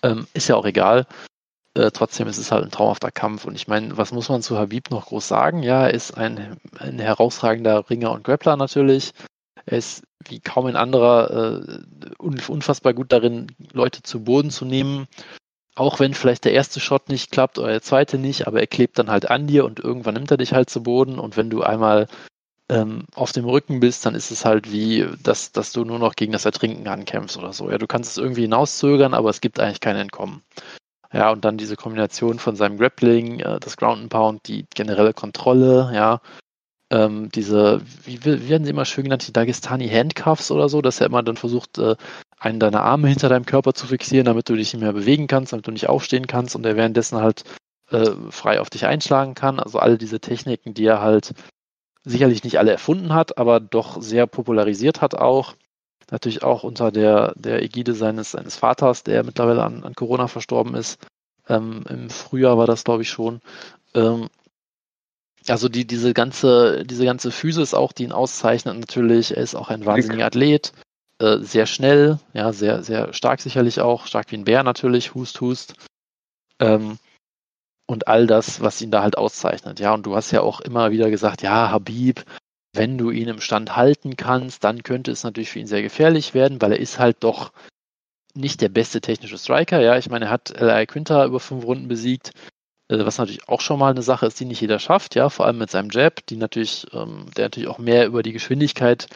Ähm, 0.03 0.27
ist 0.33 0.47
ja 0.47 0.55
auch 0.55 0.65
egal. 0.65 1.05
Äh, 1.75 1.91
trotzdem 1.91 2.27
ist 2.27 2.39
es 2.39 2.51
halt 2.51 2.63
ein 2.63 2.71
traumhafter 2.71 3.11
Kampf. 3.11 3.45
Und 3.45 3.55
ich 3.55 3.67
meine, 3.67 3.97
was 3.97 4.11
muss 4.11 4.29
man 4.29 4.41
zu 4.41 4.57
Habib 4.57 4.89
noch 4.89 5.07
groß 5.07 5.27
sagen? 5.27 5.61
Ja, 5.61 5.83
er 5.83 5.93
ist 5.93 6.17
ein, 6.17 6.57
ein 6.79 6.99
herausragender 6.99 7.89
Ringer 7.89 8.11
und 8.11 8.23
Grappler 8.23 8.57
natürlich. 8.57 9.13
Er 9.65 9.77
ist 9.77 10.03
wie 10.27 10.39
kaum 10.39 10.65
ein 10.65 10.75
anderer 10.75 11.29
äh, 11.29 11.79
un 12.19 12.41
unfassbar 12.47 12.93
gut 12.93 13.11
darin, 13.11 13.47
Leute 13.73 14.01
zu 14.01 14.23
Boden 14.23 14.49
zu 14.49 14.65
nehmen. 14.65 15.07
Auch 15.75 15.99
wenn 15.99 16.15
vielleicht 16.15 16.45
der 16.45 16.53
erste 16.53 16.79
Shot 16.79 17.09
nicht 17.09 17.31
klappt 17.31 17.59
oder 17.59 17.67
der 17.67 17.83
zweite 17.83 18.17
nicht, 18.17 18.47
aber 18.47 18.59
er 18.59 18.67
klebt 18.67 18.97
dann 18.97 19.11
halt 19.11 19.29
an 19.29 19.45
dir 19.45 19.63
und 19.65 19.79
irgendwann 19.79 20.15
nimmt 20.15 20.31
er 20.31 20.37
dich 20.37 20.53
halt 20.53 20.71
zu 20.71 20.81
Boden. 20.81 21.19
Und 21.19 21.37
wenn 21.37 21.51
du 21.51 21.61
einmal 21.61 22.07
ähm, 22.69 23.05
auf 23.15 23.31
dem 23.31 23.45
Rücken 23.45 23.79
bist, 23.79 24.05
dann 24.05 24.15
ist 24.15 24.31
es 24.31 24.45
halt 24.45 24.71
wie, 24.71 25.07
dass, 25.23 25.51
dass 25.51 25.71
du 25.71 25.85
nur 25.85 25.99
noch 25.99 26.15
gegen 26.15 26.33
das 26.33 26.45
Ertrinken 26.45 26.87
ankämpfst 26.87 27.37
oder 27.37 27.53
so. 27.53 27.69
Ja, 27.69 27.77
du 27.77 27.87
kannst 27.87 28.11
es 28.11 28.17
irgendwie 28.17 28.41
hinauszögern, 28.41 29.13
aber 29.13 29.29
es 29.29 29.41
gibt 29.41 29.59
eigentlich 29.59 29.79
kein 29.79 29.95
Entkommen. 29.95 30.41
Ja, 31.13 31.31
und 31.31 31.45
dann 31.45 31.57
diese 31.57 31.77
Kombination 31.77 32.39
von 32.39 32.55
seinem 32.55 32.77
Grappling, 32.77 33.39
äh, 33.39 33.59
das 33.59 33.77
Ground 33.77 34.01
and 34.01 34.09
Pound, 34.09 34.47
die 34.47 34.65
generelle 34.75 35.13
Kontrolle, 35.13 35.89
ja, 35.93 36.19
ähm, 36.89 37.29
diese, 37.29 37.81
wie, 38.03 38.23
wie 38.23 38.49
werden 38.49 38.63
sie 38.63 38.71
immer 38.71 38.85
schön 38.85 39.05
genannt, 39.05 39.27
die 39.27 39.33
Dagestani 39.33 39.89
Handcuffs 39.89 40.51
oder 40.51 40.69
so, 40.69 40.81
dass 40.81 41.01
er 41.01 41.07
immer 41.07 41.23
dann 41.23 41.37
versucht, 41.37 41.77
äh, 41.77 41.95
einen 42.39 42.59
deiner 42.59 42.83
Arme 42.83 43.09
hinter 43.09 43.29
deinem 43.29 43.45
Körper 43.45 43.73
zu 43.73 43.87
fixieren, 43.87 44.25
damit 44.25 44.47
du 44.49 44.55
dich 44.55 44.73
nicht 44.73 44.81
mehr 44.81 44.93
bewegen 44.93 45.27
kannst, 45.27 45.51
damit 45.51 45.67
du 45.67 45.71
nicht 45.71 45.89
aufstehen 45.89 46.27
kannst 46.27 46.55
und 46.55 46.65
er 46.65 46.75
währenddessen 46.77 47.19
halt 47.19 47.43
äh, 47.91 48.11
frei 48.29 48.61
auf 48.61 48.69
dich 48.69 48.85
einschlagen 48.85 49.33
kann. 49.33 49.59
Also 49.59 49.79
all 49.79 49.97
diese 49.97 50.19
Techniken, 50.19 50.73
die 50.73 50.85
er 50.85 51.01
halt 51.01 51.33
sicherlich 52.07 52.43
nicht 52.43 52.59
alle 52.59 52.71
erfunden 52.71 53.13
hat, 53.13 53.37
aber 53.37 53.59
doch 53.59 54.01
sehr 54.01 54.27
popularisiert 54.27 55.01
hat 55.01 55.15
auch. 55.15 55.55
Natürlich 56.09 56.43
auch 56.43 56.63
unter 56.63 56.91
der, 56.91 57.33
der 57.35 57.61
Ägide 57.61 57.93
seines, 57.93 58.31
seines 58.31 58.55
Vaters, 58.55 59.03
der 59.03 59.23
mittlerweile 59.23 59.63
an, 59.63 59.83
an 59.83 59.93
Corona 59.93 60.27
verstorben 60.27 60.73
ist. 60.75 61.05
Ähm, 61.49 61.83
Im 61.89 62.09
Frühjahr 62.09 62.57
war 62.57 62.65
das, 62.65 62.83
glaube 62.83 63.01
ich, 63.01 63.09
schon. 63.09 63.41
Ähm, 63.93 64.29
also 65.47 65.69
die, 65.69 65.85
diese 65.85 66.13
ganze, 66.13 66.85
diese 66.85 67.05
ganze 67.05 67.31
Physis 67.31 67.73
auch, 67.73 67.91
die 67.91 68.03
ihn 68.03 68.11
auszeichnet 68.11 68.77
natürlich. 68.79 69.35
Er 69.35 69.43
ist 69.43 69.55
auch 69.55 69.69
ein 69.69 69.85
wahnsinniger 69.85 70.25
Athlet, 70.25 70.73
äh, 71.19 71.37
sehr 71.39 71.65
schnell, 71.65 72.19
ja, 72.33 72.53
sehr, 72.53 72.83
sehr 72.83 73.13
stark 73.13 73.41
sicherlich 73.41 73.81
auch, 73.81 74.07
stark 74.07 74.31
wie 74.31 74.37
ein 74.37 74.45
Bär 74.45 74.63
natürlich, 74.63 75.13
hust, 75.13 75.41
hust. 75.41 75.73
Ähm, 76.59 76.97
und 77.87 78.07
all 78.07 78.27
das, 78.27 78.61
was 78.61 78.81
ihn 78.81 78.91
da 78.91 79.01
halt 79.01 79.17
auszeichnet. 79.17 79.79
Ja, 79.79 79.93
und 79.93 80.05
du 80.05 80.15
hast 80.15 80.31
ja 80.31 80.41
auch 80.41 80.59
immer 80.61 80.91
wieder 80.91 81.09
gesagt, 81.09 81.41
ja, 81.41 81.71
Habib, 81.71 82.23
wenn 82.73 82.97
du 82.97 83.09
ihn 83.09 83.29
im 83.29 83.41
Stand 83.41 83.75
halten 83.75 84.15
kannst, 84.17 84.63
dann 84.63 84.83
könnte 84.83 85.11
es 85.11 85.23
natürlich 85.23 85.49
für 85.49 85.59
ihn 85.59 85.67
sehr 85.67 85.81
gefährlich 85.81 86.33
werden, 86.33 86.61
weil 86.61 86.73
er 86.73 86.79
ist 86.79 86.99
halt 86.99 87.17
doch 87.21 87.51
nicht 88.35 88.61
der 88.61 88.69
beste 88.69 89.01
technische 89.01 89.37
Striker. 89.37 89.81
Ja, 89.81 89.97
ich 89.97 90.09
meine, 90.09 90.25
er 90.25 90.31
hat 90.31 90.51
L.I. 90.51 90.85
Quinter 90.85 91.25
über 91.25 91.39
fünf 91.39 91.65
Runden 91.65 91.87
besiegt, 91.87 92.31
äh, 92.89 93.03
was 93.05 93.17
natürlich 93.17 93.47
auch 93.49 93.61
schon 93.61 93.79
mal 93.79 93.91
eine 93.91 94.03
Sache 94.03 94.27
ist, 94.27 94.39
die 94.39 94.45
nicht 94.45 94.61
jeder 94.61 94.79
schafft. 94.79 95.15
Ja, 95.15 95.29
vor 95.29 95.45
allem 95.45 95.57
mit 95.57 95.71
seinem 95.71 95.89
Jab, 95.89 96.25
die 96.27 96.37
natürlich, 96.37 96.85
ähm, 96.93 97.25
der 97.35 97.45
natürlich 97.45 97.69
auch 97.69 97.79
mehr 97.79 98.05
über 98.05 98.21
die 98.21 98.33
Geschwindigkeit 98.33 99.07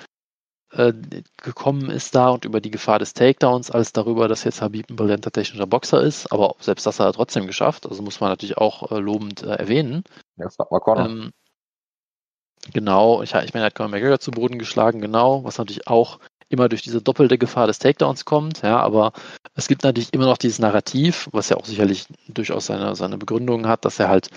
äh, 0.74 0.94
gekommen 1.38 1.90
ist 1.90 2.16
da 2.16 2.30
und 2.30 2.46
über 2.46 2.62
die 2.62 2.72
Gefahr 2.72 3.00
des 3.00 3.14
Takedowns, 3.14 3.72
als 3.72 3.94
darüber, 3.94 4.28
dass 4.28 4.44
jetzt 4.44 4.62
Habib 4.62 4.90
ein 4.90 4.96
brillanter 4.96 5.32
technischer 5.32 5.68
Boxer 5.68 6.02
ist. 6.02 6.32
Aber 6.32 6.56
selbst 6.60 6.86
das 6.86 7.00
hat 7.00 7.08
er 7.08 7.14
trotzdem 7.14 7.48
geschafft. 7.48 7.88
Also 7.88 8.02
muss 8.02 8.20
man 8.20 8.30
natürlich 8.30 8.58
auch 8.58 8.92
äh, 8.92 9.00
lobend 9.00 9.44
äh, 9.44 9.56
erwähnen. 9.56 10.04
Ja, 10.38 10.48
mal 10.70 10.80
Conor. 10.80 11.06
Ähm, 11.06 11.32
genau, 12.74 13.22
ich, 13.22 13.34
ich 13.34 13.54
meine, 13.54 13.66
er 13.66 13.68
hat 13.68 13.76
Conor 13.76 13.90
McGregor 13.90 14.20
zu 14.20 14.32
Boden 14.32 14.60
geschlagen, 14.60 15.02
genau, 15.02 15.44
was 15.44 15.58
natürlich 15.58 15.88
auch 15.88 16.20
immer 16.52 16.70
durch 16.70 16.82
diese 16.82 17.02
doppelte 17.02 17.38
Gefahr 17.38 17.68
des 17.68 17.80
Takedowns 17.80 18.26
kommt, 18.26 18.62
ja, 18.62 18.78
aber 18.80 19.14
es 19.56 19.68
gibt 19.68 19.84
natürlich 19.84 20.14
immer 20.14 20.26
noch 20.26 20.38
dieses 20.38 20.60
Narrativ, 20.60 21.30
was 21.32 21.48
ja 21.48 21.56
auch 21.56 21.66
sicherlich 21.66 22.08
durchaus 22.28 22.66
seine, 22.66 22.96
seine 22.96 23.18
Begründungen 23.18 23.68
hat, 23.68 23.86
dass 23.86 24.00
er 24.00 24.10
halt 24.10 24.30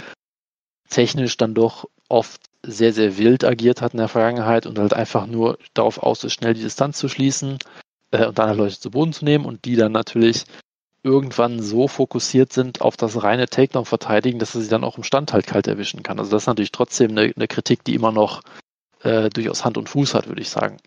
technisch 0.88 1.36
dann 1.36 1.54
doch 1.54 1.86
oft 2.08 2.40
sehr, 2.62 2.92
sehr 2.92 3.18
wild 3.18 3.44
agiert 3.44 3.82
hat 3.82 3.92
in 3.92 3.98
der 3.98 4.08
Vergangenheit 4.08 4.66
und 4.66 4.78
halt 4.78 4.94
einfach 4.94 5.26
nur 5.26 5.58
darauf 5.74 5.98
aus 5.98 6.24
ist, 6.24 6.32
schnell 6.32 6.54
die 6.54 6.62
Distanz 6.62 6.98
zu 6.98 7.08
schließen 7.08 7.58
äh, 8.10 8.26
und 8.26 8.38
dann 8.38 8.48
halt 8.48 8.58
Leute 8.58 8.78
zu 8.78 8.90
Boden 8.90 9.12
zu 9.12 9.24
nehmen 9.24 9.44
und 9.44 9.64
die 9.64 9.76
dann 9.76 9.92
natürlich 9.92 10.44
irgendwann 11.02 11.60
so 11.60 11.86
fokussiert 11.86 12.52
sind 12.52 12.80
auf 12.80 12.96
das 12.96 13.22
reine 13.22 13.46
Takedown 13.46 13.84
verteidigen, 13.84 14.38
dass 14.38 14.54
er 14.54 14.62
sie 14.62 14.68
dann 14.68 14.84
auch 14.84 14.96
im 14.96 15.04
Stand 15.04 15.34
halt 15.34 15.46
kalt 15.46 15.66
erwischen 15.66 16.02
kann. 16.02 16.18
Also 16.18 16.30
das 16.30 16.44
ist 16.44 16.46
natürlich 16.46 16.72
trotzdem 16.72 17.10
eine, 17.10 17.32
eine 17.36 17.46
Kritik, 17.46 17.84
die 17.84 17.94
immer 17.94 18.10
noch 18.10 18.42
äh, 19.02 19.28
durchaus 19.28 19.64
Hand 19.64 19.76
und 19.76 19.90
Fuß 19.90 20.14
hat, 20.14 20.28
würde 20.28 20.40
ich 20.40 20.48
sagen. 20.48 20.78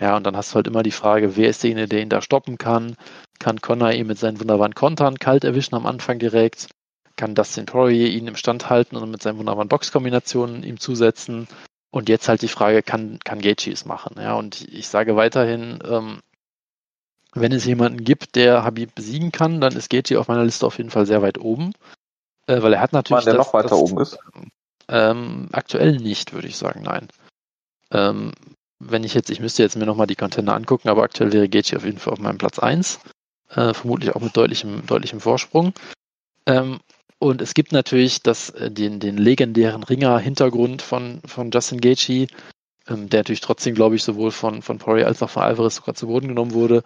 Ja, 0.00 0.16
und 0.16 0.24
dann 0.24 0.36
hast 0.36 0.52
du 0.52 0.56
halt 0.56 0.66
immer 0.66 0.82
die 0.82 0.90
Frage, 0.90 1.36
wer 1.36 1.50
ist 1.50 1.62
derjenige, 1.62 1.88
der 1.88 2.02
ihn 2.02 2.08
da 2.08 2.22
stoppen 2.22 2.58
kann? 2.58 2.96
Kann 3.38 3.60
Connor 3.60 3.92
ihn 3.92 4.06
mit 4.06 4.18
seinen 4.18 4.40
wunderbaren 4.40 4.74
Kontern 4.74 5.18
kalt 5.18 5.44
erwischen 5.44 5.74
am 5.74 5.86
Anfang 5.86 6.18
direkt? 6.18 6.68
Kann 7.16 7.34
Dustin 7.34 7.66
Poirier 7.66 8.08
ihn 8.08 8.26
im 8.26 8.36
Stand 8.36 8.68
halten 8.70 8.96
und 8.96 9.10
mit 9.10 9.22
seinen 9.22 9.38
wunderbaren 9.38 9.68
Boxkombinationen 9.68 10.62
ihm 10.62 10.80
zusetzen? 10.80 11.48
Und 11.90 12.08
jetzt 12.08 12.28
halt 12.28 12.42
die 12.42 12.48
Frage, 12.48 12.82
kann, 12.82 13.20
kann 13.22 13.40
Gaethje 13.40 13.72
es 13.72 13.84
machen? 13.84 14.16
Ja, 14.18 14.34
und 14.34 14.62
ich 14.68 14.88
sage 14.88 15.14
weiterhin, 15.14 15.78
ähm, 15.88 16.20
wenn 17.34 17.52
es 17.52 17.64
jemanden 17.64 18.02
gibt, 18.02 18.34
der 18.34 18.64
Habib 18.64 18.94
besiegen 18.94 19.30
kann, 19.30 19.60
dann 19.60 19.76
ist 19.76 19.90
Gaethje 19.90 20.18
auf 20.18 20.28
meiner 20.28 20.44
Liste 20.44 20.66
auf 20.66 20.78
jeden 20.78 20.90
Fall 20.90 21.06
sehr 21.06 21.22
weit 21.22 21.38
oben. 21.38 21.72
Äh, 22.46 22.62
weil 22.62 22.72
er 22.72 22.80
hat 22.80 22.92
natürlich. 22.92 23.24
der 23.24 23.34
das, 23.34 23.46
noch 23.46 23.54
weiter 23.54 23.70
das, 23.70 23.78
oben 23.78 24.00
ist. 24.00 24.18
Ähm, 24.88 25.48
aktuell 25.52 25.96
nicht, 25.98 26.32
würde 26.32 26.48
ich 26.48 26.56
sagen, 26.56 26.82
nein. 26.82 27.08
Ähm, 27.90 28.32
wenn 28.78 29.04
ich 29.04 29.14
jetzt, 29.14 29.30
ich 29.30 29.40
müsste 29.40 29.62
jetzt 29.62 29.76
mir 29.76 29.86
nochmal 29.86 30.06
die 30.06 30.16
Contender 30.16 30.54
angucken, 30.54 30.88
aber 30.88 31.02
aktuell 31.02 31.32
wäre 31.32 31.48
Gaethje 31.48 31.76
auf 31.76 31.84
jeden 31.84 31.98
Fall 31.98 32.12
auf 32.12 32.18
meinem 32.18 32.38
Platz 32.38 32.58
1. 32.58 33.00
Äh, 33.50 33.72
vermutlich 33.72 34.14
auch 34.14 34.20
mit 34.20 34.36
deutlichem, 34.36 34.84
deutlichem 34.86 35.20
Vorsprung. 35.20 35.72
Ähm, 36.46 36.80
und 37.18 37.40
es 37.40 37.54
gibt 37.54 37.72
natürlich 37.72 38.22
das, 38.22 38.50
äh, 38.50 38.70
den, 38.70 39.00
den 39.00 39.16
legendären 39.16 39.82
Ringer-Hintergrund 39.82 40.82
von, 40.82 41.20
von 41.26 41.50
Justin 41.50 41.80
Gaethje, 41.80 42.26
ähm, 42.88 43.08
der 43.08 43.20
natürlich 43.20 43.40
trotzdem, 43.40 43.74
glaube 43.74 43.96
ich, 43.96 44.02
sowohl 44.02 44.30
von, 44.30 44.62
von 44.62 44.78
Poirier 44.78 45.06
als 45.06 45.22
auch 45.22 45.30
von 45.30 45.42
Alvarez 45.42 45.76
sogar 45.76 45.94
zu 45.94 46.06
Boden 46.06 46.28
genommen 46.28 46.52
wurde. 46.52 46.82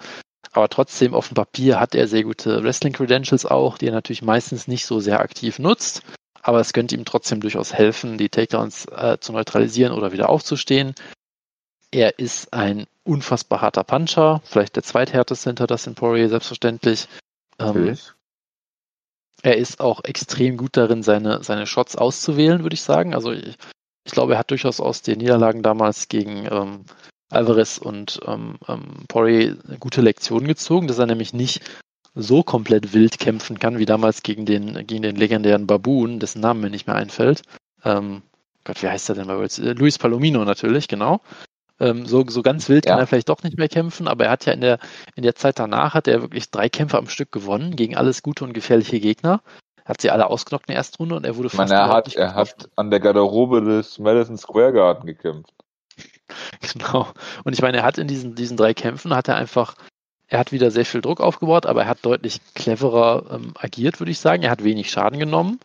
Aber 0.52 0.68
trotzdem 0.68 1.14
auf 1.14 1.28
dem 1.28 1.34
Papier 1.34 1.80
hat 1.80 1.94
er 1.94 2.08
sehr 2.08 2.22
gute 2.22 2.62
Wrestling-Credentials 2.62 3.46
auch, 3.46 3.78
die 3.78 3.86
er 3.86 3.92
natürlich 3.92 4.22
meistens 4.22 4.68
nicht 4.68 4.86
so 4.86 5.00
sehr 5.00 5.20
aktiv 5.20 5.58
nutzt. 5.58 6.02
Aber 6.40 6.60
es 6.60 6.72
könnte 6.72 6.94
ihm 6.94 7.04
trotzdem 7.04 7.40
durchaus 7.40 7.74
helfen, 7.74 8.16
die 8.16 8.28
Takedowns 8.28 8.86
äh, 8.86 9.18
zu 9.20 9.32
neutralisieren 9.32 9.92
oder 9.92 10.12
wieder 10.12 10.28
aufzustehen. 10.28 10.94
Er 11.90 12.18
ist 12.18 12.52
ein 12.52 12.86
unfassbar 13.04 13.60
harter 13.60 13.84
Puncher, 13.84 14.40
vielleicht 14.44 14.76
der 14.76 14.82
zweithärteste 14.82 15.50
hinter 15.50 15.66
Dustin 15.66 15.94
Poirier, 15.94 16.28
selbstverständlich. 16.28 17.08
Ähm, 17.58 17.96
er 19.42 19.56
ist 19.56 19.80
auch 19.80 20.04
extrem 20.04 20.56
gut 20.56 20.76
darin, 20.76 21.02
seine, 21.02 21.42
seine 21.42 21.66
Shots 21.66 21.96
auszuwählen, 21.96 22.62
würde 22.62 22.74
ich 22.74 22.82
sagen. 22.82 23.14
Also 23.14 23.32
ich, 23.32 23.56
ich 24.04 24.12
glaube, 24.12 24.34
er 24.34 24.38
hat 24.38 24.50
durchaus 24.50 24.80
aus 24.80 25.02
den 25.02 25.18
Niederlagen 25.18 25.62
damals 25.62 26.08
gegen 26.08 26.46
ähm, 26.50 26.84
Alvarez 27.30 27.78
und 27.78 28.20
ähm, 28.26 28.58
ähm, 28.68 29.04
Poirier 29.08 29.56
gute 29.78 30.00
Lektionen 30.00 30.48
gezogen, 30.48 30.88
dass 30.88 30.98
er 30.98 31.06
nämlich 31.06 31.32
nicht 31.32 31.62
so 32.14 32.42
komplett 32.42 32.94
wild 32.94 33.18
kämpfen 33.18 33.58
kann, 33.58 33.78
wie 33.78 33.86
damals 33.86 34.22
gegen 34.22 34.44
den, 34.44 34.86
gegen 34.86 35.02
den 35.02 35.16
legendären 35.16 35.66
Baboon, 35.66 36.18
dessen 36.18 36.40
Namen 36.40 36.60
mir 36.60 36.70
nicht 36.70 36.86
mehr 36.86 36.96
einfällt. 36.96 37.42
Ähm, 37.84 38.22
Gott, 38.64 38.82
wie 38.82 38.88
heißt 38.88 39.08
er 39.08 39.14
denn 39.14 39.28
bei 39.28 39.36
uns? 39.36 39.58
Luis 39.58 39.98
Palomino 39.98 40.44
natürlich, 40.44 40.88
genau. 40.88 41.20
Ähm, 41.80 42.06
so, 42.06 42.24
so 42.28 42.42
ganz 42.42 42.68
wild 42.68 42.86
ja. 42.86 42.92
kann 42.92 43.00
er 43.00 43.06
vielleicht 43.06 43.28
doch 43.28 43.42
nicht 43.42 43.56
mehr 43.56 43.68
kämpfen, 43.68 44.08
aber 44.08 44.24
er 44.24 44.30
hat 44.32 44.46
ja 44.46 44.52
in 44.52 44.60
der, 44.60 44.78
in 45.14 45.22
der 45.22 45.36
Zeit 45.36 45.58
danach 45.58 45.94
hat 45.94 46.08
er 46.08 46.22
wirklich 46.22 46.50
drei 46.50 46.68
Kämpfe 46.68 46.98
am 46.98 47.08
Stück 47.08 47.30
gewonnen 47.30 47.76
gegen 47.76 47.96
alles 47.96 48.22
gute 48.22 48.44
und 48.44 48.52
gefährliche 48.52 49.00
Gegner. 49.00 49.42
Hat 49.84 50.00
sie 50.00 50.10
alle 50.10 50.26
ausgenockt 50.26 50.68
in 50.68 50.72
der 50.72 50.78
ersten 50.78 50.96
Runde 50.96 51.16
und 51.16 51.24
er 51.24 51.36
wurde 51.36 51.48
fast. 51.48 51.70
Meine, 51.70 51.80
er 51.80 51.88
hat, 51.88 52.14
er 52.14 52.34
hat 52.34 52.68
an 52.76 52.90
der 52.90 53.00
Garderobe 53.00 53.62
des 53.62 53.98
Madison 53.98 54.36
Square 54.36 54.72
Garden 54.72 55.06
gekämpft. 55.06 55.54
genau. 56.72 57.08
Und 57.44 57.54
ich 57.54 57.62
meine, 57.62 57.78
er 57.78 57.84
hat 57.84 57.96
in 57.96 58.06
diesen, 58.06 58.34
diesen 58.34 58.56
drei 58.56 58.74
Kämpfen 58.74 59.14
hat 59.14 59.28
er 59.28 59.36
einfach, 59.36 59.76
er 60.26 60.40
hat 60.40 60.52
wieder 60.52 60.70
sehr 60.70 60.84
viel 60.84 61.00
Druck 61.00 61.20
aufgebaut, 61.20 61.64
aber 61.64 61.82
er 61.82 61.88
hat 61.88 62.04
deutlich 62.04 62.40
cleverer 62.54 63.30
ähm, 63.30 63.54
agiert, 63.58 64.00
würde 64.00 64.12
ich 64.12 64.18
sagen. 64.18 64.42
Er 64.42 64.50
hat 64.50 64.64
wenig 64.64 64.90
Schaden 64.90 65.18
genommen. 65.18 65.58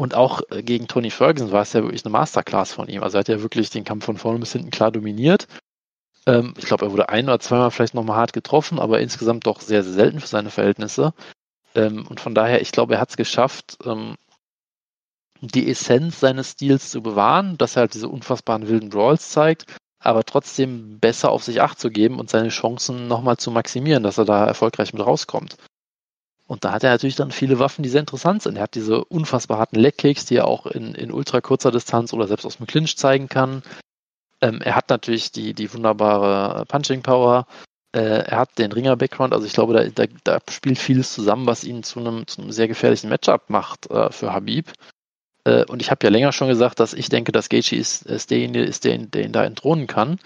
Und 0.00 0.14
auch 0.14 0.42
äh, 0.50 0.62
gegen 0.62 0.86
Tony 0.86 1.10
Ferguson 1.10 1.50
war 1.50 1.62
es 1.62 1.72
ja 1.72 1.82
wirklich 1.82 2.04
eine 2.04 2.12
Masterclass 2.12 2.72
von 2.72 2.88
ihm. 2.88 3.02
Also 3.02 3.18
er 3.18 3.20
hat 3.20 3.28
ja 3.28 3.42
wirklich 3.42 3.70
den 3.70 3.84
Kampf 3.84 4.04
von 4.04 4.16
vorne 4.16 4.38
bis 4.38 4.52
hinten 4.52 4.70
klar 4.70 4.92
dominiert. 4.92 5.48
Ähm, 6.24 6.54
ich 6.56 6.66
glaube, 6.66 6.86
er 6.86 6.92
wurde 6.92 7.08
ein 7.08 7.24
oder 7.24 7.40
zweimal 7.40 7.72
vielleicht 7.72 7.94
nochmal 7.94 8.16
hart 8.16 8.32
getroffen, 8.32 8.78
aber 8.78 9.00
insgesamt 9.00 9.46
doch 9.46 9.60
sehr, 9.60 9.82
sehr 9.82 9.94
selten 9.94 10.20
für 10.20 10.28
seine 10.28 10.50
Verhältnisse. 10.50 11.14
Ähm, 11.74 12.06
und 12.06 12.20
von 12.20 12.34
daher, 12.34 12.62
ich 12.62 12.70
glaube, 12.70 12.94
er 12.94 13.00
hat 13.00 13.10
es 13.10 13.16
geschafft, 13.16 13.76
ähm, 13.84 14.14
die 15.40 15.68
Essenz 15.68 16.20
seines 16.20 16.52
Stils 16.52 16.90
zu 16.90 17.02
bewahren, 17.02 17.58
dass 17.58 17.76
er 17.76 17.80
halt 17.80 17.94
diese 17.94 18.08
unfassbaren 18.08 18.68
wilden 18.68 18.90
Brawls 18.90 19.30
zeigt, 19.30 19.66
aber 19.98 20.24
trotzdem 20.24 21.00
besser 21.00 21.30
auf 21.30 21.42
sich 21.42 21.60
acht 21.60 21.80
zu 21.80 21.90
geben 21.90 22.20
und 22.20 22.30
seine 22.30 22.50
Chancen 22.50 23.08
nochmal 23.08 23.36
zu 23.36 23.50
maximieren, 23.50 24.04
dass 24.04 24.18
er 24.18 24.24
da 24.24 24.46
erfolgreich 24.46 24.92
mit 24.92 25.04
rauskommt. 25.04 25.56
Und 26.48 26.64
da 26.64 26.72
hat 26.72 26.82
er 26.82 26.90
natürlich 26.90 27.14
dann 27.14 27.30
viele 27.30 27.58
Waffen, 27.58 27.82
die 27.82 27.90
sehr 27.90 28.00
interessant 28.00 28.42
sind. 28.42 28.56
Er 28.56 28.62
hat 28.62 28.74
diese 28.74 29.04
unfassbar 29.04 29.58
harten 29.58 29.78
Legkicks, 29.78 30.24
die 30.24 30.36
er 30.36 30.48
auch 30.48 30.64
in, 30.64 30.94
in 30.94 31.12
ultra 31.12 31.42
kurzer 31.42 31.70
Distanz 31.70 32.14
oder 32.14 32.26
selbst 32.26 32.46
aus 32.46 32.56
dem 32.56 32.66
Clinch 32.66 32.96
zeigen 32.96 33.28
kann. 33.28 33.62
Ähm, 34.40 34.62
er 34.62 34.74
hat 34.74 34.88
natürlich 34.88 35.30
die, 35.30 35.52
die 35.52 35.72
wunderbare 35.72 36.64
Punching 36.64 37.02
Power. 37.02 37.46
Äh, 37.94 38.00
er 38.00 38.38
hat 38.38 38.58
den 38.58 38.72
Ringer-Background. 38.72 39.34
Also 39.34 39.44
ich 39.44 39.52
glaube, 39.52 39.74
da, 39.74 39.84
da, 40.06 40.10
da, 40.24 40.38
spielt 40.50 40.78
vieles 40.78 41.12
zusammen, 41.12 41.46
was 41.46 41.64
ihn 41.64 41.82
zu 41.82 42.00
einem, 42.00 42.26
zu 42.26 42.40
einem 42.40 42.50
sehr 42.50 42.66
gefährlichen 42.66 43.10
Matchup 43.10 43.50
macht 43.50 43.90
äh, 43.90 44.10
für 44.10 44.32
Habib. 44.32 44.72
Äh, 45.44 45.66
und 45.66 45.82
ich 45.82 45.90
habe 45.90 46.06
ja 46.06 46.10
länger 46.10 46.32
schon 46.32 46.48
gesagt, 46.48 46.80
dass 46.80 46.94
ich 46.94 47.10
denke, 47.10 47.30
dass 47.30 47.50
Gaethje 47.50 47.78
ist, 47.78 48.06
ist 48.06 48.30
derjenige, 48.30 48.64
ist, 48.64 48.84
der, 48.84 48.96
der 48.96 49.24
ihn 49.24 49.32
da 49.32 49.44
entthronen 49.44 49.86
kann. 49.86 50.18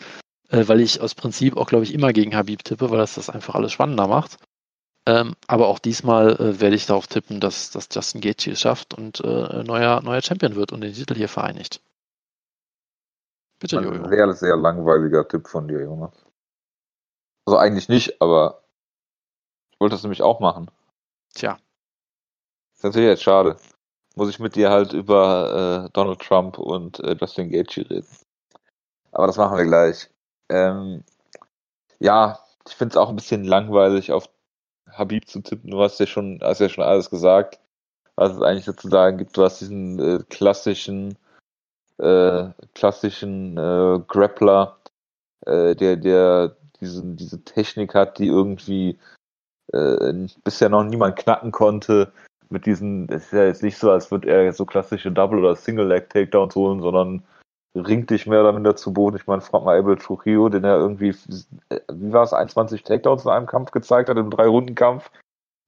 Äh, 0.51 0.69
weil 0.69 0.81
ich 0.81 1.01
aus 1.01 1.17
Prinzip 1.17 1.57
auch, 1.57 1.67
glaube 1.67 1.83
ich, 1.83 1.93
immer 1.93 2.13
gegen 2.13 2.37
Habib 2.37 2.63
tippe, 2.63 2.91
weil 2.91 2.99
das 2.99 3.15
das 3.15 3.29
einfach 3.29 3.57
alles 3.57 3.73
spannender 3.73 4.07
macht. 4.07 4.37
Ähm, 5.05 5.35
aber 5.49 5.67
auch 5.67 5.81
diesmal 5.81 6.37
äh, 6.41 6.61
werde 6.61 6.77
ich 6.77 6.87
darauf 6.87 7.09
tippen, 7.09 7.41
dass, 7.41 7.71
dass 7.71 7.89
Justin 7.91 8.21
Gaethje 8.21 8.53
es 8.53 8.61
schafft 8.61 8.95
und 8.95 9.21
äh, 9.21 9.65
neuer, 9.65 10.01
neuer 10.03 10.23
Champion 10.23 10.55
wird 10.55 10.71
und 10.71 10.81
den 10.81 10.95
Titel 10.95 11.15
hier 11.15 11.29
vereinigt. 11.29 11.81
Bitte, 13.59 13.79
Ein 13.79 13.85
Jojo. 13.85 14.09
Sehr, 14.09 14.33
sehr 14.35 14.57
langweiliger 14.57 15.27
Tipp 15.27 15.49
von 15.49 15.67
dir, 15.67 15.83
Jonas. 15.83 16.25
Also 17.45 17.59
eigentlich 17.59 17.89
nicht, 17.89 18.21
aber 18.23 18.63
ich 19.73 19.81
wollte 19.81 19.95
das 19.95 20.03
nämlich 20.05 20.23
auch 20.23 20.39
machen. 20.39 20.71
Tja. 21.35 21.59
Ist 22.75 22.85
natürlich 22.85 23.09
jetzt 23.09 23.23
schade. 23.23 23.57
Muss 24.15 24.29
ich 24.29 24.39
mit 24.39 24.55
dir 24.55 24.71
halt 24.71 24.93
über 24.93 25.87
äh, 25.87 25.91
Donald 25.93 26.21
Trump 26.21 26.59
und 26.59 27.01
äh, 27.01 27.17
Justin 27.19 27.51
Gaethje 27.51 27.89
reden. 27.91 28.07
Aber 29.11 29.27
das 29.27 29.37
machen 29.37 29.57
wir 29.57 29.65
gleich. 29.65 30.11
Ähm, 30.49 31.03
ja, 31.99 32.39
ich 32.69 32.75
finde 32.75 32.93
es 32.93 32.97
auch 32.97 33.09
ein 33.09 33.17
bisschen 33.17 33.45
langweilig, 33.45 34.13
auf 34.13 34.29
Habib 34.93 35.29
zu 35.29 35.41
tippen. 35.41 35.71
Du 35.71 35.81
hast 35.81 35.99
ja 36.01 36.07
schon, 36.07 36.41
hast 36.43 36.61
ja 36.61 36.69
schon 36.69 36.85
alles 36.85 37.11
gesagt, 37.11 37.61
was 38.17 38.33
es 38.33 38.43
eigentlich 38.43 38.65
sozusagen 38.65 39.19
gibt. 39.19 39.37
Du 39.37 39.43
hast 39.43 39.61
diesen 39.61 39.99
äh, 39.99 40.23
klassischen, 40.29 41.17
äh, 41.99 42.49
klassischen 42.75 43.57
äh, 43.57 44.01
Grappler, 44.07 44.79
äh, 45.47 45.75
der, 45.75 45.97
der 45.97 46.57
diese, 46.81 47.03
diese 47.05 47.45
Technik 47.45 47.95
hat, 47.95 48.19
die 48.19 48.27
irgendwie 48.27 48.99
äh, 49.73 50.27
bisher 50.45 50.69
noch 50.69 50.85
niemand 50.85 51.17
knacken 51.17 51.53
konnte. 51.53 52.13
Mit 52.51 52.67
diesen, 52.67 53.09
es 53.09 53.25
ist 53.27 53.33
ja 53.33 53.45
jetzt 53.45 53.63
nicht 53.63 53.79
so, 53.79 53.91
als 53.91 54.11
würde 54.11 54.29
er 54.29 54.53
so 54.53 54.67
klassische 54.67 55.11
Double- 55.11 55.39
oder 55.39 55.57
Single-Leg-Takedowns 55.57 56.55
holen, 56.55 56.83
sondern 56.83 57.23
ringt 57.75 58.11
dich 58.11 58.27
mehr 58.27 58.41
oder 58.41 58.53
minder 58.53 58.77
zu 58.77 58.93
Boden. 58.93 59.17
Ich 59.17 59.27
meine, 59.27 59.41
frag 59.41 59.65
mal 59.65 59.79
Abel 59.79 59.97
Trujillo, 59.97 60.49
den 60.49 60.65
er 60.65 60.77
irgendwie, 60.77 61.15
wie 61.15 62.13
war 62.13 62.25
es, 62.25 62.33
21 62.33 62.83
Takedowns 62.83 63.25
in 63.25 63.31
einem 63.31 63.47
Kampf 63.47 63.71
gezeigt 63.71 64.09
hat, 64.09 64.19
im 64.19 64.31
Drei-Runden-Kampf, 64.31 65.11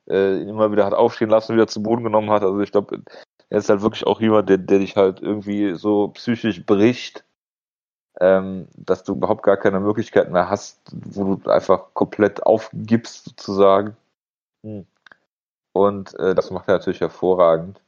äh, 0.08 0.42
immer 0.42 0.70
wieder 0.70 0.84
hat 0.84 0.92
aufstehen 0.92 1.30
lassen, 1.30 1.54
wieder 1.54 1.66
zu 1.66 1.82
Boden 1.82 2.04
genommen 2.04 2.30
hat. 2.30 2.42
Also 2.42 2.60
ich 2.60 2.72
glaube, 2.72 3.02
er 3.48 3.58
ist 3.58 3.70
halt 3.70 3.82
wirklich 3.82 4.06
auch 4.06 4.20
jemand, 4.20 4.48
der, 4.48 4.58
der 4.58 4.80
dich 4.80 4.96
halt 4.96 5.20
irgendwie 5.22 5.74
so 5.74 6.08
psychisch 6.08 6.64
bricht, 6.66 7.24
ähm, 8.20 8.68
dass 8.76 9.02
du 9.04 9.12
überhaupt 9.12 9.42
gar 9.42 9.56
keine 9.56 9.80
Möglichkeiten 9.80 10.32
mehr 10.32 10.50
hast, 10.50 10.80
wo 10.92 11.36
du 11.36 11.50
einfach 11.50 11.94
komplett 11.94 12.42
aufgibst, 12.42 13.24
sozusagen. 13.24 13.96
Hm. 14.62 14.86
Und 15.72 16.14
äh, 16.18 16.34
das 16.34 16.50
macht 16.50 16.68
er 16.68 16.74
natürlich 16.74 17.00
hervorragend. 17.00 17.80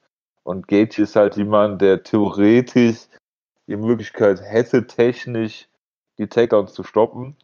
Und 0.43 0.69
Gage 0.69 1.03
ist 1.03 1.17
halt 1.17 1.37
jemand, 1.37 1.83
der 1.83 2.03
theoretisch 2.03 3.09
die 3.69 3.77
Möglichkeit 3.77 4.41
hätte, 4.43 4.87
technisch 4.87 5.69
die 6.19 6.29
Takedowns 6.29 6.73
zu 6.73 6.83
stoppen. 6.83 7.37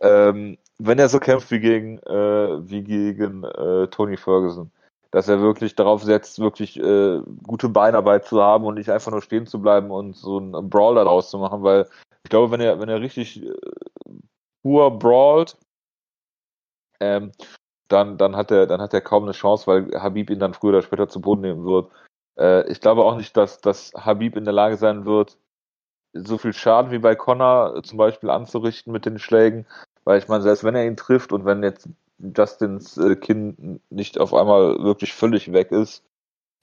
Ähm, 0.00 0.58
wenn 0.78 0.98
er 0.98 1.08
so 1.08 1.20
kämpft 1.20 1.50
wie 1.50 1.60
gegen, 1.60 1.98
äh, 1.98 2.70
wie 2.70 2.82
gegen 2.82 3.44
äh, 3.44 3.86
Tony 3.88 4.16
Ferguson, 4.16 4.70
dass 5.10 5.28
er 5.28 5.40
wirklich 5.40 5.74
darauf 5.74 6.02
setzt, 6.02 6.38
wirklich 6.38 6.78
äh, 6.78 7.20
gute 7.42 7.68
Beinarbeit 7.68 8.24
zu 8.24 8.42
haben 8.42 8.64
und 8.64 8.74
nicht 8.74 8.90
einfach 8.90 9.10
nur 9.10 9.22
stehen 9.22 9.46
zu 9.46 9.60
bleiben 9.60 9.90
und 9.90 10.16
so 10.16 10.38
einen 10.38 10.70
Brawl 10.70 10.94
daraus 10.94 11.30
zu 11.30 11.38
machen, 11.38 11.62
weil 11.62 11.86
ich 12.24 12.30
glaube, 12.30 12.50
wenn 12.52 12.60
er, 12.60 12.80
wenn 12.80 12.88
er 12.88 13.00
richtig 13.00 13.42
äh, 13.42 13.54
pur 14.62 14.98
brawlt, 14.98 15.56
ähm, 17.00 17.32
dann, 17.88 18.18
dann 18.18 18.36
hat 18.36 18.50
er, 18.50 18.66
dann 18.66 18.80
hat 18.80 18.94
er 18.94 19.00
kaum 19.00 19.24
eine 19.24 19.32
Chance, 19.32 19.66
weil 19.66 19.90
Habib 20.00 20.30
ihn 20.30 20.38
dann 20.38 20.54
früher 20.54 20.70
oder 20.70 20.82
später 20.82 21.08
zu 21.08 21.20
Boden 21.20 21.42
nehmen 21.42 21.64
wird. 21.64 21.90
Äh, 22.38 22.70
ich 22.70 22.80
glaube 22.80 23.04
auch 23.04 23.16
nicht, 23.16 23.36
dass, 23.36 23.60
dass 23.60 23.92
Habib 23.94 24.36
in 24.36 24.44
der 24.44 24.54
Lage 24.54 24.76
sein 24.76 25.04
wird, 25.06 25.38
so 26.12 26.38
viel 26.38 26.52
Schaden 26.52 26.90
wie 26.90 26.98
bei 26.98 27.14
Connor 27.14 27.76
äh, 27.76 27.82
zum 27.82 27.98
Beispiel 27.98 28.30
anzurichten 28.30 28.92
mit 28.92 29.06
den 29.06 29.18
Schlägen, 29.18 29.66
weil 30.04 30.18
ich 30.18 30.28
meine, 30.28 30.42
selbst 30.42 30.64
wenn 30.64 30.74
er 30.74 30.86
ihn 30.86 30.96
trifft 30.96 31.32
und 31.32 31.44
wenn 31.44 31.62
jetzt 31.62 31.88
Justins 32.18 32.96
äh, 32.98 33.16
Kinn 33.16 33.80
nicht 33.90 34.18
auf 34.18 34.34
einmal 34.34 34.82
wirklich 34.82 35.14
völlig 35.14 35.52
weg 35.52 35.72
ist, 35.72 36.04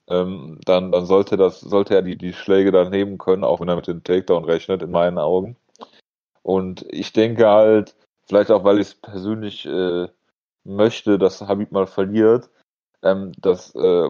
ähm, 0.09 0.59
dann, 0.65 0.91
dann 0.91 1.05
sollte 1.05 1.37
das, 1.37 1.59
sollte 1.59 1.95
er 1.95 2.01
die, 2.01 2.17
die 2.17 2.33
Schläge 2.33 2.71
dann 2.71 2.89
nehmen 2.89 3.17
können, 3.17 3.43
auch 3.43 3.59
wenn 3.59 3.69
er 3.69 3.75
mit 3.75 3.87
dem 3.87 4.03
Takedown 4.03 4.45
rechnet, 4.45 4.81
in 4.81 4.91
meinen 4.91 5.17
Augen. 5.17 5.57
Und 6.43 6.85
ich 6.89 7.11
denke 7.13 7.47
halt, 7.47 7.95
vielleicht 8.25 8.51
auch, 8.51 8.63
weil 8.63 8.79
ich 8.79 8.87
es 8.87 8.95
persönlich 8.95 9.65
äh, 9.65 10.07
möchte, 10.63 11.17
dass 11.17 11.41
Habib 11.41 11.71
mal 11.71 11.87
verliert, 11.87 12.49
ähm, 13.03 13.33
dass, 13.37 13.75
äh, 13.75 14.09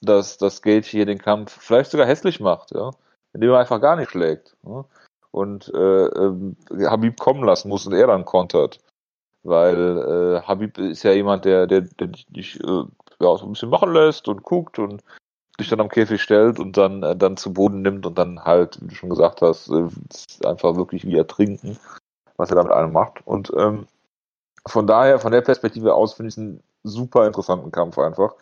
dass 0.00 0.38
das 0.38 0.62
Gage 0.62 0.86
hier 0.86 1.06
den 1.06 1.18
Kampf 1.18 1.58
vielleicht 1.60 1.90
sogar 1.90 2.06
hässlich 2.06 2.40
macht, 2.40 2.72
ja 2.72 2.92
indem 3.36 3.50
er 3.50 3.60
einfach 3.60 3.80
gar 3.80 3.96
nicht 3.96 4.10
schlägt. 4.10 4.56
Ne? 4.62 4.84
Und 5.30 5.72
äh, 5.74 6.06
äh, 6.06 6.86
Habib 6.86 7.20
kommen 7.20 7.44
lassen 7.44 7.68
muss 7.68 7.86
und 7.86 7.92
er 7.92 8.06
dann 8.06 8.24
kontert. 8.24 8.80
Weil 9.42 9.98
äh, 9.98 10.42
Habib 10.42 10.78
ist 10.78 11.02
ja 11.02 11.12
jemand, 11.12 11.44
der, 11.44 11.66
der, 11.66 11.82
der 11.82 12.08
dich 12.08 12.58
äh, 12.64 12.84
ja, 13.20 13.36
so 13.36 13.44
ein 13.44 13.52
bisschen 13.52 13.68
machen 13.68 13.92
lässt 13.92 14.26
und 14.28 14.42
guckt 14.42 14.78
und 14.78 15.04
dich 15.60 15.68
dann 15.68 15.80
am 15.80 15.90
Käfig 15.90 16.22
stellt 16.22 16.58
und 16.58 16.76
dann, 16.76 17.02
äh, 17.02 17.14
dann 17.14 17.36
zu 17.36 17.52
Boden 17.52 17.82
nimmt 17.82 18.06
und 18.06 18.16
dann 18.16 18.42
halt, 18.44 18.80
wie 18.80 18.88
du 18.88 18.94
schon 18.94 19.10
gesagt 19.10 19.42
hast, 19.42 19.68
äh, 19.70 19.88
einfach 20.46 20.76
wirklich 20.76 21.04
wie 21.04 21.16
ertrinken. 21.16 21.78
was 22.38 22.50
er 22.50 22.56
damit 22.56 22.72
einem 22.72 22.92
macht. 22.92 23.26
Und 23.26 23.52
ähm, 23.56 23.86
von 24.66 24.86
daher, 24.86 25.18
von 25.18 25.32
der 25.32 25.42
Perspektive 25.42 25.94
aus, 25.94 26.14
finde 26.14 26.28
ich 26.28 26.38
einen 26.38 26.62
super 26.82 27.26
interessanten 27.26 27.70
Kampf 27.70 27.98
einfach. 27.98 28.34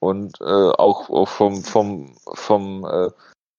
Und 0.00 0.40
äh, 0.40 0.44
auch, 0.44 1.08
auch 1.10 1.28
vom, 1.28 1.62
vom, 1.62 2.14
vom 2.34 2.84
äh, 2.84 3.10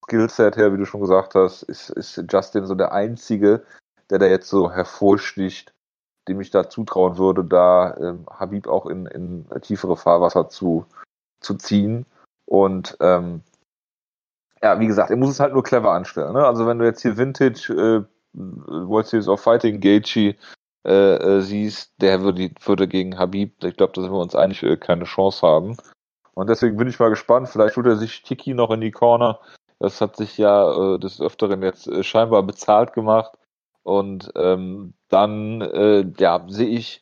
Skillset 0.03 0.57
her, 0.57 0.73
wie 0.73 0.77
du 0.77 0.85
schon 0.85 1.01
gesagt 1.01 1.35
hast, 1.35 1.63
ist, 1.63 1.89
ist 1.89 2.23
Justin 2.29 2.65
so 2.65 2.75
der 2.75 2.91
Einzige, 2.91 3.65
der 4.09 4.19
da 4.19 4.25
jetzt 4.25 4.49
so 4.49 4.71
hervorsticht, 4.71 5.73
dem 6.27 6.41
ich 6.41 6.51
da 6.51 6.69
zutrauen 6.69 7.17
würde, 7.17 7.43
da 7.43 7.95
ähm, 7.97 8.25
Habib 8.29 8.67
auch 8.67 8.85
in, 8.85 9.05
in 9.07 9.45
tiefere 9.61 9.97
Fahrwasser 9.97 10.49
zu, 10.49 10.85
zu 11.41 11.55
ziehen. 11.55 12.05
Und 12.45 12.97
ähm, 12.99 13.41
ja, 14.61 14.79
wie 14.79 14.87
gesagt, 14.87 15.09
er 15.09 15.17
muss 15.17 15.29
es 15.29 15.39
halt 15.39 15.53
nur 15.53 15.63
clever 15.63 15.91
anstellen. 15.91 16.33
Ne? 16.33 16.45
Also 16.45 16.65
wenn 16.65 16.79
du 16.79 16.85
jetzt 16.85 17.01
hier 17.01 17.17
Vintage 17.17 17.73
äh, 17.73 18.03
World 18.33 19.07
Series 19.07 19.27
of 19.27 19.41
Fighting 19.41 19.79
Gaethje 19.79 20.35
äh, 20.85 21.15
äh, 21.15 21.41
siehst, 21.41 21.93
der 22.01 22.21
würde, 22.21 22.51
würde 22.65 22.87
gegen 22.87 23.17
Habib, 23.17 23.63
ich 23.63 23.77
glaube, 23.77 23.93
da 23.93 24.01
sind 24.01 24.11
wir 24.11 24.19
uns 24.19 24.35
eigentlich 24.35 24.63
äh, 24.63 24.77
keine 24.77 25.05
Chance 25.05 25.45
haben. 25.45 25.77
Und 26.33 26.49
deswegen 26.49 26.77
bin 26.77 26.87
ich 26.87 26.99
mal 26.99 27.09
gespannt. 27.09 27.49
Vielleicht 27.49 27.75
tut 27.75 27.85
er 27.85 27.95
sich 27.95 28.23
Tiki 28.23 28.53
noch 28.53 28.71
in 28.71 28.81
die 28.81 28.91
Corner. 28.91 29.39
Das 29.83 29.99
hat 29.99 30.15
sich 30.15 30.37
ja 30.37 30.93
äh, 30.95 30.97
des 30.97 31.19
Öfteren 31.19 31.61
jetzt 31.61 31.89
äh, 31.89 32.03
scheinbar 32.03 32.41
bezahlt 32.43 32.93
gemacht. 32.93 33.37
Und 33.83 34.31
ähm, 34.37 34.93
dann 35.09 35.59
äh, 35.59 36.09
ja, 36.17 36.45
sehe 36.47 36.69
ich, 36.69 37.01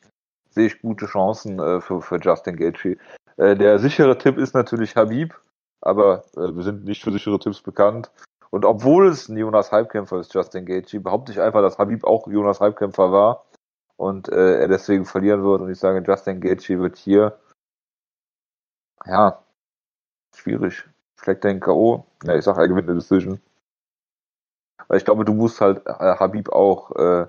sehe 0.50 0.66
ich 0.66 0.82
gute 0.82 1.06
Chancen 1.06 1.60
äh, 1.60 1.80
für, 1.80 2.02
für 2.02 2.18
Justin 2.18 2.56
Gaethje. 2.56 2.98
Äh, 3.36 3.54
der 3.54 3.78
sichere 3.78 4.18
Tipp 4.18 4.36
ist 4.36 4.54
natürlich 4.56 4.96
Habib, 4.96 5.32
aber 5.80 6.24
äh, 6.34 6.56
wir 6.56 6.64
sind 6.64 6.84
nicht 6.84 7.04
für 7.04 7.12
sichere 7.12 7.38
Tipps 7.38 7.60
bekannt. 7.60 8.10
Und 8.50 8.64
obwohl 8.64 9.06
es 9.06 9.28
ein 9.28 9.36
Jonas 9.36 9.70
Halbkämpfer 9.70 10.18
ist, 10.18 10.34
Justin 10.34 10.66
Gaethje, 10.66 10.98
behaupte 10.98 11.30
ich 11.30 11.40
einfach, 11.40 11.62
dass 11.62 11.78
Habib 11.78 12.02
auch 12.02 12.26
Jonas 12.26 12.60
Halbkämpfer 12.60 13.12
war 13.12 13.46
und 13.96 14.28
äh, 14.28 14.58
er 14.58 14.66
deswegen 14.66 15.04
verlieren 15.04 15.44
wird. 15.44 15.60
Und 15.60 15.70
ich 15.70 15.78
sage, 15.78 16.02
Justin 16.04 16.40
Gaethje 16.40 16.80
wird 16.80 16.96
hier, 16.96 17.38
ja, 19.06 19.40
schwierig. 20.34 20.84
Schlägt 21.22 21.44
den 21.44 21.60
K.O. 21.60 22.04
Ja, 22.24 22.34
ich 22.34 22.44
sage, 22.44 22.60
er 22.60 22.68
gewinnt 22.68 22.88
eine 22.88 22.98
Decision. 22.98 23.40
Weil 24.88 24.98
ich 24.98 25.04
glaube, 25.04 25.24
du 25.24 25.34
musst 25.34 25.60
halt 25.60 25.86
äh, 25.86 26.16
Habib 26.16 26.50
auch, 26.50 26.90
äh, 26.96 27.26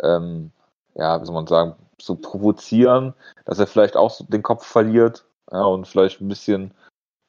ähm, 0.00 0.52
ja, 0.94 1.20
wie 1.20 1.26
soll 1.26 1.34
man 1.34 1.46
sagen, 1.46 1.74
so 2.00 2.14
provozieren, 2.14 3.14
dass 3.44 3.58
er 3.58 3.66
vielleicht 3.66 3.96
auch 3.96 4.10
so 4.10 4.24
den 4.24 4.42
Kopf 4.42 4.64
verliert 4.64 5.26
ja, 5.50 5.62
und 5.64 5.86
vielleicht 5.86 6.20
ein 6.20 6.28
bisschen 6.28 6.72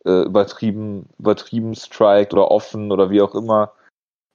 äh, 0.06 0.24
übertrieben, 0.24 1.10
übertrieben 1.20 1.76
strikt 1.76 2.34
oder 2.34 2.50
offen 2.52 2.92
oder 2.92 3.10
wie 3.10 3.22
auch 3.22 3.36
immer. 3.36 3.74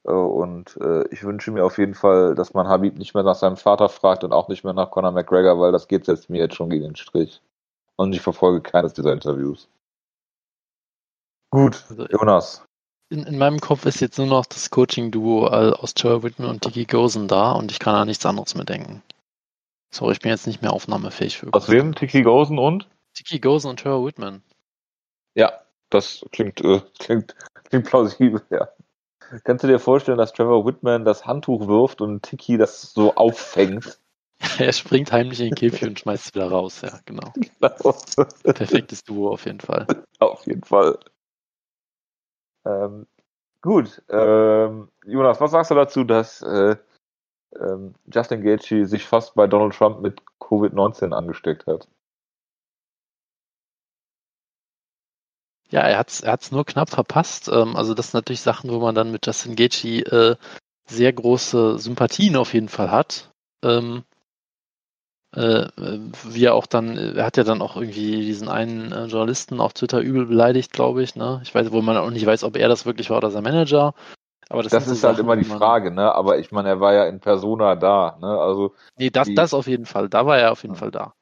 Äh, 0.05 0.11
und 0.11 0.77
äh, 0.77 1.07
ich 1.09 1.23
wünsche 1.23 1.51
mir 1.51 1.65
auf 1.65 1.77
jeden 1.77 1.95
Fall, 1.95 2.35
dass 2.35 2.53
man 2.53 2.67
Habib 2.67 2.97
nicht 2.97 3.13
mehr 3.13 3.23
nach 3.23 3.35
seinem 3.35 3.57
Vater 3.57 3.89
fragt 3.89 4.23
und 4.23 4.33
auch 4.33 4.49
nicht 4.49 4.63
mehr 4.63 4.73
nach 4.73 4.91
Conor 4.91 5.11
McGregor, 5.11 5.59
weil 5.59 5.71
das 5.71 5.87
geht 5.87 6.07
jetzt 6.07 6.29
mir 6.29 6.39
jetzt 6.39 6.55
schon 6.55 6.69
gegen 6.69 6.83
den 6.83 6.95
Strich. 6.95 7.41
Und 7.95 8.13
ich 8.13 8.21
verfolge 8.21 8.61
keines 8.61 8.93
dieser 8.93 9.13
Interviews. 9.13 9.69
Gut, 11.51 11.85
also, 11.89 12.05
Jonas. 12.07 12.65
In, 13.09 13.23
in, 13.23 13.37
meinem 13.37 13.59
Kopf 13.59 13.85
ist 13.85 14.01
jetzt 14.01 14.17
nur 14.17 14.27
noch 14.27 14.45
das 14.45 14.69
Coaching-Duo 14.69 15.47
aus 15.47 15.93
Joe 15.95 16.23
Whitman 16.23 16.49
und 16.49 16.65
Dicky 16.65 16.85
Gosen 16.85 17.27
da 17.27 17.53
und 17.53 17.71
ich 17.71 17.79
kann 17.79 17.95
an 17.95 18.07
nichts 18.07 18.25
anderes 18.25 18.55
mehr 18.55 18.65
denken. 18.65 19.01
Sorry, 19.91 20.13
ich 20.13 20.19
bin 20.19 20.31
jetzt 20.31 20.47
nicht 20.47 20.61
mehr 20.61 20.73
aufnahmefähig 20.73 21.37
für. 21.37 21.53
Aus 21.53 21.69
wem? 21.69 21.95
Tiki 21.95 22.21
Gosen 22.21 22.59
und? 22.59 22.87
Tiki 23.13 23.39
Gosen 23.39 23.69
und 23.69 23.79
Trevor 23.79 24.05
Whitman. 24.05 24.43
Ja, 25.35 25.61
das 25.89 26.25
klingt, 26.31 26.61
äh, 26.61 26.81
klingt, 26.99 27.35
klingt 27.69 27.85
plausibel, 27.85 28.41
ja. 28.49 28.67
Kannst 29.43 29.63
du 29.63 29.67
dir 29.67 29.79
vorstellen, 29.79 30.17
dass 30.17 30.33
Trevor 30.33 30.65
Whitman 30.65 31.03
das 31.03 31.25
Handtuch 31.25 31.67
wirft 31.67 32.01
und 32.01 32.23
Tiki 32.23 32.57
das 32.57 32.93
so 32.93 33.15
auffängt? 33.15 33.99
er 34.59 34.71
springt 34.71 35.11
heimlich 35.11 35.39
in 35.39 35.47
den 35.47 35.55
Käfig 35.55 35.87
und 35.87 35.99
schmeißt 35.99 36.27
es 36.27 36.35
wieder 36.35 36.49
raus, 36.49 36.81
ja, 36.81 36.99
genau. 37.05 37.33
genau. 37.35 37.95
Perfektes 38.43 39.03
Duo 39.03 39.31
auf 39.31 39.45
jeden 39.45 39.59
Fall. 39.59 39.87
Auf 40.19 40.45
jeden 40.45 40.63
Fall. 40.63 40.99
Ähm, 42.67 43.07
gut, 43.61 44.01
ähm, 44.09 44.89
Jonas, 45.05 45.39
was 45.41 45.51
sagst 45.51 45.71
du 45.71 45.75
dazu, 45.75 46.03
dass 46.03 46.41
äh, 46.41 46.75
ähm, 47.59 47.95
Justin 48.13 48.43
Gaethje 48.43 48.85
sich 48.87 49.05
fast 49.05 49.35
bei 49.35 49.47
Donald 49.47 49.73
Trump 49.75 50.01
mit 50.01 50.21
Covid-19 50.39 51.13
angesteckt 51.13 51.67
hat? 51.67 51.87
Ja, 55.69 55.81
er 55.81 55.97
hat 55.97 56.09
es 56.09 56.21
er 56.21 56.31
hat's 56.33 56.51
nur 56.51 56.65
knapp 56.65 56.89
verpasst. 56.89 57.49
Ähm, 57.49 57.75
also 57.75 57.93
das 57.93 58.11
sind 58.11 58.19
natürlich 58.19 58.41
Sachen, 58.41 58.69
wo 58.71 58.79
man 58.79 58.95
dann 58.95 59.11
mit 59.11 59.25
Justin 59.25 59.55
Gaethje 59.55 60.01
äh, 60.05 60.35
sehr 60.89 61.11
große 61.13 61.77
Sympathien 61.79 62.35
auf 62.37 62.53
jeden 62.53 62.69
Fall 62.69 62.91
hat. 62.91 63.31
Ähm, 63.63 64.03
äh, 65.35 65.67
wie 66.23 66.45
er 66.45 66.55
auch 66.55 66.65
dann, 66.65 66.97
er 66.97 67.25
hat 67.25 67.37
ja 67.37 67.43
dann 67.43 67.61
auch 67.61 67.75
irgendwie 67.75 68.25
diesen 68.25 68.49
einen 68.49 68.91
äh, 68.91 69.05
Journalisten 69.05 69.59
auf 69.59 69.73
Twitter 69.73 69.99
übel 69.99 70.25
beleidigt, 70.25 70.71
glaube 70.71 71.03
ich. 71.03 71.15
Ne? 71.15 71.41
Ich 71.43 71.53
weiß, 71.53 71.71
wo 71.71 71.81
man 71.81 71.97
auch 71.97 72.09
nicht 72.09 72.25
weiß, 72.25 72.43
ob 72.43 72.55
er 72.55 72.69
das 72.69 72.85
wirklich 72.85 73.09
war 73.09 73.17
oder 73.17 73.31
sein 73.31 73.43
Manager. 73.43 73.93
Aber 74.49 74.63
das, 74.63 74.71
das 74.71 74.87
ist 74.87 75.01
so 75.01 75.07
halt 75.07 75.17
Sachen, 75.17 75.25
immer 75.25 75.35
die 75.35 75.43
Frage, 75.43 75.91
ne? 75.91 76.13
Aber 76.15 76.39
ich 76.39 76.51
meine, 76.51 76.69
er 76.69 76.79
war 76.79 76.93
ja 76.93 77.05
in 77.05 77.19
Persona 77.19 77.75
da, 77.75 78.17
ne? 78.21 78.27
Also. 78.27 78.73
Nee, 78.97 79.09
das, 79.09 79.27
die, 79.27 79.35
das 79.35 79.53
auf 79.53 79.67
jeden 79.67 79.85
Fall. 79.85 80.07
Da 80.07 80.25
war 80.25 80.37
er 80.37 80.53
auf 80.53 80.61
jeden 80.61 80.75
ja. 80.75 80.79
Fall 80.79 80.91
da. 80.91 81.13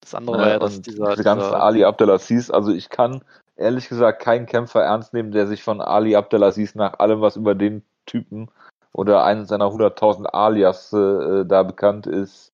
Das 0.00 0.14
andere 0.14 0.38
war 0.38 0.48
ja, 0.48 0.58
dass 0.58 0.82
dieser. 0.82 1.10
Diese 1.10 1.22
ganze 1.22 1.46
dieser, 1.46 1.62
Ali 1.62 1.84
Abdelaziz, 1.84 2.50
also 2.50 2.72
ich 2.72 2.88
kann 2.88 3.22
ehrlich 3.56 3.88
gesagt 3.88 4.20
keinen 4.20 4.46
Kämpfer 4.46 4.82
ernst 4.82 5.14
nehmen, 5.14 5.30
der 5.30 5.46
sich 5.46 5.62
von 5.62 5.80
Ali 5.80 6.16
Abdelaziz 6.16 6.74
nach 6.74 6.98
allem, 6.98 7.20
was 7.20 7.36
über 7.36 7.54
den 7.54 7.84
Typen 8.06 8.50
oder 8.92 9.24
einen 9.24 9.46
seiner 9.46 9.66
100.000 9.66 10.26
Alias 10.26 10.92
äh, 10.92 11.44
da 11.46 11.62
bekannt 11.62 12.06
ist. 12.06 12.52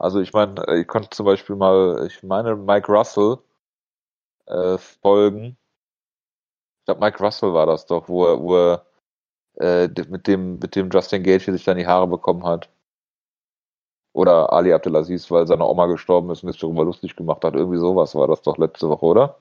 Also 0.00 0.20
ich 0.20 0.32
meine, 0.32 0.64
ich 0.80 0.88
konnte 0.88 1.10
zum 1.10 1.26
Beispiel 1.26 1.56
mal, 1.56 2.06
ich 2.06 2.22
meine, 2.22 2.56
Mike 2.56 2.90
Russell 2.90 3.36
äh, 4.46 4.78
folgen. 4.78 5.58
Ich 6.80 6.86
glaube, 6.86 7.00
Mike 7.00 7.22
Russell 7.22 7.52
war 7.52 7.66
das 7.66 7.84
doch, 7.84 8.08
wo 8.08 8.24
er, 8.24 8.40
wo 8.40 8.56
er 8.56 8.86
äh, 9.58 9.88
mit 10.08 10.26
dem 10.26 10.58
mit 10.58 10.74
dem 10.74 10.88
Justin 10.88 11.22
Gage 11.22 11.52
sich 11.52 11.64
dann 11.64 11.76
die 11.76 11.86
Haare 11.86 12.06
bekommen 12.08 12.46
hat. 12.46 12.70
Oder 14.14 14.50
Ali 14.54 14.72
Abdelaziz, 14.72 15.30
weil 15.30 15.46
seine 15.46 15.66
Oma 15.66 15.86
gestorben 15.86 16.30
ist 16.30 16.42
und 16.42 16.50
sich 16.50 16.60
darüber 16.60 16.84
lustig 16.84 17.14
gemacht 17.14 17.44
hat. 17.44 17.54
Irgendwie 17.54 17.78
sowas 17.78 18.14
war 18.14 18.26
das 18.26 18.40
doch 18.40 18.56
letzte 18.56 18.88
Woche, 18.88 19.04
oder? 19.04 19.36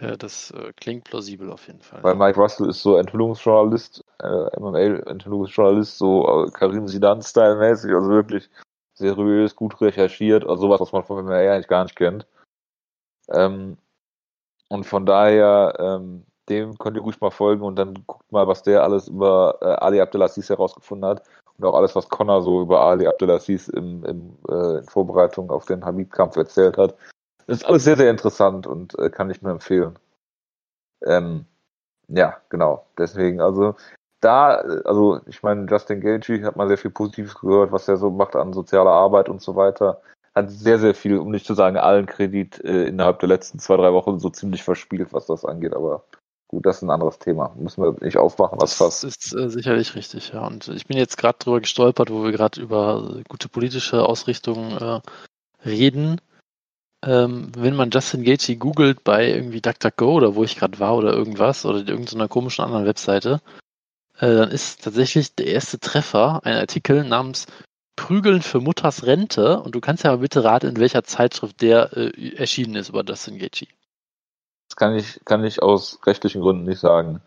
Ja, 0.00 0.16
das 0.16 0.50
äh, 0.50 0.72
klingt 0.74 1.04
plausibel 1.04 1.52
auf 1.52 1.68
jeden 1.68 1.82
Fall. 1.82 2.02
Weil 2.02 2.16
Mike 2.16 2.38
Russell 2.38 2.68
ist 2.68 2.82
so 2.82 2.96
Enthüllungsjournalist, 2.96 4.04
äh, 4.18 4.60
MMA-Enthüllungsjournalist, 4.60 5.98
so 5.98 6.46
äh, 6.46 6.50
Karim 6.50 6.88
Sidan-Style-mäßig, 6.88 7.94
also 7.94 8.10
wirklich 8.10 8.50
seriös, 8.98 9.56
gut 9.56 9.80
recherchiert, 9.80 10.44
also 10.44 10.62
sowas, 10.62 10.80
was 10.80 10.92
man 10.92 11.04
von 11.04 11.24
MMA 11.24 11.52
eigentlich 11.52 11.68
gar 11.68 11.84
nicht 11.84 11.96
kennt. 11.96 12.26
Ähm, 13.30 13.76
und 14.68 14.84
von 14.84 15.06
daher, 15.06 15.74
ähm, 15.78 16.24
dem 16.48 16.76
könnt 16.78 16.96
ihr 16.96 17.02
ruhig 17.02 17.20
mal 17.20 17.30
folgen 17.30 17.62
und 17.62 17.76
dann 17.76 17.94
guckt 18.06 18.30
mal, 18.32 18.46
was 18.46 18.62
der 18.62 18.82
alles 18.82 19.08
über 19.08 19.58
äh, 19.60 19.66
Ali 19.66 20.00
Abdelaziz 20.00 20.48
herausgefunden 20.48 21.08
hat 21.08 21.22
und 21.58 21.64
auch 21.64 21.74
alles, 21.74 21.94
was 21.94 22.08
Connor 22.08 22.42
so 22.42 22.62
über 22.62 22.80
Ali 22.80 23.06
Abdelaziz 23.06 23.68
im, 23.68 24.04
im, 24.04 24.38
äh, 24.48 24.78
in 24.78 24.84
Vorbereitung 24.84 25.50
auf 25.50 25.66
den 25.66 25.84
Habib-Kampf 25.84 26.36
erzählt 26.36 26.78
hat. 26.78 26.94
Das 27.46 27.58
ist 27.58 27.64
alles 27.64 27.84
sehr, 27.84 27.96
sehr 27.96 28.10
interessant 28.10 28.66
und 28.66 28.98
äh, 28.98 29.10
kann 29.10 29.30
ich 29.30 29.42
nur 29.42 29.52
empfehlen. 29.52 29.98
Ähm, 31.04 31.46
ja, 32.08 32.36
genau. 32.48 32.86
Deswegen, 32.96 33.40
also 33.40 33.74
da, 34.20 34.56
also 34.84 35.20
ich 35.26 35.42
meine, 35.42 35.66
Justin 35.70 36.00
Gaethje 36.00 36.44
hat 36.44 36.56
mal 36.56 36.68
sehr 36.68 36.78
viel 36.78 36.90
Positives 36.90 37.34
gehört, 37.34 37.72
was 37.72 37.88
er 37.88 37.96
so 37.96 38.10
macht 38.10 38.36
an 38.36 38.52
sozialer 38.52 38.90
Arbeit 38.90 39.28
und 39.28 39.40
so 39.40 39.56
weiter. 39.56 40.00
Hat 40.34 40.50
sehr, 40.50 40.78
sehr 40.78 40.94
viel, 40.94 41.18
um 41.18 41.30
nicht 41.30 41.46
zu 41.46 41.54
sagen 41.54 41.76
allen 41.76 42.06
Kredit 42.06 42.62
äh, 42.64 42.86
innerhalb 42.86 43.20
der 43.20 43.28
letzten 43.28 43.58
zwei, 43.58 43.76
drei 43.76 43.92
Wochen 43.92 44.18
so 44.18 44.30
ziemlich 44.30 44.62
verspielt, 44.62 45.12
was 45.12 45.26
das 45.26 45.44
angeht. 45.44 45.74
Aber 45.74 46.04
gut, 46.48 46.66
das 46.66 46.76
ist 46.76 46.82
ein 46.82 46.90
anderes 46.90 47.18
Thema. 47.18 47.54
Müssen 47.56 47.82
wir 47.82 47.94
nicht 48.00 48.16
aufmachen, 48.16 48.60
was 48.60 48.74
fast. 48.74 49.04
Das 49.04 49.16
ist 49.16 49.34
äh, 49.34 49.48
sicherlich 49.50 49.94
richtig, 49.94 50.32
ja. 50.32 50.46
Und 50.46 50.68
ich 50.68 50.86
bin 50.86 50.96
jetzt 50.96 51.16
gerade 51.16 51.38
drüber 51.38 51.60
gestolpert, 51.60 52.10
wo 52.10 52.24
wir 52.24 52.32
gerade 52.32 52.60
über 52.60 53.20
gute 53.28 53.48
politische 53.48 54.04
Ausrichtungen 54.04 54.76
äh, 54.76 55.00
reden. 55.68 56.20
Ähm, 57.04 57.52
wenn 57.56 57.76
man 57.76 57.90
Justin 57.90 58.24
Gaethje 58.24 58.56
googelt 58.56 59.04
bei 59.04 59.28
irgendwie 59.28 59.60
DuckDuckGo 59.60 60.14
oder 60.14 60.34
wo 60.34 60.42
ich 60.42 60.56
gerade 60.56 60.80
war 60.80 60.96
oder 60.96 61.12
irgendwas 61.12 61.64
oder 61.64 61.78
irgendeiner 61.78 62.26
komischen 62.26 62.64
anderen 62.64 62.86
Webseite, 62.86 63.40
äh, 64.18 64.34
dann 64.34 64.50
ist 64.50 64.82
tatsächlich 64.82 65.34
der 65.34 65.46
erste 65.46 65.78
Treffer 65.78 66.40
ein 66.44 66.56
Artikel 66.56 67.04
namens 67.04 67.46
Prügeln 67.96 68.42
für 68.42 68.60
Mutters 68.60 69.04
Rente. 69.04 69.60
Und 69.60 69.74
du 69.74 69.80
kannst 69.80 70.04
ja 70.04 70.10
mal 70.10 70.18
bitte 70.18 70.44
raten, 70.44 70.68
in 70.68 70.76
welcher 70.76 71.04
Zeitschrift 71.04 71.60
der 71.60 71.96
äh, 71.96 72.36
erschienen 72.36 72.76
ist 72.76 72.88
über 72.88 73.04
Dustin 73.04 73.38
Gaethje. 73.38 73.68
Das 74.68 74.76
kann 74.76 74.96
ich, 74.96 75.20
kann 75.24 75.44
ich 75.44 75.62
aus 75.62 75.98
rechtlichen 76.04 76.42
Gründen 76.42 76.64
nicht 76.64 76.80
sagen. 76.80 77.22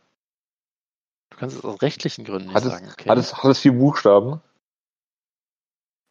Du 1.32 1.38
kannst 1.38 1.58
es 1.58 1.64
aus 1.64 1.82
rechtlichen 1.82 2.26
Gründen 2.26 2.48
nicht 2.48 2.56
hat 2.56 2.64
sagen. 2.64 2.86
Es, 2.86 2.94
okay. 2.94 3.10
hat, 3.10 3.18
es, 3.18 3.36
hat 3.36 3.52
es 3.52 3.60
vier 3.60 3.74
Buchstaben? 3.74 4.42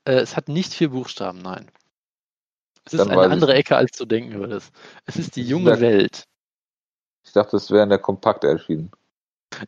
Äh, 0.04 0.14
es 0.14 0.36
hat 0.36 0.48
nicht 0.48 0.72
vier 0.72 0.90
Buchstaben, 0.90 1.40
nein. 1.40 1.70
Es 2.84 2.94
ist 2.94 3.00
eine 3.00 3.20
andere 3.20 3.54
Ecke, 3.54 3.76
als 3.76 3.92
du 3.92 4.06
denken 4.06 4.38
würdest. 4.38 4.72
Es 5.04 5.16
ist 5.16 5.36
die 5.36 5.42
junge 5.42 5.74
ich 5.74 5.80
Welt. 5.80 6.24
Ich 7.24 7.32
dachte, 7.32 7.56
es 7.58 7.70
wäre 7.70 7.82
in 7.82 7.90
der 7.90 7.98
Kompakt 7.98 8.42
erschienen. 8.44 8.90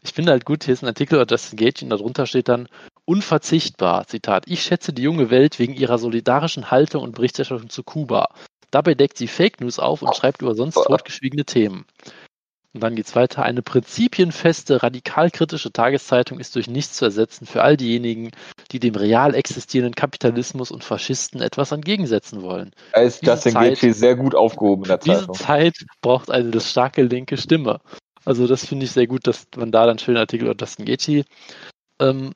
Ich 0.03 0.13
finde 0.13 0.33
halt 0.33 0.45
gut, 0.45 0.65
hier 0.65 0.75
ist 0.75 0.83
ein 0.83 0.89
Artikel 0.89 1.17
über 1.17 1.27
Justin 1.29 1.57
Gage 1.57 1.83
und 1.83 1.91
darunter 1.91 2.27
steht 2.27 2.49
dann 2.49 2.69
Unverzichtbar, 3.05 4.07
Zitat, 4.07 4.45
ich 4.47 4.63
schätze 4.63 4.93
die 4.93 5.03
junge 5.03 5.29
Welt 5.31 5.59
wegen 5.59 5.75
ihrer 5.75 5.99
solidarischen 5.99 6.71
Haltung 6.71 7.03
und 7.03 7.17
Berichterstattung 7.17 7.69
zu 7.69 7.83
Kuba. 7.83 8.29
Dabei 8.71 8.95
deckt 8.95 9.19
sie 9.19 9.27
Fake 9.27 9.61
News 9.61 9.81
auf 9.81 10.03
und 10.03 10.15
schreibt 10.15 10.41
über 10.41 10.55
sonst 10.55 10.75
totgeschwiegene 10.75 11.45
Themen. 11.45 11.85
Und 12.75 12.83
dann 12.83 12.95
geht's 12.95 13.15
weiter. 13.15 13.43
Eine 13.43 13.61
prinzipienfeste, 13.61 14.83
radikalkritische 14.83 15.73
Tageszeitung 15.73 16.39
ist 16.39 16.55
durch 16.55 16.69
nichts 16.69 16.95
zu 16.95 17.05
ersetzen 17.05 17.45
für 17.45 17.63
all 17.63 17.77
diejenigen, 17.77 18.31
die 18.71 18.79
dem 18.79 18.95
real 18.95 19.35
existierenden 19.35 19.95
Kapitalismus 19.95 20.71
und 20.71 20.85
Faschisten 20.85 21.43
etwas 21.43 21.73
entgegensetzen 21.73 22.41
wollen. 22.41 22.71
Da 22.93 23.03
ist 23.03 23.27
Justin 23.27 23.55
Gaethje 23.55 23.93
sehr 23.93 24.17
gut 24.17 24.35
aufgehoben 24.35 24.85
in 24.85 24.89
der 24.89 24.99
diese 24.99 25.19
Zeitung. 25.19 25.35
Zeit 25.35 25.75
braucht 26.01 26.31
eine 26.31 26.59
starke 26.61 27.03
linke 27.03 27.37
Stimme. 27.37 27.81
Also 28.25 28.47
das 28.47 28.67
finde 28.67 28.85
ich 28.85 28.93
sehr 28.93 29.07
gut, 29.07 29.27
dass 29.27 29.47
man 29.57 29.73
da 29.73 29.87
dann 29.87 29.99
schönen 29.99 30.19
Artikel 30.19 30.47
über 30.47 30.57
Justin 30.59 30.85
Gaethje 30.85 31.25
ähm, 31.99 32.33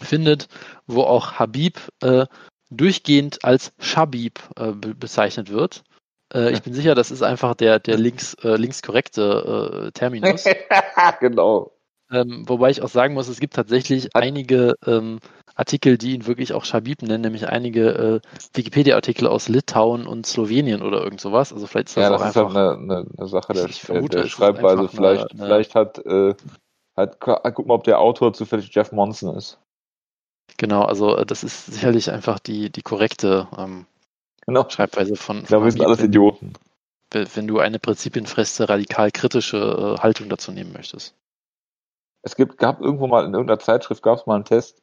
findet, 0.00 0.48
wo 0.86 1.02
auch 1.02 1.34
Habib 1.34 1.78
äh, 2.02 2.26
durchgehend 2.70 3.44
als 3.44 3.72
Shabib 3.78 4.40
äh, 4.56 4.72
be 4.72 4.94
bezeichnet 4.94 5.50
wird. 5.50 5.84
Äh, 6.32 6.52
ich 6.52 6.62
bin 6.62 6.74
sicher, 6.74 6.94
das 6.94 7.10
ist 7.10 7.22
einfach 7.22 7.54
der, 7.54 7.78
der 7.78 7.98
links, 7.98 8.34
äh, 8.42 8.56
linkskorrekte 8.56 9.86
äh, 9.86 9.92
Terminus. 9.92 10.44
genau. 11.20 11.72
Ähm, 12.10 12.44
wobei 12.46 12.70
ich 12.70 12.82
auch 12.82 12.88
sagen 12.88 13.14
muss, 13.14 13.28
es 13.28 13.40
gibt 13.40 13.54
tatsächlich 13.54 14.14
einige 14.14 14.74
ähm, 14.86 15.20
Artikel, 15.54 15.98
die 15.98 16.14
ihn 16.14 16.26
wirklich 16.26 16.52
auch 16.54 16.64
Shabib 16.64 17.02
nennen, 17.02 17.20
nämlich 17.22 17.48
einige 17.48 17.90
äh, 17.90 18.20
Wikipedia-Artikel 18.54 19.26
aus 19.26 19.48
Litauen 19.48 20.06
und 20.06 20.26
Slowenien 20.26 20.82
oder 20.82 21.02
irgend 21.02 21.20
sowas. 21.20 21.52
Also 21.52 21.66
vielleicht 21.66 21.88
ist 21.88 21.96
das 21.96 22.02
Ja, 22.02 22.08
auch 22.10 22.18
das 22.18 22.30
ist 22.30 22.36
einfach. 22.36 22.54
halt 22.54 22.78
eine, 22.78 22.96
eine, 22.96 23.06
eine 23.18 23.28
Sache 23.28 23.52
der, 23.52 23.68
vermute, 23.68 24.16
der 24.22 24.28
Schreibweise. 24.28 24.80
einfach 24.80 24.92
Vielleicht, 24.94 25.30
eine- 25.32 25.44
vielleicht 25.44 25.74
hat, 25.74 25.98
äh, 26.04 26.34
hat, 26.96 27.20
guck 27.20 27.66
mal, 27.66 27.74
ob 27.74 27.84
der 27.84 27.98
Autor 28.00 28.32
zufällig 28.32 28.74
Jeff 28.74 28.92
Monson 28.92 29.36
ist. 29.36 29.58
Genau, 30.56 30.82
also 30.82 31.16
äh, 31.16 31.26
das 31.26 31.44
ist 31.44 31.66
sicherlich 31.66 32.10
einfach 32.10 32.38
die, 32.38 32.70
die 32.70 32.82
korrekte 32.82 33.48
ähm, 33.56 33.86
Genau. 34.46 34.68
Schreibweise 34.68 35.14
von, 35.16 35.46
von 35.46 35.70
sind 35.70 35.82
alles 35.82 36.00
Idioten. 36.00 36.52
wenn, 37.12 37.28
wenn 37.34 37.46
du 37.46 37.60
eine 37.60 37.78
prinzipienfeste, 37.78 38.68
radikal 38.68 39.10
kritische 39.12 39.96
äh, 39.96 40.02
Haltung 40.02 40.28
dazu 40.28 40.50
nehmen 40.50 40.72
möchtest. 40.72 41.14
Es 42.22 42.34
gibt, 42.36 42.58
gab 42.58 42.80
irgendwo 42.80 43.06
mal 43.06 43.24
in 43.24 43.32
irgendeiner 43.34 43.60
Zeitschrift 43.60 44.02
gab 44.02 44.18
es 44.18 44.26
mal 44.26 44.34
einen 44.36 44.44
Test, 44.44 44.81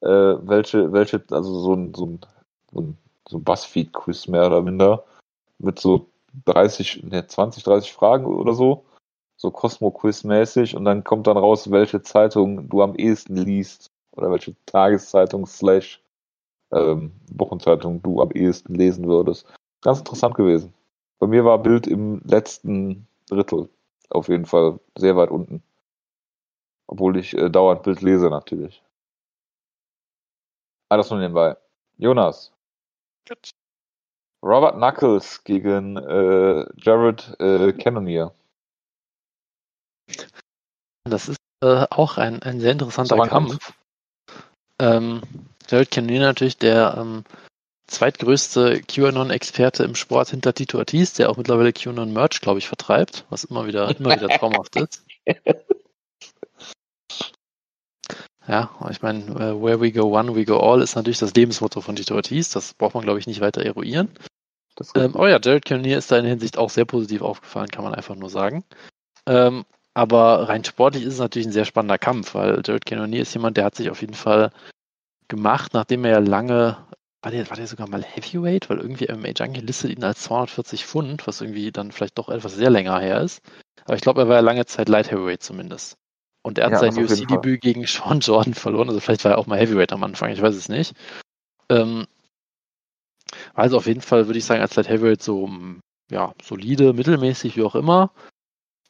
äh, 0.00 0.08
welche, 0.08 0.92
welche, 0.92 1.22
also 1.30 1.60
so 1.60 1.74
ein, 1.74 1.94
so 1.94 2.06
ein, 2.06 2.20
so 2.72 2.80
ein, 2.80 3.44
Buzzfeed-Quiz 3.44 4.28
mehr 4.28 4.46
oder 4.46 4.62
minder, 4.62 5.04
mit 5.58 5.78
so 5.78 6.08
30, 6.46 7.04
ne, 7.04 7.26
20, 7.26 7.62
30 7.62 7.92
Fragen 7.92 8.26
oder 8.26 8.54
so, 8.54 8.84
so 9.36 9.50
Cosmo-Quiz-mäßig 9.50 10.76
und 10.76 10.84
dann 10.84 11.04
kommt 11.04 11.26
dann 11.26 11.36
raus, 11.36 11.70
welche 11.70 12.02
Zeitung 12.02 12.68
du 12.68 12.82
am 12.82 12.94
ehesten 12.94 13.36
liest 13.36 13.90
oder 14.12 14.30
welche 14.30 14.54
Tageszeitung 14.66 15.46
slash 15.46 16.02
ähm, 16.72 17.12
Wochenzeitung 17.32 18.02
du 18.02 18.20
am 18.20 18.30
ehesten 18.32 18.74
lesen 18.74 19.06
würdest. 19.06 19.46
Ganz 19.82 20.00
interessant 20.00 20.34
gewesen. 20.34 20.74
Bei 21.18 21.26
mir 21.26 21.44
war 21.44 21.58
Bild 21.58 21.86
im 21.86 22.20
letzten 22.24 23.06
Drittel 23.28 23.68
auf 24.10 24.28
jeden 24.28 24.46
Fall 24.46 24.78
sehr 24.96 25.16
weit 25.16 25.30
unten. 25.30 25.62
Obwohl 26.86 27.16
ich 27.16 27.36
äh, 27.36 27.48
dauernd 27.48 27.82
Bild 27.82 28.02
lese 28.02 28.28
natürlich. 28.28 28.82
Alles 30.90 31.08
nur 31.08 31.20
nebenbei. 31.20 31.56
Jonas. 31.98 32.52
Robert 34.42 34.74
Knuckles 34.74 35.44
gegen 35.44 35.96
äh, 35.96 36.66
Jared 36.76 37.36
äh, 37.38 37.72
Cannonier. 37.72 38.34
Das 41.04 41.28
ist 41.28 41.38
äh, 41.62 41.86
auch 41.90 42.18
ein, 42.18 42.42
ein 42.42 42.60
sehr 42.60 42.72
interessanter 42.72 43.16
Das 43.16 43.24
ein 43.24 43.30
Kampf. 43.30 43.72
Ähm, 44.80 45.22
Jared 45.68 45.92
Cannonier 45.92 46.20
natürlich 46.20 46.58
der 46.58 46.96
ähm, 46.98 47.24
zweitgrößte 47.86 48.82
QAnon-Experte 48.82 49.84
im 49.84 49.94
Sport 49.94 50.30
hinter 50.30 50.54
Tito 50.54 50.78
Ortiz, 50.78 51.12
der 51.12 51.30
auch 51.30 51.36
mittlerweile 51.36 51.72
QAnon-Merch, 51.72 52.40
glaube 52.40 52.58
ich, 52.58 52.66
vertreibt, 52.66 53.26
was 53.30 53.44
immer 53.44 53.66
wieder, 53.66 53.96
immer 53.96 54.16
wieder 54.16 54.28
traumhaft 54.38 54.74
ist. 54.74 55.04
Ja, 58.50 58.68
ich 58.90 59.00
meine, 59.00 59.20
äh, 59.36 59.62
where 59.62 59.80
we 59.80 59.92
go 59.92 60.18
one, 60.18 60.34
we 60.34 60.44
go 60.44 60.58
all 60.58 60.82
ist 60.82 60.96
natürlich 60.96 61.20
das 61.20 61.34
Lebensmotto 61.34 61.80
von 61.80 61.94
Tito 61.94 62.16
Ortiz. 62.16 62.50
Das 62.50 62.74
braucht 62.74 62.94
man, 62.94 63.04
glaube 63.04 63.20
ich, 63.20 63.28
nicht 63.28 63.40
weiter 63.40 63.64
eruieren. 63.64 64.10
Ähm, 64.96 65.14
oh 65.14 65.26
ja, 65.26 65.38
Jared 65.40 65.64
Cannonier 65.64 65.98
ist 65.98 66.10
da 66.10 66.16
in 66.16 66.24
der 66.24 66.30
Hinsicht 66.30 66.58
auch 66.58 66.68
sehr 66.68 66.84
positiv 66.84 67.22
aufgefallen, 67.22 67.68
kann 67.68 67.84
man 67.84 67.94
einfach 67.94 68.16
nur 68.16 68.28
sagen. 68.28 68.64
Ähm, 69.26 69.64
aber 69.94 70.48
rein 70.48 70.64
sportlich 70.64 71.04
ist 71.04 71.14
es 71.14 71.18
natürlich 71.20 71.46
ein 71.46 71.52
sehr 71.52 71.64
spannender 71.64 71.98
Kampf, 71.98 72.34
weil 72.34 72.60
Jared 72.64 72.86
Cannonier 72.86 73.22
ist 73.22 73.34
jemand, 73.34 73.56
der 73.56 73.64
hat 73.64 73.76
sich 73.76 73.88
auf 73.88 74.00
jeden 74.00 74.14
Fall 74.14 74.50
gemacht, 75.28 75.72
nachdem 75.72 76.04
er 76.04 76.10
ja 76.10 76.18
lange, 76.18 76.76
war 77.22 77.30
der, 77.30 77.48
war 77.50 77.56
der 77.56 77.68
sogar 77.68 77.88
mal 77.88 78.02
Heavyweight, 78.02 78.68
weil 78.68 78.78
irgendwie 78.78 79.06
MMA 79.12 79.28
Junkie 79.28 79.60
listet 79.60 79.92
ihn 79.92 80.02
als 80.02 80.22
240 80.22 80.86
Pfund, 80.86 81.24
was 81.28 81.40
irgendwie 81.40 81.70
dann 81.70 81.92
vielleicht 81.92 82.18
doch 82.18 82.28
etwas 82.28 82.56
sehr 82.56 82.70
länger 82.70 82.98
her 82.98 83.20
ist. 83.20 83.42
Aber 83.84 83.94
ich 83.94 84.02
glaube, 84.02 84.22
er 84.22 84.28
war 84.28 84.36
ja 84.36 84.40
lange 84.40 84.66
Zeit 84.66 84.88
Light 84.88 85.12
Heavyweight 85.12 85.42
zumindest. 85.44 85.99
Und 86.42 86.58
er 86.58 86.66
hat 86.66 86.72
Ja, 86.72 86.78
sein 86.78 87.04
UFC-Debüt 87.04 87.60
gegen 87.60 87.86
Sean 87.86 88.20
Jordan 88.20 88.54
verloren, 88.54 88.88
also 88.88 89.00
vielleicht 89.00 89.24
war 89.24 89.32
er 89.32 89.38
auch 89.38 89.46
mal 89.46 89.58
Heavyweight 89.58 89.92
am 89.92 90.04
Anfang, 90.04 90.30
ich 90.30 90.40
weiß 90.40 90.54
es 90.54 90.68
nicht. 90.68 90.94
Ähm, 91.68 92.06
also 93.54 93.76
auf 93.76 93.86
jeden 93.86 94.00
Fall 94.00 94.26
würde 94.26 94.38
ich 94.38 94.44
sagen, 94.44 94.62
als 94.62 94.74
Light 94.76 94.88
Heavyweight 94.88 95.22
so 95.22 95.46
mm, 95.46 95.80
ja, 96.10 96.34
solide, 96.42 96.92
mittelmäßig, 96.92 97.56
wie 97.56 97.62
auch 97.62 97.74
immer. 97.74 98.12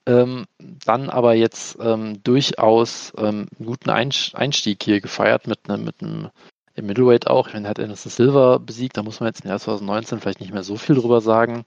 Ähm, 0.07 0.47
dann 0.59 1.11
aber 1.11 1.35
jetzt 1.35 1.77
ähm, 1.81 2.23
durchaus 2.23 3.13
ähm, 3.19 3.49
einen 3.59 3.67
guten 3.67 3.91
Einstieg 3.91 4.83
hier 4.83 5.01
gefeiert 5.01 5.47
mit 5.47 5.69
einem 5.69 5.85
mit 5.85 6.03
einem 6.03 6.31
im 6.75 6.87
Middleweight 6.87 7.27
auch. 7.27 7.49
Ich 7.49 7.55
meine, 7.55 7.67
er 7.67 7.71
hat 7.71 7.81
Anderson 7.81 8.11
Silva 8.11 8.59
besiegt, 8.59 8.97
da 8.97 9.03
muss 9.03 9.21
man 9.21 9.29
jetzt 9.29 9.45
im 9.45 9.51
Jahr 9.51 9.59
2019 9.59 10.21
vielleicht 10.21 10.41
nicht 10.41 10.53
mehr 10.53 10.63
so 10.63 10.77
viel 10.77 10.97
drüber 10.97 11.21
sagen. 11.21 11.65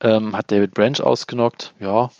Ähm, 0.00 0.36
hat 0.36 0.50
David 0.50 0.74
Branch 0.74 1.00
ausgenockt, 1.00 1.74
ja, 1.78 2.10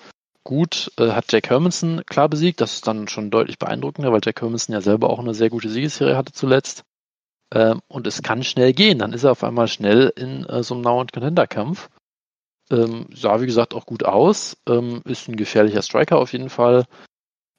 gut. 0.45 0.93
Äh, 0.99 1.11
hat 1.11 1.32
Jack 1.32 1.51
Hermanson 1.51 2.03
klar 2.07 2.28
besiegt, 2.28 2.61
das 2.61 2.74
ist 2.74 2.86
dann 2.86 3.09
schon 3.09 3.30
deutlich 3.30 3.59
beeindruckender, 3.59 4.12
weil 4.12 4.20
Jack 4.24 4.40
Hermanson 4.40 4.74
ja 4.74 4.80
selber 4.80 5.11
auch 5.11 5.18
eine 5.18 5.34
sehr 5.34 5.51
gute 5.51 5.68
Siegesserie 5.68 6.16
hatte 6.16 6.32
zuletzt. 6.32 6.84
Ähm, 7.53 7.80
und 7.88 8.07
es 8.07 8.22
kann 8.22 8.43
schnell 8.43 8.72
gehen, 8.72 8.99
dann 8.99 9.12
ist 9.12 9.24
er 9.24 9.32
auf 9.32 9.45
einmal 9.45 9.68
schnell 9.68 10.12
in 10.16 10.45
äh, 10.47 10.62
so 10.62 10.74
einem 10.74 10.82
Now- 10.82 11.01
und 11.01 11.12
Contender-Kampf. 11.12 11.90
Ähm, 12.70 13.07
sah, 13.14 13.40
wie 13.40 13.47
gesagt, 13.47 13.74
auch 13.74 13.86
gut 13.86 14.05
aus. 14.05 14.57
Ähm, 14.66 15.03
ist 15.05 15.28
ein 15.28 15.36
gefährlicher 15.36 15.82
Striker 15.82 16.18
auf 16.18 16.32
jeden 16.32 16.49
Fall. 16.49 16.86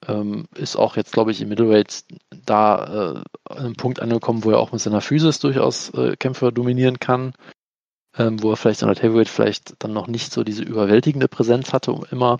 Ähm, 0.07 0.47
ist 0.55 0.75
auch 0.75 0.97
jetzt, 0.97 1.13
glaube 1.13 1.31
ich, 1.31 1.41
im 1.41 1.49
Middleweight 1.49 2.05
da 2.45 3.13
äh, 3.15 3.23
an 3.45 3.57
einem 3.57 3.75
Punkt 3.75 4.01
angekommen, 4.01 4.43
wo 4.43 4.51
er 4.51 4.59
auch 4.59 4.71
mit 4.71 4.81
seiner 4.81 5.01
Physis 5.01 5.39
durchaus 5.39 5.89
äh, 5.91 6.15
Kämpfe 6.17 6.51
dominieren 6.51 6.99
kann. 6.99 7.34
Ähm, 8.18 8.41
wo 8.43 8.51
er 8.51 8.57
vielleicht 8.57 8.84
in 8.84 8.88
der 8.88 9.01
Heavyweight 9.01 9.30
vielleicht 9.30 9.76
dann 9.80 9.93
noch 9.93 10.07
nicht 10.07 10.32
so 10.32 10.43
diese 10.43 10.64
überwältigende 10.64 11.28
Präsenz 11.28 11.74
hatte, 11.74 11.91
um 11.91 12.05
immer. 12.11 12.39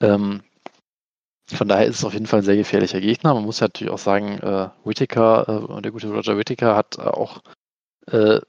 Ähm, 0.00 0.42
von 1.48 1.68
daher 1.68 1.86
ist 1.86 1.98
es 1.98 2.04
auf 2.04 2.12
jeden 2.12 2.26
Fall 2.26 2.40
ein 2.40 2.44
sehr 2.44 2.56
gefährlicher 2.56 3.00
Gegner. 3.00 3.34
Man 3.34 3.44
muss 3.44 3.60
ja 3.60 3.66
natürlich 3.66 3.92
auch 3.92 3.98
sagen, 3.98 4.38
äh, 4.38 4.68
Whittaker, 4.84 5.76
äh, 5.78 5.82
der 5.82 5.92
gute 5.92 6.10
Roger 6.10 6.36
Whittaker 6.36 6.76
hat 6.76 6.98
äh, 6.98 7.02
auch 7.02 7.42
äh, 8.10 8.40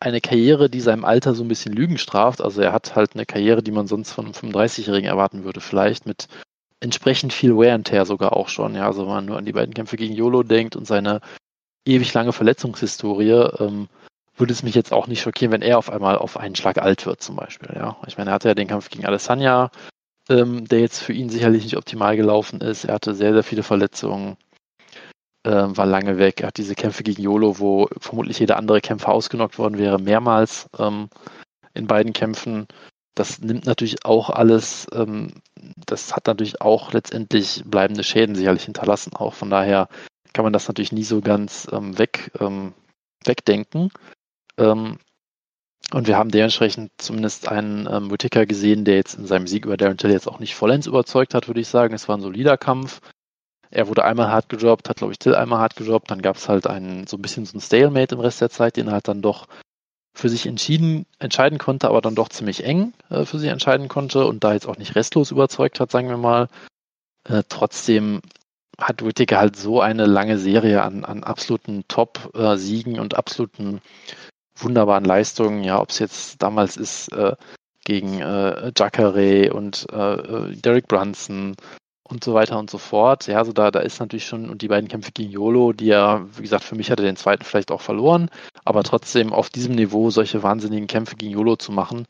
eine 0.00 0.20
Karriere, 0.20 0.70
die 0.70 0.80
seinem 0.80 1.04
Alter 1.04 1.34
so 1.34 1.42
ein 1.42 1.48
bisschen 1.48 1.72
Lügen 1.72 1.98
straft. 1.98 2.40
Also 2.40 2.60
er 2.60 2.72
hat 2.72 2.94
halt 2.94 3.14
eine 3.14 3.26
Karriere, 3.26 3.62
die 3.62 3.72
man 3.72 3.86
sonst 3.86 4.12
von 4.12 4.26
einem 4.26 4.34
35-Jährigen 4.34 5.08
erwarten 5.08 5.44
würde, 5.44 5.60
vielleicht 5.60 6.06
mit 6.06 6.28
entsprechend 6.80 7.32
viel 7.32 7.56
Wear 7.56 7.74
and 7.74 7.86
Tear 7.86 8.06
sogar 8.06 8.34
auch 8.34 8.48
schon. 8.48 8.74
Ja, 8.74 8.86
also 8.86 9.02
wenn 9.02 9.14
man 9.14 9.24
nur 9.24 9.38
an 9.38 9.46
die 9.46 9.52
beiden 9.52 9.74
Kämpfe 9.74 9.96
gegen 9.96 10.14
YOLO 10.14 10.42
denkt 10.42 10.76
und 10.76 10.86
seine 10.86 11.20
ewig 11.86 12.12
lange 12.14 12.32
Verletzungshistorie, 12.32 13.48
ähm, 13.58 13.88
würde 14.36 14.52
es 14.52 14.62
mich 14.62 14.74
jetzt 14.74 14.92
auch 14.92 15.06
nicht 15.06 15.20
schockieren, 15.20 15.52
wenn 15.52 15.62
er 15.62 15.78
auf 15.78 15.90
einmal 15.90 16.18
auf 16.18 16.36
einen 16.36 16.56
Schlag 16.56 16.78
alt 16.78 17.06
wird, 17.06 17.22
zum 17.22 17.36
Beispiel. 17.36 17.70
Ja, 17.74 17.96
ich 18.06 18.18
meine, 18.18 18.30
er 18.30 18.34
hatte 18.34 18.48
ja 18.48 18.54
den 18.54 18.68
Kampf 18.68 18.90
gegen 18.90 19.06
Alessandra, 19.06 19.70
ähm, 20.28 20.66
der 20.66 20.80
jetzt 20.80 21.00
für 21.00 21.12
ihn 21.12 21.28
sicherlich 21.28 21.64
nicht 21.64 21.76
optimal 21.76 22.16
gelaufen 22.16 22.60
ist. 22.60 22.84
Er 22.84 22.94
hatte 22.94 23.14
sehr, 23.14 23.32
sehr 23.32 23.44
viele 23.44 23.62
Verletzungen, 23.62 24.36
ähm, 25.46 25.76
war 25.76 25.86
lange 25.86 26.18
weg. 26.18 26.40
Er 26.40 26.48
hat 26.48 26.56
diese 26.56 26.74
Kämpfe 26.74 27.02
gegen 27.02 27.22
YOLO, 27.22 27.58
wo 27.58 27.88
vermutlich 28.00 28.38
jeder 28.38 28.56
andere 28.56 28.80
Kämpfer 28.80 29.12
ausgenockt 29.12 29.58
worden 29.58 29.78
wäre, 29.78 30.00
mehrmals 30.00 30.68
ähm, 30.78 31.08
in 31.74 31.86
beiden 31.86 32.12
Kämpfen. 32.12 32.66
Das 33.14 33.38
nimmt 33.40 33.66
natürlich 33.66 34.04
auch 34.04 34.30
alles, 34.30 34.86
ähm, 34.92 35.34
das 35.86 36.16
hat 36.16 36.26
natürlich 36.26 36.60
auch 36.60 36.92
letztendlich 36.92 37.62
bleibende 37.64 38.02
Schäden 38.02 38.34
sicherlich 38.34 38.64
hinterlassen. 38.64 39.14
Auch 39.14 39.34
von 39.34 39.50
daher 39.50 39.88
kann 40.32 40.44
man 40.44 40.52
das 40.52 40.66
natürlich 40.66 40.90
nie 40.90 41.04
so 41.04 41.20
ganz 41.20 41.68
ähm, 41.70 41.96
weg, 41.96 42.32
ähm, 42.40 42.74
wegdenken. 43.24 43.90
Ähm, 44.58 44.98
und 45.92 46.06
wir 46.06 46.16
haben 46.16 46.30
dementsprechend 46.30 46.90
zumindest 46.98 47.48
einen 47.48 47.86
ähm, 47.86 48.10
Whittaker 48.10 48.46
gesehen, 48.46 48.84
der 48.84 48.96
jetzt 48.96 49.14
in 49.14 49.26
seinem 49.26 49.46
Sieg 49.46 49.64
über 49.66 49.76
Darren 49.76 49.98
Till 49.98 50.10
jetzt 50.10 50.26
auch 50.26 50.38
nicht 50.38 50.54
vollends 50.54 50.86
überzeugt 50.86 51.34
hat, 51.34 51.46
würde 51.46 51.60
ich 51.60 51.68
sagen. 51.68 51.94
Es 51.94 52.08
war 52.08 52.16
ein 52.16 52.22
solider 52.22 52.56
Kampf. 52.56 53.00
Er 53.70 53.88
wurde 53.88 54.04
einmal 54.04 54.28
hart 54.28 54.48
gedroppt, 54.48 54.88
hat, 54.88 54.96
glaube 54.96 55.12
ich, 55.12 55.18
Till 55.18 55.34
einmal 55.34 55.58
hart 55.58 55.76
gedroppt. 55.76 56.10
Dann 56.10 56.22
gab 56.22 56.36
es 56.36 56.48
halt 56.48 56.66
einen, 56.66 57.06
so 57.06 57.16
ein 57.16 57.22
bisschen 57.22 57.44
so 57.44 57.56
ein 57.56 57.60
Stalemate 57.60 58.14
im 58.14 58.20
Rest 58.20 58.40
der 58.40 58.50
Zeit, 58.50 58.76
den 58.76 58.88
er 58.88 58.94
halt 58.94 59.08
dann 59.08 59.22
doch 59.22 59.46
für 60.16 60.28
sich 60.28 60.46
entschieden, 60.46 61.06
entscheiden 61.18 61.58
konnte, 61.58 61.88
aber 61.88 62.00
dann 62.00 62.14
doch 62.14 62.28
ziemlich 62.28 62.64
eng 62.64 62.92
äh, 63.10 63.24
für 63.24 63.38
sich 63.38 63.50
entscheiden 63.50 63.88
konnte 63.88 64.26
und 64.26 64.44
da 64.44 64.52
jetzt 64.52 64.66
auch 64.66 64.78
nicht 64.78 64.94
restlos 64.94 65.32
überzeugt 65.32 65.80
hat, 65.80 65.90
sagen 65.90 66.08
wir 66.08 66.16
mal. 66.16 66.48
Äh, 67.24 67.42
trotzdem 67.48 68.20
hat 68.78 69.04
Whittaker 69.04 69.38
halt 69.38 69.56
so 69.56 69.80
eine 69.80 70.06
lange 70.06 70.38
Serie 70.38 70.82
an, 70.82 71.04
an 71.04 71.24
absoluten 71.24 71.84
Top-Siegen 71.88 73.00
und 73.00 73.14
absoluten 73.14 73.80
wunderbaren 74.56 75.04
Leistungen. 75.04 75.64
Ja, 75.64 75.80
ob 75.80 75.90
es 75.90 75.98
jetzt 75.98 76.42
damals 76.42 76.76
ist 76.76 77.12
äh, 77.12 77.34
gegen 77.84 78.20
äh, 78.20 78.72
Jacare 78.76 79.52
und 79.52 79.86
äh, 79.92 80.14
äh, 80.14 80.56
Derek 80.56 80.88
Brunson 80.88 81.54
und 82.08 82.24
so 82.24 82.34
weiter 82.34 82.58
und 82.58 82.70
so 82.70 82.78
fort. 82.78 83.26
Ja, 83.26 83.38
also 83.38 83.52
da, 83.52 83.70
da 83.70 83.80
ist 83.80 84.00
natürlich 84.00 84.26
schon, 84.26 84.50
und 84.50 84.62
die 84.62 84.68
beiden 84.68 84.88
Kämpfe 84.88 85.12
gegen 85.12 85.30
Yolo, 85.30 85.72
die 85.72 85.86
ja, 85.86 86.26
wie 86.36 86.42
gesagt, 86.42 86.64
für 86.64 86.74
mich 86.76 86.90
hatte 86.90 87.02
den 87.02 87.16
zweiten 87.16 87.44
vielleicht 87.44 87.70
auch 87.70 87.80
verloren, 87.80 88.30
aber 88.64 88.82
trotzdem 88.82 89.32
auf 89.32 89.50
diesem 89.50 89.74
Niveau 89.74 90.10
solche 90.10 90.42
wahnsinnigen 90.42 90.86
Kämpfe 90.86 91.16
gegen 91.16 91.32
Yolo 91.32 91.56
zu 91.56 91.72
machen, 91.72 92.06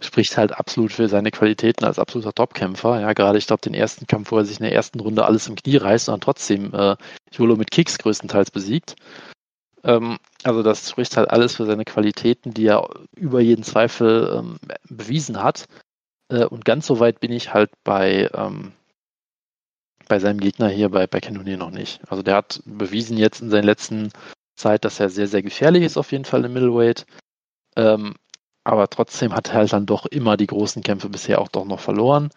spricht 0.00 0.36
halt 0.36 0.52
absolut 0.52 0.92
für 0.92 1.08
seine 1.08 1.30
Qualitäten 1.30 1.84
als 1.84 1.98
absoluter 1.98 2.32
Topkämpfer. 2.32 3.00
Ja, 3.00 3.12
gerade 3.12 3.38
ich 3.38 3.46
glaube, 3.46 3.62
den 3.62 3.74
ersten 3.74 4.06
Kampf, 4.06 4.30
wo 4.30 4.38
er 4.38 4.44
sich 4.44 4.58
in 4.58 4.64
der 4.64 4.74
ersten 4.74 5.00
Runde 5.00 5.24
alles 5.24 5.48
im 5.48 5.56
Knie 5.56 5.76
reißt 5.76 6.08
und 6.08 6.12
dann 6.12 6.20
trotzdem 6.20 6.72
äh, 6.74 6.96
Yolo 7.32 7.56
mit 7.56 7.70
Kicks 7.70 7.98
größtenteils 7.98 8.50
besiegt. 8.50 8.94
Ähm, 9.88 10.18
also 10.44 10.62
das 10.62 10.90
spricht 10.90 11.16
halt 11.16 11.30
alles 11.30 11.56
für 11.56 11.64
seine 11.64 11.84
Qualitäten, 11.84 12.52
die 12.52 12.66
er 12.66 12.88
über 13.16 13.40
jeden 13.40 13.64
Zweifel 13.64 14.30
ähm, 14.36 14.58
bewiesen 14.88 15.42
hat. 15.42 15.64
Äh, 16.30 16.44
und 16.44 16.64
ganz 16.66 16.86
so 16.86 17.00
weit 17.00 17.20
bin 17.20 17.32
ich 17.32 17.54
halt 17.54 17.70
bei, 17.84 18.30
ähm, 18.34 18.72
bei 20.06 20.18
seinem 20.18 20.40
Gegner 20.40 20.68
hier 20.68 20.90
bei, 20.90 21.06
bei 21.06 21.20
Cannonier 21.20 21.56
noch 21.56 21.70
nicht. 21.70 22.00
Also 22.08 22.22
der 22.22 22.36
hat 22.36 22.62
bewiesen 22.66 23.16
jetzt 23.16 23.40
in 23.40 23.50
seiner 23.50 23.64
letzten 23.64 24.12
Zeit, 24.56 24.84
dass 24.84 25.00
er 25.00 25.08
sehr, 25.08 25.26
sehr 25.26 25.42
gefährlich 25.42 25.84
ist 25.84 25.96
auf 25.96 26.12
jeden 26.12 26.26
Fall 26.26 26.44
im 26.44 26.52
Middleweight. 26.52 27.06
Ähm, 27.76 28.14
aber 28.64 28.90
trotzdem 28.90 29.34
hat 29.34 29.48
er 29.48 29.54
halt 29.54 29.72
dann 29.72 29.86
doch 29.86 30.04
immer 30.04 30.36
die 30.36 30.46
großen 30.46 30.82
Kämpfe 30.82 31.08
bisher 31.08 31.40
auch 31.40 31.48
doch 31.48 31.64
noch 31.64 31.80
verloren. 31.80 32.28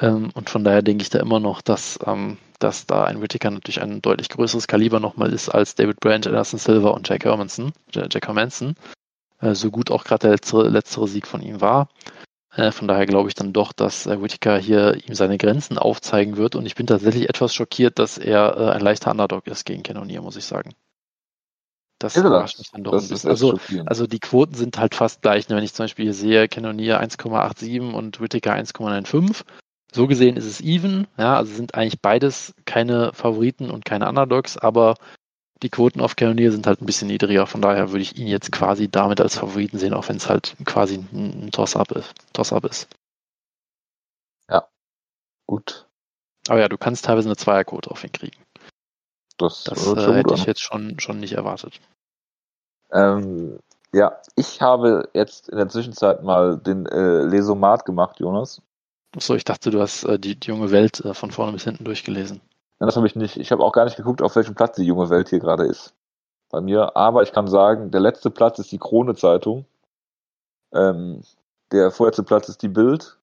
Ähm, 0.00 0.30
und 0.34 0.50
von 0.50 0.64
daher 0.64 0.82
denke 0.82 1.02
ich 1.02 1.10
da 1.10 1.20
immer 1.20 1.40
noch, 1.40 1.62
dass, 1.62 1.98
ähm, 2.06 2.38
dass 2.58 2.86
da 2.86 3.04
ein 3.04 3.20
Whittaker 3.20 3.50
natürlich 3.50 3.80
ein 3.80 4.02
deutlich 4.02 4.28
größeres 4.28 4.66
Kaliber 4.66 5.00
nochmal 5.00 5.32
ist 5.32 5.48
als 5.48 5.74
David 5.74 6.00
Brandt, 6.00 6.26
Anderson 6.26 6.58
Silva 6.58 6.90
und 6.90 7.08
Jack 7.08 7.24
Hermanson, 7.24 7.72
Jack 7.92 8.26
Hermanson. 8.26 8.74
Äh, 9.40 9.54
so 9.54 9.70
gut 9.70 9.90
auch 9.90 10.04
gerade 10.04 10.22
der 10.22 10.30
letztere, 10.32 10.68
letztere 10.68 11.08
Sieg 11.08 11.26
von 11.26 11.42
ihm 11.42 11.60
war. 11.60 11.88
Äh, 12.56 12.72
von 12.72 12.88
daher 12.88 13.06
glaube 13.06 13.28
ich 13.28 13.34
dann 13.34 13.52
doch, 13.52 13.72
dass 13.72 14.06
äh, 14.06 14.20
Whittaker 14.20 14.58
hier 14.58 14.96
ihm 15.06 15.14
seine 15.14 15.38
Grenzen 15.38 15.78
aufzeigen 15.78 16.36
wird. 16.36 16.54
Und 16.54 16.66
ich 16.66 16.74
bin 16.74 16.86
tatsächlich 16.86 17.28
etwas 17.28 17.54
schockiert, 17.54 17.98
dass 17.98 18.18
er 18.18 18.56
äh, 18.56 18.70
ein 18.70 18.80
leichter 18.80 19.10
Underdog 19.10 19.46
ist 19.46 19.64
gegen 19.64 19.82
Cannonier, 19.82 20.22
muss 20.22 20.36
ich 20.36 20.44
sagen. 20.44 20.72
Das 21.98 22.16
überrascht 22.16 22.58
mich 22.58 22.70
dann 22.70 22.84
doch 22.84 22.92
das 22.92 23.04
ein 23.04 23.08
bisschen. 23.08 23.30
Also, 23.30 23.58
also 23.86 24.06
die 24.06 24.18
Quoten 24.18 24.54
sind 24.54 24.78
halt 24.78 24.94
fast 24.94 25.22
gleich. 25.22 25.48
Ne? 25.48 25.56
Wenn 25.56 25.64
ich 25.64 25.74
zum 25.74 25.84
Beispiel 25.84 26.06
hier 26.06 26.14
sehe, 26.14 26.48
Cannoneer 26.48 27.02
1,87 27.02 27.92
und 27.92 28.20
Whittaker 28.20 28.54
1,95. 28.54 29.44
So 29.94 30.08
gesehen 30.08 30.36
ist 30.36 30.44
es 30.44 30.60
even. 30.60 31.06
Ja, 31.16 31.36
also 31.36 31.54
sind 31.54 31.76
eigentlich 31.76 32.02
beides 32.02 32.52
keine 32.64 33.12
Favoriten 33.12 33.70
und 33.70 33.84
keine 33.84 34.08
Underdogs, 34.08 34.58
aber 34.58 34.96
die 35.62 35.70
Quoten 35.70 36.00
auf 36.00 36.16
Cannoneer 36.16 36.50
sind 36.50 36.66
halt 36.66 36.82
ein 36.82 36.86
bisschen 36.86 37.06
niedriger. 37.06 37.46
Von 37.46 37.62
daher 37.62 37.90
würde 37.90 38.02
ich 38.02 38.18
ihn 38.18 38.26
jetzt 38.26 38.50
quasi 38.50 38.90
damit 38.90 39.20
als 39.20 39.38
Favoriten 39.38 39.78
sehen, 39.78 39.94
auch 39.94 40.08
wenn 40.08 40.16
es 40.16 40.28
halt 40.28 40.56
quasi 40.64 40.96
ein 41.12 41.50
Toss-up 41.52 41.92
ist. 41.92 42.12
Toss 42.32 42.50
ist. 42.50 42.88
Ja, 44.50 44.66
gut. 45.46 45.86
Aber 46.48 46.58
ja, 46.58 46.68
du 46.68 46.76
kannst 46.76 47.04
teilweise 47.04 47.28
eine 47.28 47.36
Zweierquote 47.36 47.92
auf 47.92 48.02
ihn 48.02 48.10
kriegen. 48.10 48.36
Das, 49.38 49.62
das 49.62 49.86
äh, 49.86 50.12
hätte 50.12 50.34
ich 50.34 50.44
jetzt 50.44 50.60
schon, 50.60 50.98
schon 50.98 51.20
nicht 51.20 51.34
erwartet. 51.34 51.80
Ähm, 52.90 53.60
ja, 53.92 54.20
ich 54.34 54.60
habe 54.60 55.08
jetzt 55.14 55.48
in 55.48 55.56
der 55.56 55.68
Zwischenzeit 55.68 56.24
mal 56.24 56.58
den 56.58 56.84
äh, 56.86 57.22
Lesomat 57.22 57.84
gemacht, 57.84 58.18
Jonas. 58.18 58.60
Achso, 59.16 59.34
ich 59.34 59.44
dachte, 59.44 59.70
du 59.70 59.80
hast 59.80 60.04
äh, 60.04 60.18
die, 60.18 60.38
die, 60.38 60.48
junge 60.48 60.70
Welt 60.70 61.04
äh, 61.04 61.14
von 61.14 61.30
vorne 61.30 61.52
bis 61.52 61.64
hinten 61.64 61.84
durchgelesen. 61.84 62.40
Nein, 62.78 62.88
das 62.88 62.96
habe 62.96 63.06
ich 63.06 63.14
nicht. 63.14 63.36
Ich 63.36 63.52
habe 63.52 63.62
auch 63.62 63.72
gar 63.72 63.84
nicht 63.84 63.96
geguckt, 63.96 64.22
auf 64.22 64.34
welchem 64.36 64.54
Platz 64.54 64.76
die 64.76 64.84
junge 64.84 65.08
Welt 65.10 65.28
hier 65.28 65.38
gerade 65.38 65.64
ist. 65.64 65.94
Bei 66.50 66.60
mir. 66.60 66.96
Aber 66.96 67.22
ich 67.22 67.32
kann 67.32 67.46
sagen, 67.46 67.90
der 67.90 68.00
letzte 68.00 68.30
Platz 68.30 68.58
ist 68.58 68.72
die 68.72 68.78
Krone-Zeitung. 68.78 69.66
Ähm, 70.72 71.22
der 71.70 71.90
vorletzte 71.90 72.24
Platz 72.24 72.48
ist 72.48 72.62
die 72.62 72.68
Bild. 72.68 73.18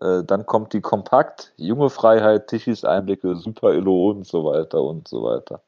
Äh, 0.00 0.24
dann 0.24 0.44
kommt 0.44 0.74
die 0.74 0.82
Kompakt, 0.82 1.54
Junge 1.56 1.88
Freiheit, 1.88 2.48
Tischis 2.48 2.84
Einblicke, 2.84 3.36
Super 3.36 3.72
Illo 3.72 4.10
und 4.10 4.26
so 4.26 4.44
weiter 4.44 4.82
und 4.82 5.08
so 5.08 5.22
weiter. 5.22 5.62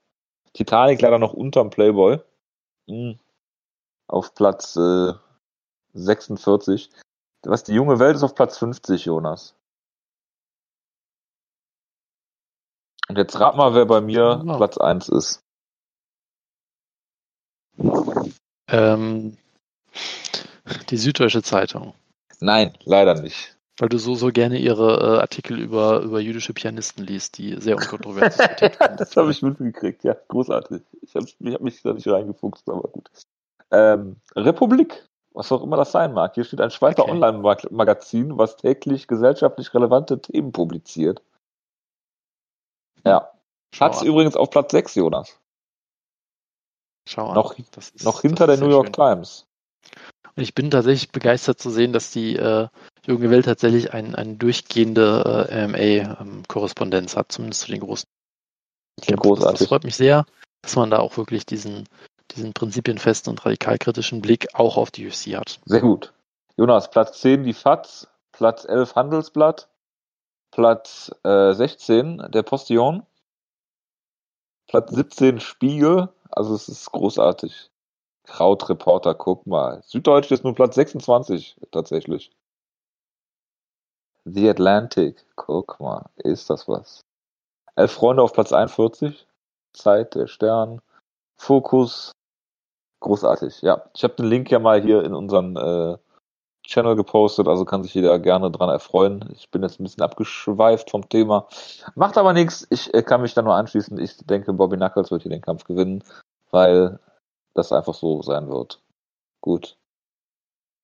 Titanic 0.52 1.00
leider 1.00 1.18
noch 1.18 1.32
unterm 1.32 1.70
Playboy. 1.70 2.20
Hm. 2.88 3.18
Auf 4.06 4.34
Platz 4.34 4.76
äh, 4.76 5.12
46. 5.94 6.90
Was 7.48 7.64
die 7.64 7.72
junge 7.72 7.98
Welt 7.98 8.14
ist 8.14 8.22
auf 8.22 8.34
Platz 8.34 8.58
50, 8.58 9.06
Jonas. 9.06 9.54
Und 13.08 13.16
jetzt 13.16 13.40
rat 13.40 13.56
mal, 13.56 13.74
wer 13.74 13.86
bei 13.86 14.02
mir 14.02 14.44
oh. 14.46 14.56
Platz 14.58 14.76
1 14.76 15.08
ist. 15.08 15.42
Ähm, 18.70 19.38
die 20.90 20.96
Süddeutsche 20.98 21.42
Zeitung. 21.42 21.94
Nein, 22.40 22.76
leider 22.84 23.14
nicht. 23.14 23.56
Weil 23.78 23.88
du 23.88 23.96
so, 23.96 24.14
so 24.14 24.28
gerne 24.28 24.58
ihre 24.58 25.16
äh, 25.16 25.20
Artikel 25.20 25.58
über, 25.58 26.00
über 26.00 26.20
jüdische 26.20 26.52
Pianisten 26.52 27.06
liest, 27.06 27.38
die 27.38 27.58
sehr 27.58 27.76
unkontrovers 27.76 28.36
sind. 28.60 28.76
das 28.78 29.16
habe 29.16 29.30
ich 29.30 29.40
mitgekriegt, 29.40 30.04
ja, 30.04 30.14
großartig. 30.28 30.82
Ich 31.00 31.14
habe 31.14 31.26
hab 31.26 31.60
mich 31.62 31.80
da 31.80 31.94
nicht 31.94 32.06
reingefuchst, 32.06 32.68
aber 32.68 32.88
gut. 32.88 33.08
Ähm, 33.70 34.16
Republik, 34.36 35.08
was 35.38 35.52
auch 35.52 35.62
immer 35.62 35.76
das 35.76 35.92
sein 35.92 36.12
mag. 36.12 36.34
Hier 36.34 36.42
steht 36.42 36.60
ein 36.60 36.72
Schweizer 36.72 37.04
okay. 37.04 37.12
Online-Magazin, 37.12 38.38
was 38.38 38.56
täglich 38.56 39.06
gesellschaftlich 39.06 39.72
relevante 39.72 40.20
Themen 40.20 40.50
publiziert. 40.50 41.22
Ja. 43.04 43.30
Hat 43.78 43.94
es 43.94 44.02
übrigens 44.02 44.34
auf 44.34 44.50
Platz 44.50 44.72
6, 44.72 44.96
Jonas. 44.96 45.38
Schau 47.08 47.28
an. 47.28 47.34
Noch, 47.36 47.54
noch 48.02 48.20
hinter 48.20 48.48
der 48.48 48.56
New 48.56 48.68
York 48.68 48.86
schön. 48.86 48.92
Times. 48.94 49.46
Und 50.34 50.42
ich 50.42 50.54
bin 50.56 50.72
tatsächlich 50.72 51.12
begeistert 51.12 51.60
zu 51.60 51.70
sehen, 51.70 51.92
dass 51.92 52.10
die 52.10 52.34
äh, 52.34 52.66
junge 53.06 53.30
Welt 53.30 53.44
tatsächlich 53.44 53.94
ein, 53.94 54.16
eine 54.16 54.34
durchgehende 54.34 55.48
äh, 55.50 55.68
MMA-Korrespondenz 55.68 57.16
hat, 57.16 57.30
zumindest 57.30 57.62
zu 57.62 57.70
den 57.70 57.80
großen. 57.80 58.08
Großartig. 59.06 59.60
Das 59.60 59.68
freut 59.68 59.84
mich 59.84 59.94
sehr, 59.94 60.26
dass 60.62 60.74
man 60.74 60.90
da 60.90 60.98
auch 60.98 61.16
wirklich 61.16 61.46
diesen, 61.46 61.84
diesen 62.36 62.52
prinzipienfesten 62.52 63.30
und 63.30 63.44
radikalkritischen 63.44 64.20
Blick 64.20 64.48
auch 64.54 64.76
auf 64.76 64.90
die 64.90 65.06
UFC 65.06 65.36
hat. 65.36 65.60
Sehr 65.64 65.80
gut. 65.80 66.12
Jonas, 66.56 66.90
Platz 66.90 67.20
10 67.20 67.44
die 67.44 67.54
FATS, 67.54 68.08
Platz 68.32 68.64
11 68.64 68.94
Handelsblatt, 68.94 69.68
Platz 70.50 71.10
äh, 71.24 71.52
16 71.52 72.30
der 72.32 72.42
Postillon, 72.42 73.04
Platz 74.66 74.92
17 74.92 75.40
Spiegel, 75.40 76.08
also 76.30 76.54
es 76.54 76.68
ist 76.68 76.90
großartig. 76.92 77.70
Krautreporter, 78.24 79.14
guck 79.14 79.46
mal. 79.46 79.82
Süddeutsch 79.84 80.30
ist 80.30 80.44
nur 80.44 80.54
Platz 80.54 80.74
26 80.74 81.56
tatsächlich. 81.70 82.30
The 84.24 84.50
Atlantic, 84.50 85.24
guck 85.36 85.80
mal, 85.80 86.10
ist 86.16 86.50
das 86.50 86.68
was. 86.68 87.00
Elf 87.76 87.92
Freunde 87.92 88.22
auf 88.22 88.34
Platz 88.34 88.52
41, 88.52 89.26
Zeit 89.72 90.14
der 90.14 90.26
Stern, 90.26 90.82
Fokus, 91.36 92.12
großartig. 93.00 93.62
Ja, 93.62 93.84
ich 93.94 94.04
habe 94.04 94.14
den 94.14 94.26
Link 94.26 94.50
ja 94.50 94.58
mal 94.58 94.80
hier 94.80 95.04
in 95.04 95.14
unseren 95.14 95.56
äh, 95.56 95.96
Channel 96.68 96.96
gepostet, 96.96 97.48
also 97.48 97.64
kann 97.64 97.82
sich 97.82 97.94
jeder 97.94 98.18
gerne 98.18 98.50
dran 98.50 98.68
erfreuen. 98.68 99.30
Ich 99.32 99.50
bin 99.50 99.62
jetzt 99.62 99.80
ein 99.80 99.84
bisschen 99.84 100.02
abgeschweift 100.02 100.90
vom 100.90 101.08
Thema. 101.08 101.48
Macht 101.94 102.18
aber 102.18 102.32
nichts, 102.34 102.66
ich 102.70 102.92
äh, 102.92 103.02
kann 103.02 103.22
mich 103.22 103.34
da 103.34 103.42
nur 103.42 103.54
anschließen. 103.54 103.98
Ich 103.98 104.18
denke, 104.18 104.52
Bobby 104.52 104.76
Knuckles 104.76 105.10
wird 105.10 105.22
hier 105.22 105.30
den 105.30 105.40
Kampf 105.40 105.64
gewinnen, 105.64 106.04
weil 106.50 106.98
das 107.54 107.72
einfach 107.72 107.94
so 107.94 108.22
sein 108.22 108.48
wird. 108.48 108.82
Gut. 109.40 109.76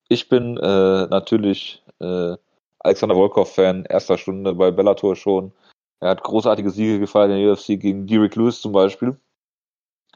Ich 0.07 0.27
bin 0.29 0.57
äh, 0.57 1.07
natürlich 1.07 1.83
äh, 1.99 2.35
Alexander 2.79 3.15
Volkov-Fan, 3.15 3.85
erster 3.85 4.17
Stunde 4.17 4.53
bei 4.53 4.71
Bellator 4.71 5.15
schon. 5.15 5.51
Er 5.99 6.09
hat 6.09 6.23
großartige 6.23 6.69
Siege 6.69 6.99
gefeiert 6.99 7.31
in 7.31 7.37
der 7.37 7.51
UFC 7.53 7.79
gegen 7.79 8.05
Derek 8.05 8.35
Lewis 8.35 8.61
zum 8.61 8.71
Beispiel. 8.71 9.17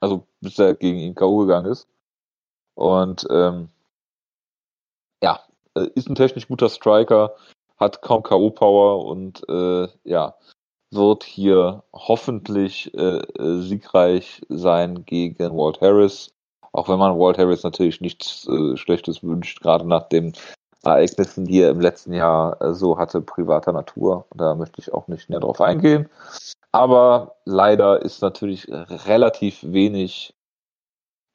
Also 0.01 0.27
bis 0.41 0.57
er 0.59 0.75
gegen 0.75 0.99
ihn 0.99 1.15
K.O. 1.15 1.37
gegangen 1.39 1.71
ist. 1.71 1.87
Und 2.75 3.27
ähm, 3.29 3.69
ja, 5.21 5.41
äh, 5.75 5.87
ist 5.95 6.09
ein 6.09 6.15
technisch 6.15 6.47
guter 6.47 6.69
Striker, 6.69 7.35
hat 7.77 8.01
kaum 8.01 8.23
K.O.-Power 8.23 9.05
und 9.05 9.47
äh, 9.49 9.87
ja, 10.03 10.35
wird 10.91 11.23
hier 11.23 11.83
hoffentlich 11.93 12.93
äh, 12.93 13.19
äh, 13.19 13.61
siegreich 13.61 14.41
sein 14.49 15.05
gegen 15.05 15.57
Walt 15.57 15.81
Harris. 15.81 16.31
Auch 16.71 16.87
wenn 16.87 16.99
man 16.99 17.17
Walt 17.17 17.37
Harris 17.37 17.63
natürlich 17.63 18.01
nichts 18.01 18.47
äh, 18.47 18.77
Schlechtes 18.77 19.23
wünscht, 19.23 19.61
gerade 19.61 19.87
nach 19.87 20.07
dem 20.09 20.33
Ereignissen, 20.83 21.45
die 21.45 21.61
er 21.61 21.71
im 21.71 21.81
letzten 21.81 22.13
Jahr 22.13 22.61
äh, 22.61 22.73
so 22.73 22.97
hatte, 22.97 23.21
privater 23.21 23.73
Natur. 23.73 24.25
Da 24.35 24.55
möchte 24.55 24.79
ich 24.79 24.93
auch 24.93 25.07
nicht 25.07 25.29
näher 25.29 25.41
drauf 25.41 25.61
eingehen. 25.61 26.09
Aber 26.71 27.37
leider 27.45 28.01
ist 28.01 28.21
natürlich 28.21 28.67
relativ 28.69 29.59
wenig 29.63 30.35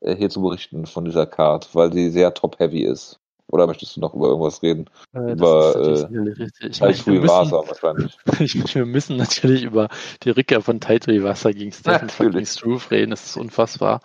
äh, 0.00 0.14
hier 0.14 0.30
zu 0.30 0.40
berichten 0.42 0.86
von 0.86 1.04
dieser 1.04 1.26
Card, 1.26 1.74
weil 1.74 1.92
sie 1.92 2.10
sehr 2.10 2.34
top-heavy 2.34 2.82
ist. 2.84 3.18
Oder 3.48 3.66
möchtest 3.66 3.96
du 3.96 4.00
noch 4.00 4.14
über 4.14 4.28
irgendwas 4.28 4.62
reden? 4.62 4.86
Äh, 5.12 5.32
Über, 5.32 5.76
äh. 5.76 6.46
Ich 6.68 6.80
meine, 6.80 6.94
wir, 6.96 7.12
müssen, 7.12 7.24
Iwasa 7.24 7.56
wahrscheinlich. 7.68 8.16
ich, 8.40 8.74
wir 8.74 8.86
müssen 8.86 9.16
natürlich 9.16 9.64
über 9.64 9.88
die 10.22 10.30
Rückkehr 10.30 10.62
von 10.62 10.80
Taito 10.80 11.10
Iwasa 11.10 11.50
gegen 11.52 11.70
Stephen 11.72 12.08
fucking 12.08 12.46
Struve 12.46 12.90
reden. 12.90 13.10
Das 13.10 13.26
ist 13.26 13.36
unfassbar. 13.36 14.00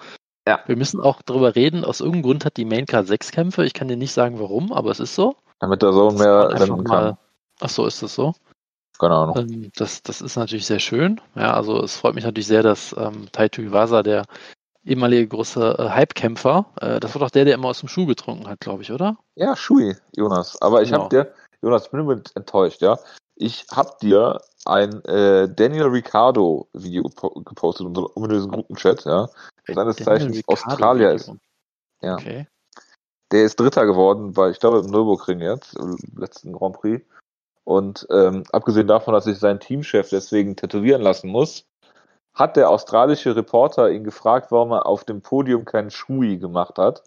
Ja. 0.47 0.59
Wir 0.65 0.75
müssen 0.75 0.99
auch 0.99 1.21
darüber 1.21 1.55
reden. 1.55 1.85
Aus 1.85 1.99
irgendeinem 2.01 2.23
Grund 2.23 2.45
hat 2.45 2.57
die 2.57 2.65
Maincard 2.65 3.07
sechs 3.07 3.31
Kämpfe. 3.31 3.65
Ich 3.65 3.73
kann 3.73 3.87
dir 3.87 3.97
nicht 3.97 4.11
sagen, 4.11 4.39
warum, 4.39 4.73
aber 4.73 4.91
es 4.91 4.99
ist 4.99 5.15
so. 5.15 5.35
Damit 5.59 5.81
der 5.83 5.93
Sohn 5.93 6.15
mehr 6.15 6.25
kann 6.25 6.51
einfach 6.51 6.65
senden 6.67 6.83
mal- 6.83 7.05
kann. 7.11 7.17
Ach 7.61 7.69
so, 7.69 7.85
ist 7.85 8.03
das 8.03 8.15
so? 8.15 8.33
Keine 8.99 9.15
Ahnung. 9.15 9.37
Ähm, 9.37 9.71
das, 9.75 10.03
das 10.03 10.21
ist 10.21 10.35
natürlich 10.35 10.65
sehr 10.65 10.79
schön. 10.79 11.21
Ja, 11.35 11.53
also 11.53 11.81
es 11.81 11.95
freut 11.97 12.15
mich 12.15 12.25
natürlich 12.25 12.47
sehr, 12.47 12.63
dass 12.63 12.93
ähm, 12.97 13.27
Taito 13.31 13.61
Iwasa, 13.61 14.03
der 14.03 14.25
ehemalige 14.83 15.27
große 15.27 15.77
äh, 15.79 15.89
Hype-Kämpfer, 15.89 16.65
äh, 16.81 16.99
das 16.99 17.15
war 17.15 17.19
doch 17.19 17.31
der, 17.31 17.45
der 17.45 17.55
immer 17.55 17.69
aus 17.69 17.79
dem 17.79 17.89
Schuh 17.89 18.05
getrunken 18.05 18.47
hat, 18.47 18.59
glaube 18.59 18.83
ich, 18.83 18.91
oder? 18.91 19.17
Ja, 19.35 19.55
Shui, 19.55 19.95
Jonas. 20.15 20.61
Aber 20.61 20.81
ich 20.81 20.89
Genau. 20.89 21.03
hab 21.03 21.09
dir, 21.09 21.33
Jonas, 21.61 21.85
ich 21.85 21.91
bin 21.91 22.23
enttäuscht, 22.35 22.81
ja. 22.81 22.99
Ich 23.35 23.65
hab 23.71 23.99
dir 23.99 24.41
ein 24.65 25.03
äh, 25.05 25.47
Daniel 25.47 25.87
Ricciardo 25.87 26.67
Video 26.73 27.07
po- 27.07 27.41
gepostet, 27.41 27.81
in 27.81 27.87
unserem 27.87 28.09
ominösen 28.15 28.51
Gruppenchat, 28.51 29.05
ja. 29.05 29.29
Seines 29.67 29.95
Zeichens 29.95 30.41
Australier 30.47 31.13
ist. 31.13 31.31
Ja. 32.01 32.15
Okay. 32.15 32.47
Der 33.31 33.43
ist 33.43 33.59
Dritter 33.59 33.85
geworden 33.85 34.33
bei, 34.33 34.49
ich 34.49 34.59
glaube, 34.59 34.79
im 34.79 34.87
Nürburgring 34.87 35.39
jetzt, 35.39 35.75
im 35.75 35.97
letzten 36.17 36.51
Grand 36.51 36.75
Prix. 36.75 37.05
Und 37.69 38.07
ähm, 38.09 38.45
abgesehen 38.51 38.87
davon, 38.87 39.13
dass 39.13 39.25
sich 39.25 39.37
sein 39.37 39.59
Teamchef 39.59 40.09
deswegen 40.09 40.55
tätowieren 40.55 41.03
lassen 41.03 41.29
muss, 41.29 41.67
hat 42.33 42.55
der 42.55 42.67
australische 42.67 43.35
Reporter 43.35 43.91
ihn 43.91 44.03
gefragt, 44.03 44.51
warum 44.51 44.71
er 44.71 44.87
auf 44.87 45.03
dem 45.03 45.21
Podium 45.21 45.65
keinen 45.65 45.91
Schui 45.91 46.39
gemacht 46.39 46.79
hat. 46.79 47.03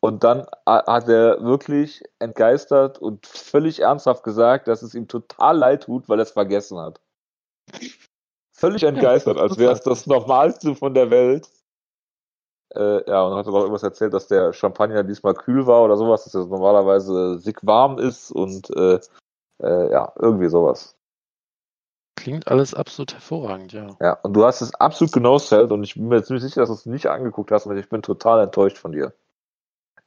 Und 0.00 0.24
dann 0.24 0.48
ha- 0.66 0.84
hat 0.92 1.08
er 1.08 1.44
wirklich 1.44 2.02
entgeistert 2.18 2.98
und 2.98 3.24
völlig 3.24 3.82
ernsthaft 3.82 4.24
gesagt, 4.24 4.66
dass 4.66 4.82
es 4.82 4.96
ihm 4.96 5.06
total 5.06 5.58
leid 5.58 5.84
tut, 5.84 6.08
weil 6.08 6.18
er 6.18 6.24
es 6.24 6.32
vergessen 6.32 6.80
hat. 6.80 7.00
Völlig 8.50 8.82
entgeistert, 8.82 9.38
als 9.38 9.58
wäre 9.58 9.74
es 9.74 9.80
das 9.84 10.08
Normalste 10.08 10.74
von 10.74 10.92
der 10.92 11.12
Welt. 11.12 11.48
Äh, 12.74 13.08
ja, 13.08 13.22
und 13.22 13.36
hat 13.36 13.46
auch 13.46 13.54
irgendwas 13.54 13.82
erzählt, 13.82 14.14
dass 14.14 14.26
der 14.26 14.52
Champagner 14.52 15.04
diesmal 15.04 15.34
kühl 15.34 15.66
war 15.66 15.82
oder 15.82 15.96
sowas, 15.96 16.24
dass 16.24 16.34
es 16.34 16.48
normalerweise 16.48 17.38
sick 17.38 17.58
warm 17.62 17.98
ist 17.98 18.30
und 18.30 18.70
äh, 18.76 18.98
äh, 19.62 19.90
ja, 19.90 20.12
irgendwie 20.18 20.48
sowas. 20.48 20.96
Klingt 22.16 22.48
alles 22.48 22.74
absolut 22.74 23.12
hervorragend, 23.12 23.72
ja. 23.72 23.88
Ja, 24.00 24.12
und 24.22 24.34
du 24.34 24.44
hast 24.44 24.60
es 24.60 24.74
absolut 24.74 25.12
genoselt 25.12 25.70
und 25.72 25.84
ich 25.84 25.94
bin 25.94 26.08
mir 26.08 26.22
ziemlich 26.22 26.42
sicher, 26.42 26.62
dass 26.62 26.68
du 26.68 26.74
es 26.74 26.86
nicht 26.86 27.06
angeguckt 27.06 27.50
hast 27.50 27.66
und 27.66 27.76
ich 27.76 27.88
bin 27.88 28.02
total 28.02 28.42
enttäuscht 28.42 28.78
von 28.78 28.92
dir. 28.92 29.12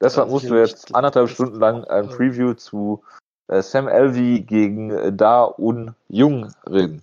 Deshalb 0.01 0.29
wir 0.29 0.39
sicherlich. 0.39 0.71
jetzt 0.71 0.95
anderthalb 0.95 1.29
Stunden 1.29 1.59
lang 1.59 1.83
ein 1.85 2.05
äh, 2.05 2.07
Preview 2.07 2.53
zu 2.53 3.03
äh, 3.47 3.61
Sam 3.61 3.87
Elvey 3.87 4.41
gegen 4.41 4.91
äh, 4.91 5.13
Da 5.13 5.53
Un 5.57 5.95
Jung 6.07 6.53
reden. 6.69 7.01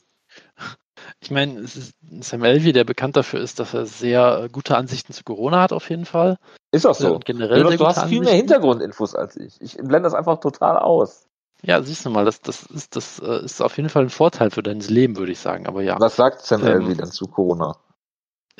Ich 1.24 1.30
meine, 1.30 1.58
es 1.60 1.74
ist 1.74 1.94
Sam 2.20 2.44
Elvey, 2.44 2.72
der 2.72 2.84
bekannt 2.84 3.16
dafür 3.16 3.40
ist, 3.40 3.58
dass 3.58 3.72
er 3.72 3.86
sehr 3.86 4.42
äh, 4.44 4.48
gute 4.50 4.76
Ansichten 4.76 5.14
zu 5.14 5.24
Corona 5.24 5.62
hat, 5.62 5.72
auf 5.72 5.88
jeden 5.88 6.04
Fall. 6.04 6.36
Ist 6.70 6.84
auch 6.86 6.98
Ja, 7.00 7.08
so. 7.08 7.14
Und 7.14 7.24
generell 7.24 7.58
Jonas, 7.58 7.70
sehr 7.70 7.78
du 7.78 7.86
hast 7.86 8.08
viel 8.08 8.20
mehr. 8.20 8.34
Hintergrundinfos 8.34 9.14
als 9.14 9.36
ich. 9.36 9.58
Ich 9.62 9.76
blende 9.76 10.02
das 10.02 10.14
einfach 10.14 10.38
total 10.40 10.78
aus. 10.78 11.26
Ja, 11.62 11.82
siehst 11.82 12.04
du 12.04 12.10
mal, 12.10 12.26
das, 12.26 12.42
das, 12.42 12.64
ist, 12.64 12.94
das 12.94 13.20
äh, 13.20 13.42
ist 13.42 13.62
auf 13.62 13.74
jeden 13.78 13.88
Fall 13.88 14.02
ein 14.02 14.10
Vorteil 14.10 14.50
für 14.50 14.62
dein 14.62 14.80
Leben, 14.80 15.16
würde 15.16 15.32
ich 15.32 15.38
sagen. 15.38 15.66
Aber 15.66 15.80
ja, 15.82 15.98
Was 15.98 16.16
sagt 16.16 16.42
Sam 16.42 16.60
Ähm, 16.60 16.82
Elvey 16.82 16.94
denn 16.94 17.10
zu 17.10 17.26
Corona? 17.26 17.74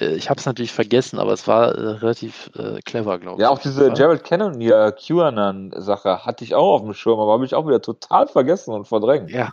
äh, 0.01 0.15
ich 0.15 0.31
habe 0.31 0.41
es 0.41 0.47
natürlich 0.47 0.73
vergessen, 0.73 1.19
aber 1.19 1.35
es 1.35 1.47
war 1.47 1.75
äh, 1.75 1.89
relativ 1.99 2.51
äh, 2.57 2.81
clever, 2.81 3.19
glaube 3.19 3.37
ich. 3.37 3.43
Ja, 3.43 3.51
auch 3.51 3.59
diese. 3.59 3.93
Jared 3.93 4.25
Cannonier 4.25 4.93
QAnon-Sache 4.93 6.25
hatte 6.25 6.45
ich 6.45 6.55
auch 6.55 6.77
auf 6.77 6.81
dem 6.81 6.95
Schirm, 6.95 7.21
aber 7.21 7.35
habe 7.35 7.45
ich 7.45 7.55
auch 7.55 7.67
wieder 7.67 7.83
total 7.83 8.27
vergessen 8.27 8.73
und 8.73 8.89
verdrängt. 8.89 9.31
Ja, 9.31 9.51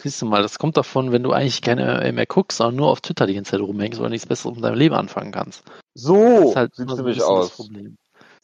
siehst 0.00 0.20
du 0.22 0.26
mal, 0.26 0.42
das 0.42 0.58
kommt 0.58 0.76
davon, 0.76 1.12
wenn 1.12 1.22
du 1.22 1.32
eigentlich 1.32 1.62
keine 1.62 2.10
mehr 2.12 2.26
guckst, 2.26 2.58
sondern 2.58 2.76
nur 2.76 2.88
auf 2.90 3.00
Twitter 3.00 3.26
die 3.26 3.34
ganze 3.34 3.52
Zeit 3.52 3.60
rumhängst 3.60 4.00
oder 4.00 4.08
nichts 4.08 4.26
Besseres 4.26 4.56
mit 4.56 4.64
deinem 4.64 4.76
Leben 4.78 4.94
anfangen 4.94 5.32
kannst. 5.32 5.64
Das 5.94 6.02
So 6.04 6.48
ist 6.50 6.56
halt 6.56 6.74
sieht 6.74 6.88
so 6.88 6.94
ein 6.94 6.98
nämlich 6.98 7.18
das 7.18 7.26
aus. 7.26 7.50
Problem. 7.56 7.96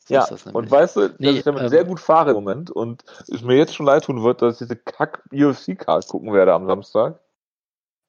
So 0.06 0.14
Ja, 0.14 0.26
und 0.52 0.70
weißt 0.70 0.96
du, 0.96 1.08
dass 1.08 1.18
Nee, 1.18 1.30
ich 1.30 1.42
damit 1.42 1.62
ähm, 1.62 1.68
sehr 1.68 1.84
gut 1.84 2.00
fahre 2.00 2.30
im 2.30 2.36
Moment 2.36 2.70
und 2.70 3.02
es 3.28 3.42
mir 3.42 3.56
jetzt 3.56 3.74
schon 3.74 3.86
leid 3.86 4.04
tun 4.04 4.22
wird, 4.22 4.40
dass 4.42 4.54
ich 4.60 4.68
diese 4.68 4.76
kack 4.76 5.22
UFC-Card 5.32 6.06
gucken 6.08 6.32
werde 6.32 6.54
am 6.54 6.66
Samstag. 6.66 7.20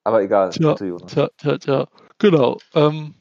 Aber 0.04 0.22
egal, 0.22 0.50
Tja. 0.50 0.76
Tja, 0.76 1.30
tja, 1.38 1.58
tja, 1.58 1.88
genau. 2.18 2.58
Ähm, 2.74 3.16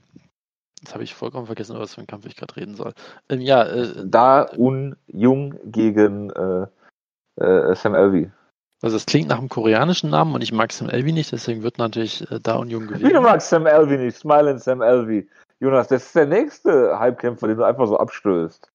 jetzt 0.81 0.95
habe 0.95 1.03
ich 1.03 1.15
vollkommen 1.15 1.47
vergessen, 1.47 1.73
über 1.73 1.83
was 1.83 1.95
für 1.95 1.99
einen 1.99 2.07
Kampf 2.07 2.27
ich 2.27 2.37
gerade 2.37 2.55
reden 2.57 2.77
soll. 2.77 2.95
Ähm, 3.29 3.41
ja, 3.41 3.65
äh, 3.65 3.93
Da 4.05 4.49
Un 4.57 4.97
Jung 5.09 5.57
gegen 5.65 6.31
äh, 6.31 6.67
äh, 7.37 7.75
Sam 7.75 7.95
Elvey. 7.97 8.31
Also 8.83 8.97
es 8.97 9.07
klingt 9.07 9.29
nach 9.29 9.39
einem 9.39 9.49
koreanischen 9.49 10.11
Namen 10.11 10.35
und 10.35 10.43
ich 10.43 10.53
mag 10.53 10.73
Sam 10.73 10.89
Elvey 10.89 11.13
nicht, 11.13 11.33
deswegen 11.33 11.63
wird 11.63 11.79
natürlich 11.79 12.31
äh, 12.31 12.41
Da 12.41 12.57
und 12.57 12.71
Jung 12.71 12.89
Wie 13.01 13.13
du 13.13 13.21
gewinnen. 13.21 13.23
magst 13.23 13.51
Sam 13.51 13.67
Elvey 13.67 13.99
nicht, 13.99 14.19
Smiling 14.19 14.59
Sam 14.59 14.83
Elvey. 14.83 15.29
Jonas, 15.61 15.89
das 15.89 16.07
ist 16.07 16.15
der 16.15 16.27
nächste 16.27 16.99
Hypekämpfer, 17.01 17.49
den 17.49 17.57
du 17.57 17.65
einfach 17.65 17.87
so 17.89 17.99
abstößt. 17.99 18.71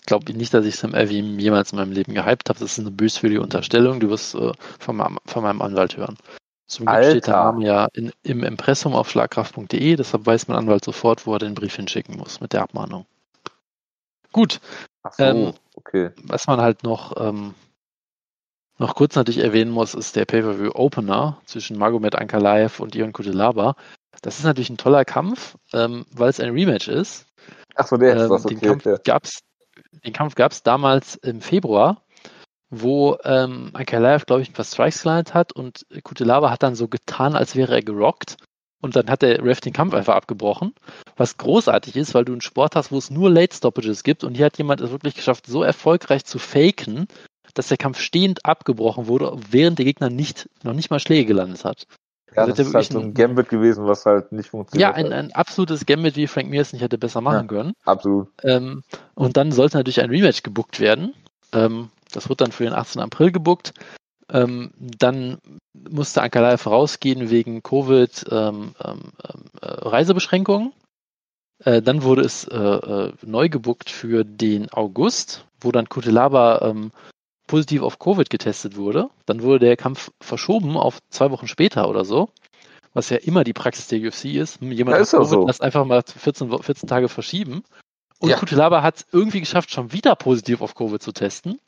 Ich 0.00 0.06
glaube 0.06 0.32
nicht, 0.34 0.52
dass 0.54 0.64
ich 0.66 0.76
Sam 0.76 0.94
Elvey 0.94 1.20
jemals 1.20 1.72
in 1.72 1.78
meinem 1.78 1.92
Leben 1.92 2.14
gehypt 2.14 2.48
habe. 2.48 2.58
Das 2.58 2.72
ist 2.72 2.78
eine 2.78 2.90
böswillige 2.90 3.40
Unterstellung. 3.42 4.00
Du 4.00 4.10
wirst 4.10 4.34
äh, 4.34 4.52
von, 4.78 4.96
meinem, 4.96 5.18
von 5.26 5.42
meinem 5.42 5.62
Anwalt 5.62 5.96
hören. 5.96 6.16
Zum 6.66 6.86
Glück 6.86 7.04
steht 7.04 7.26
der 7.26 7.36
Alter. 7.36 7.52
Name 7.52 7.64
ja 7.66 7.88
in, 7.92 8.12
im 8.22 8.42
Impressum 8.42 8.94
auf 8.94 9.10
schlagkraft.de, 9.10 9.96
deshalb 9.96 10.24
weiß 10.26 10.48
mein 10.48 10.56
Anwalt 10.56 10.84
sofort, 10.84 11.26
wo 11.26 11.34
er 11.34 11.38
den 11.38 11.54
Brief 11.54 11.76
hinschicken 11.76 12.16
muss 12.16 12.40
mit 12.40 12.52
der 12.54 12.62
Abmahnung. 12.62 13.04
Gut, 14.32 14.60
Ach 15.02 15.12
so, 15.12 15.22
Ähm, 15.22 15.52
okay. 15.74 16.10
was 16.24 16.46
man 16.46 16.60
halt 16.60 16.82
noch, 16.82 17.14
ähm, 17.20 17.54
noch 18.78 18.94
kurz 18.94 19.14
natürlich 19.14 19.42
erwähnen 19.42 19.70
muss, 19.70 19.94
ist 19.94 20.16
der 20.16 20.24
Pay-Per-View 20.24 20.72
Opener 20.74 21.40
zwischen 21.44 21.78
Magomed 21.78 22.16
Ankalaev 22.16 22.80
und 22.80 22.94
Ion 22.94 23.12
Kutelaba. 23.12 23.76
Das 24.22 24.38
ist 24.38 24.44
natürlich 24.44 24.70
ein 24.70 24.76
toller 24.76 25.04
Kampf, 25.04 25.56
ähm, 25.72 26.06
weil 26.12 26.30
es 26.30 26.40
ein 26.40 26.50
Rematch 26.50 26.88
ist. 26.88 27.26
Ach 27.74 27.86
so, 27.86 27.96
der 27.96 28.16
ist 28.16 28.22
Ähm, 28.22 28.28
das, 28.28 28.42
den 28.44 28.56
okay. 28.56 28.66
Kampf 28.66 28.86
ja. 28.86 28.96
gab's, 29.04 29.40
den 30.04 30.12
Kampf 30.12 30.34
gab 30.34 30.52
es 30.52 30.62
damals 30.62 31.16
im 31.16 31.40
Februar, 31.40 32.02
wo 32.70 33.16
ähm, 33.24 33.70
Ankalaev, 33.74 34.26
glaube 34.26 34.42
ich, 34.42 34.50
ein 34.50 34.54
paar 34.54 34.64
Strikes 34.64 35.02
gelandet 35.02 35.34
hat 35.34 35.52
und 35.52 35.86
Kutelaba 36.02 36.50
hat 36.50 36.62
dann 36.62 36.74
so 36.74 36.88
getan, 36.88 37.36
als 37.36 37.54
wäre 37.56 37.74
er 37.74 37.82
gerockt. 37.82 38.36
Und 38.80 38.96
dann 38.96 39.08
hat 39.08 39.22
der 39.22 39.42
Ref 39.42 39.62
den 39.62 39.72
Kampf 39.72 39.94
einfach 39.94 40.14
abgebrochen, 40.14 40.74
was 41.16 41.38
großartig 41.38 41.96
ist, 41.96 42.12
weil 42.12 42.26
du 42.26 42.32
einen 42.32 42.42
Sport 42.42 42.76
hast, 42.76 42.92
wo 42.92 42.98
es 42.98 43.10
nur 43.10 43.30
Late 43.30 43.56
Stoppages 43.56 44.02
gibt 44.02 44.24
und 44.24 44.34
hier 44.34 44.44
hat 44.44 44.58
jemand 44.58 44.82
es 44.82 44.90
wirklich 44.90 45.14
geschafft, 45.14 45.46
so 45.46 45.62
erfolgreich 45.62 46.26
zu 46.26 46.38
faken, 46.38 47.08
dass 47.54 47.68
der 47.68 47.76
Kampf 47.76 48.00
stehend 48.00 48.44
abgebrochen 48.44 49.06
wurde, 49.06 49.36
während 49.50 49.78
der 49.78 49.84
Gegner 49.86 50.10
nicht, 50.10 50.48
noch 50.62 50.74
nicht 50.74 50.90
mal 50.90 51.00
Schläge 51.00 51.26
gelandet 51.26 51.64
hat. 51.64 51.86
Ja, 52.34 52.42
Also 52.42 52.52
das 52.52 52.66
ist 52.66 52.74
halt 52.74 52.92
so 52.92 52.98
ein- 52.98 53.04
ein 53.06 53.14
Gambit 53.14 53.48
gewesen, 53.48 53.86
was 53.86 54.04
halt 54.06 54.32
nicht 54.32 54.46
Ja, 54.46 54.50
funktioniert 54.50 54.94
ein, 54.94 55.04
hat. 55.06 55.12
ein 55.12 55.32
absolutes 55.32 55.86
Gambit, 55.86 56.16
wie 56.16 56.26
Frank 56.26 56.52
es 56.52 56.72
nicht 56.72 56.82
hätte 56.82 56.98
besser 56.98 57.20
machen 57.20 57.46
können. 57.46 57.74
Absolut. 57.84 58.28
Ähm, 58.42 58.82
und 59.14 59.36
dann 59.36 59.52
sollte 59.52 59.76
natürlich 59.76 60.00
ein 60.00 60.10
Rematch 60.10 60.42
gebuckt 60.42 60.80
werden. 60.80 61.14
Ähm, 61.52 61.90
das 62.12 62.28
wird 62.28 62.40
dann 62.40 62.52
für 62.52 62.64
den 62.64 62.72
18. 62.72 63.00
April 63.02 63.30
gebuckt. 63.30 63.72
Ähm, 64.30 64.72
dann 64.76 65.38
musste 65.74 66.22
Ankalaev 66.22 66.66
rausgehen 66.66 67.30
wegen 67.30 67.62
Covid 67.62 68.24
ähm, 68.30 68.74
ähm, 68.82 69.00
äh, 69.60 69.66
Reisebeschränkungen. 69.66 70.72
Äh, 71.64 71.82
dann 71.82 72.02
wurde 72.02 72.22
es 72.22 72.44
äh, 72.48 72.56
äh, 72.56 73.12
neu 73.22 73.48
gebuckt 73.48 73.90
für 73.90 74.24
den 74.24 74.72
August, 74.72 75.44
wo 75.60 75.70
dann 75.72 75.88
Kutelaba 75.88 76.62
ähm, 76.62 76.90
positiv 77.46 77.82
auf 77.82 77.98
Covid 77.98 78.30
getestet 78.30 78.76
wurde. 78.76 79.08
Dann 79.26 79.42
wurde 79.42 79.60
der 79.66 79.76
Kampf 79.76 80.10
verschoben 80.20 80.76
auf 80.76 80.98
zwei 81.10 81.30
Wochen 81.30 81.46
später 81.48 81.88
oder 81.88 82.04
so. 82.04 82.28
Was 82.94 83.10
ja 83.10 83.16
immer 83.18 83.42
die 83.44 83.52
Praxis 83.52 83.88
der 83.88 84.00
UFC 84.00 84.26
ist. 84.36 84.60
Hm, 84.60 84.70
Jemand 84.72 84.98
ist 84.98 85.10
Covid, 85.10 85.28
so. 85.28 85.46
lass 85.46 85.60
einfach 85.60 85.84
mal 85.84 86.02
14, 86.06 86.50
Wo- 86.50 86.58
14 86.58 86.88
Tage 86.88 87.08
verschieben. 87.08 87.62
Und 88.20 88.30
Ja. 88.30 88.36
Kutelaba 88.38 88.82
hat 88.82 88.96
es 88.98 89.06
irgendwie 89.12 89.40
geschafft, 89.40 89.70
schon 89.72 89.92
wieder 89.92 90.14
positiv 90.14 90.62
auf 90.62 90.74
Covid 90.74 91.02
zu 91.02 91.12
testen. 91.12 91.58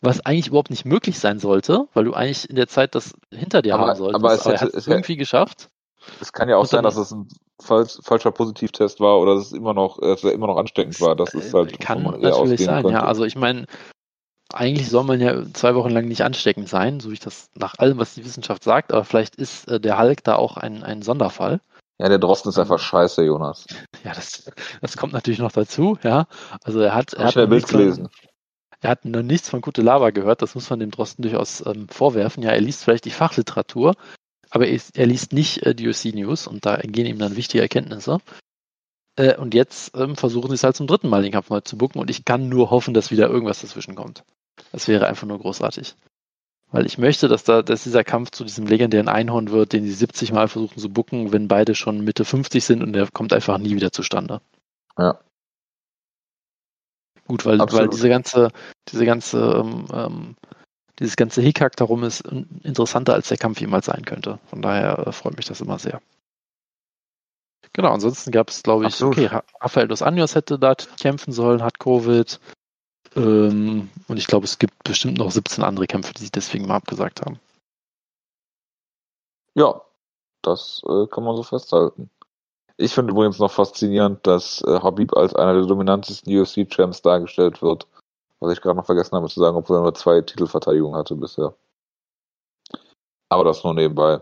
Was 0.00 0.20
eigentlich 0.26 0.48
überhaupt 0.48 0.70
nicht 0.70 0.84
möglich 0.84 1.20
sein 1.20 1.38
sollte, 1.38 1.86
weil 1.94 2.04
du 2.04 2.12
eigentlich 2.14 2.50
in 2.50 2.56
der 2.56 2.66
Zeit 2.66 2.96
das 2.96 3.14
hinter 3.32 3.62
dir 3.62 3.74
Aber- 3.76 3.86
haben 3.86 3.96
solltest. 3.96 4.16
aber 4.16 4.34
es 4.34 4.44
er 4.44 4.52
hätte- 4.54 4.60
hat 4.62 4.68
es 4.74 4.86
hätte- 4.86 4.90
irgendwie 4.90 5.16
geschafft. 5.16 5.68
Es 6.20 6.32
kann 6.32 6.48
ja 6.48 6.56
auch 6.56 6.66
sein, 6.66 6.82
dass 6.82 6.96
es 6.96 7.12
ein 7.12 7.28
falsch, 7.62 7.98
falscher 8.02 8.32
Positivtest 8.32 8.98
war 8.98 9.20
oder 9.20 9.36
dass 9.36 9.46
es 9.46 9.52
immer 9.52 9.72
noch, 9.72 10.00
dass 10.00 10.24
er 10.24 10.32
immer 10.32 10.48
noch 10.48 10.56
ansteckend 10.56 11.00
war. 11.00 11.14
Das 11.14 11.32
ist 11.32 11.54
halt, 11.54 11.74
Äh, 11.74 11.76
kann 11.76 12.02
natürlich 12.02 12.64
sein, 12.64 12.82
könnte. 12.82 12.98
ja. 12.98 13.04
Also 13.04 13.24
ich 13.24 13.36
meine, 13.36 13.66
eigentlich 14.54 14.88
soll 14.88 15.04
man 15.04 15.20
ja 15.20 15.44
zwei 15.52 15.74
Wochen 15.74 15.90
lang 15.90 16.06
nicht 16.08 16.22
ansteckend 16.22 16.68
sein, 16.68 17.00
so 17.00 17.10
wie 17.10 17.14
ich 17.14 17.20
das 17.20 17.50
nach 17.54 17.74
allem, 17.78 17.98
was 17.98 18.14
die 18.14 18.24
Wissenschaft 18.24 18.64
sagt, 18.64 18.92
aber 18.92 19.04
vielleicht 19.04 19.36
ist 19.36 19.68
äh, 19.68 19.80
der 19.80 19.98
Hulk 19.98 20.24
da 20.24 20.36
auch 20.36 20.56
ein, 20.56 20.82
ein 20.82 21.02
Sonderfall. 21.02 21.60
Ja, 21.98 22.08
der 22.08 22.18
Drosten 22.18 22.48
ist 22.48 22.58
einfach 22.58 22.78
scheiße, 22.78 23.22
Jonas. 23.22 23.66
Ja, 24.04 24.12
das, 24.14 24.50
das 24.80 24.96
kommt 24.96 25.12
natürlich 25.12 25.38
noch 25.38 25.52
dazu, 25.52 25.98
ja. 26.02 26.26
Also 26.64 26.80
er 26.80 26.94
hat, 26.94 27.12
er 27.12 27.26
hat 27.26 27.34
von- 27.34 27.48
gelesen. 27.78 28.08
Er 28.80 28.90
hat 28.90 29.04
noch 29.04 29.22
nichts 29.22 29.48
von 29.48 29.60
gute 29.60 29.82
Lava 29.82 30.10
gehört, 30.10 30.42
das 30.42 30.56
muss 30.56 30.68
man 30.68 30.80
dem 30.80 30.90
Drosten 30.90 31.22
durchaus 31.22 31.64
ähm, 31.64 31.88
vorwerfen. 31.88 32.42
Ja, 32.42 32.50
er 32.50 32.60
liest 32.60 32.82
vielleicht 32.82 33.04
die 33.04 33.10
Fachliteratur, 33.10 33.94
aber 34.50 34.66
er, 34.66 34.80
er 34.94 35.06
liest 35.06 35.32
nicht 35.32 35.62
äh, 35.64 35.74
die 35.74 35.88
UC 35.88 36.14
News 36.14 36.48
und 36.48 36.66
da 36.66 36.76
gehen 36.78 37.06
ihm 37.06 37.18
dann 37.18 37.36
wichtige 37.36 37.62
Erkenntnisse. 37.62 38.18
Äh, 39.16 39.36
und 39.36 39.54
jetzt 39.54 39.96
ähm, 39.96 40.16
versuchen 40.16 40.48
sie 40.48 40.54
es 40.54 40.64
halt 40.64 40.74
zum 40.74 40.88
dritten 40.88 41.08
Mal 41.08 41.22
den 41.22 41.30
Kampf 41.30 41.50
neu 41.50 41.60
zu 41.60 41.78
bucken 41.78 42.00
und 42.00 42.10
ich 42.10 42.24
kann 42.24 42.48
nur 42.48 42.70
hoffen, 42.70 42.94
dass 42.94 43.12
wieder 43.12 43.28
irgendwas 43.28 43.60
dazwischen 43.60 43.94
kommt. 43.94 44.24
Das 44.72 44.88
wäre 44.88 45.06
einfach 45.06 45.26
nur 45.26 45.38
großartig. 45.38 45.94
Weil 46.70 46.86
ich 46.86 46.96
möchte, 46.96 47.28
dass 47.28 47.44
da, 47.44 47.62
dass 47.62 47.84
dieser 47.84 48.02
Kampf 48.02 48.30
zu 48.30 48.44
diesem 48.44 48.66
legendären 48.66 49.08
Einhorn 49.08 49.50
wird, 49.50 49.74
den 49.74 49.84
sie 49.84 49.92
70 49.92 50.32
Mal 50.32 50.48
versuchen 50.48 50.78
zu 50.78 50.88
bucken, 50.88 51.32
wenn 51.32 51.46
beide 51.46 51.74
schon 51.74 52.02
Mitte 52.02 52.24
50 52.24 52.64
sind 52.64 52.82
und 52.82 52.94
der 52.94 53.08
kommt 53.10 53.32
einfach 53.34 53.58
nie 53.58 53.76
wieder 53.76 53.92
zustande. 53.92 54.40
Ja. 54.98 55.18
Gut, 57.26 57.44
weil, 57.44 57.58
weil 57.58 57.88
diese 57.88 58.08
ganze, 58.08 58.50
diese 58.88 59.04
ganze, 59.04 59.38
ähm, 59.38 59.86
ähm, 59.92 60.36
dieses 60.98 61.16
ganze 61.16 61.42
Hickhack 61.42 61.76
darum 61.76 62.04
ist 62.04 62.22
interessanter, 62.62 63.14
als 63.14 63.28
der 63.28 63.38
Kampf 63.38 63.60
jemals 63.60 63.86
sein 63.86 64.04
könnte. 64.04 64.38
Von 64.46 64.62
daher 64.62 65.06
äh, 65.06 65.12
freut 65.12 65.36
mich 65.36 65.46
das 65.46 65.60
immer 65.60 65.78
sehr. 65.78 66.00
Genau, 67.74 67.90
ansonsten 67.90 68.30
gab 68.32 68.50
es, 68.50 68.62
glaube 68.62 68.84
ich, 68.84 68.94
Absolut. 68.94 69.18
okay, 69.18 69.40
Rafael 69.60 69.88
dos 69.88 70.02
Anjos 70.02 70.34
hätte 70.34 70.58
da 70.58 70.74
kämpfen 70.74 71.32
sollen, 71.32 71.62
hat 71.62 71.78
Covid. 71.78 72.40
Ähm, 73.14 73.90
und 74.08 74.16
ich 74.16 74.26
glaube, 74.26 74.44
es 74.44 74.58
gibt 74.58 74.84
bestimmt 74.84 75.18
noch 75.18 75.30
17 75.30 75.62
andere 75.62 75.86
Kämpfe, 75.86 76.14
die 76.14 76.24
sie 76.24 76.30
deswegen 76.30 76.66
mal 76.66 76.76
abgesagt 76.76 77.20
haben. 77.20 77.38
Ja, 79.54 79.82
das 80.42 80.82
äh, 80.86 81.06
kann 81.08 81.24
man 81.24 81.36
so 81.36 81.42
festhalten. 81.42 82.10
Ich 82.78 82.94
finde 82.94 83.12
übrigens 83.12 83.38
noch 83.38 83.50
faszinierend, 83.50 84.26
dass 84.26 84.62
äh, 84.62 84.80
Habib 84.80 85.14
als 85.14 85.34
einer 85.34 85.54
der 85.54 85.66
dominantesten 85.66 86.34
UFC-Champs 86.34 87.02
dargestellt 87.02 87.62
wird. 87.62 87.86
Was 88.40 88.52
ich 88.52 88.60
gerade 88.60 88.76
noch 88.76 88.86
vergessen 88.86 89.14
habe 89.14 89.28
zu 89.28 89.38
sagen, 89.38 89.56
obwohl 89.56 89.76
er 89.76 89.82
nur 89.82 89.94
zwei 89.94 90.20
Titelverteidigungen 90.20 90.98
hatte 90.98 91.14
bisher. 91.14 91.54
Aber 93.28 93.44
das 93.44 93.62
nur 93.62 93.74
nebenbei. 93.74 94.20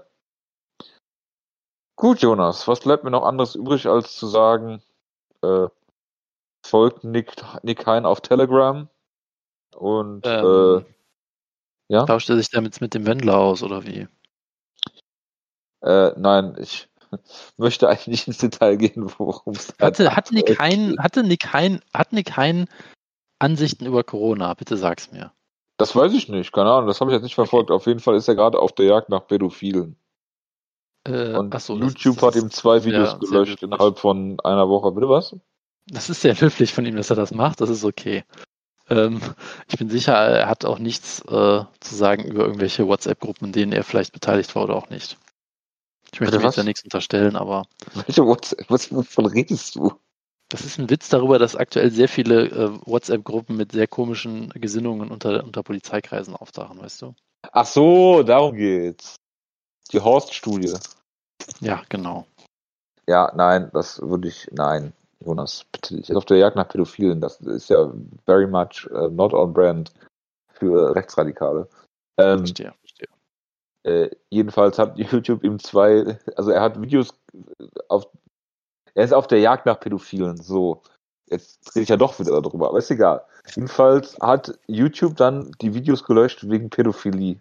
Gut, 1.96 2.20
Jonas, 2.20 2.66
was 2.68 2.80
bleibt 2.80 3.04
mir 3.04 3.10
noch 3.10 3.24
anderes 3.24 3.54
übrig, 3.54 3.86
als 3.86 4.16
zu 4.16 4.26
sagen, 4.26 4.82
äh, 5.42 5.68
folgt 6.70 7.04
Nick, 7.04 7.34
Nick 7.62 7.86
Hein 7.86 8.06
auf 8.06 8.20
Telegram 8.20 8.88
und 9.76 10.26
ähm, 10.26 10.84
äh, 10.84 10.84
ja. 11.88 12.06
Tauscht 12.06 12.30
er 12.30 12.36
sich 12.36 12.50
damit 12.50 12.80
mit 12.80 12.94
dem 12.94 13.04
Wendler 13.04 13.38
aus 13.38 13.62
oder 13.62 13.84
wie? 13.84 14.06
Äh, 15.82 16.12
nein, 16.16 16.56
ich 16.58 16.88
möchte 17.56 17.88
eigentlich 17.88 18.06
nicht 18.06 18.28
ins 18.28 18.38
Detail 18.38 18.76
gehen, 18.76 19.12
worum 19.18 19.54
es 19.54 19.74
hatte, 19.80 20.14
hat 20.14 20.30
Nick 20.30 20.60
Hein, 20.60 20.96
hatte 21.00 21.24
Nick 21.24 21.52
Hein, 21.52 21.80
hat 21.92 22.12
Nick 22.12 22.36
Hein 22.36 22.66
Ansichten 23.40 23.86
über 23.86 24.04
Corona? 24.04 24.54
Bitte 24.54 24.76
sag's 24.76 25.10
mir. 25.10 25.32
Das 25.78 25.96
weiß 25.96 26.12
ich 26.12 26.28
nicht, 26.28 26.52
keine 26.52 26.70
Ahnung, 26.70 26.86
das 26.86 27.00
habe 27.00 27.10
ich 27.10 27.14
jetzt 27.14 27.22
nicht 27.22 27.34
verfolgt. 27.34 27.70
Auf 27.70 27.86
jeden 27.86 28.00
Fall 28.00 28.14
ist 28.14 28.28
er 28.28 28.34
gerade 28.34 28.58
auf 28.58 28.72
der 28.72 28.86
Jagd 28.86 29.08
nach 29.08 29.26
Pädophilen. 29.26 29.96
Äh, 31.08 31.34
und 31.34 31.58
so, 31.58 31.76
YouTube 31.76 32.16
das, 32.16 32.34
das 32.34 32.36
hat 32.36 32.42
ihm 32.42 32.50
zwei 32.50 32.84
Videos 32.84 33.18
gelöscht 33.18 33.62
innerhalb 33.62 33.98
von 33.98 34.38
einer 34.40 34.68
Woche. 34.68 34.92
Bitte 34.92 35.08
was? 35.08 35.34
Das 35.86 36.10
ist 36.10 36.20
sehr 36.20 36.40
höflich 36.40 36.72
von 36.72 36.86
ihm, 36.86 36.96
dass 36.96 37.10
er 37.10 37.16
das 37.16 37.32
macht. 37.32 37.60
Das 37.60 37.70
ist 37.70 37.84
okay. 37.84 38.24
Ähm, 38.88 39.20
ich 39.68 39.78
bin 39.78 39.88
sicher, 39.88 40.14
er 40.14 40.48
hat 40.48 40.64
auch 40.64 40.78
nichts 40.78 41.20
äh, 41.20 41.64
zu 41.80 41.94
sagen 41.94 42.24
über 42.24 42.44
irgendwelche 42.44 42.86
WhatsApp-Gruppen, 42.86 43.46
in 43.46 43.52
denen 43.52 43.72
er 43.72 43.84
vielleicht 43.84 44.12
beteiligt 44.12 44.54
war 44.54 44.64
oder 44.64 44.76
auch 44.76 44.90
nicht. 44.90 45.16
Ich 46.12 46.20
möchte 46.20 46.38
mir 46.38 46.50
ja 46.50 46.62
nichts 46.64 46.82
unterstellen, 46.82 47.36
aber. 47.36 47.66
Welche 47.94 48.26
WhatsApp? 48.26 48.64
Was, 48.68 48.92
wovon 48.92 49.26
redest 49.26 49.76
du? 49.76 49.92
Das 50.48 50.64
ist 50.64 50.80
ein 50.80 50.90
Witz 50.90 51.08
darüber, 51.08 51.38
dass 51.38 51.54
aktuell 51.54 51.92
sehr 51.92 52.08
viele 52.08 52.46
äh, 52.46 52.70
WhatsApp-Gruppen 52.84 53.56
mit 53.56 53.70
sehr 53.70 53.86
komischen 53.86 54.50
Gesinnungen 54.50 55.12
unter, 55.12 55.44
unter 55.44 55.62
Polizeikreisen 55.62 56.34
auftauchen, 56.34 56.80
weißt 56.80 57.02
du? 57.02 57.14
Ach 57.52 57.66
so, 57.66 58.24
darum 58.24 58.56
geht's. 58.56 59.14
Die 59.92 60.00
Horst-Studie. 60.00 60.74
Ja, 61.60 61.82
genau. 61.88 62.26
Ja, 63.06 63.32
nein, 63.34 63.70
das 63.72 64.00
würde 64.00 64.28
ich, 64.28 64.48
nein, 64.50 64.92
Jonas, 65.24 65.66
bitte 65.72 65.96
nicht. 65.96 66.14
Auf 66.14 66.24
der 66.24 66.38
Jagd 66.38 66.56
nach 66.56 66.68
Pädophilen, 66.68 67.20
das 67.20 67.40
ist 67.40 67.68
ja 67.68 67.92
very 68.24 68.46
much 68.46 68.88
uh, 68.90 69.08
not 69.08 69.34
on 69.34 69.52
brand 69.52 69.92
für 70.52 70.94
Rechtsradikale. 70.94 71.68
Ähm, 72.18 72.38
verstehe, 72.38 72.74
verstehe. 72.80 73.08
Äh, 73.82 74.10
jedenfalls 74.30 74.78
hat 74.78 74.98
YouTube 74.98 75.44
ihm 75.44 75.58
zwei, 75.58 76.18
also 76.36 76.50
er 76.50 76.62
hat 76.62 76.80
Videos 76.80 77.14
auf, 77.88 78.08
er 78.94 79.04
ist 79.04 79.14
auf 79.14 79.26
der 79.26 79.40
Jagd 79.40 79.66
nach 79.66 79.80
Pädophilen, 79.80 80.36
so. 80.36 80.82
Jetzt 81.26 81.76
rede 81.76 81.84
ich 81.84 81.88
ja 81.88 81.96
doch 81.96 82.18
wieder 82.18 82.42
darüber, 82.42 82.68
aber 82.68 82.78
ist 82.78 82.90
egal. 82.90 83.24
Jedenfalls 83.54 84.18
hat 84.20 84.58
YouTube 84.66 85.16
dann 85.16 85.52
die 85.60 85.74
Videos 85.74 86.02
gelöscht 86.02 86.48
wegen 86.48 86.70
Pädophilie. 86.70 87.40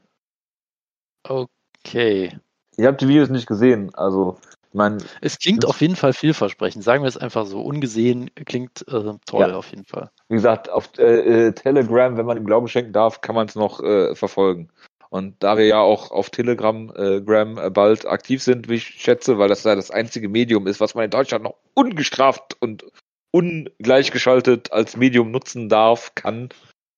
Okay. 1.27 2.39
Ich 2.77 2.85
habe 2.85 2.97
die 2.97 3.07
Videos 3.07 3.29
nicht 3.29 3.47
gesehen, 3.47 3.93
also 3.95 4.37
mein, 4.73 5.03
es 5.21 5.39
klingt 5.39 5.65
auf 5.65 5.81
jeden 5.81 5.95
Fall 5.95 6.13
vielversprechend. 6.13 6.83
Sagen 6.83 7.03
wir 7.03 7.07
es 7.07 7.17
einfach 7.17 7.45
so. 7.45 7.61
Ungesehen 7.61 8.29
klingt 8.45 8.87
äh, 8.87 9.13
toll 9.25 9.49
ja. 9.49 9.55
auf 9.55 9.71
jeden 9.71 9.85
Fall. 9.85 10.11
Wie 10.27 10.35
gesagt, 10.35 10.69
auf 10.69 10.91
äh, 10.97 11.47
äh 11.47 11.51
Telegram, 11.53 12.17
wenn 12.17 12.25
man 12.25 12.37
ihm 12.37 12.45
Glauben 12.45 12.67
schenken 12.67 12.93
darf, 12.93 13.21
kann 13.21 13.35
man 13.35 13.47
es 13.47 13.55
noch 13.55 13.81
äh, 13.81 14.15
verfolgen. 14.15 14.69
Und 15.09 15.41
da 15.43 15.57
wir 15.57 15.65
ja 15.65 15.79
auch 15.79 16.11
auf 16.11 16.29
Telegram 16.29 16.91
äh, 16.95 17.21
Gram, 17.21 17.57
äh, 17.57 17.69
bald 17.71 18.05
aktiv 18.05 18.43
sind, 18.43 18.69
wie 18.69 18.75
ich 18.75 18.85
schätze, 18.85 19.39
weil 19.39 19.49
das 19.49 19.63
ja 19.63 19.75
das 19.75 19.89
einzige 19.89 20.29
Medium 20.29 20.67
ist, 20.67 20.79
was 20.79 20.93
man 20.93 21.05
in 21.05 21.11
Deutschland 21.11 21.43
noch 21.43 21.55
ungestraft 21.73 22.55
und 22.59 22.85
ungleichgeschaltet 23.31 24.71
als 24.71 24.97
Medium 24.97 25.31
nutzen 25.31 25.67
darf, 25.67 26.13
kann, 26.13 26.49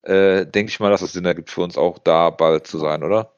äh, 0.03 0.45
denke 0.45 0.72
ich 0.72 0.80
mal, 0.80 0.89
dass 0.89 1.01
es 1.01 1.13
Sinn 1.13 1.26
ergibt 1.26 1.49
für 1.49 1.61
uns 1.61 1.78
auch 1.78 1.99
da 1.99 2.30
bald 2.30 2.67
zu 2.67 2.80
sein, 2.80 3.03
oder? 3.03 3.32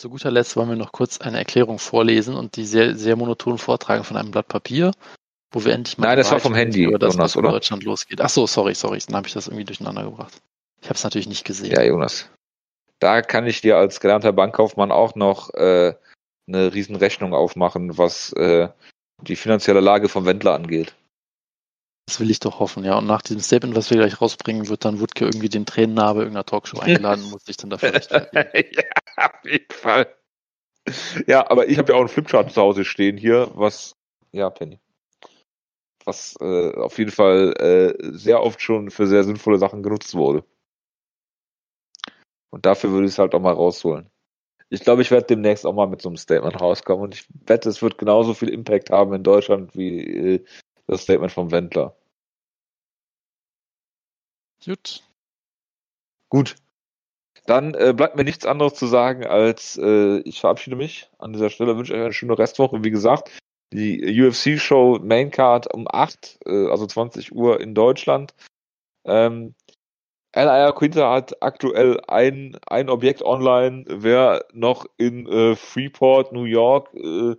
Zu 0.00 0.08
guter 0.08 0.30
Letzt 0.30 0.56
wollen 0.56 0.70
wir 0.70 0.76
noch 0.76 0.92
kurz 0.92 1.20
eine 1.20 1.36
Erklärung 1.36 1.78
vorlesen 1.78 2.34
und 2.34 2.56
die 2.56 2.64
sehr, 2.64 2.96
sehr 2.96 3.16
monoton 3.16 3.58
vortragen 3.58 4.02
von 4.02 4.16
einem 4.16 4.30
Blatt 4.30 4.48
Papier, 4.48 4.92
wo 5.52 5.62
wir 5.62 5.74
endlich 5.74 5.98
mal. 5.98 6.06
Nein, 6.06 6.16
das 6.16 6.30
war 6.30 6.40
vom 6.40 6.54
Handy, 6.54 6.84
über 6.84 6.98
das, 6.98 7.12
Jonas, 7.12 7.36
was 7.36 7.44
in 7.44 7.50
Deutschland 7.50 7.84
losgeht. 7.84 8.22
Ach 8.22 8.30
so, 8.30 8.46
sorry, 8.46 8.74
sorry, 8.74 8.98
dann 9.06 9.16
habe 9.16 9.28
ich 9.28 9.34
das 9.34 9.48
irgendwie 9.48 9.66
durcheinander 9.66 10.04
gebracht. 10.04 10.40
Ich 10.80 10.88
habe 10.88 10.94
es 10.94 11.04
natürlich 11.04 11.28
nicht 11.28 11.44
gesehen. 11.44 11.72
Ja, 11.72 11.82
Jonas. 11.82 12.30
Da 12.98 13.20
kann 13.20 13.46
ich 13.46 13.60
dir 13.60 13.76
als 13.76 14.00
gelernter 14.00 14.32
Bankkaufmann 14.32 14.90
auch 14.90 15.16
noch 15.16 15.52
äh, 15.52 15.92
eine 16.48 16.72
Riesenrechnung 16.72 17.34
aufmachen, 17.34 17.98
was 17.98 18.32
äh, 18.32 18.70
die 19.20 19.36
finanzielle 19.36 19.80
Lage 19.80 20.08
vom 20.08 20.24
Wendler 20.24 20.54
angeht. 20.54 20.94
Das 22.06 22.20
will 22.20 22.30
ich 22.30 22.40
doch 22.40 22.58
hoffen, 22.58 22.84
ja. 22.84 22.96
Und 22.96 23.06
nach 23.06 23.20
diesem 23.20 23.42
Statement, 23.42 23.76
was 23.76 23.90
wir 23.90 23.98
gleich 23.98 24.18
rausbringen, 24.18 24.68
wird 24.70 24.86
dann 24.86 24.98
Wutke 24.98 25.26
irgendwie 25.26 25.50
den 25.50 25.66
Tränennarbe 25.66 26.20
irgendeiner 26.20 26.46
Talkshow 26.46 26.78
eingeladen 26.78 27.22
und 27.24 27.30
muss 27.32 27.44
sich 27.44 27.58
dann 27.58 27.68
dafür 27.68 27.92
ja, 27.92 28.82
auf 29.42 29.44
jeden 29.44 29.72
Fall. 29.72 30.14
Ja, 31.26 31.48
aber 31.50 31.68
ich 31.68 31.78
habe 31.78 31.92
ja 31.92 31.96
auch 31.96 32.00
einen 32.00 32.08
Flipchart 32.08 32.52
zu 32.52 32.60
Hause 32.60 32.84
stehen 32.84 33.16
hier, 33.16 33.50
was, 33.54 33.96
ja, 34.32 34.50
Penny. 34.50 34.80
Was 36.04 36.36
äh, 36.40 36.74
auf 36.76 36.98
jeden 36.98 37.10
Fall 37.10 37.52
äh, 37.58 38.16
sehr 38.16 38.42
oft 38.42 38.60
schon 38.62 38.90
für 38.90 39.06
sehr 39.06 39.24
sinnvolle 39.24 39.58
Sachen 39.58 39.82
genutzt 39.82 40.14
wurde. 40.14 40.44
Und 42.50 42.66
dafür 42.66 42.90
würde 42.90 43.06
ich 43.06 43.12
es 43.12 43.18
halt 43.18 43.34
auch 43.34 43.40
mal 43.40 43.52
rausholen. 43.52 44.10
Ich 44.70 44.80
glaube, 44.80 45.02
ich 45.02 45.10
werde 45.10 45.26
demnächst 45.26 45.66
auch 45.66 45.74
mal 45.74 45.86
mit 45.88 46.02
so 46.02 46.08
einem 46.08 46.16
Statement 46.16 46.60
rauskommen 46.60 47.04
und 47.04 47.14
ich 47.14 47.26
wette, 47.46 47.68
es 47.68 47.82
wird 47.82 47.98
genauso 47.98 48.34
viel 48.34 48.48
Impact 48.48 48.90
haben 48.90 49.12
in 49.14 49.22
Deutschland 49.22 49.76
wie 49.76 50.34
äh, 50.36 50.44
das 50.86 51.02
Statement 51.02 51.32
vom 51.32 51.50
Wendler. 51.52 51.96
Gut. 54.64 55.02
Gut. 56.30 56.56
Dann 57.46 57.74
äh, 57.74 57.92
bleibt 57.96 58.16
mir 58.16 58.24
nichts 58.24 58.46
anderes 58.46 58.74
zu 58.74 58.86
sagen, 58.86 59.26
als 59.26 59.78
äh, 59.82 60.18
ich 60.20 60.40
verabschiede 60.40 60.76
mich 60.76 61.10
an 61.18 61.32
dieser 61.32 61.50
Stelle, 61.50 61.76
wünsche 61.76 61.94
euch 61.94 62.00
eine 62.00 62.12
schöne 62.12 62.38
Restwoche. 62.38 62.84
Wie 62.84 62.90
gesagt, 62.90 63.30
die 63.72 64.22
UFC-Show 64.22 64.98
Maincard 65.02 65.72
um 65.72 65.86
8, 65.90 66.40
äh, 66.46 66.68
also 66.68 66.86
20 66.86 67.32
Uhr 67.32 67.60
in 67.60 67.74
Deutschland. 67.74 68.34
Ähm, 69.04 69.54
L.I.R. 70.32 70.72
Quinter 70.72 71.10
hat 71.10 71.42
aktuell 71.42 72.00
ein, 72.06 72.56
ein 72.66 72.88
Objekt 72.88 73.22
online. 73.22 73.84
Wer 73.88 74.44
noch 74.52 74.86
in 74.96 75.26
äh, 75.26 75.56
Freeport, 75.56 76.32
New 76.32 76.44
York 76.44 76.94
äh, 76.94 77.34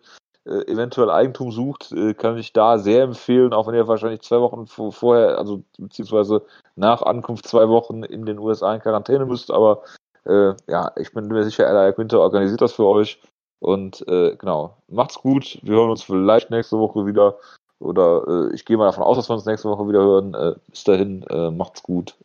äh, 0.46 0.72
eventuell 0.72 1.10
Eigentum 1.10 1.52
sucht, 1.52 1.92
äh, 1.92 2.14
kann 2.14 2.38
ich 2.38 2.54
da 2.54 2.78
sehr 2.78 3.04
empfehlen, 3.04 3.54
auch 3.54 3.68
wenn 3.68 3.76
ihr 3.76 3.88
wahrscheinlich 3.88 4.22
zwei 4.22 4.40
Wochen 4.42 4.68
vorher, 4.68 5.38
also 5.38 5.64
beziehungsweise 5.78 6.44
nach 6.76 7.02
Ankunft 7.02 7.48
zwei 7.48 7.70
Wochen 7.70 8.04
in 8.04 8.26
den 8.26 8.40
USA 8.40 8.74
in 8.74 8.82
Quarantäne 8.82 9.26
müsst, 9.26 9.52
aber 9.52 9.84
äh, 10.26 10.54
ja, 10.68 10.92
ich 10.98 11.14
bin 11.14 11.28
mir 11.28 11.44
sicher, 11.44 11.68
Ella 11.68 11.92
Quinter 11.92 12.20
organisiert 12.20 12.62
das 12.62 12.74
für 12.74 12.86
euch. 12.86 13.20
Und 13.60 14.08
äh, 14.08 14.36
genau, 14.38 14.78
macht's 14.88 15.20
gut. 15.20 15.60
Wir 15.62 15.76
hören 15.76 15.92
uns 15.92 16.04
vielleicht 16.04 16.50
nächste 16.50 16.80
Woche 16.80 17.06
wieder. 17.06 17.38
Oder 17.80 18.24
äh, 18.28 18.56
ich 18.56 18.66
gehe 18.66 18.78
mal 18.78 18.86
davon 18.86 19.04
aus, 19.04 19.18
dass 19.18 19.30
wir 19.30 19.36
uns 19.36 19.46
nächste 19.46 19.70
Woche 19.70 19.88
wieder 19.88 20.02
hören. 20.02 20.34
Äh, 20.34 20.56
bis 20.68 20.84
dahin, 20.84 21.24
äh, 21.24 21.52
macht's 21.52 21.84
gut. 21.84 22.16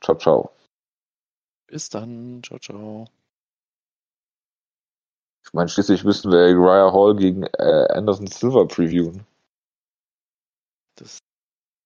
Ciao, 0.00 0.16
ciao. 0.16 0.50
Bis 1.66 1.88
dann. 1.90 2.42
Ciao, 2.44 2.58
ciao. 2.58 3.06
Ich 5.44 5.52
meine, 5.52 5.68
schließlich 5.68 6.04
müssen 6.04 6.30
wir 6.30 6.56
Uriah 6.56 6.92
Hall 6.92 7.16
gegen 7.16 7.44
äh, 7.44 7.86
Anderson 7.90 8.26
Silver 8.26 8.66
previewen. 8.66 9.26
Das 10.96 11.20